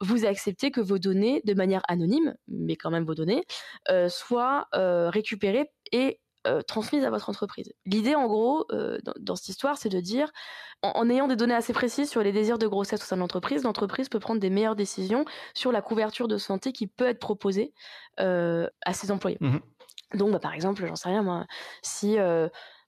vous 0.00 0.26
acceptez 0.26 0.70
que 0.70 0.80
vos 0.80 0.98
données, 0.98 1.42
de 1.44 1.54
manière 1.54 1.82
anonyme, 1.88 2.34
mais 2.48 2.76
quand 2.76 2.90
même 2.90 3.04
vos 3.04 3.14
données, 3.14 3.44
euh, 3.90 4.08
soient 4.08 4.68
euh, 4.74 5.10
récupérées 5.10 5.70
et 5.92 6.20
euh, 6.46 6.62
transmise 6.62 7.04
à 7.04 7.10
votre 7.10 7.28
entreprise. 7.28 7.72
L'idée, 7.84 8.14
en 8.14 8.26
gros, 8.26 8.64
euh, 8.72 8.98
dans, 9.04 9.12
dans, 9.18 9.36
cette 9.36 9.48
histoire, 9.48 9.76
c'est 9.76 9.88
de 9.88 10.00
dire, 10.00 10.30
en, 10.82 10.92
en, 10.94 11.10
ayant 11.10 11.28
des 11.28 11.36
données 11.36 11.54
assez 11.54 11.72
précises 11.72 12.10
sur 12.10 12.22
les 12.22 12.32
désirs 12.32 12.58
de 12.58 12.66
grossesse 12.66 13.02
au 13.02 13.04
sein 13.04 13.16
de 13.16 13.20
l'entreprise, 13.20 13.62
l'entreprise 13.62 14.08
peut 14.08 14.20
prendre 14.20 14.40
des 14.40 14.50
meilleures 14.50 14.76
décisions 14.76 15.24
sur 15.54 15.72
la 15.72 15.82
couverture 15.82 16.28
de 16.28 16.38
santé 16.38 16.72
qui 16.72 16.86
peut 16.86 17.06
être 17.06 17.20
proposée 17.20 17.72
euh, 18.20 18.68
à 18.84 18.92
ses 18.92 19.10
employés. 19.10 19.38
Mmh. 19.40 19.58
Donc, 20.14 20.32
bah, 20.32 20.38
par 20.38 20.54
exemple, 20.54 20.86
j'en 20.86 20.96
sais 20.96 21.08
rien, 21.08 21.22
moi, 21.22 21.46
si 21.82 22.16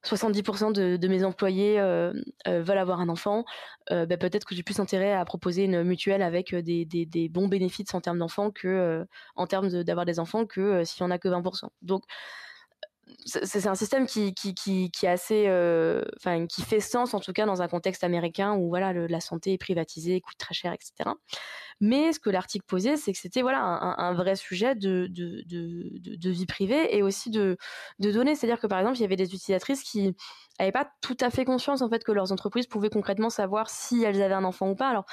70% 0.05 0.73
de, 0.73 0.97
de, 0.97 1.09
mes 1.09 1.25
employés 1.25 1.79
euh, 1.81 2.13
euh, 2.47 2.63
veulent 2.63 2.79
avoir 2.79 3.01
un 3.01 3.09
enfant, 3.09 3.45
euh, 3.91 4.07
bah, 4.07 4.17
peut-être 4.17 4.47
que 4.47 4.55
j'ai 4.55 4.63
plus 4.63 4.79
intérêt 4.81 5.13
à 5.13 5.25
proposer 5.25 5.65
une 5.65 5.83
mutuelle 5.83 6.23
avec 6.23 6.55
des, 6.55 6.85
des, 6.85 7.05
des 7.05 7.29
bons 7.29 7.49
bénéfices 7.49 7.95
en 7.95 8.01
termes 8.01 8.19
d'enfants 8.19 8.51
que 8.51 9.07
en 9.35 9.47
termes 9.47 9.69
d'avoir 9.83 10.07
des 10.07 10.21
enfants 10.21 10.47
que 10.47 10.85
s'il 10.85 11.03
y 11.03 11.07
en 11.07 11.11
a 11.11 11.19
que 11.19 11.29
20%. 11.29 11.69
Donc 11.83 12.05
c'est 13.25 13.67
un 13.67 13.75
système 13.75 14.07
qui, 14.07 14.33
qui, 14.33 14.55
qui, 14.55 14.91
qui 14.91 15.07
assez, 15.07 15.47
euh, 15.49 16.03
enfin, 16.17 16.47
qui 16.47 16.63
fait 16.63 16.81
sens 16.81 17.15
en 17.15 17.21
tout 17.21 17.33
cas 17.33 17.47
dans 17.47 17.63
un 17.63 17.69
contexte 17.69 18.05
américain 18.05 18.55
où 18.55 18.69
voilà, 18.69 18.93
la 18.93 19.21
santé 19.21 19.55
est 19.55 19.59
privatisée, 19.59 20.21
coûte 20.21 20.39
très 20.39 20.55
cher, 20.55 20.73
etc. 20.73 21.11
Mais 21.81 22.13
ce 22.13 22.21
que 22.21 22.31
l'article 22.31 22.65
posait, 22.67 22.97
c'est 22.97 23.13
que 23.13 23.19
c'était 23.19 23.43
voilà 23.43 23.61
un, 23.61 24.15
vrai 24.15 24.37
sujet 24.37 24.75
de, 24.75 25.09
de, 25.11 25.43
de, 25.47 26.31
vie 26.31 26.47
privée 26.47 26.97
et 26.97 27.03
aussi 27.03 27.31
de, 27.31 27.57
de 27.99 28.13
données. 28.13 28.35
C'est-à-dire 28.35 28.61
que 28.61 28.67
par 28.67 28.79
exemple, 28.79 28.99
il 28.99 29.03
y 29.03 29.05
avait 29.05 29.17
des 29.17 29.35
utilisatrices 29.35 29.83
qui 29.83 30.15
n'avaient 30.59 30.73
pas 30.73 30.91
tout 31.01 31.17
à 31.21 31.31
fait 31.31 31.45
conscience 31.45 31.83
en 31.83 31.89
fait 31.89 32.05
que 32.05 32.13
leurs 32.13 32.33
entreprises 32.33 32.67
pouvaient 32.67 32.91
concrètement 32.91 33.31
savoir 33.31 33.69
si 33.69 34.03
elles 34.05 34.23
avaient 34.23 34.35
un 34.35 34.45
enfant 34.45 34.71
ou 34.71 34.75
pas. 34.75 34.89
Alors 34.89 35.05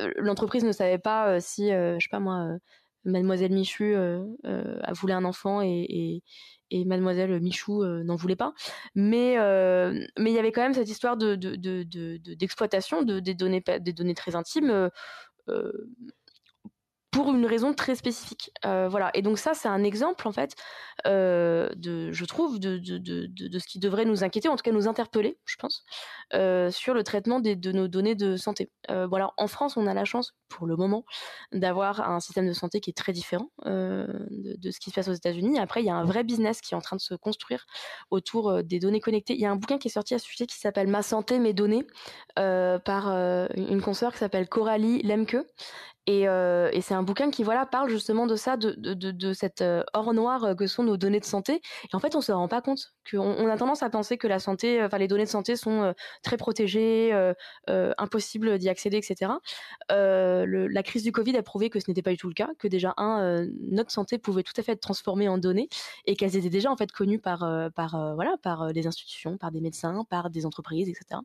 euh, 0.00 0.12
l'entreprise 0.16 0.64
ne 0.64 0.72
savait 0.72 0.98
pas 0.98 1.28
euh, 1.28 1.38
si, 1.40 1.68
je 1.70 1.98
sais 2.00 2.08
pas 2.10 2.20
moi, 2.20 2.48
Mademoiselle 3.04 3.52
Michu 3.52 3.94
voulait 4.92 5.14
un 5.14 5.24
enfant 5.24 5.62
et, 5.62 6.22
Mademoiselle 6.72 7.40
Michou 7.40 7.82
euh, 7.82 8.02
n'en 8.04 8.16
voulait 8.16 8.36
pas. 8.36 8.54
Mais 8.94 9.38
euh, 9.38 9.92
mais 10.18 10.30
il 10.30 10.34
y 10.34 10.38
avait 10.38 10.52
quand 10.52 10.62
même 10.62 10.74
cette 10.74 10.88
histoire 10.88 11.16
de 11.16 11.34
d'exploitation 12.34 13.02
de, 13.02 13.14
de, 13.14 13.20
de, 13.20 13.20
des 13.20 13.34
données 13.34 13.62
des 13.80 13.92
données 13.92 14.14
très 14.14 14.36
intimes. 14.36 14.90
Pour 17.10 17.34
une 17.34 17.44
raison 17.44 17.74
très 17.74 17.96
spécifique. 17.96 18.52
Euh, 18.64 18.88
voilà. 18.88 19.10
Et 19.14 19.22
donc 19.22 19.38
ça, 19.38 19.52
c'est 19.52 19.68
un 19.68 19.82
exemple 19.82 20.28
en 20.28 20.32
fait, 20.32 20.54
euh, 21.08 21.68
de, 21.74 22.12
je 22.12 22.24
trouve, 22.24 22.60
de, 22.60 22.78
de, 22.78 22.98
de, 22.98 23.26
de, 23.26 23.58
ce 23.58 23.66
qui 23.66 23.80
devrait 23.80 24.04
nous 24.04 24.22
inquiéter, 24.22 24.48
en 24.48 24.54
tout 24.54 24.62
cas 24.62 24.70
nous 24.70 24.86
interpeller, 24.86 25.36
je 25.44 25.56
pense, 25.56 25.84
euh, 26.34 26.70
sur 26.70 26.94
le 26.94 27.02
traitement 27.02 27.40
des, 27.40 27.56
de 27.56 27.72
nos 27.72 27.88
données 27.88 28.14
de 28.14 28.36
santé. 28.36 28.70
Voilà. 28.88 29.32
En 29.36 29.46
France, 29.46 29.76
on 29.76 29.86
a 29.86 29.94
la 29.94 30.04
chance, 30.04 30.34
pour 30.48 30.66
le 30.66 30.76
moment, 30.76 31.04
d'avoir 31.52 32.08
un 32.08 32.20
système 32.20 32.46
de 32.46 32.52
santé 32.52 32.80
qui 32.80 32.90
est 32.90 32.96
très 32.96 33.12
différent 33.12 33.50
de, 33.64 34.70
ce 34.70 34.80
qui 34.80 34.90
se 34.90 34.94
passe 34.94 35.08
aux 35.08 35.12
États-Unis. 35.12 35.58
Après, 35.58 35.80
il 35.82 35.86
y 35.86 35.90
a 35.90 35.94
un 35.94 36.04
vrai 36.04 36.24
business 36.24 36.60
qui 36.60 36.74
est 36.74 36.76
en 36.76 36.80
train 36.80 36.96
de 36.96 37.00
se 37.00 37.14
construire 37.14 37.66
autour 38.10 38.62
des 38.64 38.80
données 38.80 39.00
connectées. 39.00 39.34
Il 39.34 39.40
y 39.40 39.46
a 39.46 39.50
un 39.50 39.56
bouquin 39.56 39.78
qui 39.78 39.88
est 39.88 39.92
sorti 39.92 40.14
à 40.14 40.18
ce 40.18 40.26
sujet 40.26 40.46
qui 40.46 40.58
s'appelle 40.58 40.88
Ma 40.88 41.02
santé, 41.02 41.38
mes 41.38 41.52
données, 41.52 41.86
par 42.36 43.08
une 43.54 43.80
consoeur 43.80 44.12
qui 44.12 44.18
s'appelle 44.18 44.48
Coralie 44.48 45.02
Lemke 45.02 45.36
Et, 46.06 46.28
euh, 46.28 46.70
et 46.72 46.80
c'est 46.80 46.94
un 46.94 47.02
bouquin 47.02 47.30
qui 47.30 47.44
voilà 47.44 47.66
parle 47.66 47.90
justement 47.90 48.26
de 48.26 48.34
ça, 48.34 48.56
de, 48.56 48.74
de, 48.74 49.32
cette 49.32 49.60
euh, 49.60 49.82
or 49.92 50.14
noir 50.14 50.56
que 50.56 50.66
sont 50.66 50.82
nos 50.82 50.96
données 50.96 51.20
de 51.20 51.24
santé. 51.26 51.60
Et 51.92 51.94
en 51.94 52.00
fait, 52.00 52.16
on 52.16 52.20
se 52.20 52.32
rend 52.32 52.48
pas 52.48 52.62
compte 52.62 52.92
qu'on 53.10 53.20
on 53.20 53.48
a 53.48 53.56
tendance 53.56 53.82
à 53.82 53.90
penser 53.90 54.16
que 54.16 54.26
la 54.26 54.38
santé, 54.38 54.82
enfin 54.82 54.98
les 54.98 55.08
données 55.08 55.24
de 55.24 55.28
santé 55.28 55.56
sont 55.56 55.94
très 56.22 56.36
protégées, 56.36 57.10
euh, 57.12 57.92
impossible 57.98 58.58
d'y 58.58 58.68
accéder, 58.68 58.96
etc. 58.96 59.32
La 59.90 60.82
crise 60.82 61.02
du 61.02 61.12
Covid 61.12 61.36
a 61.36 61.42
prouvé 61.42 61.68
que 61.68 61.80
ce 61.80 61.84
n'était 61.88 62.02
pas 62.02 62.10
du 62.10 62.16
tout 62.16 62.28
le 62.28 62.34
cas, 62.34 62.48
que 62.58 62.66
déjà 62.66 62.94
un, 62.96 63.46
notre 63.70 63.90
santé 63.90 64.18
pouvait 64.18 64.42
tout 64.42 64.54
à 64.56 64.62
fait 64.62 64.72
être 64.72 64.80
transformée 64.80 65.28
en 65.28 65.38
données 65.38 65.68
et 66.06 66.16
qu'elles 66.16 66.36
étaient 66.36 66.48
déjà 66.50 66.70
en 66.70 66.76
fait 66.76 66.90
connues 66.92 67.20
par 67.20 67.40
voilà 68.14 68.36
par 68.42 68.68
les 68.68 68.86
institutions, 68.86 69.36
par 69.36 69.50
des 69.50 69.60
médecins, 69.60 70.04
par 70.08 70.30
des 70.30 70.46
entreprises, 70.46 70.88
etc. 70.88 71.20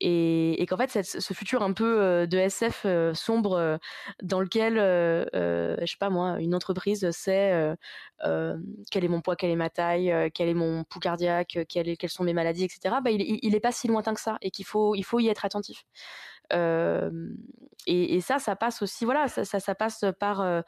et, 0.00 0.66
qu'en 0.68 0.76
fait, 0.76 1.02
ce 1.02 1.34
futur 1.34 1.62
un 1.62 1.72
peu 1.72 2.26
de 2.26 2.38
Sombre 3.14 3.78
dans 4.22 4.40
lequel, 4.40 4.74
je 4.74 5.86
sais 5.86 5.96
pas 5.98 6.10
moi, 6.10 6.36
une 6.40 6.54
entreprise 6.54 7.10
sait 7.10 7.76
quel 8.20 9.04
est 9.04 9.08
mon 9.08 9.20
poids, 9.20 9.36
quelle 9.36 9.50
est 9.50 9.56
ma 9.56 9.70
taille, 9.70 10.30
quel 10.34 10.48
est 10.48 10.54
mon 10.54 10.84
pouls 10.84 11.00
cardiaque, 11.00 11.58
quelles, 11.68 11.96
quelles 11.96 12.10
sont 12.10 12.24
mes 12.24 12.34
maladies, 12.34 12.64
etc. 12.64 12.96
Bah, 13.02 13.10
il, 13.10 13.38
il 13.42 13.54
est 13.54 13.60
pas 13.60 13.72
si 13.72 13.88
lointain 13.88 14.14
que 14.14 14.20
ça 14.20 14.38
et 14.42 14.50
qu'il 14.50 14.64
faut, 14.64 14.94
il 14.94 15.02
faut 15.04 15.20
y 15.20 15.28
être 15.28 15.44
attentif. 15.44 15.84
Et, 17.86 18.20
ça, 18.20 18.38
ça 18.38 18.56
passe 18.56 18.82
aussi, 18.82 19.04
voilà, 19.04 19.28
ça, 19.28 19.44
ça, 19.44 19.74
passe 19.74 20.04
par 20.18 20.64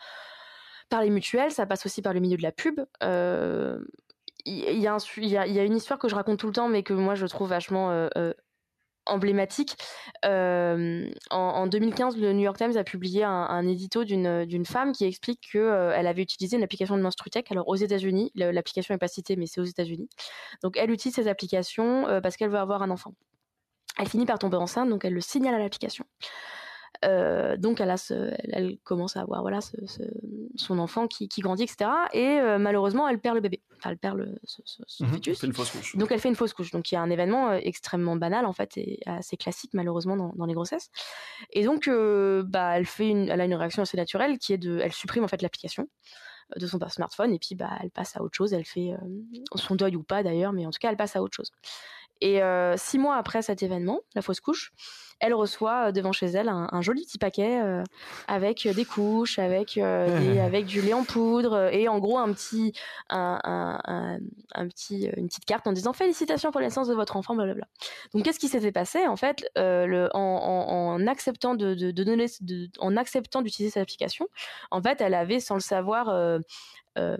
par 0.91 1.03
les 1.03 1.11
mutuelles, 1.11 1.51
ça 1.51 1.67
passe 1.67 1.87
aussi 1.87 2.03
par 2.03 2.13
le 2.13 2.21
milieu 2.21 2.37
de 2.37 2.43
la 2.43 2.53
pub. 2.53 2.81
il, 3.03 4.79
y 4.79 4.87
a, 4.87 5.65
une 5.65 5.77
histoire 5.77 5.99
que 5.99 6.09
je 6.09 6.15
raconte 6.15 6.39
tout 6.39 6.47
le 6.47 6.53
temps, 6.53 6.69
mais 6.69 6.83
que 6.83 6.93
moi 6.93 7.15
je 7.15 7.27
trouve 7.27 7.49
vachement 7.49 8.09
emblématique. 9.07 9.77
Euh, 10.25 11.11
en, 11.31 11.67
2015, 11.67 12.17
le 12.17 12.33
New 12.33 12.43
York 12.43 12.57
Times 12.57 12.77
a 12.77 12.85
publié 12.85 13.25
un, 13.25 13.67
édito 13.67 14.05
d'une 14.05 14.67
femme 14.67 14.93
qui 14.93 15.05
explique 15.05 15.41
qu'elle 15.53 15.63
euh, 15.63 16.09
avait 16.09 16.23
utilisé 16.23 16.57
une 16.57 16.63
application 16.63 16.97
de 16.97 17.03
Menstrutech. 17.03 17.51
Alors 17.51 17.69
aux 17.69 17.77
États-Unis, 17.77 18.31
l'application 18.35 18.95
n'est 18.95 18.99
pas 18.99 19.09
citée, 19.09 19.37
mais 19.37 19.47
c'est 19.47 19.61
aux 19.61 19.65
États-Unis. 19.65 20.09
Donc 20.63 20.77
elle 20.77 20.91
utilise 20.91 21.15
ces 21.15 21.29
applications 21.29 22.07
euh, 22.09 22.21
parce 22.21 22.37
qu'elle 22.37 22.51
veut 22.51 22.59
avoir 22.59 22.83
un 22.83 22.91
enfant. 22.91 23.15
Elle 23.99 24.09
finit 24.09 24.27
par 24.27 24.39
tomber 24.39 24.57
enceinte, 24.57 24.89
donc 24.89 25.05
elle 25.05 25.15
le 25.15 25.21
signale 25.21 25.55
à 25.55 25.59
l'application. 25.59 26.05
Euh, 27.05 27.57
donc 27.57 27.81
elle, 27.81 27.91
a 27.91 27.97
elle, 28.53 28.79
commence 28.85 29.17
à 29.17 29.23
avoir 29.23 29.43
voilà 29.43 29.61
son 30.57 30.79
enfant 30.79 31.07
qui, 31.07 31.29
grandit, 31.39 31.65
etc. 31.65 31.91
Et 32.13 32.25
euh, 32.25 32.59
malheureusement, 32.59 33.09
elle 33.09 33.19
perd 33.19 33.35
le 33.35 33.41
bébé. 33.41 33.63
Enfin, 33.77 33.91
elle 33.91 33.99
perd 33.99 34.19
le, 34.19 34.35
son 34.45 34.63
mhm, 35.05 35.13
fœtus. 35.13 35.43
une 35.43 35.53
fausse 35.53 35.71
couche. 35.71 35.97
Donc 35.97 36.13
elle 36.13 36.21
fait 36.21 36.29
une 36.29 36.37
fausse 36.37 36.53
couche. 36.53 36.71
Donc 36.71 36.91
il 36.91 36.95
y 36.95 36.99
a 36.99 37.01
un 37.01 37.11
événement 37.11 37.51
euh, 37.51 37.59
extrêmement 37.63 38.17
banal 38.17 38.47
en 38.47 38.53
fait 38.53 38.77
et 38.77 39.01
assez 39.07 39.37
classique 39.37 39.73
malheureusement 39.75 40.17
dans, 40.17 40.47
les 40.47 40.55
grossesses. 40.55 40.91
Et 41.51 41.65
donc 41.65 41.89
bah 41.89 42.77
elle 42.77 42.87
fait 42.87 43.09
une, 43.09 43.29
elle 43.29 43.41
a 43.41 43.45
une 43.45 43.55
réaction 43.55 43.83
assez 43.83 43.97
naturelle 43.97 44.39
qui 44.39 44.53
est 44.53 44.59
de, 44.59 44.79
elle 44.79 44.93
supprime 44.93 45.25
en 45.25 45.29
fait 45.29 45.43
l'application 45.43 45.89
de 46.57 46.67
son 46.67 46.79
smartphone 46.89 47.33
et 47.33 47.39
puis 47.39 47.55
bah 47.55 47.71
elle 47.83 47.91
passe 47.91 48.17
à 48.17 48.23
autre 48.23 48.35
chose. 48.35 48.53
Elle 48.53 48.65
fait 48.65 48.93
son 49.57 49.75
deuil 49.75 49.97
ou 49.97 50.03
pas 50.03 50.23
d'ailleurs, 50.23 50.53
mais 50.53 50.67
en 50.67 50.71
tout 50.71 50.79
cas 50.81 50.91
elle 50.91 50.97
passe 50.97 51.17
à 51.17 51.23
autre 51.23 51.35
chose. 51.35 51.51
Et 52.21 52.41
six 52.77 52.99
mois 52.99 53.17
après 53.17 53.43
cet 53.43 53.63
événement, 53.63 54.01
la 54.15 54.23
fausse 54.23 54.41
couche, 54.41 54.73
elle 55.21 55.35
reçoit 55.35 55.89
euh, 55.89 55.93
devant 55.93 56.13
chez 56.13 56.27
elle 56.27 56.49
un, 56.49 56.81
joli 56.81 57.05
petit 57.05 57.19
paquet 57.19 57.61
euh, 57.63 57.83
avec 58.29 58.67
des 58.69 58.85
couches, 58.85 59.39
avec, 59.39 59.77
euh, 59.77 60.45
avec 60.45 60.67
du 60.67 60.81
lait 60.81 60.93
en 60.93 61.05
poudre 61.05 61.73
et 61.73 61.89
en 61.89 61.99
gros 61.99 62.19
un 62.19 62.33
petit, 62.33 62.73
un, 63.11 63.39
un, 64.55 64.69
petit, 64.69 65.09
une 65.17 65.29
petite 65.29 65.45
carte 65.45 65.67
en 65.67 65.73
disant 65.73 65.93
félicitations 65.93 66.51
pour 66.51 66.61
la 66.61 66.67
naissance 66.67 66.89
de 66.89 66.95
votre 66.95 67.17
enfant, 67.17 67.35
blablabla. 67.35 67.67
Donc 68.13 68.25
qu'est-ce 68.25 68.39
qui 68.39 68.49
s'était 68.49 68.73
passé 68.73 69.07
en 69.07 69.17
fait 69.17 69.47
le, 69.57 70.09
en, 70.15 70.21
en, 70.21 71.07
acceptant 71.07 71.55
de, 71.55 71.75
de, 71.75 71.91
donner, 72.03 72.27
en 72.79 72.97
acceptant 72.97 73.43
d'utiliser 73.43 73.73
cette 73.73 73.83
application, 73.83 74.27
en 74.71 74.83
fait 74.83 75.01
elle 75.01 75.15
avait 75.15 75.41
sans 75.41 75.55
le 75.55 75.61
savoir 75.61 76.09
euh, 76.99 77.17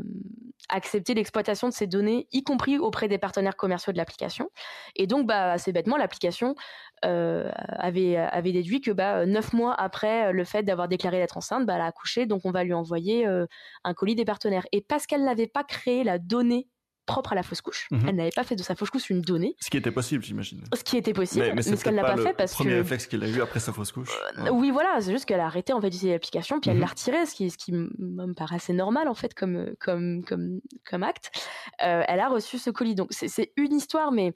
accepter 0.69 1.15
l'exploitation 1.15 1.69
de 1.69 1.75
ces 1.75 1.87
données, 1.87 2.27
y 2.33 2.43
compris 2.43 2.79
auprès 2.79 3.09
des 3.09 3.19
partenaires 3.19 3.57
commerciaux 3.57 3.93
de 3.93 3.99
l'application. 3.99 4.49
Et 4.97 5.07
donc, 5.07 5.27
bah, 5.27 5.53
assez 5.53 5.73
bêtement, 5.73 5.97
l'application 5.97 6.55
euh, 7.05 7.51
avait, 7.69 8.17
avait 8.17 8.53
déduit 8.53 8.81
que 8.81 8.91
bah, 8.91 9.27
neuf 9.27 9.53
mois 9.53 9.75
après 9.75 10.33
le 10.33 10.45
fait 10.45 10.63
d'avoir 10.63 10.89
déclaré 10.89 11.19
d'être 11.19 11.37
enceinte, 11.37 11.67
bah, 11.67 11.75
elle 11.75 11.83
a 11.83 11.87
accouché, 11.87 12.27
donc 12.27 12.43
on 12.45 12.51
va 12.51 12.65
lui 12.65 12.73
envoyer 12.73 13.27
euh, 13.27 13.47
un 13.85 13.95
colis 13.95 14.15
des 14.15 14.25
partenaires. 14.25 14.67
Et 14.73 14.81
parce 14.81 15.07
qu'elle 15.07 15.25
n'avait 15.25 15.47
pas 15.47 15.65
créé 15.65 16.03
la 16.05 16.19
donnée 16.19 16.69
propre 17.07 17.33
à 17.33 17.35
la 17.35 17.43
fausse 17.43 17.61
couche. 17.61 17.89
Mhm. 17.91 18.09
Elle 18.09 18.17
n'avait 18.17 18.31
pas 18.31 18.45
fait 18.45 18.57
de 18.57 18.63
sa 18.63 18.75
fausse 18.75 18.91
couche 18.91 19.11
une 19.11 19.21
donnée. 19.21 19.57
Ce 19.61 19.71
qui 19.71 19.77
était 19.77 19.91
possible, 19.91 20.25
j'imagine. 20.25 20.63
Ce 20.75 20.83
qui 20.83 20.97
était 20.97 21.13
possible, 21.13 21.53
mais, 21.55 21.63
ce 21.63 21.83
qu'elle 21.83 21.95
n'a 21.95 22.03
pas, 22.03 22.17
fait 22.17 22.33
parce 22.33 22.53
que. 22.53 22.63
Le 22.63 22.69
premier 22.69 22.81
réflexe 22.81 23.07
qu'elle 23.07 23.25
a 23.25 23.29
eu 23.29 23.41
après 23.41 23.61
sa 23.61 23.73
fausse 23.73 23.93
couche. 23.93 24.11
Euh, 24.39 24.51
oui, 24.51 24.71
voilà, 24.71 25.01
c'est 25.01 25.13
juste 25.13 25.25
qu'elle 25.27 25.41
a 25.41 25.47
arrêté 25.47 25.73
en 25.73 25.81
fait 25.81 25.91
d'utiliser 25.91 26.13
l'application, 26.13 26.61
puis 26.61 26.71
elle 26.71 26.77
mhm. 26.77 26.83
l'a 26.83 26.89
retirée, 26.89 27.27
ce 27.27 27.35
qui, 27.35 27.51
ce 27.51 27.59
qui 27.59 27.73
me 27.73 28.33
paraît 28.35 28.57
assez 28.57 28.73
normal 28.73 29.09
en 29.09 29.15
fait 29.15 29.35
comme, 29.35 29.75
comme, 29.81 30.25
comme, 30.25 30.61
comme 30.85 31.03
acte. 31.03 31.31
Euh, 31.83 32.03
elle 32.07 32.21
a 32.21 32.29
reçu 32.29 32.59
ce 32.59 32.71
colis. 32.71 32.95
Donc 32.95 33.09
c'est 33.11 33.53
une 33.57 33.75
histoire, 33.75 34.13
mais 34.13 34.35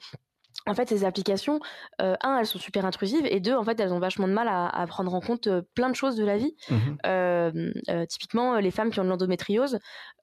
en 0.69 0.75
fait, 0.75 0.89
ces 0.89 1.05
applications, 1.05 1.61
euh, 2.01 2.15
un, 2.23 2.39
elles 2.39 2.47
sont 2.47 2.59
super 2.59 2.85
intrusives, 2.85 3.27
et 3.27 3.41
deux, 3.41 3.55
en 3.55 3.65
fait, 3.65 3.79
elles 3.81 3.93
ont 3.93 3.99
vachement 3.99 4.29
de 4.29 4.33
mal 4.33 4.49
à, 4.49 4.87
prendre 4.87 5.15
en 5.15 5.21
compte 5.21 5.47
euh, 5.47 5.63
plein 5.75 5.91
de 5.91 5.95
choses 5.95 6.17
de 6.17 6.25
la 6.25 6.37
vie. 6.37 6.55
Mmh 6.71 6.77
euh, 7.07 7.73
typiquement, 8.09 8.57
les 8.59 8.71
femmes 8.71 8.91
qui 8.91 9.01
ont 9.01 9.05
de 9.05 9.09
l'endométriose 9.09 9.79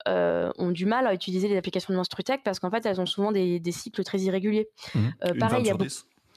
ont 0.07 0.71
du 0.71 0.85
mal 0.85 1.07
à 1.07 1.13
utiliser 1.13 1.47
les 1.47 1.57
applications 1.57 1.93
de 1.93 1.97
Menstrutech 1.97 2.41
parce 2.43 2.59
qu'en 2.59 2.69
fait, 2.69 2.85
elles 2.85 3.01
ont 3.01 3.05
souvent 3.05 3.31
des, 3.31 3.61
cycles 3.71 4.03
très 4.03 4.19
irréguliers. 4.19 4.69
Mmh. 4.93 5.39
pareil, 5.39 5.61
il 5.61 5.67
y 5.67 5.71
a 5.71 5.77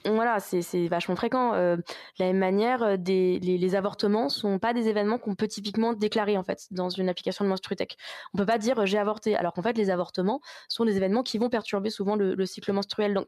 voilà, 0.05 0.39
c'est 0.39 0.87
vachement 0.87 1.15
fréquent. 1.15 1.51
de 1.53 1.83
la 2.19 2.25
même 2.27 2.37
manière, 2.37 2.97
des, 2.97 3.39
les, 3.39 3.57
les, 3.57 3.75
avortements 3.75 4.29
sont 4.29 4.59
pas 4.59 4.73
des 4.73 4.87
événements 4.87 5.17
qu'on 5.17 5.35
peut 5.35 5.47
typiquement 5.47 5.93
déclarer 5.93 6.37
en 6.37 6.43
fait 6.43 6.67
dans 6.71 6.89
une 6.89 7.09
application 7.09 7.45
de 7.45 7.49
Menstrutech. 7.49 7.97
On 8.33 8.37
peut 8.37 8.45
pas 8.45 8.57
dire 8.57 8.85
j'ai 8.85 8.97
avorté, 8.97 9.35
alors 9.35 9.53
qu'en 9.53 9.61
fait 9.61 9.77
les 9.77 9.89
avortements 9.89 10.41
sont 10.67 10.85
des 10.85 10.97
événements 10.97 11.23
qui 11.23 11.37
vont 11.37 11.49
perturber 11.49 11.89
souvent 11.89 12.15
le, 12.15 12.35
le 12.35 12.45
cycle 12.45 12.71
menstruel. 12.71 13.13
Donc 13.13 13.27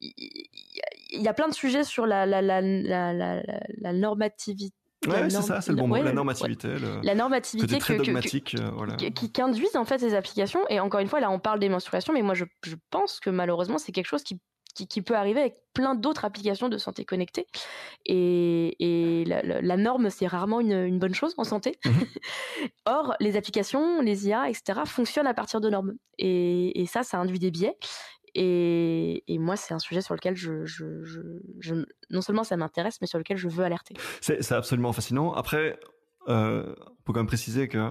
il 0.00 1.22
y 1.22 1.28
a 1.28 1.34
plein 1.34 1.48
de 1.48 1.54
sujets 1.54 1.84
sur 1.84 2.06
la, 2.06 2.26
la, 2.26 2.42
la, 2.42 2.60
la, 2.62 3.92
normativité. 3.92 4.74
Ouais, 5.06 5.30
c'est 5.30 5.42
ça, 5.42 5.60
c'est 5.60 5.72
le 5.72 5.78
bon 5.78 5.88
mot, 5.88 6.02
la 6.02 6.12
normativité. 6.12 6.74
La 7.02 7.14
normativité 7.14 7.78
très 7.78 7.96
dogmatique, 7.96 8.56
euh, 8.58 8.70
voilà. 8.74 8.96
qui, 8.96 9.12
qui, 9.32 9.42
en 9.42 9.84
fait 9.84 9.98
ces 9.98 10.14
applications. 10.14 10.60
Et 10.68 10.80
encore 10.80 11.00
une 11.00 11.06
fois, 11.06 11.20
là, 11.20 11.30
on 11.30 11.38
parle 11.38 11.60
des 11.60 11.68
menstruations, 11.68 12.12
mais 12.12 12.22
moi, 12.22 12.34
je, 12.34 12.44
je 12.64 12.74
pense 12.90 13.20
que 13.20 13.30
malheureusement, 13.30 13.78
c'est 13.78 13.92
quelque 13.92 14.06
chose 14.08 14.24
qui, 14.24 14.40
qui, 14.74 15.02
peut 15.02 15.16
arriver 15.16 15.40
avec 15.40 15.56
plein 15.74 15.94
d'autres 15.96 16.24
applications 16.24 16.68
de 16.68 16.78
santé 16.78 17.04
connectée. 17.04 17.46
Et, 18.06 18.76
et 18.78 19.24
la, 19.24 19.76
norme, 19.76 20.08
c'est 20.10 20.26
rarement 20.26 20.60
une, 20.60 20.84
une, 20.84 20.98
bonne 20.98 21.14
chose 21.14 21.34
en 21.36 21.44
santé. 21.44 21.78
Mhm. 21.84 21.92
Or, 22.86 23.14
les 23.18 23.36
applications, 23.36 24.00
les 24.00 24.28
IA, 24.28 24.48
etc., 24.48 24.80
fonctionnent 24.86 25.26
à 25.26 25.34
partir 25.34 25.60
de 25.60 25.68
normes. 25.68 25.94
Et, 26.18 26.80
et 26.80 26.86
ça, 26.86 27.02
ça 27.02 27.18
induit 27.18 27.40
des 27.40 27.50
biais. 27.50 27.76
Et, 28.34 29.38
moi, 29.38 29.56
c'est 29.56 29.74
un 29.74 29.78
sujet 29.78 30.00
sur 30.00 30.14
lequel 30.14 30.36
je, 30.36 31.84
non 32.10 32.20
seulement 32.20 32.44
ça 32.44 32.56
m'intéresse, 32.56 33.00
mais 33.00 33.06
sur 33.06 33.18
lequel 33.18 33.36
je 33.36 33.48
veux 33.48 33.64
alerter. 33.64 33.94
C'est 34.20 34.52
absolument 34.52 34.92
fascinant. 34.92 35.32
Après, 35.32 35.78
euh, 36.28 36.74
on 36.78 37.02
peut 37.04 37.12
quand 37.12 37.20
même 37.20 37.26
préciser 37.26 37.68
que 37.68 37.90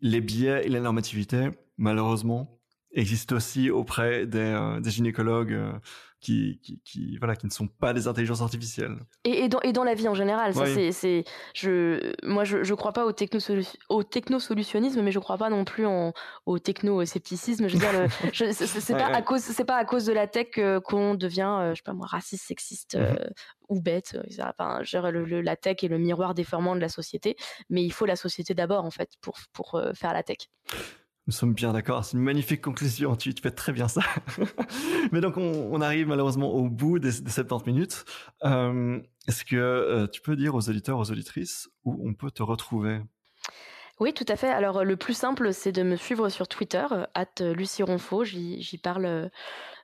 les 0.00 0.20
biais 0.20 0.64
et 0.64 0.68
la 0.68 0.80
normativité, 0.80 1.50
malheureusement, 1.76 2.60
existent 2.92 3.36
aussi 3.36 3.70
auprès 3.70 4.26
des, 4.26 4.38
euh, 4.38 4.82
gynécologues. 4.82 5.52
Euh, 5.52 5.72
qui, 6.20 6.60
qui, 6.62 6.80
qui, 6.84 7.16
voilà, 7.18 7.34
qui 7.34 7.46
ne 7.46 7.50
sont 7.50 7.66
pas 7.66 7.92
des 7.92 8.06
intelligences 8.06 8.42
artificielles. 8.42 8.96
Et, 9.24 9.44
et, 9.44 9.48
dans, 9.48 9.60
et 9.60 9.72
dans 9.72 9.84
la 9.84 9.94
vie 9.94 10.06
en 10.06 10.14
général, 10.14 10.54
ça 10.54 10.66
c'est, 10.66 10.92
c'est, 10.92 11.24
je, 11.54 12.12
moi 12.24 12.44
je, 12.44 12.62
je 12.62 12.74
crois 12.74 12.92
pas 12.92 13.06
au, 13.06 13.12
techno 13.12 13.40
au 13.88 14.02
technosolutionnisme, 14.02 15.00
mais 15.02 15.12
je 15.12 15.18
crois 15.18 15.38
pas 15.38 15.48
non 15.48 15.64
plus 15.64 15.86
en, 15.86 16.12
au 16.46 16.58
techno-scepticisme. 16.58 17.68
Je 17.68 17.76
veux 17.76 17.80
dire, 17.80 18.08
c'est, 18.52 18.96
pas 18.96 19.06
à 19.06 19.22
cause, 19.22 19.40
c'est 19.40 19.64
pas 19.64 19.76
à 19.76 19.84
cause 19.84 20.04
de 20.04 20.12
la 20.12 20.26
tech 20.26 20.48
euh, 20.58 20.80
qu'on 20.80 21.14
devient, 21.14 21.56
euh, 21.60 21.70
je 21.70 21.76
sais 21.76 21.82
pas 21.84 21.94
moi, 21.94 22.06
raciste, 22.06 22.46
sexiste 22.46 22.96
mhm. 22.96 23.02
euh, 23.02 23.30
ou 23.68 23.80
bête. 23.80 24.18
Enfin, 24.40 24.80
je 24.82 24.98
le, 24.98 25.24
le, 25.24 25.40
la 25.40 25.56
tech 25.56 25.82
est 25.82 25.88
le 25.88 25.98
miroir 25.98 26.34
déformant 26.34 26.74
de 26.76 26.80
la 26.80 26.88
société, 26.88 27.36
mais 27.70 27.82
il 27.82 27.92
faut 27.92 28.04
la 28.04 28.16
société 28.16 28.54
d'abord 28.54 28.84
en 28.84 28.90
fait 28.90 29.10
pour, 29.22 29.38
pour 29.52 29.80
faire 29.94 30.12
la 30.12 30.22
tech. 30.22 30.50
Nous 31.30 31.36
sommes 31.36 31.54
bien 31.54 31.72
d'accord, 31.72 32.04
c'est 32.04 32.16
une 32.16 32.24
magnifique 32.24 32.60
conclusion, 32.60 33.14
tu, 33.14 33.32
fais 33.40 33.52
très 33.52 33.70
bien 33.70 33.86
ça. 33.86 34.00
Mais 35.12 35.20
donc 35.20 35.36
on, 35.36 35.80
arrive 35.80 36.08
malheureusement 36.08 36.52
au 36.52 36.68
bout 36.68 36.98
des, 36.98 37.12
70 37.12 37.70
minutes. 37.70 38.04
Euh, 38.42 39.00
est-ce 39.28 39.44
que 39.44 39.54
euh, 39.54 40.08
tu 40.08 40.20
peux 40.22 40.34
dire 40.34 40.56
aux 40.56 40.68
auditeurs, 40.68 40.98
aux 40.98 41.08
auditrices 41.12 41.68
où 41.84 42.04
on 42.04 42.14
peut 42.14 42.32
te 42.32 42.42
retrouver? 42.42 43.00
Oui, 44.00 44.12
tout 44.12 44.24
à 44.26 44.34
fait. 44.34 44.48
Alors, 44.48 44.82
le 44.82 44.96
plus 44.96 45.14
simple, 45.14 45.54
c'est 45.54 45.70
de 45.70 45.84
me 45.84 45.94
suivre 45.94 46.30
sur 46.30 46.48
Twitter, 46.48 46.84
at 47.14 47.44
Lucie 47.54 47.84
Ronfaux. 47.84 48.24
J'y 48.24 48.80
parle 48.82 49.30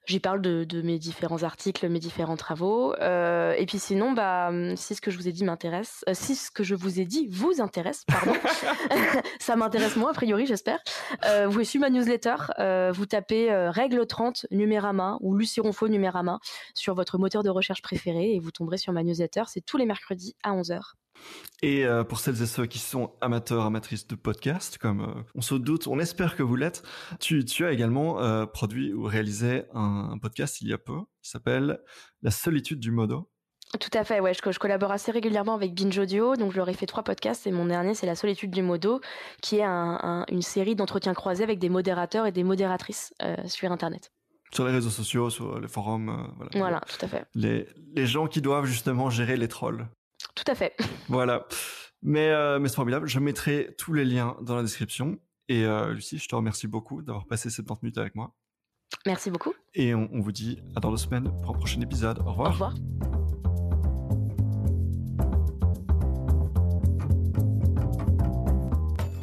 J'y 0.06 0.20
parle 0.20 0.40
de, 0.40 0.62
de, 0.62 0.82
mes 0.82 0.98
différents 0.98 1.42
articles, 1.42 1.88
mes 1.88 1.98
différents 1.98 2.36
travaux. 2.36 2.94
Euh, 3.00 3.54
et 3.58 3.66
puis 3.66 3.80
sinon, 3.80 4.12
bah, 4.12 4.52
si 4.76 4.94
ce 4.94 5.00
que 5.00 5.10
je 5.10 5.16
vous 5.16 5.26
ai 5.26 5.32
dit 5.32 5.44
m'intéresse, 5.44 6.04
euh, 6.08 6.12
si 6.14 6.36
ce 6.36 6.52
que 6.52 6.62
je 6.62 6.76
vous 6.76 7.00
ai 7.00 7.04
dit 7.04 7.26
vous 7.28 7.60
intéresse, 7.60 8.04
pardon, 8.06 8.34
ça 9.40 9.56
m'intéresse 9.56 9.96
moi, 9.96 10.10
a 10.10 10.14
priori, 10.14 10.46
j'espère. 10.46 10.78
Euh, 11.24 11.46
vous 11.46 11.52
pouvez 11.52 11.64
suivre 11.64 11.84
ma 11.84 11.90
newsletter. 11.90 12.36
Vous 12.92 13.06
tapez 13.06 13.52
règle 13.68 14.06
30 14.06 14.46
Numérama 14.52 15.18
ou 15.20 15.34
Lucie 15.34 15.60
Ronfaux 15.60 15.88
Numérama 15.88 16.38
sur 16.74 16.94
votre 16.94 17.18
moteur 17.18 17.42
de 17.42 17.50
recherche 17.50 17.82
préféré 17.82 18.34
et 18.34 18.38
vous 18.38 18.52
tomberez 18.52 18.78
sur 18.78 18.92
ma 18.92 19.02
newsletter. 19.02 19.42
C'est 19.48 19.64
tous 19.64 19.76
les 19.76 19.86
mercredis 19.86 20.36
à 20.44 20.52
11h. 20.52 20.94
Et 21.62 21.86
euh, 21.86 22.04
pour 22.04 22.20
celles 22.20 22.42
et 22.42 22.46
ceux 22.46 22.66
qui 22.66 22.78
sont 22.78 23.12
amateurs, 23.20 23.64
amatrices 23.64 24.06
de 24.06 24.14
podcasts, 24.14 24.76
comme 24.76 25.00
euh, 25.00 25.22
on 25.34 25.40
se 25.40 25.54
doute, 25.54 25.86
on 25.86 25.98
espère 25.98 26.36
que 26.36 26.42
vous 26.42 26.56
l'êtes, 26.56 26.82
tu, 27.18 27.44
tu, 27.44 27.64
as 27.64 27.72
également 27.72 28.20
euh, 28.20 28.44
produit 28.44 28.92
ou 28.92 29.04
réalisé 29.04 29.64
un, 29.72 30.10
un, 30.12 30.18
podcast 30.18 30.60
il 30.60 30.68
y 30.68 30.74
a 30.74 30.78
peu 30.78 30.98
qui 31.22 31.30
s'appelle 31.30 31.80
La 32.22 32.30
solitude 32.30 32.78
du 32.78 32.90
modo. 32.90 33.30
Tout 33.80 33.90
à 33.94 34.04
fait, 34.04 34.20
ouais, 34.20 34.34
je, 34.34 34.40
je, 34.50 34.58
collabore 34.58 34.92
assez 34.92 35.10
régulièrement 35.10 35.54
avec 35.54 35.74
Binge 35.74 35.98
Audio, 35.98 36.36
donc 36.36 36.52
je 36.52 36.58
leur 36.58 36.68
ai 36.68 36.74
fait 36.74 36.86
trois 36.86 37.02
podcasts 37.02 37.46
et 37.46 37.50
mon 37.50 37.64
dernier 37.64 37.94
c'est 37.94 38.06
La 38.06 38.14
solitude 38.14 38.50
du 38.50 38.62
modo, 38.62 39.00
qui 39.40 39.56
est 39.56 39.64
un, 39.64 39.98
un, 40.02 40.24
une 40.30 40.42
série 40.42 40.76
d'entretiens 40.76 41.14
croisés 41.14 41.42
avec 41.42 41.58
des 41.58 41.70
modérateurs 41.70 42.26
et 42.26 42.32
des 42.32 42.44
modératrices 42.44 43.14
sur 43.46 43.72
Internet. 43.72 44.12
Sur 44.52 44.66
les 44.66 44.72
réseaux 44.72 44.90
sociaux, 44.90 45.30
sur 45.30 45.58
les 45.58 45.68
forums, 45.68 46.32
voilà. 46.36 46.50
Voilà, 46.54 46.80
tout 46.80 47.04
à 47.04 47.08
fait. 47.08 47.26
Les, 47.34 47.66
les 47.94 48.06
gens 48.06 48.28
qui 48.28 48.40
doivent 48.40 48.66
justement 48.66 49.10
gérer 49.10 49.36
les 49.36 49.48
trolls. 49.48 49.88
Tout 50.36 50.44
à 50.46 50.54
fait. 50.54 50.76
Voilà. 51.08 51.46
Mais, 52.02 52.28
euh, 52.28 52.60
mais 52.60 52.68
c'est 52.68 52.76
formidable. 52.76 53.08
Je 53.08 53.18
mettrai 53.18 53.74
tous 53.78 53.92
les 53.92 54.04
liens 54.04 54.36
dans 54.42 54.54
la 54.54 54.62
description. 54.62 55.18
Et 55.48 55.64
euh, 55.64 55.92
Lucie, 55.92 56.18
je 56.18 56.28
te 56.28 56.36
remercie 56.36 56.68
beaucoup 56.68 57.02
d'avoir 57.02 57.26
passé 57.26 57.50
ces 57.50 57.64
30 57.64 57.82
minutes 57.82 57.98
avec 57.98 58.14
moi. 58.14 58.34
Merci 59.06 59.30
beaucoup. 59.30 59.54
Et 59.74 59.94
on, 59.94 60.08
on 60.12 60.20
vous 60.20 60.32
dit 60.32 60.62
à 60.76 60.80
dans 60.80 60.90
deux 60.90 60.96
semaines 60.96 61.32
pour 61.42 61.56
un 61.56 61.58
prochain 61.58 61.80
épisode. 61.80 62.20
Au 62.20 62.30
revoir. 62.30 62.48
Au 62.48 62.52
revoir. 62.52 62.74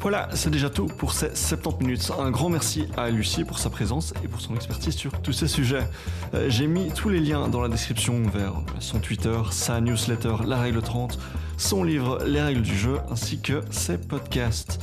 Voilà, 0.04 0.28
c'est 0.34 0.50
déjà 0.50 0.68
tout 0.68 0.84
pour 0.84 1.14
ces 1.14 1.34
70 1.34 1.82
minutes. 1.82 2.12
Un 2.18 2.30
grand 2.30 2.50
merci 2.50 2.84
à 2.94 3.08
Lucie 3.08 3.42
pour 3.42 3.58
sa 3.58 3.70
présence 3.70 4.12
et 4.22 4.28
pour 4.28 4.38
son 4.38 4.54
expertise 4.54 4.94
sur 4.94 5.18
tous 5.22 5.32
ces 5.32 5.48
sujets. 5.48 5.88
Euh, 6.34 6.50
J'ai 6.50 6.66
mis 6.66 6.92
tous 6.92 7.08
les 7.08 7.20
liens 7.20 7.48
dans 7.48 7.62
la 7.62 7.70
description 7.70 8.20
vers 8.24 8.52
son 8.80 8.98
Twitter, 8.98 9.34
sa 9.50 9.80
newsletter 9.80 10.34
La 10.46 10.60
Règle 10.60 10.82
30, 10.82 11.18
son 11.56 11.84
livre 11.84 12.22
Les 12.26 12.42
Règles 12.42 12.60
du 12.60 12.76
jeu, 12.76 12.98
ainsi 13.10 13.40
que 13.40 13.62
ses 13.70 13.96
podcasts. 13.96 14.78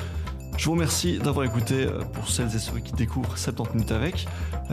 Je 0.57 0.65
vous 0.65 0.71
remercie 0.71 1.19
d'avoir 1.19 1.45
écouté 1.45 1.85
pour 2.13 2.27
celles 2.27 2.55
et 2.55 2.59
ceux 2.59 2.79
qui 2.79 2.93
découvrent 2.93 3.37
70 3.37 3.73
minutes 3.75 3.91
avec. 3.91 4.27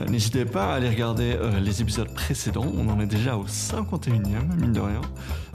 N'hésitez 0.07 0.45
pas 0.45 0.73
à 0.73 0.77
aller 0.77 0.89
regarder 0.89 1.37
les 1.61 1.81
épisodes 1.81 2.11
précédents, 2.11 2.71
on 2.75 2.89
en 2.89 2.99
est 2.99 3.07
déjà 3.07 3.37
au 3.37 3.45
51e, 3.45 4.55
mine 4.57 4.73
de 4.73 4.79
rien. 4.79 5.01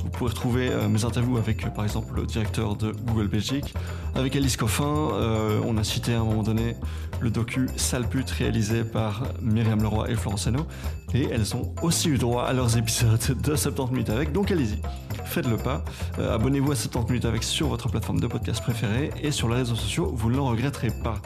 Vous 0.05 0.11
pouvez 0.11 0.31
retrouver 0.31 0.71
mes 0.89 1.05
interviews 1.05 1.39
avec 1.39 1.73
par 1.75 1.85
exemple 1.85 2.15
le 2.15 2.27
directeur 2.27 2.77
de 2.77 2.93
Google 2.93 3.29
Belgique, 3.29 3.75
avec 4.15 4.37
Alice 4.37 4.57
Coffin, 4.57 5.09
euh, 5.13 5.61
on 5.67 5.77
a 5.77 5.83
cité 5.83 6.15
à 6.15 6.21
un 6.21 6.25
moment 6.25 6.45
donné 6.45 6.77
le 7.21 7.31
docu 7.31 7.69
Sale 7.77 8.09
pute 8.09 8.31
réalisé 8.31 8.85
par 8.85 9.25
Myriam 9.43 9.83
Leroy 9.83 10.11
et 10.11 10.15
Florence 10.15 10.47
Heno, 10.47 10.67
et 11.15 11.29
elles 11.33 11.57
ont 11.57 11.75
aussi 11.83 12.11
eu 12.11 12.19
droit 12.19 12.45
à 12.45 12.53
leurs 12.53 12.77
épisodes 12.77 13.19
de 13.43 13.57
70 13.57 13.93
minutes 13.93 14.11
avec, 14.11 14.33
donc 14.33 14.53
allez-y, 14.53 14.79
faites 15.25 15.49
le 15.49 15.57
pas, 15.57 15.85
euh, 16.19 16.35
abonnez-vous 16.35 16.73
à 16.73 16.77
70 16.77 17.11
minutes 17.11 17.25
avec 17.25 17.43
sur 17.43 17.69
votre 17.69 17.89
plateforme 17.89 18.21
de 18.21 18.29
podcast 18.29 18.63
préférée 18.63 19.11
et 19.21 19.33
sur 19.33 19.49
les 19.49 19.57
réseaux 19.57 19.75
sociaux, 19.75 20.13
vous 20.15 20.31
ne 20.31 20.37
l'en 20.37 20.47
regretterez 20.47 20.93
pas. 21.03 21.21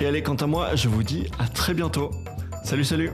Et 0.00 0.06
allez, 0.06 0.22
quant 0.22 0.36
à 0.36 0.46
moi, 0.46 0.74
je 0.74 0.88
vous 0.88 1.02
dis 1.02 1.26
à 1.38 1.48
très 1.48 1.74
bientôt. 1.74 2.10
Salut, 2.64 2.84
salut 2.84 3.10